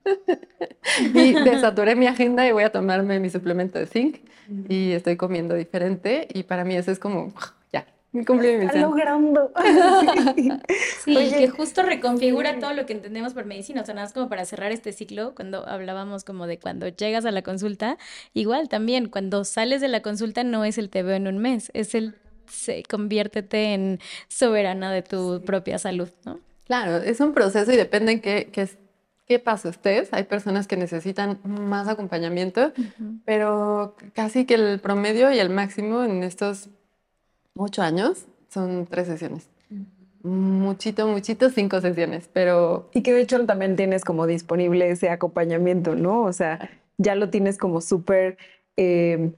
y 1.14 1.32
desaturé 1.32 1.97
mi 1.97 2.07
agenda 2.07 2.47
y 2.47 2.53
voy 2.53 2.64
a 2.64 2.72
tomarme 2.72 3.20
mi 3.20 3.30
suplemento 3.30 3.78
de 3.78 3.86
zinc 3.86 4.18
y 4.68 4.93
estoy 4.93 5.16
comiendo 5.16 5.55
diferente 5.55 6.28
y 6.32 6.43
para 6.43 6.64
mí 6.64 6.74
eso 6.76 6.90
es 6.90 6.99
como 6.99 7.32
me 8.12 8.26
cumplí 8.26 8.53
mi 8.53 8.66
misión. 8.66 8.82
logrando. 8.82 9.51
sí, 11.05 11.14
que 11.14 11.49
justo 11.49 11.82
reconfigura 11.82 12.59
todo 12.59 12.74
lo 12.74 12.84
que 12.84 12.93
entendemos 12.93 13.32
por 13.32 13.47
medicina. 13.47 13.80
O 13.80 13.84
sea, 13.86 13.95
nada 13.95 14.05
más 14.05 14.12
como 14.12 14.28
para 14.28 14.45
cerrar 14.45 14.70
este 14.70 14.93
ciclo, 14.93 15.34
cuando 15.34 15.66
hablábamos 15.66 16.22
como 16.22 16.47
de 16.47 16.59
cuando 16.59 16.88
llegas 16.88 17.24
a 17.24 17.30
la 17.30 17.40
consulta, 17.40 17.97
igual 18.34 18.68
también, 18.68 19.09
cuando 19.09 19.45
sales 19.45 19.80
de 19.80 19.88
la 19.88 20.03
consulta 20.03 20.45
no 20.45 20.66
es 20.66 20.76
el 20.76 20.90
te 20.90 21.03
veo 21.03 21.16
en 21.16 21.26
un 21.26 21.38
mes, 21.38 21.70
es 21.72 21.95
el 21.95 22.14
se, 22.51 22.82
conviértete 22.82 23.72
en 23.72 23.99
soberana 24.28 24.93
de 24.93 25.01
tu 25.01 25.43
propia 25.47 25.78
salud, 25.78 26.11
¿no? 26.26 26.38
Claro, 26.66 26.99
es 26.99 27.18
un 27.20 27.32
proceso 27.32 27.72
y 27.72 27.76
depende 27.76 28.12
en 28.12 28.20
qué, 28.20 28.51
qué, 28.53 28.68
qué 29.26 29.38
paso 29.38 29.68
estés. 29.68 30.12
Hay 30.12 30.24
personas 30.24 30.66
que 30.66 30.76
necesitan 30.76 31.38
más 31.44 31.88
acompañamiento, 31.88 32.72
pero 33.24 33.96
casi 34.14 34.44
que 34.44 34.54
el 34.54 34.80
promedio 34.80 35.32
y 35.32 35.38
el 35.38 35.50
máximo 35.50 36.04
en 36.04 36.22
estos 36.22 36.70
ocho 37.54 37.82
años, 37.82 38.26
son 38.48 38.86
tres 38.86 39.06
sesiones. 39.06 39.48
Muchito, 40.22 41.06
muchito, 41.08 41.50
cinco 41.50 41.80
sesiones, 41.80 42.28
pero... 42.32 42.88
Y 42.94 43.02
que 43.02 43.12
de 43.12 43.22
hecho 43.22 43.44
también 43.44 43.76
tienes 43.76 44.04
como 44.04 44.26
disponible 44.26 44.90
ese 44.90 45.10
acompañamiento, 45.10 45.94
¿no? 45.96 46.22
O 46.22 46.32
sea, 46.32 46.70
ya 46.98 47.14
lo 47.14 47.28
tienes 47.28 47.58
como 47.58 47.80
súper 47.80 48.38
eh, 48.76 49.32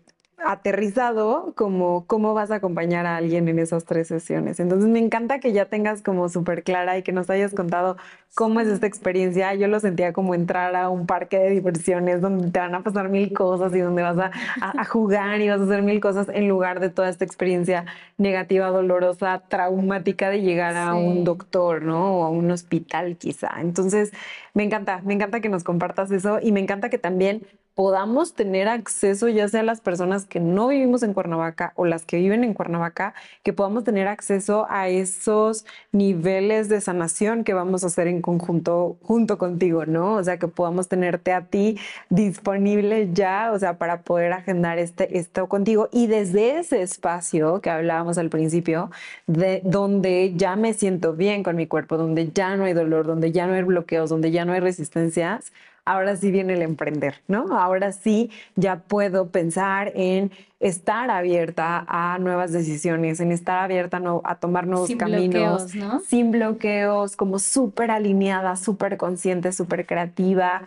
aterrizado 0.44 1.52
como 1.56 2.06
cómo 2.06 2.34
vas 2.34 2.50
a 2.50 2.56
acompañar 2.56 3.06
a 3.06 3.16
alguien 3.16 3.48
en 3.48 3.58
esas 3.58 3.84
tres 3.84 4.08
sesiones. 4.08 4.60
Entonces 4.60 4.88
me 4.88 4.98
encanta 4.98 5.38
que 5.38 5.52
ya 5.52 5.66
tengas 5.66 6.02
como 6.02 6.28
súper 6.28 6.62
clara 6.62 6.98
y 6.98 7.02
que 7.02 7.12
nos 7.12 7.30
hayas 7.30 7.54
contado 7.54 7.96
cómo 8.34 8.60
es 8.60 8.68
esta 8.68 8.86
experiencia. 8.86 9.54
Yo 9.54 9.68
lo 9.68 9.80
sentía 9.80 10.12
como 10.12 10.34
entrar 10.34 10.74
a 10.76 10.88
un 10.88 11.06
parque 11.06 11.38
de 11.38 11.50
diversiones 11.50 12.20
donde 12.20 12.50
te 12.50 12.58
van 12.58 12.74
a 12.74 12.82
pasar 12.82 13.08
mil 13.08 13.32
cosas 13.32 13.74
y 13.74 13.78
donde 13.78 14.02
vas 14.02 14.18
a, 14.18 14.84
jugar 14.84 15.40
y 15.40 15.48
vas 15.48 15.60
a 15.60 15.64
hacer 15.64 15.82
mil 15.82 16.00
cosas 16.00 16.28
en 16.28 16.48
lugar 16.48 16.80
de 16.80 16.90
toda 16.90 17.08
esta 17.08 17.24
experiencia 17.24 17.86
negativa, 18.18 18.68
dolorosa, 18.68 19.42
traumática 19.48 20.30
de 20.30 20.42
llegar 20.42 20.76
a 20.76 20.94
un 20.94 21.24
doctor, 21.24 21.82
¿no? 21.82 22.18
O 22.18 22.24
a 22.24 22.30
un 22.30 22.50
hospital 22.50 23.16
quizá. 23.16 23.60
Entonces 23.60 24.12
me 24.52 24.64
encanta, 24.64 25.00
me 25.04 25.14
encanta 25.14 25.40
que 25.40 25.48
nos 25.48 25.64
compartas 25.64 26.10
eso 26.10 26.38
y 26.42 26.52
me 26.52 26.60
encanta 26.60 26.90
que 26.90 26.98
también 26.98 27.46
podamos 27.74 28.34
tener 28.34 28.68
acceso, 28.68 29.28
ya 29.28 29.48
sea 29.48 29.62
las 29.62 29.80
personas 29.80 30.26
que 30.26 30.38
no 30.38 30.68
vivimos 30.68 31.02
en 31.02 31.12
Cuernavaca 31.12 31.72
o 31.76 31.84
las 31.86 32.04
que 32.04 32.18
viven 32.18 32.44
en 32.44 32.54
Cuernavaca, 32.54 33.14
que 33.42 33.52
podamos 33.52 33.84
tener 33.84 34.06
acceso 34.06 34.66
a 34.70 34.88
esos 34.88 35.66
niveles 35.90 36.68
de 36.68 36.80
sanación 36.80 37.42
que 37.42 37.52
vamos 37.52 37.82
a 37.82 37.88
hacer 37.88 38.06
en 38.06 38.22
conjunto 38.22 38.96
junto 39.02 39.38
contigo, 39.38 39.86
¿no? 39.86 40.14
O 40.14 40.22
sea, 40.24 40.38
que 40.38 40.46
podamos 40.46 40.88
tenerte 40.88 41.32
a 41.32 41.42
ti 41.46 41.78
disponible 42.10 43.10
ya, 43.12 43.50
o 43.52 43.58
sea, 43.58 43.76
para 43.78 44.02
poder 44.02 44.32
agendar 44.32 44.78
este, 44.78 45.18
esto 45.18 45.48
contigo. 45.48 45.88
Y 45.92 46.06
desde 46.06 46.58
ese 46.60 46.82
espacio 46.82 47.60
que 47.60 47.70
hablábamos 47.70 48.18
al 48.18 48.30
principio, 48.30 48.90
de 49.26 49.60
donde 49.64 50.32
ya 50.36 50.54
me 50.56 50.74
siento 50.74 51.14
bien 51.14 51.42
con 51.42 51.56
mi 51.56 51.66
cuerpo, 51.66 51.96
donde 51.96 52.30
ya 52.32 52.56
no 52.56 52.64
hay 52.64 52.72
dolor, 52.72 53.06
donde 53.06 53.32
ya 53.32 53.46
no 53.46 53.54
hay 53.54 53.62
bloqueos, 53.62 54.10
donde 54.10 54.30
ya 54.30 54.44
no 54.44 54.52
hay 54.52 54.60
resistencias, 54.60 55.52
ahora 55.84 56.16
sí 56.16 56.30
viene 56.30 56.54
el 56.54 56.62
emprender, 56.62 57.22
¿no? 57.28 57.58
Ahora 57.58 57.92
sí 57.92 58.30
ya 58.56 58.76
puedo 58.76 59.28
pensar 59.28 59.92
en 59.94 60.30
estar 60.60 61.10
abierta 61.10 61.84
a 61.88 62.18
nuevas 62.18 62.52
decisiones, 62.52 63.20
en 63.20 63.32
estar 63.32 63.58
abierta 63.58 64.00
a 64.24 64.34
tomar 64.36 64.66
nuevos 64.66 64.90
caminos, 64.96 65.72
sin 66.06 66.30
bloqueos, 66.30 67.16
como 67.16 67.38
súper 67.38 67.90
alineada, 67.90 68.56
súper 68.56 68.96
consciente, 68.96 69.52
súper 69.52 69.86
creativa 69.86 70.66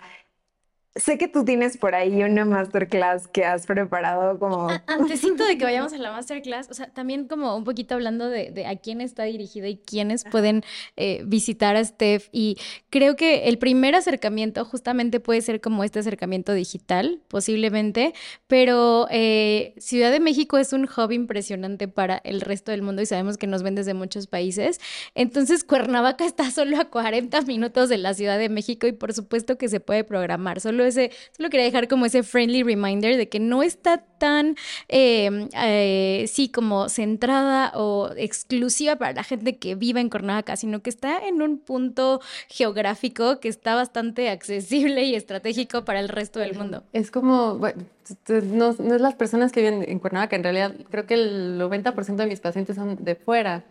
Sé 0.98 1.18
que 1.18 1.28
tú 1.28 1.46
tienes 1.46 1.78
por 1.78 1.96
ahí 1.96 2.24
una 2.24 2.46
masterclass 2.46 3.28
que 3.28 3.46
has 3.46 3.66
preparado 3.66 4.40
como... 4.40 4.68
Antesito 4.88 5.46
de 5.46 5.58
que 5.58 5.64
vayamos 5.66 5.94
a 5.94 5.98
la 5.98 6.12
masterclass, 6.12 6.70
o 6.70 6.74
sea, 6.74 6.88
también 6.88 7.28
como 7.28 7.56
un 7.56 7.64
poquito 7.64 7.96
hablando 7.96 8.30
de, 8.30 8.66
a 8.66 8.76
quién 8.76 9.02
está 9.02 9.24
dirigido 9.24 9.68
y 9.68 9.78
quiénes 9.78 10.24
pueden 10.24 10.64
eh, 10.96 11.22
visitar 11.26 11.76
a 11.76 11.84
Steph. 11.84 12.30
Y 12.32 12.58
creo 12.90 13.16
que 13.16 13.48
el 13.48 13.58
primer 13.58 13.96
acercamiento 13.96 14.66
justamente 14.66 15.20
puede 15.20 15.42
ser 15.42 15.62
como 15.62 15.84
este 15.84 16.00
acercamiento 16.00 16.54
digital, 16.54 17.20
posiblemente, 17.28 18.14
pero 18.48 19.08
eh, 19.12 19.74
Ciudad 19.78 20.12
de 20.12 20.20
México 20.20 20.58
es 20.58 20.74
un 20.74 20.86
hub 20.86 21.12
impresionante 21.12 21.88
para 21.88 22.18
el 22.24 22.42
resto 22.42 22.72
del 22.72 22.82
mundo 22.82 23.02
y 23.02 23.06
sabemos 23.06 23.38
que 23.38 23.48
nos 23.48 23.64
ven 23.64 23.76
desde 23.76 23.94
muchos 23.94 24.28
países. 24.28 24.80
Entonces, 25.16 25.64
Cuernavaca 25.64 26.26
está 26.26 26.50
solo 26.52 26.80
a 26.80 26.86
40 26.86 27.42
minutos 27.42 27.90
de 27.90 27.98
la 27.98 28.14
Ciudad 28.14 28.40
de 28.40 28.50
México 28.50 28.88
y 28.88 28.92
por 28.92 29.14
supuesto 29.14 29.58
que 29.58 29.70
se 29.70 29.80
puede 29.80 30.04
programar. 30.04 30.60
Solo 30.60 30.87
ese, 30.88 31.12
solo 31.36 31.50
quería 31.50 31.66
dejar 31.66 31.88
como 31.88 32.06
ese 32.06 32.24
friendly 32.24 32.64
reminder 32.64 33.18
de 33.18 33.30
que 33.30 33.40
no 33.40 33.64
está 33.64 33.98
tan, 34.18 34.56
em, 34.88 35.50
eh, 35.54 36.26
sí, 36.28 36.50
como 36.50 36.90
centrada 36.90 37.72
o 37.76 38.10
exclusiva 38.18 38.96
para 38.96 39.14
la 39.14 39.24
gente 39.24 39.58
que 39.58 39.76
vive 39.76 40.02
en 40.02 40.10
Cuernavaca, 40.10 40.56
sino 40.56 40.82
que 40.82 40.90
está 40.90 41.20
en 41.28 41.42
un 41.42 41.60
punto 41.60 42.22
geográfico 42.50 43.40
que 43.40 43.48
está 43.48 43.76
bastante 43.76 44.30
accesible 44.30 45.04
y 45.04 45.16
estratégico 45.16 45.86
para 45.86 46.00
el 46.00 46.10
resto 46.10 46.40
del 46.40 46.56
mundo. 46.56 46.84
Es 46.94 47.12
como, 47.12 47.58
bueno, 47.58 47.84
no, 48.28 48.76
no 48.80 48.96
es 48.96 49.02
las 49.02 49.16
personas 49.16 49.52
que 49.52 49.62
viven 49.62 49.86
en 49.88 50.00
Cuernavaca, 50.00 50.36
en 50.36 50.44
realidad 50.44 50.74
creo 50.90 51.06
que 51.06 51.14
el 51.16 51.60
90% 51.60 52.16
de 52.16 52.26
mis 52.28 52.40
pacientes 52.40 52.76
son 52.76 53.04
de 53.04 53.16
fuera. 53.16 53.64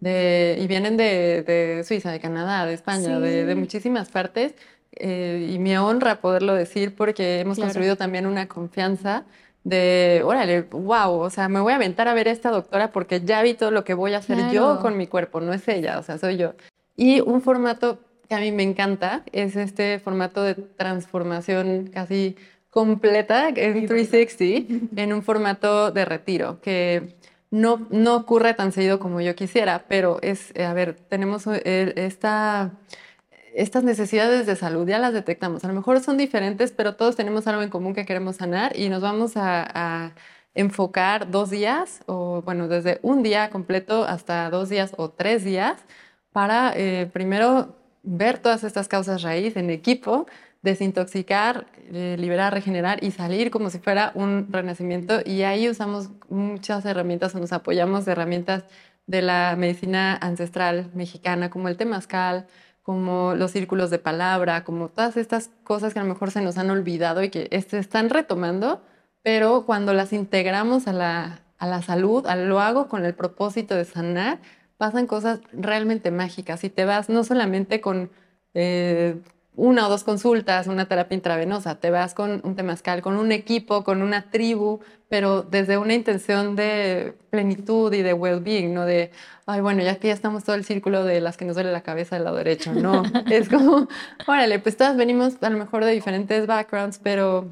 De, 0.00 0.56
y 0.58 0.66
vienen 0.66 0.96
de, 0.96 1.42
de, 1.42 1.84
Suiza, 1.84 2.10
de 2.10 2.20
Canadá, 2.20 2.64
de 2.64 2.72
España, 2.72 3.20
de, 3.20 3.44
de, 3.44 3.54
muchísimas 3.54 4.08
partes. 4.08 4.54
Eh, 4.92 5.50
y 5.52 5.58
me 5.58 5.78
honra 5.78 6.20
poderlo 6.20 6.54
decir 6.54 6.94
porque 6.94 7.40
hemos 7.40 7.56
claro. 7.56 7.68
construido 7.68 7.96
también 7.96 8.26
una 8.26 8.48
confianza 8.48 9.24
de, 9.62 10.22
órale, 10.24 10.62
wow, 10.62 11.12
o 11.20 11.30
sea, 11.30 11.48
me 11.48 11.60
voy 11.60 11.72
a 11.72 11.76
aventar 11.76 12.08
a 12.08 12.14
ver 12.14 12.28
a 12.28 12.32
esta 12.32 12.50
doctora 12.50 12.92
porque 12.92 13.20
ya 13.20 13.42
vi 13.42 13.54
todo 13.54 13.70
lo 13.70 13.84
que 13.84 13.94
voy 13.94 14.14
a 14.14 14.18
hacer 14.18 14.36
claro. 14.36 14.52
yo 14.52 14.78
con 14.80 14.96
mi 14.96 15.06
cuerpo, 15.06 15.40
no 15.40 15.52
es 15.52 15.66
ella, 15.68 15.98
o 15.98 16.02
sea, 16.02 16.18
soy 16.18 16.36
yo. 16.36 16.54
Y 16.96 17.20
un 17.20 17.42
formato 17.42 17.98
que 18.28 18.34
a 18.34 18.40
mí 18.40 18.52
me 18.52 18.62
encanta 18.62 19.22
es 19.32 19.56
este 19.56 19.98
formato 19.98 20.42
de 20.42 20.54
transformación 20.54 21.90
casi 21.92 22.36
completa 22.70 23.48
en 23.48 23.86
360 23.86 24.96
en 25.02 25.12
un 25.12 25.22
formato 25.22 25.90
de 25.90 26.04
retiro 26.04 26.60
que 26.60 27.16
no, 27.50 27.86
no 27.90 28.16
ocurre 28.16 28.54
tan 28.54 28.72
seguido 28.72 29.00
como 29.00 29.20
yo 29.20 29.34
quisiera, 29.34 29.84
pero 29.88 30.18
es, 30.22 30.56
a 30.58 30.72
ver, 30.72 30.94
tenemos 30.94 31.46
eh, 31.48 31.92
esta 31.96 32.70
estas 33.54 33.84
necesidades 33.84 34.46
de 34.46 34.56
salud 34.56 34.86
ya 34.88 34.98
las 34.98 35.12
detectamos. 35.12 35.64
A 35.64 35.68
lo 35.68 35.74
mejor 35.74 36.00
son 36.00 36.16
diferentes, 36.16 36.72
pero 36.72 36.94
todos 36.96 37.16
tenemos 37.16 37.46
algo 37.46 37.62
en 37.62 37.70
común 37.70 37.94
que 37.94 38.06
queremos 38.06 38.36
sanar 38.36 38.76
y 38.78 38.88
nos 38.88 39.02
vamos 39.02 39.32
a, 39.36 40.12
enfocar 40.52 41.30
dos 41.30 41.48
días 41.48 42.00
o, 42.06 42.42
bueno, 42.42 42.66
desde 42.66 42.98
un 43.02 43.22
día 43.22 43.50
completo 43.50 44.02
hasta 44.02 44.50
dos 44.50 44.68
días 44.68 44.94
o 44.96 45.08
tres 45.08 45.44
días 45.44 45.76
para 46.32 46.72
eh, 46.74 47.08
primero 47.12 47.76
ver 48.02 48.38
todas 48.38 48.64
estas 48.64 48.88
causas 48.88 49.22
raíz 49.22 49.56
en 49.56 49.70
equipo, 49.70 50.26
desintoxicar, 50.62 51.66
eh, 51.92 52.16
liberar, 52.18 52.52
regenerar 52.52 53.02
y 53.04 53.12
salir 53.12 53.52
como 53.52 53.70
si 53.70 53.78
fuera 53.78 54.10
un 54.16 54.48
renacimiento. 54.50 55.20
Y 55.24 55.42
ahí 55.42 55.68
usamos 55.68 56.10
muchas 56.28 56.84
herramientas 56.84 57.32
o 57.36 57.38
nos 57.38 57.52
apoyamos 57.52 58.04
de 58.04 58.12
herramientas 58.12 58.64
de 59.06 59.22
la 59.22 59.56
medicina 59.56 60.16
ancestral 60.20 60.90
mexicana, 60.94 61.50
como 61.50 61.68
el 61.68 61.76
temazcal, 61.76 62.46
como 62.82 63.34
los 63.34 63.50
círculos 63.52 63.90
de 63.90 63.98
palabra, 63.98 64.64
como 64.64 64.88
todas 64.88 65.16
estas 65.16 65.50
cosas 65.64 65.92
que 65.92 66.00
a 66.00 66.02
lo 66.02 66.08
mejor 66.08 66.30
se 66.30 66.40
nos 66.40 66.58
han 66.58 66.70
olvidado 66.70 67.22
y 67.22 67.30
que 67.30 67.48
se 67.68 67.78
están 67.78 68.10
retomando, 68.10 68.82
pero 69.22 69.64
cuando 69.66 69.92
las 69.94 70.12
integramos 70.12 70.86
a 70.86 70.92
la, 70.92 71.40
a 71.58 71.66
la 71.66 71.82
salud, 71.82 72.26
a 72.26 72.36
lo 72.36 72.60
hago 72.60 72.88
con 72.88 73.04
el 73.04 73.14
propósito 73.14 73.74
de 73.74 73.84
sanar, 73.84 74.40
pasan 74.78 75.06
cosas 75.06 75.40
realmente 75.52 76.10
mágicas 76.10 76.64
y 76.64 76.70
te 76.70 76.86
vas 76.86 77.10
no 77.10 77.22
solamente 77.22 77.80
con 77.82 78.10
eh, 78.54 79.20
una 79.56 79.86
o 79.86 79.90
dos 79.90 80.04
consultas, 80.04 80.68
una 80.68 80.86
terapia 80.86 81.14
intravenosa, 81.14 81.74
te 81.80 81.90
vas 81.90 82.14
con 82.14 82.40
un 82.44 82.54
temazcal, 82.54 83.02
con 83.02 83.16
un 83.16 83.32
equipo, 83.32 83.84
con 83.84 84.00
una 84.00 84.30
tribu, 84.30 84.80
pero 85.08 85.42
desde 85.42 85.76
una 85.76 85.94
intención 85.94 86.54
de 86.54 87.14
plenitud 87.30 87.92
y 87.92 88.02
de 88.02 88.14
well-being, 88.14 88.72
no 88.72 88.86
de, 88.86 89.10
ay, 89.46 89.60
bueno, 89.60 89.82
ya 89.82 89.96
que 89.96 90.08
ya 90.08 90.14
estamos 90.14 90.44
todo 90.44 90.54
el 90.54 90.64
círculo 90.64 91.04
de 91.04 91.20
las 91.20 91.36
que 91.36 91.44
nos 91.44 91.56
duele 91.56 91.72
la 91.72 91.82
cabeza 91.82 92.16
del 92.16 92.24
lado 92.24 92.36
derecho, 92.36 92.72
no, 92.72 93.02
es 93.30 93.48
como, 93.48 93.88
órale, 94.26 94.60
pues 94.60 94.76
todas 94.76 94.96
venimos 94.96 95.42
a 95.42 95.50
lo 95.50 95.58
mejor 95.58 95.84
de 95.84 95.92
diferentes 95.92 96.46
backgrounds, 96.46 97.00
pero 97.02 97.48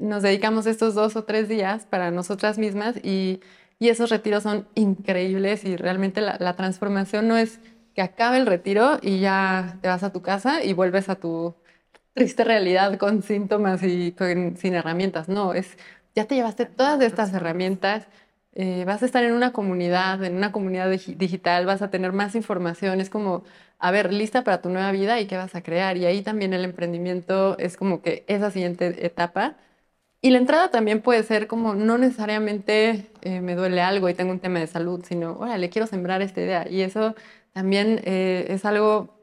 nos 0.00 0.22
dedicamos 0.22 0.66
estos 0.66 0.94
dos 0.94 1.16
o 1.16 1.24
tres 1.24 1.48
días 1.48 1.86
para 1.86 2.10
nosotras 2.10 2.58
mismas 2.58 2.96
y, 3.02 3.40
y 3.78 3.88
esos 3.88 4.10
retiros 4.10 4.42
son 4.42 4.68
increíbles 4.74 5.64
y 5.64 5.76
realmente 5.76 6.20
la, 6.20 6.36
la 6.38 6.56
transformación 6.56 7.26
no 7.26 7.36
es 7.36 7.58
que 7.94 8.02
acabe 8.02 8.38
el 8.38 8.46
retiro 8.46 8.98
y 9.02 9.20
ya 9.20 9.78
te 9.82 9.88
vas 9.88 10.02
a 10.02 10.12
tu 10.12 10.22
casa 10.22 10.62
y 10.64 10.72
vuelves 10.72 11.08
a 11.08 11.16
tu 11.16 11.54
triste 12.14 12.44
realidad 12.44 12.98
con 12.98 13.22
síntomas 13.22 13.82
y 13.82 14.12
con, 14.12 14.56
sin 14.56 14.74
herramientas. 14.74 15.28
No, 15.28 15.54
es 15.54 15.78
ya 16.14 16.26
te 16.26 16.34
llevaste 16.34 16.66
todas 16.66 17.00
estas 17.02 17.32
herramientas, 17.34 18.06
eh, 18.54 18.84
vas 18.86 19.02
a 19.02 19.06
estar 19.06 19.24
en 19.24 19.32
una 19.32 19.52
comunidad, 19.52 20.22
en 20.24 20.36
una 20.36 20.52
comunidad 20.52 20.90
digital, 20.90 21.66
vas 21.66 21.82
a 21.82 21.90
tener 21.90 22.12
más 22.12 22.34
información, 22.34 23.00
es 23.00 23.08
como, 23.10 23.44
a 23.78 23.90
ver, 23.90 24.12
lista 24.12 24.44
para 24.44 24.60
tu 24.60 24.68
nueva 24.68 24.92
vida 24.92 25.20
y 25.20 25.26
qué 25.26 25.36
vas 25.36 25.54
a 25.54 25.62
crear. 25.62 25.96
Y 25.96 26.04
ahí 26.06 26.22
también 26.22 26.52
el 26.52 26.64
emprendimiento 26.64 27.56
es 27.58 27.76
como 27.76 28.02
que 28.02 28.24
esa 28.28 28.50
siguiente 28.50 29.06
etapa. 29.06 29.56
Y 30.20 30.30
la 30.30 30.38
entrada 30.38 30.70
también 30.70 31.02
puede 31.02 31.22
ser 31.24 31.48
como, 31.48 31.74
no 31.74 31.98
necesariamente 31.98 33.10
eh, 33.22 33.40
me 33.40 33.56
duele 33.56 33.80
algo 33.82 34.08
y 34.08 34.14
tengo 34.14 34.30
un 34.32 34.40
tema 34.40 34.60
de 34.60 34.68
salud, 34.68 35.04
sino, 35.04 35.32
órale, 35.38 35.68
quiero 35.70 35.86
sembrar 35.88 36.22
esta 36.22 36.40
idea. 36.40 36.68
Y 36.68 36.82
eso 36.82 37.14
también 37.52 38.00
eh, 38.04 38.46
es 38.48 38.64
algo 38.64 39.14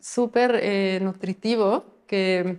súper 0.00 0.58
eh, 0.62 1.00
nutritivo 1.02 1.84
que 2.06 2.58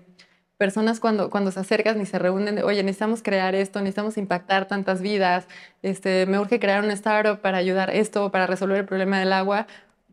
personas 0.57 0.99
cuando, 0.99 1.29
cuando 1.29 1.51
se 1.51 1.61
acercan 1.61 2.01
y 2.01 2.05
se 2.05 2.19
reúnen, 2.19 2.61
oye, 2.63 2.83
necesitamos 2.83 3.23
crear 3.23 3.55
esto, 3.55 3.79
necesitamos 3.79 4.17
impactar 4.17 4.67
tantas 4.67 5.01
vidas, 5.01 5.47
este, 5.81 6.25
me 6.25 6.37
urge 6.37 6.59
crear 6.59 6.83
un 6.83 6.91
startup 6.91 7.39
para 7.39 7.57
ayudar 7.57 7.89
esto, 7.95 8.29
para 8.29 8.45
resolver 8.45 8.79
el 8.79 8.85
problema 8.85 9.19
del 9.19 9.31
agua, 9.31 9.67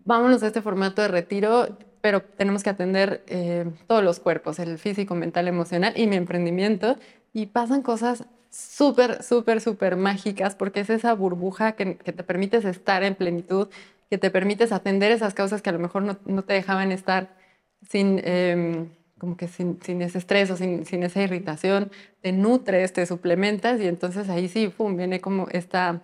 vámonos 0.04 0.44
a 0.44 0.46
este 0.46 0.62
formato 0.62 1.02
de 1.02 1.08
retiro, 1.08 1.76
pero 2.00 2.22
tenemos 2.22 2.62
que 2.62 2.70
atender 2.70 3.24
eh, 3.26 3.68
todos 3.88 4.04
los 4.04 4.20
cuerpos, 4.20 4.60
el 4.60 4.78
físico, 4.78 5.16
mental, 5.16 5.48
emocional 5.48 5.92
y 5.96 6.06
mi 6.06 6.14
emprendimiento, 6.14 6.96
y 7.32 7.46
pasan 7.46 7.82
cosas 7.82 8.24
súper, 8.48 9.24
súper, 9.24 9.60
súper 9.60 9.96
mágicas 9.96 10.54
porque 10.54 10.80
es 10.80 10.90
esa 10.90 11.12
burbuja 11.12 11.72
que, 11.72 11.96
que 11.96 12.12
te 12.12 12.22
permites 12.22 12.64
estar 12.64 13.02
en 13.02 13.16
plenitud 13.16 13.68
que 14.10 14.18
te 14.18 14.30
permites 14.30 14.72
atender 14.72 15.12
esas 15.12 15.34
causas 15.34 15.62
que 15.62 15.70
a 15.70 15.72
lo 15.72 15.78
mejor 15.78 16.02
no, 16.02 16.18
no 16.26 16.42
te 16.44 16.54
dejaban 16.54 16.92
estar 16.92 17.36
sin, 17.82 18.20
eh, 18.24 18.88
como 19.18 19.36
que 19.36 19.48
sin, 19.48 19.80
sin, 19.82 20.02
ese 20.02 20.18
estrés 20.18 20.50
o 20.50 20.56
sin, 20.56 20.84
sin, 20.84 21.02
esa 21.02 21.22
irritación, 21.22 21.90
te 22.20 22.32
nutres, 22.32 22.92
te 22.92 23.06
suplementas 23.06 23.80
y 23.80 23.88
entonces 23.88 24.28
ahí 24.28 24.48
sí, 24.48 24.68
pum, 24.68 24.96
viene 24.96 25.20
como 25.20 25.48
esta 25.50 26.02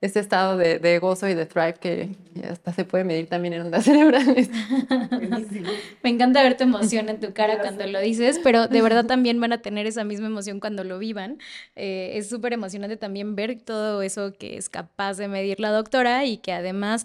este 0.00 0.20
estado 0.20 0.56
de, 0.56 0.78
de, 0.78 0.98
gozo 1.00 1.28
y 1.28 1.34
de 1.34 1.44
thrive 1.44 1.74
que 1.74 2.10
hasta 2.48 2.72
se 2.72 2.84
puede 2.84 3.02
medir 3.02 3.26
también 3.26 3.54
en 3.54 3.62
ondas 3.62 3.84
cerebrales. 3.84 4.48
Me 6.02 6.10
encanta 6.10 6.42
ver 6.42 6.56
tu 6.56 6.64
emoción 6.64 7.08
en 7.08 7.18
tu 7.18 7.32
cara 7.32 7.58
cuando 7.60 7.86
lo 7.86 7.98
dices, 8.00 8.40
pero 8.42 8.68
de 8.68 8.80
verdad 8.80 9.06
también 9.06 9.40
van 9.40 9.52
a 9.52 9.58
tener 9.58 9.86
esa 9.86 10.04
misma 10.04 10.28
emoción 10.28 10.60
cuando 10.60 10.84
lo 10.84 10.98
vivan. 10.98 11.38
Eh, 11.74 12.12
es 12.14 12.28
súper 12.28 12.52
emocionante 12.52 12.96
también 12.96 13.34
ver 13.34 13.60
todo 13.60 14.02
eso 14.02 14.32
que 14.38 14.56
es 14.56 14.68
capaz 14.68 15.16
de 15.16 15.26
medir 15.26 15.58
la 15.58 15.70
doctora 15.70 16.24
y 16.24 16.38
que 16.38 16.52
además 16.52 17.04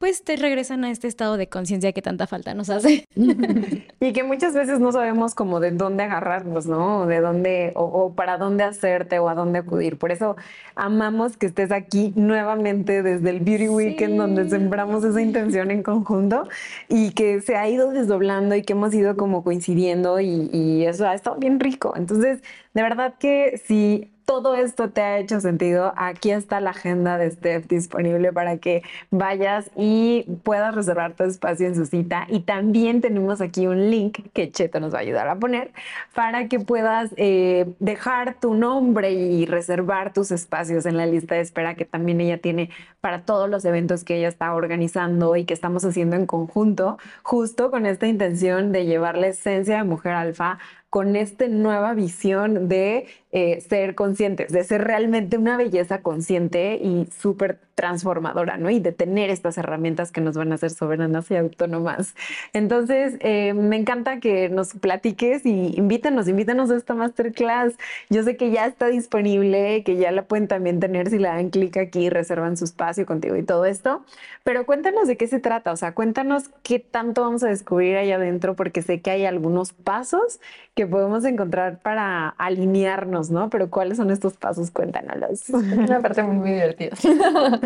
pues 0.00 0.24
te 0.24 0.36
regresan 0.36 0.82
a 0.84 0.90
este 0.90 1.08
estado 1.08 1.36
de 1.36 1.50
conciencia 1.50 1.92
que 1.92 2.00
tanta 2.00 2.26
falta 2.26 2.54
nos 2.54 2.70
hace. 2.70 3.04
y 4.00 4.12
que 4.14 4.22
muchas 4.24 4.54
veces 4.54 4.80
no 4.80 4.92
sabemos 4.92 5.34
como 5.34 5.60
de 5.60 5.72
dónde 5.72 6.04
agarrarnos, 6.04 6.64
¿no? 6.64 7.06
De 7.06 7.20
dónde, 7.20 7.72
o, 7.74 7.84
o, 7.84 8.14
para 8.14 8.38
dónde 8.38 8.64
hacerte 8.64 9.18
o 9.18 9.28
a 9.28 9.34
dónde 9.34 9.58
acudir. 9.58 9.98
Por 9.98 10.10
eso 10.10 10.36
amamos 10.74 11.36
que 11.36 11.44
estés 11.44 11.70
aquí 11.70 12.14
nuevamente 12.30 13.02
desde 13.02 13.30
el 13.30 13.40
Beauty 13.40 13.68
Weekend, 13.68 14.12
sí. 14.12 14.18
donde 14.18 14.48
sembramos 14.48 15.04
esa 15.04 15.20
intención 15.20 15.70
en 15.70 15.82
conjunto 15.82 16.48
y 16.88 17.10
que 17.12 17.40
se 17.42 17.56
ha 17.56 17.68
ido 17.68 17.90
desdoblando 17.90 18.54
y 18.54 18.62
que 18.62 18.72
hemos 18.72 18.94
ido 18.94 19.16
como 19.16 19.44
coincidiendo 19.44 20.20
y, 20.20 20.48
y 20.52 20.86
eso 20.86 21.06
ha 21.06 21.14
estado 21.14 21.36
bien 21.36 21.60
rico. 21.60 21.94
Entonces, 21.96 22.42
de 22.74 22.82
verdad 22.82 23.14
que 23.18 23.60
si 23.66 24.10
todo 24.30 24.54
esto 24.54 24.90
te 24.90 25.00
ha 25.02 25.18
hecho 25.18 25.40
sentido, 25.40 25.92
aquí 25.96 26.30
está 26.30 26.60
la 26.60 26.70
agenda 26.70 27.18
de 27.18 27.32
Steph 27.32 27.66
disponible 27.66 28.32
para 28.32 28.58
que 28.58 28.84
vayas 29.10 29.72
y 29.74 30.24
puedas 30.44 30.72
reservar 30.72 31.14
tu 31.14 31.24
espacio 31.24 31.66
en 31.66 31.74
su 31.74 31.84
cita. 31.84 32.28
Y 32.28 32.42
también 32.42 33.00
tenemos 33.00 33.40
aquí 33.40 33.66
un 33.66 33.90
link 33.90 34.20
que 34.32 34.52
Cheto 34.52 34.78
nos 34.78 34.94
va 34.94 34.98
a 34.98 35.00
ayudar 35.00 35.26
a 35.26 35.34
poner 35.34 35.72
para 36.14 36.46
que 36.46 36.60
puedas 36.60 37.10
eh, 37.16 37.74
dejar 37.80 38.38
tu 38.38 38.54
nombre 38.54 39.10
y 39.10 39.46
reservar 39.46 40.12
tus 40.12 40.30
espacios 40.30 40.86
en 40.86 40.96
la 40.96 41.06
lista 41.06 41.34
de 41.34 41.40
espera 41.40 41.74
que 41.74 41.84
también 41.84 42.20
ella 42.20 42.38
tiene 42.38 42.70
para 43.00 43.22
todos 43.22 43.50
los 43.50 43.64
eventos 43.64 44.04
que 44.04 44.18
ella 44.18 44.28
está 44.28 44.54
organizando 44.54 45.34
y 45.34 45.44
que 45.44 45.54
estamos 45.54 45.84
haciendo 45.84 46.14
en 46.14 46.26
conjunto, 46.26 46.98
justo 47.24 47.72
con 47.72 47.84
esta 47.84 48.06
intención 48.06 48.70
de 48.70 48.86
llevar 48.86 49.18
la 49.18 49.26
esencia 49.26 49.78
de 49.78 49.82
mujer 49.82 50.12
alfa 50.12 50.60
con 50.90 51.14
esta 51.14 51.46
nueva 51.46 51.94
visión 51.94 52.68
de 52.68 53.06
eh, 53.32 53.60
ser 53.60 53.94
conscientes, 53.94 54.52
de 54.52 54.64
ser 54.64 54.84
realmente 54.84 55.38
una 55.38 55.56
belleza 55.56 56.02
consciente 56.02 56.76
y 56.76 57.06
súper 57.16 57.58
transformadora, 57.74 58.58
¿no? 58.58 58.68
Y 58.68 58.78
de 58.78 58.92
tener 58.92 59.30
estas 59.30 59.56
herramientas 59.56 60.12
que 60.12 60.20
nos 60.20 60.36
van 60.36 60.52
a 60.52 60.56
hacer 60.56 60.70
soberanas 60.70 61.30
y 61.30 61.36
autónomas. 61.36 62.14
Entonces, 62.52 63.16
eh, 63.20 63.54
me 63.54 63.76
encanta 63.76 64.20
que 64.20 64.50
nos 64.50 64.74
platiques 64.74 65.46
y 65.46 65.74
invítanos, 65.76 66.28
invítanos 66.28 66.70
a 66.70 66.76
esta 66.76 66.94
masterclass. 66.94 67.74
Yo 68.10 68.22
sé 68.22 68.36
que 68.36 68.50
ya 68.50 68.66
está 68.66 68.88
disponible, 68.88 69.82
que 69.84 69.96
ya 69.96 70.10
la 70.10 70.24
pueden 70.24 70.46
también 70.46 70.80
tener 70.80 71.08
si 71.08 71.18
le 71.18 71.28
dan 71.28 71.50
clic 71.50 71.76
aquí, 71.76 72.10
reservan 72.10 72.56
su 72.56 72.64
espacio 72.64 73.06
contigo 73.06 73.36
y 73.36 73.42
todo 73.42 73.64
esto, 73.64 74.04
pero 74.44 74.66
cuéntanos 74.66 75.08
de 75.08 75.16
qué 75.16 75.26
se 75.26 75.40
trata, 75.40 75.72
o 75.72 75.76
sea, 75.76 75.92
cuéntanos 75.92 76.50
qué 76.62 76.78
tanto 76.78 77.22
vamos 77.22 77.42
a 77.42 77.48
descubrir 77.48 77.96
ahí 77.96 78.12
adentro, 78.12 78.56
porque 78.56 78.82
sé 78.82 79.00
que 79.00 79.10
hay 79.10 79.24
algunos 79.24 79.72
pasos 79.72 80.40
que 80.74 80.86
podemos 80.86 81.24
encontrar 81.24 81.78
para 81.80 82.28
alinearnos, 82.28 83.19
¿no? 83.28 83.50
Pero 83.50 83.68
¿cuáles 83.68 83.98
son 83.98 84.10
estos 84.10 84.38
pasos? 84.38 84.70
Cuéntanos. 84.70 85.48
Una 85.50 86.00
parte 86.00 86.22
muy, 86.22 86.36
muy 86.36 86.50
divertida. 86.52 86.96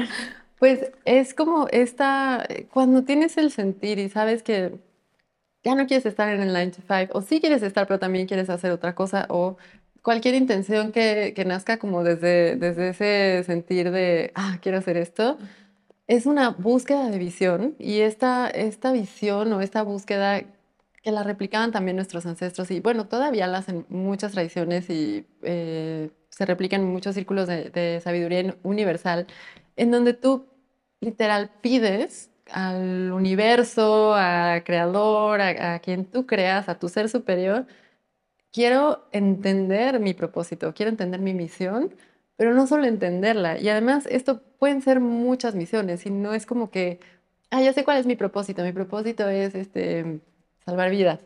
Pues 0.59 0.93
es 1.05 1.35
como 1.35 1.66
esta, 1.72 2.47
cuando 2.72 3.02
tienes 3.02 3.36
el 3.36 3.51
sentir 3.51 3.98
y 3.98 4.09
sabes 4.09 4.43
que 4.43 4.78
ya 5.62 5.74
no 5.74 5.86
quieres 5.86 6.06
estar 6.06 6.28
en 6.32 6.40
el 6.40 6.52
9 6.52 6.70
to 6.70 6.82
5, 6.86 7.18
o 7.18 7.22
sí 7.22 7.40
quieres 7.40 7.62
estar, 7.62 7.86
pero 7.86 7.98
también 7.98 8.26
quieres 8.26 8.48
hacer 8.48 8.70
otra 8.70 8.94
cosa, 8.94 9.26
o 9.28 9.56
cualquier 10.02 10.35
intención 10.35 10.93
que, 10.93 11.32
que 11.35 11.44
nazca 11.44 11.78
como 11.78 12.05
desde, 12.05 12.56
desde 12.56 12.90
ese 12.90 13.43
sentir 13.44 13.90
de, 13.90 14.32
ah, 14.35 14.59
quiero 14.62 14.78
hacer 14.78 14.97
esto, 14.97 15.39
es 16.06 16.26
una 16.26 16.51
búsqueda 16.51 17.10
de 17.10 17.18
visión 17.18 17.74
y 17.78 18.01
esta, 18.01 18.48
esta 18.48 18.93
visión 18.93 19.52
o 19.52 19.60
esta 19.60 19.82
búsqueda 19.82 20.43
que 21.05 21.12
la 21.12 21.22
replicaban 21.22 21.70
también 21.70 21.97
nuestros 21.97 22.24
ancestros 22.26 22.70
y 22.70 22.81
bueno, 22.81 23.06
todavía 23.06 23.47
la 23.47 23.59
hacen 23.59 23.85
muchas 23.90 24.32
tradiciones 24.32 24.89
y 24.89 25.26
eh, 25.43 26.10
se 26.31 26.47
replican 26.47 26.81
en 26.81 26.89
muchos 26.89 27.14
círculos 27.14 27.47
de, 27.47 28.01
sabiduría 28.02 28.56
universal, 28.62 29.26
en 29.76 29.90
donde 29.90 30.14
tú 30.14 30.47
literal 31.01 31.51
pides 31.60 32.31
al 32.51 33.12
universo, 33.12 34.14
al 34.14 34.64
creador, 34.64 35.43
a, 35.43 35.74
a, 35.74 35.78
quien 35.81 36.06
tú 36.06 36.26
creas, 36.26 36.70
a 36.70 36.78
tu 36.78 36.89
ser 36.89 37.10
superior, 37.10 37.66
quiero 38.52 39.06
entender 39.12 40.01
mi 40.01 40.14
propósito, 40.14 40.72
quiero 40.74 40.90
entender 40.90 41.20
mi 41.20 41.35
misión, 41.35 41.94
pero 42.36 42.55
no 42.55 42.66
solo 42.66 42.86
entenderla. 42.86 43.59
Y 43.59 43.68
además 43.68 44.06
esto 44.10 44.43
pueden 44.59 44.82
ser 44.82 45.01
muchas 45.01 45.55
misiones 45.55 46.06
y 46.06 46.10
no 46.10 46.35
es 46.35 46.47
como 46.47 46.70
que, 46.70 47.01
ah, 47.51 47.62
ya 47.62 47.72
sé 47.74 47.85
cuál 47.85 47.98
es 47.98 48.06
mi 48.06 48.16
propósito, 48.16 48.62
mi 48.64 48.72
propósito 48.72 49.28
es 49.28 49.55
este 49.55 50.20
salvar 50.64 50.90
vidas. 50.90 51.20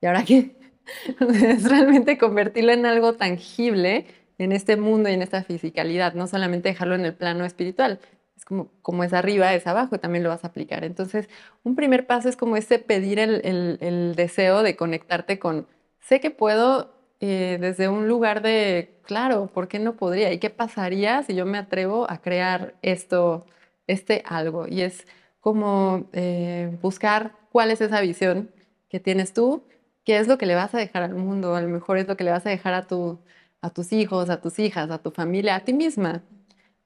¿Y 0.00 0.06
ahora 0.06 0.24
qué? 0.24 0.56
es 1.20 1.68
realmente 1.68 2.18
convertirlo 2.18 2.72
en 2.72 2.86
algo 2.86 3.14
tangible 3.14 4.06
en 4.38 4.52
este 4.52 4.76
mundo 4.76 5.08
y 5.10 5.12
en 5.14 5.22
esta 5.22 5.44
fisicalidad, 5.44 6.14
no 6.14 6.26
solamente 6.26 6.70
dejarlo 6.70 6.94
en 6.94 7.04
el 7.04 7.14
plano 7.14 7.44
espiritual. 7.44 8.00
Es 8.36 8.44
como, 8.46 8.70
como 8.82 9.04
es 9.04 9.12
arriba, 9.12 9.54
es 9.54 9.66
abajo, 9.66 10.00
también 10.00 10.24
lo 10.24 10.30
vas 10.30 10.44
a 10.44 10.48
aplicar. 10.48 10.82
Entonces, 10.84 11.28
un 11.62 11.76
primer 11.76 12.06
paso 12.06 12.28
es 12.28 12.36
como 12.36 12.56
ese 12.56 12.78
pedir 12.78 13.18
el, 13.18 13.42
el, 13.44 13.78
el 13.80 14.14
deseo 14.16 14.62
de 14.62 14.76
conectarte 14.76 15.38
con, 15.38 15.66
sé 16.00 16.20
que 16.20 16.30
puedo 16.30 16.94
eh, 17.20 17.58
desde 17.60 17.88
un 17.88 18.08
lugar 18.08 18.40
de, 18.42 18.98
claro, 19.04 19.48
¿por 19.48 19.68
qué 19.68 19.78
no 19.78 19.96
podría? 19.96 20.32
¿Y 20.32 20.38
qué 20.38 20.48
pasaría 20.50 21.22
si 21.22 21.34
yo 21.34 21.44
me 21.46 21.58
atrevo 21.58 22.10
a 22.10 22.18
crear 22.22 22.74
esto, 22.82 23.44
este 23.86 24.22
algo? 24.26 24.66
Y 24.66 24.80
es 24.82 25.06
como 25.40 26.08
eh, 26.12 26.76
buscar 26.82 27.32
cuál 27.52 27.70
es 27.70 27.80
esa 27.82 28.00
visión 28.00 28.50
que 28.90 29.00
tienes 29.00 29.32
tú, 29.32 29.64
qué 30.04 30.18
es 30.18 30.28
lo 30.28 30.38
que 30.38 30.46
le 30.46 30.54
vas 30.54 30.74
a 30.74 30.78
dejar 30.78 31.02
al 31.02 31.14
mundo, 31.14 31.54
a 31.54 31.62
lo 31.62 31.68
mejor 31.68 31.98
es 31.98 32.08
lo 32.08 32.16
que 32.16 32.24
le 32.24 32.32
vas 32.32 32.46
a 32.46 32.50
dejar 32.50 32.74
a, 32.74 32.86
tu, 32.86 33.20
a 33.62 33.70
tus 33.70 33.92
hijos, 33.92 34.30
a 34.30 34.40
tus 34.40 34.58
hijas, 34.58 34.90
a 34.90 34.98
tu 34.98 35.10
familia, 35.12 35.56
a 35.56 35.60
ti 35.60 35.72
misma. 35.72 36.22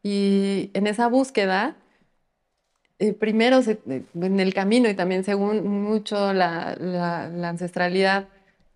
Y 0.02 0.70
en 0.74 0.86
esa 0.86 1.09
búsqueda, 1.09 1.76
eh, 2.98 3.12
primero 3.14 3.62
se, 3.62 3.81
eh, 3.89 4.05
en 4.14 4.40
el 4.40 4.55
camino 4.55 4.89
y 4.89 4.94
también 4.94 5.24
según 5.24 5.66
mucho 5.82 6.32
la, 6.32 6.76
la, 6.78 7.28
la, 7.28 7.48
ancestralidad 7.48 8.28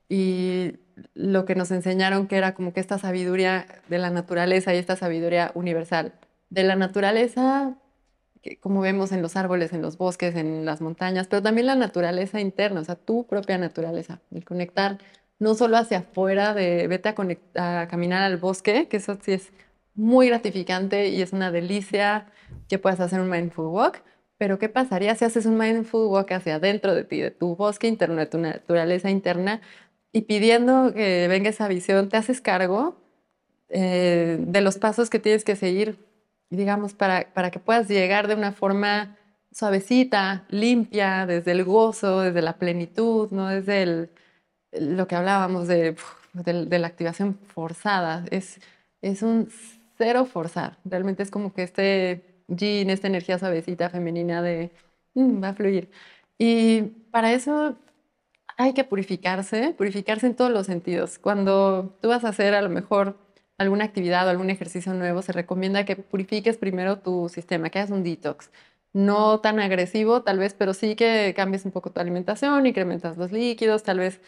y 0.09 0.75
lo 1.15 1.45
que 1.45 1.55
nos 1.55 1.71
enseñaron 1.71 2.27
que 2.27 2.37
era 2.37 2.55
como 2.55 2.73
que 2.73 2.81
esta 2.81 2.99
sabiduría 2.99 3.67
de 3.89 3.99
la 3.99 4.11
naturaleza 4.11 4.75
y 4.75 4.79
esta 4.79 4.97
sabiduría 4.97 5.53
universal. 5.55 6.15
De 6.51 6.65
la 6.65 6.77
naturaleza 6.77 7.77
como 8.57 8.81
vemos 8.81 9.13
en 9.13 9.23
los 9.23 9.37
árboles, 9.37 9.73
en 9.73 9.83
los 9.83 9.99
bosques, 9.99 10.35
en 10.37 10.65
las 10.65 10.81
montañas, 10.81 11.27
pero 11.29 11.43
también 11.43 11.67
la 11.67 11.75
naturaleza 11.75 12.41
interna, 12.41 12.81
o 12.81 12.85
sea, 12.85 12.97
tu 12.97 13.27
propia 13.27 13.59
naturaleza, 13.59 14.21
el 14.31 14.45
conectar 14.45 14.99
no 15.39 15.55
solo 15.55 15.77
hacia 15.77 15.99
afuera 15.99 16.55
de 16.55 16.89
vete 16.89 17.09
a, 17.09 17.81
a 17.83 17.89
caminar 17.89 18.23
al 18.23 18.39
bosque, 18.39 18.89
que 18.89 18.97
eso 18.97 19.17
sí 19.23 19.33
es 19.33 19.53
muy 19.95 20.29
gratificante 20.29 21.09
y 21.09 21.23
es 21.23 21.33
una 21.33 21.51
delicia 21.51 22.27
que 22.69 22.79
puedas 22.79 23.01
hacer 23.01 23.21
un 23.21 23.31
mindful 23.31 23.67
walk, 23.67 24.03
pero 24.39 24.59
¿qué 24.59 24.69
pasaría 24.69 25.15
si 25.15 25.25
haces 25.25 25.47
un 25.47 25.59
mindful 25.59 26.07
walk 26.07 26.33
hacia 26.33 26.57
adentro 26.57 26.95
de 26.95 27.05
ti, 27.05 27.21
de 27.21 27.31
tu 27.31 27.57
bosque 27.57 27.89
interno, 27.89 28.17
de 28.17 28.27
tu 28.27 28.39
naturaleza 28.39 29.11
interna, 29.11 29.61
y 30.13 30.23
pidiendo 30.23 30.93
que 30.95 31.27
venga 31.29 31.51
esa 31.51 31.69
visión, 31.69 32.09
te 32.09 32.17
haces 32.17 32.41
cargo 32.41 32.97
eh, 33.69 34.39
de 34.41 34.61
los 34.61 34.79
pasos 34.79 35.11
que 35.11 35.19
tienes 35.19 35.45
que 35.45 35.57
seguir 35.57 36.08
digamos, 36.51 36.95
para, 36.95 37.33
para 37.35 37.51
que 37.51 37.59
puedas 37.59 37.89
llegar 37.89 38.29
de 38.29 38.35
una 38.35 38.53
forma 38.53 39.17
suavecita, 39.53 40.47
limpia, 40.49 41.27
desde 41.27 41.53
el 41.53 41.65
gozo, 41.65 42.21
desde 42.21 42.43
la 42.43 42.59
plenitud, 42.59 43.31
¿no? 43.31 43.49
desde 43.49 43.83
el, 43.83 44.11
lo 44.73 45.07
que 45.09 45.17
hablábamos 45.17 45.69
de, 45.69 45.97
de, 46.33 46.79
la 46.79 46.87
activación 46.87 47.39
forzada. 47.55 48.25
Es, 48.31 48.61
es 49.03 49.23
un 49.23 49.49
cero 49.97 50.27
forzar. 50.27 50.79
Realmente 50.85 51.23
es 51.23 51.31
como 51.31 51.53
que 51.53 51.63
este 51.63 52.43
yin, 52.49 52.91
esta 52.91 53.09
energía 53.09 53.39
suavecita 53.39 53.91
femenina 53.91 54.43
de 54.43 54.71
mm, 55.15 55.43
va 55.43 55.51
a 55.51 55.55
fluir. 55.55 55.91
Y 56.39 56.83
para 57.11 57.33
eso 57.33 57.77
hay 58.57 58.75
que 58.75 58.85
purificarse, 58.85 59.75
purificarse 59.77 60.27
en 60.27 60.35
todos 60.35 60.51
los 60.51 60.67
sentidos. 60.67 61.19
Cuando 61.19 61.97
tú 62.01 62.09
vas 62.09 62.25
a 62.25 62.29
hacer 62.31 62.55
a 62.55 62.63
lo 62.63 62.69
mejor 62.69 63.17
alguna 63.59 63.85
actividad 63.85 64.27
o 64.27 64.31
algún 64.31 64.51
ejercicio 64.51 64.95
nuevo, 64.95 65.23
se 65.23 65.33
recomienda 65.33 65.85
que 65.85 65.97
purifiques 65.97 66.57
primero 66.59 66.99
tu 67.01 67.29
sistema, 67.29 67.71
que 67.71 67.79
hagas 67.81 67.91
un 67.91 68.05
detox. 68.05 68.51
No 68.93 69.41
tan 69.41 69.61
agresivo, 69.61 70.23
tal 70.23 70.39
vez, 70.39 70.55
pero 70.55 70.75
sí 70.75 70.97
que 70.97 71.35
cambies 71.37 71.65
un 71.65 71.73
poco 71.73 71.91
tu 71.91 72.01
alimentación, 72.01 72.67
incrementas 72.67 73.17
los 73.19 73.33
líquidos, 73.33 73.83
tal 73.83 73.99
vez 73.99 74.21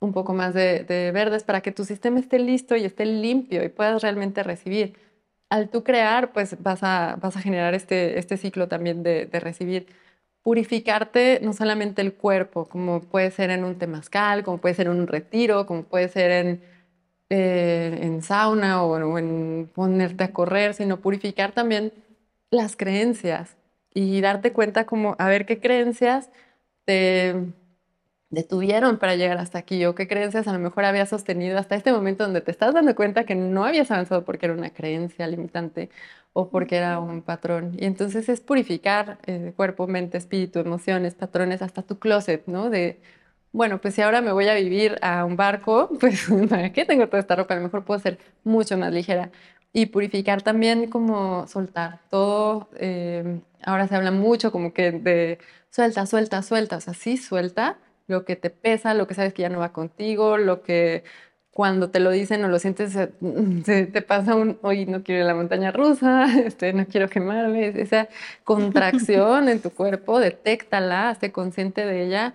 un 0.00 0.12
poco 0.12 0.34
más 0.34 0.54
de, 0.54 0.84
de 0.84 1.10
verdes 1.12 1.44
para 1.44 1.60
que 1.62 1.72
tu 1.72 1.84
sistema 1.84 2.20
esté 2.20 2.38
listo 2.38 2.76
y 2.76 2.84
esté 2.84 3.06
limpio 3.06 3.64
y 3.64 3.68
puedas 3.68 4.02
realmente 4.02 4.42
recibir. 4.42 4.96
Al 5.48 5.68
tú 5.70 5.84
crear, 5.84 6.32
pues 6.32 6.60
vas 6.62 6.82
a, 6.82 7.16
vas 7.20 7.36
a 7.36 7.40
generar 7.40 7.74
este, 7.74 8.18
este 8.18 8.36
ciclo 8.36 8.68
también 8.68 9.02
de, 9.02 9.28
recibir 9.40 9.86
purificarte 10.42 11.40
no 11.42 11.52
solamente 11.52 12.02
el 12.02 12.14
cuerpo, 12.14 12.66
como 12.68 13.00
puede 13.00 13.30
ser 13.32 13.50
en 13.50 13.64
un 13.64 13.78
temazcal, 13.78 14.44
como 14.44 14.58
puede 14.58 14.74
ser 14.74 14.86
en 14.88 14.94
un 15.00 15.06
retiro, 15.08 15.66
como 15.66 15.84
puede 15.84 16.08
ser 16.08 16.30
en 16.30 16.62
eh, 17.30 17.98
en 18.02 18.22
sauna 18.22 18.82
o, 18.82 18.92
o, 18.96 19.18
en 19.18 19.70
ponerte 19.74 20.24
a 20.24 20.32
correr, 20.32 20.74
sino 20.74 21.00
purificar 21.00 21.52
también 21.52 21.92
las 22.50 22.76
creencias 22.76 23.56
y 23.94 24.20
darte 24.20 24.52
cuenta 24.52 24.86
como 24.86 25.16
a 25.18 25.28
ver 25.28 25.46
qué 25.46 25.60
creencias 25.60 26.30
te 26.84 27.34
detuvieron 28.30 28.98
para 28.98 29.16
llegar 29.16 29.38
hasta 29.38 29.58
aquí 29.58 29.84
o 29.86 29.94
qué 29.94 30.08
creencias 30.08 30.48
a 30.48 30.52
lo 30.52 30.58
mejor 30.58 30.84
habías 30.84 31.08
sostenido 31.10 31.58
hasta 31.58 31.76
este 31.76 31.92
momento 31.92 32.24
donde 32.24 32.40
te 32.40 32.50
estás 32.50 32.74
dando 32.74 32.94
cuenta 32.94 33.24
que 33.24 33.34
no 33.34 33.64
habías 33.64 33.90
avanzado 33.90 34.24
porque 34.24 34.46
era 34.46 34.54
una 34.54 34.70
creencia 34.70 35.26
limitante 35.26 35.90
o 36.32 36.50
porque 36.50 36.76
era 36.76 36.98
un 37.00 37.22
patrón. 37.22 37.72
Y 37.78 37.86
entonces 37.86 38.28
es 38.28 38.40
purificar 38.40 39.18
eh, 39.26 39.52
cuerpo, 39.56 39.86
mente, 39.86 40.18
espíritu, 40.18 40.58
emociones, 40.58 41.14
patrones, 41.14 41.62
hasta 41.62 41.82
tu 41.82 41.98
closet, 41.98 42.44
¿no? 42.46 42.68
De 42.70 43.00
bueno, 43.56 43.80
pues 43.80 43.94
si 43.94 44.02
ahora 44.02 44.20
me 44.20 44.32
voy 44.32 44.48
a 44.48 44.54
vivir 44.54 44.98
a 45.00 45.24
un 45.24 45.36
barco, 45.36 45.88
pues 46.00 46.28
¿para 46.50 46.72
qué 46.72 46.84
tengo 46.84 47.06
toda 47.08 47.20
esta 47.20 47.36
ropa? 47.36 47.54
A 47.54 47.56
lo 47.56 47.62
mejor 47.64 47.84
puedo 47.84 47.98
ser 47.98 48.18
mucho 48.44 48.76
más 48.76 48.92
ligera. 48.92 49.30
Y 49.72 49.86
purificar 49.86 50.42
también 50.42 50.90
como 50.90 51.46
soltar 51.46 52.00
todo. 52.10 52.68
Eh, 52.76 53.40
ahora 53.64 53.88
se 53.88 53.96
habla 53.96 54.10
mucho 54.10 54.52
como 54.52 54.74
que 54.74 54.92
de 54.92 55.38
suelta, 55.70 56.04
suelta, 56.04 56.42
suelta. 56.42 56.76
O 56.76 56.80
sea, 56.82 56.92
sí, 56.94 57.16
suelta 57.16 57.78
lo 58.06 58.26
que 58.26 58.36
te 58.36 58.50
pesa, 58.50 58.92
lo 58.94 59.06
que 59.06 59.14
sabes 59.14 59.32
que 59.32 59.42
ya 59.42 59.48
no 59.48 59.58
va 59.58 59.72
contigo, 59.72 60.36
lo 60.36 60.62
que 60.62 61.04
cuando 61.50 61.90
te 61.90 62.00
lo 62.00 62.10
dicen 62.10 62.44
o 62.44 62.48
lo 62.48 62.58
sientes, 62.58 62.92
se, 62.92 63.12
se 63.64 63.86
te 63.86 64.02
pasa 64.02 64.34
un, 64.34 64.58
hoy 64.62 64.84
no 64.84 65.02
quiero 65.02 65.20
ir 65.20 65.24
a 65.24 65.28
la 65.28 65.34
montaña 65.34 65.72
rusa, 65.72 66.26
este, 66.44 66.74
no 66.74 66.86
quiero 66.86 67.08
quemarme. 67.08 67.68
Esa 67.68 68.08
contracción 68.44 69.48
en 69.48 69.60
tu 69.60 69.70
cuerpo, 69.70 70.20
detéctala, 70.20 71.10
esté 71.10 71.32
consciente 71.32 71.86
de 71.86 72.06
ella 72.06 72.34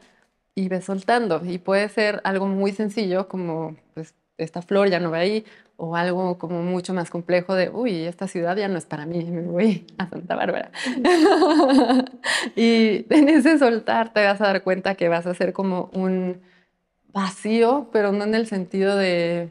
y 0.55 0.67
ves 0.67 0.85
soltando. 0.85 1.41
Y 1.45 1.57
puede 1.57 1.89
ser 1.89 2.21
algo 2.23 2.47
muy 2.47 2.71
sencillo 2.71 3.27
como, 3.27 3.75
pues, 3.93 4.15
esta 4.37 4.61
flor 4.61 4.89
ya 4.89 4.99
no 4.99 5.11
va 5.11 5.17
ahí, 5.19 5.45
o 5.83 5.95
algo 5.95 6.37
como 6.37 6.61
mucho 6.61 6.93
más 6.93 7.09
complejo 7.09 7.55
de, 7.55 7.69
uy, 7.69 8.03
esta 8.05 8.27
ciudad 8.27 8.55
ya 8.55 8.67
no 8.67 8.77
es 8.77 8.85
para 8.85 9.07
mí, 9.07 9.23
me 9.31 9.41
voy 9.41 9.87
a 9.97 10.07
Santa 10.07 10.35
Bárbara. 10.35 10.71
y 12.55 13.05
en 13.09 13.29
ese 13.29 13.57
soltar 13.57 14.13
te 14.13 14.23
vas 14.23 14.39
a 14.41 14.45
dar 14.45 14.63
cuenta 14.63 14.95
que 14.95 15.09
vas 15.09 15.25
a 15.25 15.33
ser 15.33 15.53
como 15.53 15.89
un 15.93 16.41
vacío, 17.11 17.89
pero 17.91 18.11
no 18.11 18.23
en 18.23 18.35
el 18.35 18.47
sentido 18.47 18.95
de, 18.95 19.49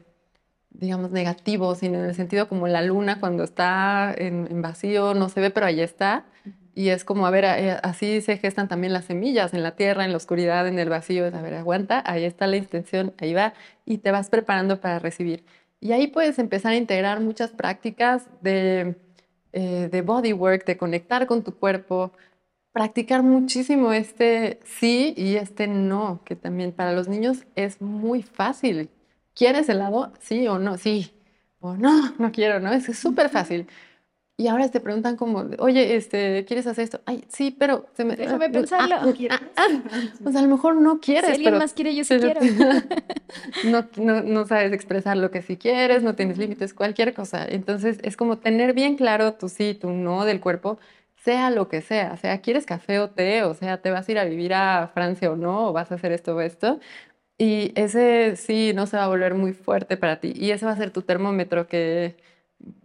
digamos, 0.71 1.11
negativo, 1.11 1.75
sino 1.75 1.99
en 1.99 2.05
el 2.05 2.15
sentido 2.15 2.49
como 2.49 2.69
la 2.69 2.83
luna 2.83 3.21
cuando 3.21 3.43
está 3.43 4.15
en, 4.17 4.63
vacío, 4.63 5.15
no 5.15 5.29
se 5.29 5.41
ve, 5.41 5.51
pero 5.51 5.67
ahí 5.67 5.81
está. 5.81 6.27
Y 6.75 6.91
es 6.91 7.05
como, 7.05 7.27
a 7.27 7.31
ver, 7.31 7.45
eh, 7.45 7.79
así 7.83 8.21
se 8.21 8.37
gestan 8.39 8.69
también 8.69 8.93
las 8.93 9.07
semillas 9.07 9.55
en 9.55 9.63
la 9.63 9.77
tierra, 9.77 10.05
en 10.05 10.13
la 10.13 10.17
oscuridad, 10.17 10.69
en 10.69 10.79
el 10.79 10.89
vacío. 10.89 11.27
a 11.27 11.43
ver, 11.43 11.55
aguanta, 11.55 12.03
ahí 12.07 12.25
está 12.25 12.47
la 12.47 12.57
intención, 12.57 13.15
ahí 13.19 13.35
va, 13.35 13.55
y 13.85 13.99
te 13.99 14.11
vas 14.11 14.31
preparando 14.31 14.81
para 14.81 14.99
recibir. 14.99 15.45
Y 15.81 15.93
ahí 15.93 16.07
puedes 16.07 16.39
empezar 16.39 16.73
a 16.73 16.77
integrar 16.77 17.21
muchas 17.21 17.51
prácticas 17.51 18.29
de, 18.43 18.97
eh, 19.53 19.89
de 19.91 20.03
bodywork, 20.03 20.65
de 20.67 20.77
conectar 20.77 21.27
con 21.27 21.43
tu 21.43 21.57
cuerpo, 21.57 22.13
practicar 22.73 23.23
muchísimo 23.23 23.93
este 23.93 24.61
sí 24.65 25.15
y 25.17 25.37
este 25.37 25.67
no, 25.69 26.23
que 26.25 26.37
también 26.37 26.73
para 26.73 26.93
los 26.93 27.09
niños 27.09 27.47
es 27.57 27.81
muy 27.81 28.23
fácil 28.23 28.91
¿quieres 29.35 29.69
helado? 29.71 30.13
Sí 30.21 30.47
o 30.49 30.59
no, 30.59 30.77
sí. 30.77 31.13
O 31.61 31.75
no, 31.75 32.13
no 32.19 32.33
quiero, 32.33 32.61
¿no? 32.61 32.73
Es 32.73 32.85
súper 32.99 33.31
fácil. 33.31 33.67
Y 34.41 34.49
ahora 34.49 34.67
te 34.71 34.81
preguntan 34.81 35.17
como, 35.17 35.45
oye, 35.59 35.97
este, 35.97 36.47
¿quieres 36.47 36.67
hacer 36.67 36.85
esto? 36.85 37.03
Ay, 37.05 37.23
sí, 37.29 37.55
pero... 37.59 37.85
Se 37.93 38.07
me, 38.07 38.17
Déjame 38.17 38.47
ah, 38.47 38.51
pensarlo. 38.51 38.97
Ah, 39.29 39.41
ah, 39.57 39.69
pues 40.23 40.35
a 40.35 40.41
lo 40.41 40.49
mejor 40.49 40.77
no 40.77 40.99
quieres. 40.99 41.27
Si 41.27 41.33
alguien 41.37 41.59
más 41.59 41.75
quiere, 41.75 41.95
yo 41.95 42.05
sí 42.05 42.17
quiero. 42.19 42.41
no, 43.67 43.87
no, 43.99 44.23
no, 44.23 44.47
sabes 44.47 44.73
expresar 44.73 45.19
lo 45.19 45.31
que 45.31 45.43
sí 45.43 45.59
quieres, 45.59 46.03
no 46.03 46.15
tienes 46.15 46.39
límites, 46.39 46.73
cualquier 46.73 47.13
cosa. 47.13 47.45
Entonces, 47.47 47.99
es 48.03 48.17
como 48.17 48.39
tener 48.39 48.73
bien 48.73 48.97
claro 48.97 49.35
tu 49.35 49.51
sí, 49.51 49.75
tu 49.75 49.91
no 49.91 50.25
del 50.25 50.41
cuerpo, 50.41 50.79
sea 51.17 51.51
lo 51.51 51.69
que 51.69 51.83
sea. 51.83 52.17
Sea, 52.17 52.41
¿quieres 52.41 52.65
café 52.65 52.99
o 52.99 53.11
té? 53.11 53.43
O 53.43 53.53
sea, 53.53 53.83
¿te 53.83 53.91
vas 53.91 54.09
a 54.09 54.13
ir 54.13 54.19
a 54.19 54.25
vivir 54.25 54.55
a 54.55 54.91
Francia 54.95 55.31
o 55.31 55.37
no? 55.37 55.69
¿O 55.69 55.73
vas 55.75 55.93
a 55.93 55.97
hacer 55.97 56.13
esto 56.13 56.35
o 56.35 56.41
esto? 56.41 56.81
Y 57.37 57.73
ese 57.75 58.37
sí 58.37 58.73
no 58.75 58.87
se 58.87 58.97
va 58.97 59.05
a 59.05 59.09
volver 59.09 59.35
muy 59.35 59.53
fuerte 59.53 59.99
para 59.99 60.19
ti. 60.19 60.33
Y 60.35 60.53
ese 60.53 60.65
va 60.65 60.73
a 60.73 60.77
ser 60.77 60.93
tu 60.93 61.03
termómetro 61.03 61.67
que 61.67 62.17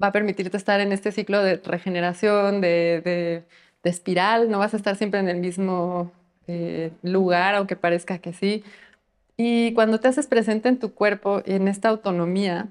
va 0.01 0.07
a 0.07 0.11
permitirte 0.11 0.57
estar 0.57 0.79
en 0.79 0.91
este 0.91 1.11
ciclo 1.11 1.41
de 1.43 1.57
regeneración, 1.57 2.61
de, 2.61 3.01
de, 3.03 3.89
espiral. 3.89 4.49
No 4.49 4.59
vas 4.59 4.73
a 4.73 4.77
estar 4.77 4.95
siempre 4.95 5.19
en 5.19 5.29
el 5.29 5.37
mismo 5.37 6.11
eh, 6.47 6.91
lugar, 7.03 7.55
aunque 7.55 7.75
parezca 7.75 8.17
que 8.17 8.33
sí. 8.33 8.63
Y 9.37 9.73
cuando 9.73 9.99
te 9.99 10.07
haces 10.07 10.27
presente 10.27 10.69
en 10.69 10.79
tu 10.79 10.93
cuerpo, 10.93 11.41
en 11.45 11.67
esta 11.67 11.89
autonomía, 11.89 12.69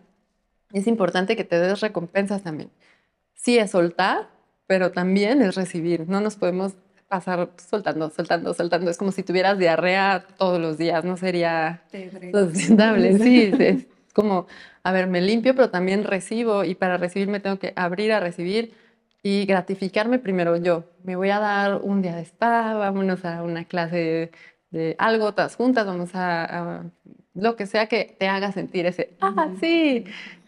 es 0.72 0.86
importante 0.86 1.36
que 1.36 1.44
te 1.44 1.58
des 1.58 1.80
recompensas 1.80 2.42
también. 2.42 2.70
Sí 3.34 3.58
es 3.58 3.70
soltar, 3.70 4.28
pero 4.66 4.90
también 4.90 5.42
es 5.42 5.54
recibir. 5.54 6.08
No 6.08 6.20
nos 6.20 6.36
podemos 6.36 6.72
pasar 7.08 7.50
soltando, 7.56 8.10
soltando, 8.10 8.54
soltando. 8.54 8.90
Es 8.90 8.98
como 8.98 9.12
si 9.12 9.22
tuvieras 9.22 9.58
diarrea 9.58 10.26
todos 10.36 10.60
los 10.60 10.78
días, 10.78 11.04
no 11.04 11.16
sería 11.16 11.82
sustentable. 12.32 13.18
Sí, 13.18 13.52
es 13.58 13.86
como, 14.12 14.46
a 14.84 14.92
ver, 14.92 15.06
me 15.08 15.22
limpio, 15.22 15.54
pero 15.54 15.70
también 15.70 16.04
recibo 16.04 16.62
y 16.62 16.74
para 16.74 16.98
recibir 16.98 17.28
me 17.28 17.40
tengo 17.40 17.58
que 17.58 17.72
abrir 17.74 18.12
a 18.12 18.20
recibir 18.20 18.74
y 19.22 19.46
gratificarme 19.46 20.18
primero 20.18 20.56
yo. 20.56 20.84
Me 21.02 21.16
voy 21.16 21.30
a 21.30 21.40
dar 21.40 21.76
un 21.82 22.02
día 22.02 22.14
de 22.14 22.22
spa, 22.22 22.74
vámonos 22.74 23.24
a 23.24 23.42
una 23.42 23.64
clase 23.64 24.30
de, 24.70 24.94
algo, 24.98 25.32
todas 25.32 25.56
juntas, 25.56 25.86
vamos 25.86 26.10
a, 26.12 26.84
lo 27.32 27.56
que 27.56 27.66
sea 27.66 27.86
que 27.86 28.14
te 28.18 28.28
haga 28.28 28.52
sentir 28.52 28.84
ese, 28.84 29.16
ah, 29.22 29.48
sí, 29.58 30.04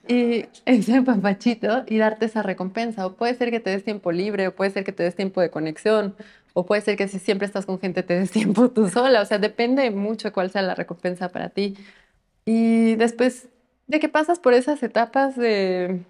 y 0.06 0.44
ese 0.66 1.02
papachito 1.02 1.84
y 1.86 1.96
darte 1.96 2.26
esa 2.26 2.42
recompensa. 2.42 3.06
O 3.06 3.14
puede 3.14 3.34
ser 3.34 3.50
que 3.50 3.60
te 3.60 3.70
des 3.70 3.84
tiempo 3.84 4.12
libre, 4.12 4.48
o 4.48 4.54
puede 4.54 4.70
ser 4.70 4.84
que 4.84 4.92
te 4.92 5.02
des 5.02 5.16
tiempo 5.16 5.40
de 5.40 5.50
conexión, 5.50 6.14
o 6.52 6.66
puede 6.66 6.82
ser 6.82 6.96
que 6.96 7.08
si 7.08 7.18
siempre 7.18 7.46
estás 7.46 7.64
con 7.64 7.80
gente 7.80 8.02
te 8.02 8.18
des 8.18 8.30
tiempo 8.30 8.70
tú 8.70 8.88
sola, 8.90 9.22
o 9.22 9.24
sea, 9.24 9.38
depende 9.38 9.90
mucho 9.90 10.32
cuál 10.32 10.50
sea 10.50 10.60
la 10.60 10.74
recompensa 10.74 11.30
para 11.30 11.48
ti. 11.48 11.74
Y 12.44 12.96
después 12.96 13.48
de 13.86 14.00
que 14.00 14.08
pasas 14.08 14.38
por 14.38 14.52
esas 14.54 14.82
etapas 14.82 15.36
de... 15.36 16.02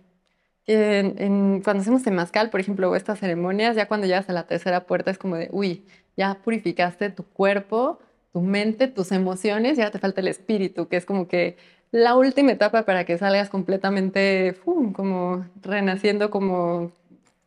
cuando 0.66 1.81
hacemos 1.81 2.03
temazcal, 2.03 2.51
por 2.51 2.61
ejemplo, 2.61 2.90
o 2.90 2.97
estas 2.97 3.19
ceremonias, 3.19 3.77
ya 3.77 3.86
cuando 3.89 4.07
llegas 4.07 4.28
a 4.28 4.32
la 4.32 4.47
tercera 4.47 4.86
puerta 4.86 5.11
es 5.11 5.19
como 5.19 5.36
de, 5.36 5.48
uy, 5.53 5.85
ya 6.16 6.35
purificaste 6.43 7.11
tu 7.11 7.24
cuerpo, 7.24 7.98
tu 8.32 8.40
mente, 8.40 8.89
tus 8.89 9.12
emociones, 9.12 9.77
ya 9.77 9.90
te 9.90 9.98
falta 9.98 10.20
el 10.20 10.28
espíritu, 10.28 10.89
que 10.89 10.97
es 10.97 11.05
como 11.07 11.28
que 11.28 11.57
la 11.90 12.16
última 12.16 12.53
etapa 12.53 12.85
para 12.85 13.05
que 13.05 13.16
salgas 13.19 13.48
completamente, 13.48 14.57
como 14.65 15.47
renaciendo 15.62 16.31
como 16.31 16.90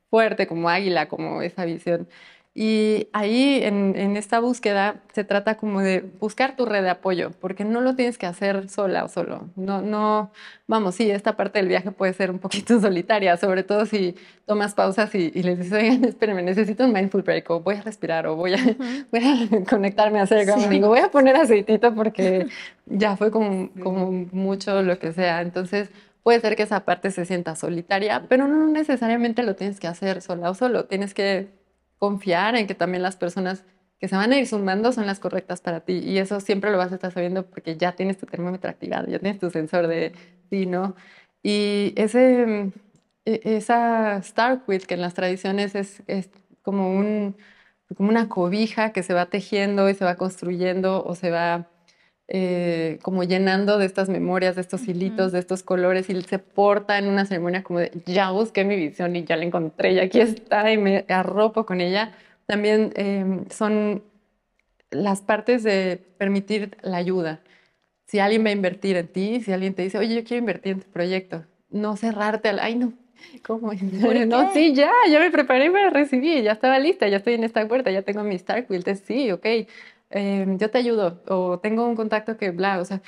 fuerte, 0.09 0.47
como 0.47 0.69
águila, 0.69 1.07
como 1.07 1.41
esa 1.41 1.65
visión. 1.65 2.07
Y 2.55 3.07
ahí 3.13 3.61
en, 3.63 4.17
esta 4.17 4.39
búsqueda 4.39 5.01
se 5.13 5.23
trata 5.23 5.55
como 5.55 5.81
de 5.81 6.01
buscar 6.19 6.55
tu 6.55 6.65
red 6.65 6.81
de 6.81 6.89
apoyo, 6.89 7.31
porque 7.39 7.63
no 7.63 7.79
lo 7.79 7.95
tienes 7.95 8.17
que 8.17 8.25
hacer 8.25 8.69
sola 8.69 9.05
o 9.05 9.07
solo. 9.07 9.49
No, 9.55 9.81
no, 9.81 10.31
vamos, 10.67 10.95
sí, 10.95 11.09
esta 11.11 11.37
parte 11.37 11.59
del 11.59 11.67
viaje 11.67 11.91
puede 11.91 12.11
ser 12.13 12.31
un 12.31 12.39
poquito 12.39 12.79
solitaria, 12.81 13.37
sobre 13.37 13.63
todo 13.63 13.85
si 13.85 14.15
tomas 14.45 14.73
pausas 14.73 15.13
y, 15.13 15.29
les 15.31 15.59
dices, 15.59 15.73
oigan, 15.73 16.03
espérenme, 16.05 16.41
necesito 16.41 16.85
un 16.85 16.91
mindful 16.91 17.21
break, 17.21 17.49
o 17.51 17.59
voy 17.61 17.75
a 17.75 17.81
respirar, 17.81 18.25
o 18.27 18.35
voy 18.35 18.55
a, 18.55 18.57
voy 19.11 19.21
a 19.23 19.63
conectarme 19.69 20.19
a 20.19 20.23
hacer 20.23 20.45
grounding, 20.45 20.83
o 20.83 20.89
voy 20.89 20.99
a 20.99 21.11
poner 21.11 21.35
aceitito 21.35 21.93
porque 21.93 22.47
ya 22.87 23.15
fue 23.15 23.31
como, 23.31 23.69
como 23.81 24.11
mucho 24.31 24.81
lo 24.81 24.97
que 24.97 25.13
sea. 25.13 25.41
Entonces, 25.41 25.89
puede 26.23 26.39
ser 26.41 26.55
que 26.55 26.63
esa 26.63 26.83
parte 26.83 27.11
se 27.11 27.25
sienta 27.25 27.55
solitaria, 27.55 28.25
pero 28.27 28.47
no 28.47 28.67
necesariamente 28.67 29.43
lo 29.43 29.55
tienes 29.55 29.79
que 29.79 29.87
hacer 29.87 30.21
sola 30.21 30.49
o 30.49 30.55
solo. 30.55 30.85
Tienes 30.85 31.13
que 31.13 31.58
confiar 31.99 32.55
en 32.55 32.67
que 32.67 32.75
también 32.75 33.03
las 33.03 33.17
personas 33.17 33.65
que 33.99 34.07
se 34.07 34.15
van 34.15 34.31
a 34.31 34.39
ir 34.39 34.47
sumando 34.47 34.91
son 34.93 35.05
las 35.05 35.19
correctas 35.19 35.61
para 35.61 35.81
ti. 35.81 35.99
Y 35.99 36.17
eso 36.19 36.39
siempre 36.39 36.71
lo 36.71 36.77
vas 36.77 36.91
a 36.91 36.95
estar 36.95 37.11
sabiendo 37.11 37.45
porque 37.45 37.77
ya 37.77 37.93
tienes 37.95 38.17
tu 38.17 38.25
termómetro 38.25 38.69
activado, 38.69 39.07
ya 39.07 39.19
tienes 39.19 39.39
tu 39.39 39.49
sensor 39.51 39.87
de 39.87 40.13
sí, 40.49 40.65
¿no? 40.65 40.95
Y 41.43 41.93
ese, 41.97 42.71
e, 43.25 43.41
esa 43.43 44.21
Starquid, 44.23 44.83
que 44.83 44.95
en 44.95 45.01
las 45.01 45.13
tradiciones 45.13 45.75
es, 45.75 46.03
es 46.07 46.29
como, 46.61 46.93
un, 46.93 47.37
como 47.95 48.09
una 48.09 48.29
cobija 48.29 48.91
que 48.93 49.03
se 49.03 49.13
va 49.13 49.27
tejiendo 49.27 49.89
y 49.89 49.95
se 49.95 50.05
va 50.05 50.15
construyendo 50.15 51.03
o 51.05 51.15
se 51.15 51.31
va 51.31 51.67
eh, 52.31 52.99
como 53.01 53.23
llenando 53.23 53.79
de 53.79 53.85
estas 53.87 54.07
memorias, 54.07 54.55
de 54.55 54.61
estos 54.61 54.87
hilitos, 54.87 55.31
de 55.31 55.39
estos 55.39 55.63
colores 55.63 56.09
y 56.09 56.21
se 56.21 56.37
porta 56.37 56.99
en 56.99 57.07
una 57.07 57.25
ceremonia 57.25 57.63
como 57.63 57.79
de 57.79 57.91
ya 58.05 58.29
busqué 58.29 58.63
mi 58.63 58.75
visión 58.75 59.15
y 59.15 59.23
ya 59.23 59.35
la 59.35 59.45
encontré 59.45 59.93
y 59.93 59.99
aquí 59.99 60.19
está 60.19 60.71
y 60.71 60.77
me 60.77 61.05
arropo 61.09 61.65
con 61.65 61.81
ella. 61.81 62.11
También 62.45 62.93
em, 62.95 63.49
son 63.49 64.03
las 64.91 65.21
partes 65.21 65.63
de 65.63 65.99
permitir 66.17 66.77
la 66.83 66.97
ayuda. 66.97 67.41
Si 68.05 68.19
alguien 68.19 68.45
va 68.45 68.49
a 68.49 68.53
invertir 68.53 68.95
en 68.97 69.07
ti, 69.07 69.41
si 69.41 69.51
alguien 69.51 69.73
te 69.73 69.81
dice, 69.81 69.97
oye, 69.97 70.15
yo 70.15 70.23
quiero 70.23 70.39
invertir 70.39 70.73
en 70.73 70.81
tu 70.81 70.89
proyecto, 70.91 71.45
no 71.71 71.95
cerrarte 71.95 72.49
al, 72.49 72.59
ay, 72.59 72.75
no, 72.75 72.93
¿Cómo? 73.43 73.71
No, 74.27 74.53
sí, 74.53 74.73
ya, 74.73 74.91
ya 75.09 75.19
me 75.19 75.31
preparé 75.31 75.71
para 75.71 75.89
recibir, 75.89 76.43
ya 76.43 76.53
estaba 76.53 76.79
lista, 76.79 77.07
ya 77.07 77.17
estoy 77.17 77.33
en 77.33 77.43
esta 77.43 77.67
puerta, 77.67 77.91
ya 77.91 78.01
tengo 78.01 78.23
mi 78.23 78.35
Stark 78.35 78.67
sí, 79.05 79.31
ok. 79.31 79.45
Em, 80.09 80.57
yo 80.57 80.71
te 80.71 80.79
ayudo 80.79 81.21
o 81.27 81.59
tengo 81.59 81.87
un 81.87 81.95
contacto 81.95 82.37
que 82.37 82.51
bla, 82.51 82.79
o 82.79 82.85
sea, 82.85 83.01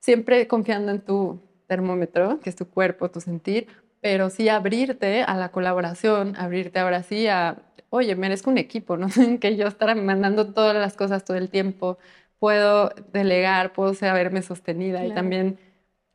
siempre 0.00 0.46
confiando 0.48 0.92
en 0.92 1.00
tu 1.00 1.40
termómetro, 1.66 2.40
que 2.40 2.50
es 2.50 2.56
tu 2.56 2.68
cuerpo, 2.68 3.10
tu 3.10 3.20
sentir, 3.20 3.68
pero 4.00 4.30
sí 4.30 4.48
abrirte 4.50 5.22
a 5.22 5.36
la 5.36 5.50
colaboración, 5.50 6.36
abrirte 6.36 6.78
ahora 6.78 7.02
sí 7.02 7.26
a, 7.28 7.62
oye, 7.90 8.14
merezco 8.16 8.50
un 8.50 8.58
equipo, 8.58 8.96
no 8.98 9.08
que 9.40 9.56
yo 9.56 9.66
estar 9.66 9.96
mandando 9.96 10.52
todas 10.52 10.76
las 10.76 10.94
cosas 10.96 11.24
todo 11.24 11.38
el 11.38 11.48
tiempo, 11.50 11.98
puedo 12.38 12.90
delegar, 13.12 13.72
puedo 13.72 13.94
saberme 13.94 14.42
sostenida 14.42 15.06
y 15.06 15.14
también 15.14 15.58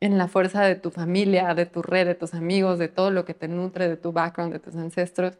en 0.00 0.16
la 0.18 0.28
fuerza 0.28 0.62
de 0.62 0.76
tu 0.76 0.90
familia, 0.90 1.54
de 1.54 1.66
tu 1.66 1.82
red, 1.82 2.06
de 2.06 2.14
tus 2.14 2.34
amigos, 2.34 2.78
de 2.78 2.88
todo 2.88 3.10
lo 3.10 3.24
que 3.24 3.34
te 3.34 3.48
nutre, 3.48 3.88
de 3.88 3.96
tu 3.96 4.12
background, 4.12 4.52
de 4.52 4.60
tus 4.60 4.76
ancestros. 4.76 5.38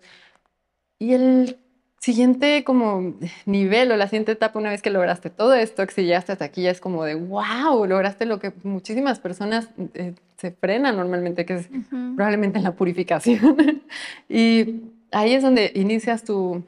Y 0.98 1.14
el 1.14 1.58
siguiente 2.00 2.64
como 2.64 3.14
nivel 3.44 3.92
o 3.92 3.96
la 3.96 4.06
siguiente 4.06 4.32
etapa, 4.32 4.58
una 4.58 4.70
vez 4.70 4.82
que 4.82 4.90
lograste 4.90 5.30
todo 5.30 5.54
esto, 5.54 5.86
que 5.86 5.92
si 5.92 6.02
llegaste 6.04 6.32
hasta 6.32 6.46
aquí, 6.46 6.62
ya 6.62 6.70
es 6.70 6.80
como 6.80 7.04
de, 7.04 7.14
wow, 7.14 7.84
lograste 7.86 8.24
lo 8.24 8.38
que 8.38 8.52
muchísimas 8.62 9.20
personas 9.20 9.68
eh, 9.94 10.14
se 10.38 10.50
frenan 10.50 10.96
normalmente, 10.96 11.44
que 11.44 11.54
es 11.54 11.68
probablemente 11.90 12.60
la 12.60 12.72
purificación. 12.72 13.82
y 14.28 14.82
ahí 15.12 15.34
es 15.34 15.42
donde 15.42 15.72
inicias 15.74 16.24
tu, 16.24 16.64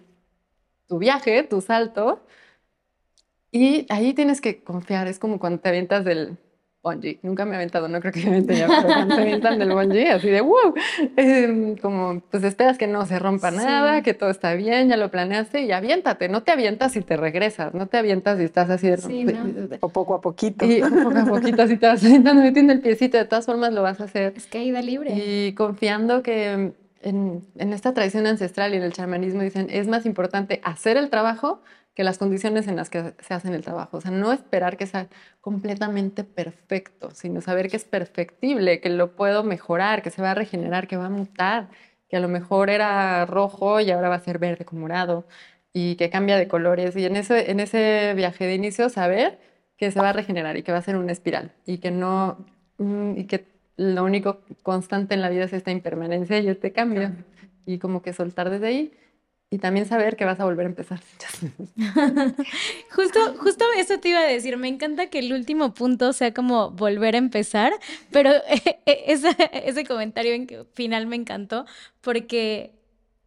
tu 0.86 0.98
viaje, 0.98 1.42
tu 1.44 1.62
salto, 1.62 2.20
y 3.50 3.86
ahí 3.90 4.14
tienes 4.14 4.40
que 4.40 4.62
confiar, 4.62 5.08
es 5.08 5.18
como 5.18 5.38
cuando 5.38 5.60
te 5.60 5.68
avientas 5.68 6.04
del, 6.04 6.38
bungee. 6.82 7.18
Nunca 7.22 7.44
me 7.44 7.52
he 7.52 7.56
aventado, 7.56 7.88
no 7.88 8.00
creo 8.00 8.12
que 8.12 8.20
me 8.20 8.28
aviente 8.28 8.56
ya, 8.56 8.66
pero 8.66 8.82
cuando 8.82 9.14
se 9.14 9.20
avientan 9.22 9.58
del 9.58 9.72
bungee, 9.72 10.10
así 10.10 10.28
de 10.28 10.40
wow, 10.40 10.74
em, 11.16 11.76
como 11.76 12.20
pues 12.30 12.42
esperas 12.42 12.78
que 12.78 12.86
no 12.86 13.06
se 13.06 13.18
rompa 13.18 13.50
nada, 13.50 14.02
que 14.02 14.14
todo 14.14 14.30
está 14.30 14.54
bien, 14.54 14.88
ya 14.88 14.96
lo 14.96 15.10
planeaste 15.10 15.62
y 15.62 15.72
aviéntate. 15.72 16.28
No 16.28 16.42
te 16.42 16.52
avientas 16.52 16.96
y 16.96 17.02
te 17.02 17.16
regresas, 17.16 17.74
no 17.74 17.86
te 17.86 17.98
avientas 17.98 18.40
y 18.40 18.44
estás 18.44 18.68
así 18.70 18.88
de 18.88 19.78
o 19.80 19.88
poco 19.88 20.14
a 20.14 20.20
poquito. 20.20 20.64
Y 20.64 20.80
poco 20.80 21.18
a 21.18 21.24
poquito 21.24 21.62
así 21.62 21.76
te 21.76 21.86
vas 21.86 22.04
aventando, 22.04 22.42
metiendo 22.42 22.72
el 22.72 22.80
piecito, 22.80 23.16
de 23.16 23.24
todas 23.24 23.46
formas 23.46 23.72
lo 23.72 23.82
vas 23.82 24.00
a 24.00 24.04
hacer. 24.04 24.34
Es 24.36 24.46
caída 24.46 24.82
libre. 24.82 25.12
Y 25.14 25.52
confiando 25.54 26.22
que 26.22 26.72
en, 27.02 27.42
en 27.58 27.72
esta 27.72 27.94
tradición 27.94 28.26
ancestral 28.26 28.74
y 28.74 28.76
en 28.76 28.82
el 28.82 28.92
chamanismo 28.92 29.42
dicen, 29.42 29.68
es 29.70 29.86
más 29.88 30.06
importante 30.06 30.60
hacer 30.64 30.96
el 30.96 31.10
trabajo 31.10 31.60
que 31.94 32.04
las 32.04 32.18
condiciones 32.18 32.68
en 32.68 32.76
las 32.76 32.90
que 32.90 33.14
se 33.20 33.34
hacen 33.34 33.54
el 33.54 33.62
trabajo. 33.62 33.98
O 33.98 34.00
sea, 34.00 34.10
no 34.10 34.32
esperar 34.32 34.76
que 34.76 34.86
sea 34.86 35.08
completamente 35.40 36.24
perfecto, 36.24 37.10
sino 37.12 37.40
saber 37.40 37.68
que 37.68 37.76
es 37.76 37.84
perfectible, 37.84 38.80
que 38.80 38.88
lo 38.88 39.14
puedo 39.14 39.44
mejorar, 39.44 40.02
que 40.02 40.10
se 40.10 40.22
va 40.22 40.30
a 40.30 40.34
regenerar, 40.34 40.88
que 40.88 40.96
va 40.96 41.06
a 41.06 41.10
mutar, 41.10 41.68
que 42.08 42.16
a 42.16 42.20
lo 42.20 42.28
mejor 42.28 42.70
era 42.70 43.26
rojo 43.26 43.80
y 43.80 43.90
ahora 43.90 44.08
va 44.08 44.16
a 44.16 44.20
ser 44.20 44.38
verde 44.38 44.64
con 44.64 44.80
morado 44.80 45.26
y 45.72 45.96
que 45.96 46.10
cambia 46.10 46.36
de 46.36 46.48
colores. 46.48 46.96
Y 46.96 47.04
en 47.04 47.16
ese, 47.16 47.50
en 47.50 47.60
ese 47.60 48.14
viaje 48.16 48.46
de 48.46 48.54
inicio 48.54 48.88
saber 48.88 49.38
que 49.76 49.90
se 49.90 50.00
va 50.00 50.10
a 50.10 50.12
regenerar 50.12 50.56
y 50.56 50.62
que 50.62 50.72
va 50.72 50.78
a 50.78 50.82
ser 50.82 50.96
una 50.96 51.12
espiral 51.12 51.52
y 51.66 51.78
que 51.78 51.90
no, 51.90 52.38
mm, 52.78 53.18
y 53.18 53.24
que 53.26 53.46
lo 53.76 54.04
único 54.04 54.40
constante 54.62 55.14
en 55.14 55.22
la 55.22 55.28
vida 55.30 55.44
es 55.44 55.52
esta 55.52 55.70
impermanencia 55.70 56.38
y 56.38 56.48
este 56.48 56.72
cambio. 56.72 57.12
Y 57.66 57.78
como 57.78 58.02
que 58.02 58.12
soltar 58.12 58.50
desde 58.50 58.66
ahí 58.66 58.92
y 59.52 59.58
también 59.58 59.84
saber 59.84 60.16
que 60.16 60.24
vas 60.24 60.40
a 60.40 60.44
volver 60.44 60.64
a 60.64 60.70
empezar. 60.70 60.98
justo, 62.90 63.34
justo 63.36 63.64
eso 63.76 64.00
te 64.00 64.08
iba 64.08 64.20
a 64.20 64.24
decir. 64.24 64.56
Me 64.56 64.68
encanta 64.68 65.10
que 65.10 65.18
el 65.18 65.30
último 65.30 65.74
punto 65.74 66.14
sea 66.14 66.32
como 66.32 66.70
volver 66.70 67.16
a 67.16 67.18
empezar, 67.18 67.74
pero 68.10 68.30
ese, 68.86 69.36
ese 69.52 69.84
comentario 69.84 70.32
en 70.32 70.46
que 70.46 70.64
final 70.72 71.06
me 71.06 71.16
encantó 71.16 71.66
porque 72.00 72.72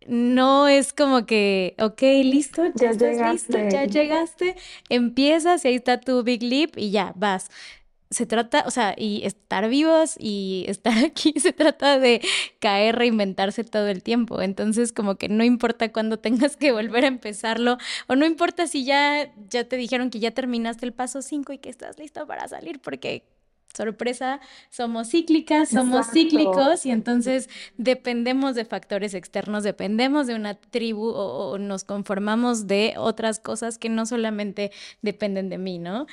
no 0.07 0.67
es 0.67 0.93
como 0.93 1.27
que, 1.27 1.75
ok, 1.79 2.01
listo, 2.23 2.63
ya, 2.73 2.91
llegaste. 2.93 3.69
ya 3.69 3.85
llegaste, 3.85 4.55
empiezas 4.89 5.63
y 5.63 5.67
ahí 5.67 5.75
está 5.75 5.99
tu 5.99 6.23
big 6.23 6.41
leap 6.41 6.75
y 6.75 6.89
ya 6.89 7.13
vas 7.15 7.51
se 8.09 8.25
trata, 8.25 8.63
o 8.67 8.71
sea, 8.71 8.93
y 8.97 9.25
estar 9.25 9.67
vivos 9.69 10.15
y 10.19 10.65
estar 10.69 10.97
aquí 11.03 11.33
se 11.39 11.53
trata 11.53 11.99
de 11.99 12.21
caer, 12.59 12.95
reinventarse 12.95 13.63
todo 13.63 13.87
el 13.87 14.03
tiempo. 14.03 14.41
Entonces, 14.41 14.91
como 14.91 15.15
que 15.15 15.29
no 15.29 15.43
importa 15.43 15.91
cuándo 15.91 16.17
tengas 16.19 16.57
que 16.57 16.71
volver 16.71 17.05
a 17.05 17.07
empezarlo, 17.07 17.77
o 18.07 18.15
no 18.15 18.25
importa 18.25 18.67
si 18.67 18.85
ya, 18.85 19.33
ya 19.49 19.67
te 19.67 19.77
dijeron 19.77 20.09
que 20.09 20.19
ya 20.19 20.31
terminaste 20.31 20.85
el 20.85 20.93
paso 20.93 21.21
5 21.21 21.53
y 21.53 21.57
que 21.57 21.69
estás 21.69 21.97
listo 21.97 22.25
para 22.27 22.47
salir, 22.47 22.79
porque 22.79 23.23
sorpresa, 23.75 24.39
somos 24.69 25.09
cíclicas, 25.09 25.69
somos 25.69 26.09
cíclicos 26.11 26.85
y 26.85 26.91
entonces 26.91 27.49
dependemos 27.77 28.55
de 28.55 28.63
factores 28.63 29.13
externos, 29.13 29.63
dependemos 29.63 30.27
de 30.27 30.35
una 30.35 30.55
tribu 30.55 31.09
o, 31.09 31.49
o, 31.49 31.57
nos 31.57 31.83
conformamos 31.83 32.67
de 32.67 32.93
otras 32.97 33.39
cosas 33.39 33.77
que 33.77 33.89
no 33.89 34.05
solamente 34.05 34.71
dependen 35.01 35.49
de 35.49 35.57
mí, 35.57 35.77
¿no? 35.77 36.07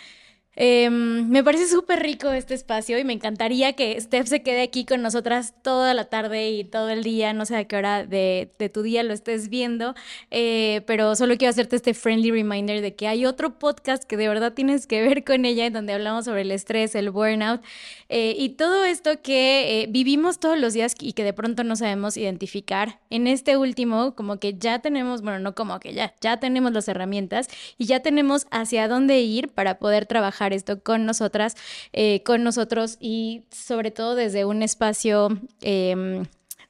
Em, 0.55 1.29
me 1.31 1.43
parece 1.43 1.67
súper 1.67 2.01
rico 2.03 2.31
este 2.31 2.53
espacio 2.53 2.99
y 2.99 3.05
me 3.05 3.15
encantaría 3.15 3.73
que 3.73 3.99
Steph 3.99 4.27
se 4.27 4.43
quede 4.43 4.61
aquí 4.61 4.85
con 4.85 5.01
nosotras 5.01 5.55
toda 5.63 5.95
la 5.95 6.05
tarde 6.05 6.51
y 6.51 6.65
todo 6.65 6.91
el 6.91 7.03
día, 7.03 7.33
no 7.33 7.47
sé 7.47 7.57
a 7.57 7.65
qué 7.65 7.75
hora 7.77 8.05
de, 8.05 8.53
tu 8.71 8.83
día 8.83 9.03
lo 9.03 9.15
estés 9.15 9.49
viendo, 9.49 9.95
eh, 10.31 10.83
pero 10.87 11.17
solo 11.17 11.39
quiero 11.39 11.51
hacerte 11.51 11.77
este 11.77 11.95
friendly 11.95 12.31
reminder 12.31 12.83
de 12.83 12.95
que 12.95 13.09
hay 13.09 13.25
otro 13.25 13.59
podcast 13.59 14.05
que 14.05 14.19
de 14.19 14.29
verdad 14.29 14.53
tienes 14.53 14.87
que 14.87 15.01
ver 15.01 15.25
con 15.25 15.47
ella, 15.47 15.65
en 15.65 15.73
donde 15.73 15.95
hablamos 15.95 16.27
sobre 16.27 16.43
el 16.43 16.51
estrés, 16.51 16.95
el 16.95 17.11
burnout 17.11 17.63
eh, 18.11 18.35
y 18.39 18.51
todo 18.51 18.85
esto 18.85 19.23
que 19.23 19.83
eh, 19.83 19.87
vivimos 19.89 20.39
todos 20.39 20.59
los 20.59 20.75
días 20.75 20.95
y 21.01 21.15
que 21.15 21.25
de 21.25 21.33
pronto 21.33 21.65
no 21.65 21.77
sabemos 21.77 22.19
identificar. 22.19 23.01
En 23.09 23.27
este 23.27 23.57
último, 23.57 24.15
como 24.15 24.39
que 24.39 24.59
ya 24.59 24.81
tenemos, 24.81 25.23
bueno, 25.23 25.39
no 25.39 25.55
como 25.55 25.81
que 25.81 25.95
ya, 25.95 26.15
ya 26.21 26.39
tenemos 26.39 26.73
las 26.73 26.89
herramientas 26.89 27.49
y 27.79 27.87
ya 27.87 28.01
tenemos 28.01 28.47
hacia 28.51 28.87
dónde 28.87 29.21
ir 29.21 29.49
para 29.49 29.79
poder 29.79 30.05
trabajar 30.05 30.42
esto 30.53 30.83
con 30.83 31.07
nosotras, 31.07 31.57
eh, 31.93 32.23
con 32.25 32.43
nosotros 32.43 32.97
y 33.01 33.45
sobre 33.51 33.91
todo 33.91 34.15
desde 34.15 34.45
un 34.45 34.63
espacio... 34.63 35.29
Em, 35.61 36.25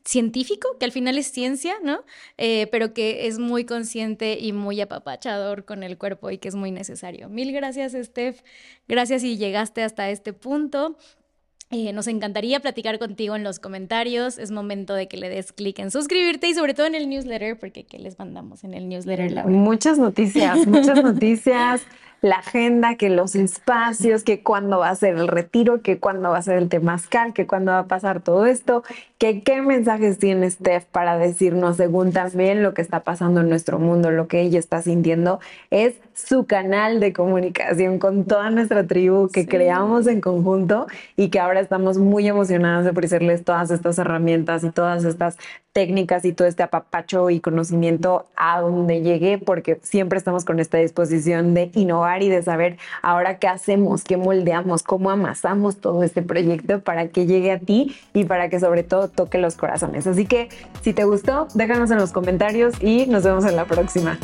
científico, 0.05 0.69
que 0.78 0.85
al 0.85 0.93
final 0.93 1.19
es 1.19 1.28
ciencia, 1.28 1.74
¿no? 1.82 2.03
Eh, 2.39 2.66
pero 2.70 2.93
que 2.93 3.27
es 3.27 3.39
muy 3.39 3.65
consciente 3.65 4.39
y 4.40 4.53
muy 4.53 4.81
apapachador 4.81 5.65
con 5.65 5.82
el 5.82 5.99
cuerpo 5.99 6.31
y 6.31 6.39
que 6.39 6.49
es 6.49 6.55
muy 6.55 6.70
necesario. 6.70 7.28
Mil 7.28 7.53
gracias, 7.53 7.93
Steph. 7.93 8.43
Gracias 8.89 9.23
si 9.23 9.36
llegaste 9.36 9.82
hasta 9.82 10.11
este 10.11 10.32
punto. 10.32 10.97
Eh, 11.70 11.93
nos 11.94 12.07
encantaría 12.07 12.61
platicar 12.61 12.99
contigo 12.99 13.35
en 13.35 13.44
los 13.44 13.59
comentarios. 13.59 14.39
Es 14.39 14.51
momento 14.51 14.93
de 14.94 15.09
que 15.09 15.16
le 15.16 15.31
des 15.31 15.53
clic 15.53 15.78
en 15.78 15.90
suscribirte 15.90 16.49
y 16.49 16.55
sobre 16.55 16.74
todo 16.74 16.86
en 16.86 16.94
el 16.94 17.09
newsletter, 17.09 17.59
porque 17.59 17.85
¿qué 17.85 17.99
les 17.99 18.19
mandamos 18.19 18.62
en 18.65 18.74
el 18.74 18.89
newsletter, 18.89 19.47
Muchas 19.47 19.99
noticias, 19.99 20.66
muchas 20.66 21.03
noticias 21.03 21.82
la 22.23 22.36
agenda, 22.36 22.94
que 22.94 23.11
los 23.11 23.35
espacios, 23.35 24.23
que 24.23 24.44
cuándo 24.44 24.78
va 24.78 24.90
a 24.90 24.94
ser 24.94 25.16
el 25.16 25.27
retiro, 25.27 25.82
que 25.82 25.99
cuándo 25.99 26.31
va 26.31 26.39
a 26.39 26.43
ser 26.43 26.57
el 26.59 26.69
temazcal, 26.69 27.32
que 27.32 27.49
cuándo 27.49 27.73
va 27.73 27.81
a 27.81 27.86
pasar 27.89 28.20
todo 28.20 28.47
esto, 28.47 28.85
que 29.19 29.43
qué 29.43 29.61
mensajes 29.61 30.19
tiene 30.19 30.49
Steph 30.49 30.85
para 30.85 31.19
decirnos 31.19 31.77
según 31.77 32.12
también 32.12 32.62
lo 32.62 32.74
que 32.74 32.82
está 32.82 33.01
pasando 33.01 33.40
en 33.40 33.49
nuestro 33.49 33.81
mundo, 33.81 34.12
lo 34.12 34.28
que 34.28 34.40
ella 34.40 34.61
está 34.61 34.82
sintiendo, 34.82 35.40
es 35.70 35.97
su 36.14 36.47
canal 36.47 37.01
de 37.01 37.12
comunicación 37.12 37.98
con 37.98 38.24
toda 38.24 38.51
nuestra 38.51 38.86
tribu 38.86 39.28
que 39.28 39.47
creamos 39.47 40.06
en 40.06 40.20
conjunto 40.20 40.86
y 41.16 41.28
que 41.28 41.40
ahora 41.40 41.60
estamos 41.60 41.98
muy 41.98 42.28
emocionadas 42.28 42.84
de 42.84 42.90
ofrecerles 42.90 43.44
todas 43.44 43.70
estas 43.70 43.98
herramientas 43.98 44.64
y 44.64 44.70
todas 44.70 45.05
estas 45.05 45.39
técnicas 45.72 46.24
y 46.24 46.32
todo 46.32 46.47
este 46.47 46.62
apapacho 46.62 47.30
y 47.30 47.40
conocimiento 47.40 48.26
a 48.36 48.60
donde 48.60 49.01
llegue, 49.01 49.39
porque 49.39 49.78
siempre 49.82 50.18
estamos 50.18 50.44
con 50.44 50.60
esta 50.60 50.78
disposición 50.78 51.55
de 51.55 51.70
innovar 51.74 52.22
y 52.22 52.28
de 52.28 52.43
saber 52.43 52.76
ahora 53.01 53.39
qué 53.39 53.48
hacemos, 53.48 54.05
qué 54.05 54.16
moldeamos, 54.16 54.82
cómo 54.82 55.10
amasamos 55.10 55.78
todo 55.78 56.02
este 56.02 56.22
proyecto 56.22 56.80
para 56.80 57.09
que 57.09 57.26
llegue 57.26 57.52
a 57.52 57.59
ti 57.59 57.97
y 58.12 58.24
para 58.24 58.48
que 58.48 58.60
sobre 58.60 58.82
todo 58.82 59.09
toque 59.09 59.39
los 59.39 59.56
corazones. 59.56 60.06
Así 60.06 60.26
que 60.26 60.48
si 60.82 60.93
te 60.93 61.05
gustó, 61.05 61.48
déjanos 61.55 61.90
en 61.90 61.98
los 61.98 62.12
comentarios 62.12 62.74
y 62.82 63.06
nos 63.06 63.24
vemos 63.24 63.47
en 63.47 63.56
la 63.56 63.64
próxima. 63.64 64.18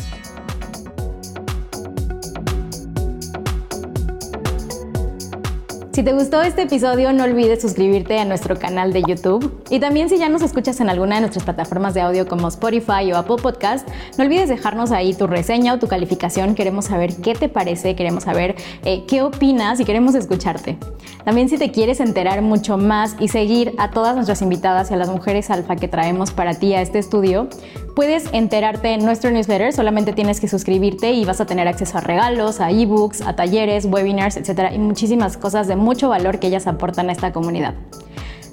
Si 5.99 6.05
te 6.05 6.13
gustó 6.13 6.41
este 6.41 6.61
episodio, 6.61 7.11
no 7.11 7.25
olvides 7.25 7.61
suscribirte 7.61 8.17
a 8.19 8.23
nuestro 8.23 8.57
canal 8.57 8.93
de 8.93 9.03
YouTube. 9.05 9.61
Y 9.69 9.81
también 9.81 10.07
si 10.07 10.17
ya 10.17 10.29
nos 10.29 10.41
escuchas 10.41 10.79
en 10.79 10.89
alguna 10.89 11.15
de 11.15 11.21
nuestras 11.23 11.43
plataformas 11.43 11.93
de 11.93 11.99
audio 11.99 12.25
como 12.25 12.47
Spotify 12.47 13.11
o 13.11 13.17
Apple 13.17 13.35
Podcast, 13.43 13.85
no 14.17 14.23
olvides 14.23 14.47
dejarnos 14.47 14.91
ahí 14.91 15.13
tu 15.13 15.27
reseña 15.27 15.73
o 15.73 15.77
tu 15.77 15.89
calificación. 15.89 16.55
Queremos 16.55 16.85
saber 16.85 17.17
qué 17.17 17.33
te 17.35 17.49
parece, 17.49 17.97
queremos 17.97 18.23
saber 18.23 18.55
eh, 18.85 19.03
qué 19.09 19.23
opinas 19.23 19.81
y 19.81 19.83
queremos 19.83 20.15
escucharte. 20.15 20.77
También 21.25 21.49
si 21.49 21.57
te 21.57 21.69
quieres 21.69 21.99
enterar 21.99 22.41
mucho 22.41 22.77
más 22.77 23.17
y 23.19 23.27
seguir 23.27 23.73
a 23.77 23.91
todas 23.91 24.15
nuestras 24.15 24.41
invitadas 24.41 24.91
y 24.91 24.93
a 24.93 24.97
las 24.97 25.09
mujeres 25.09 25.49
alfa 25.49 25.75
que 25.75 25.89
traemos 25.89 26.31
para 26.31 26.53
ti 26.53 26.75
a 26.75 26.81
este 26.81 26.97
estudio, 26.97 27.49
puedes 27.93 28.29
enterarte 28.31 28.93
en 28.93 29.03
nuestro 29.03 29.29
newsletter. 29.31 29.73
Solamente 29.73 30.13
tienes 30.13 30.39
que 30.39 30.47
suscribirte 30.47 31.11
y 31.11 31.25
vas 31.25 31.41
a 31.41 31.45
tener 31.45 31.67
acceso 31.67 31.97
a 31.97 32.01
regalos, 32.01 32.61
a 32.61 32.71
ebooks, 32.71 33.19
a 33.19 33.35
talleres, 33.35 33.83
webinars, 33.83 34.37
etcétera, 34.37 34.73
y 34.73 34.79
muchísimas 34.79 35.35
cosas 35.35 35.67
de 35.67 35.75
mucho 35.89 36.07
valor 36.07 36.37
que 36.37 36.45
ellas 36.45 36.67
aportan 36.67 37.09
a 37.09 37.13
esta 37.13 37.33
comunidad. 37.33 37.73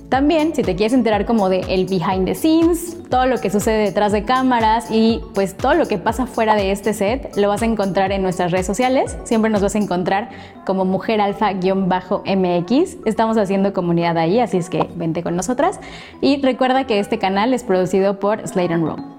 También, 0.09 0.55
si 0.55 0.63
te 0.63 0.75
quieres 0.75 0.95
enterar 0.95 1.27
como 1.27 1.51
de 1.51 1.61
el 1.69 1.85
behind 1.85 2.25
the 2.25 2.35
scenes, 2.35 2.97
todo 3.11 3.27
lo 3.27 3.39
que 3.39 3.51
sucede 3.51 3.85
detrás 3.85 4.11
de 4.13 4.25
cámaras 4.25 4.91
y 4.91 5.21
pues 5.35 5.55
todo 5.55 5.75
lo 5.75 5.85
que 5.87 5.99
pasa 5.99 6.27
fuera 6.27 6.55
de 6.55 6.71
este 6.71 6.95
set, 6.95 7.37
lo 7.37 7.49
vas 7.49 7.61
a 7.61 7.67
encontrar 7.67 8.11
en 8.11 8.23
nuestras 8.23 8.53
redes 8.53 8.65
sociales. 8.65 9.19
Siempre 9.25 9.51
nos 9.51 9.61
vas 9.61 9.75
a 9.75 9.79
encontrar 9.79 10.31
como 10.65 10.87
Mujer 10.87 11.21
Alfa-MX. 11.21 12.97
Estamos 13.05 13.37
haciendo 13.37 13.75
comunidad 13.75 14.17
ahí, 14.17 14.41
así 14.41 14.57
es 14.57 14.71
que 14.71 14.89
vente 14.95 15.23
con 15.23 15.37
nosotras. 15.37 15.79
Y 16.23 16.41
recuerda 16.41 16.87
que 16.87 17.01
este 17.01 17.19
canal 17.19 17.53
es 17.53 17.65
producido 17.65 18.19
por 18.19 18.49
Slate 18.49 18.79
Roll. 18.79 19.16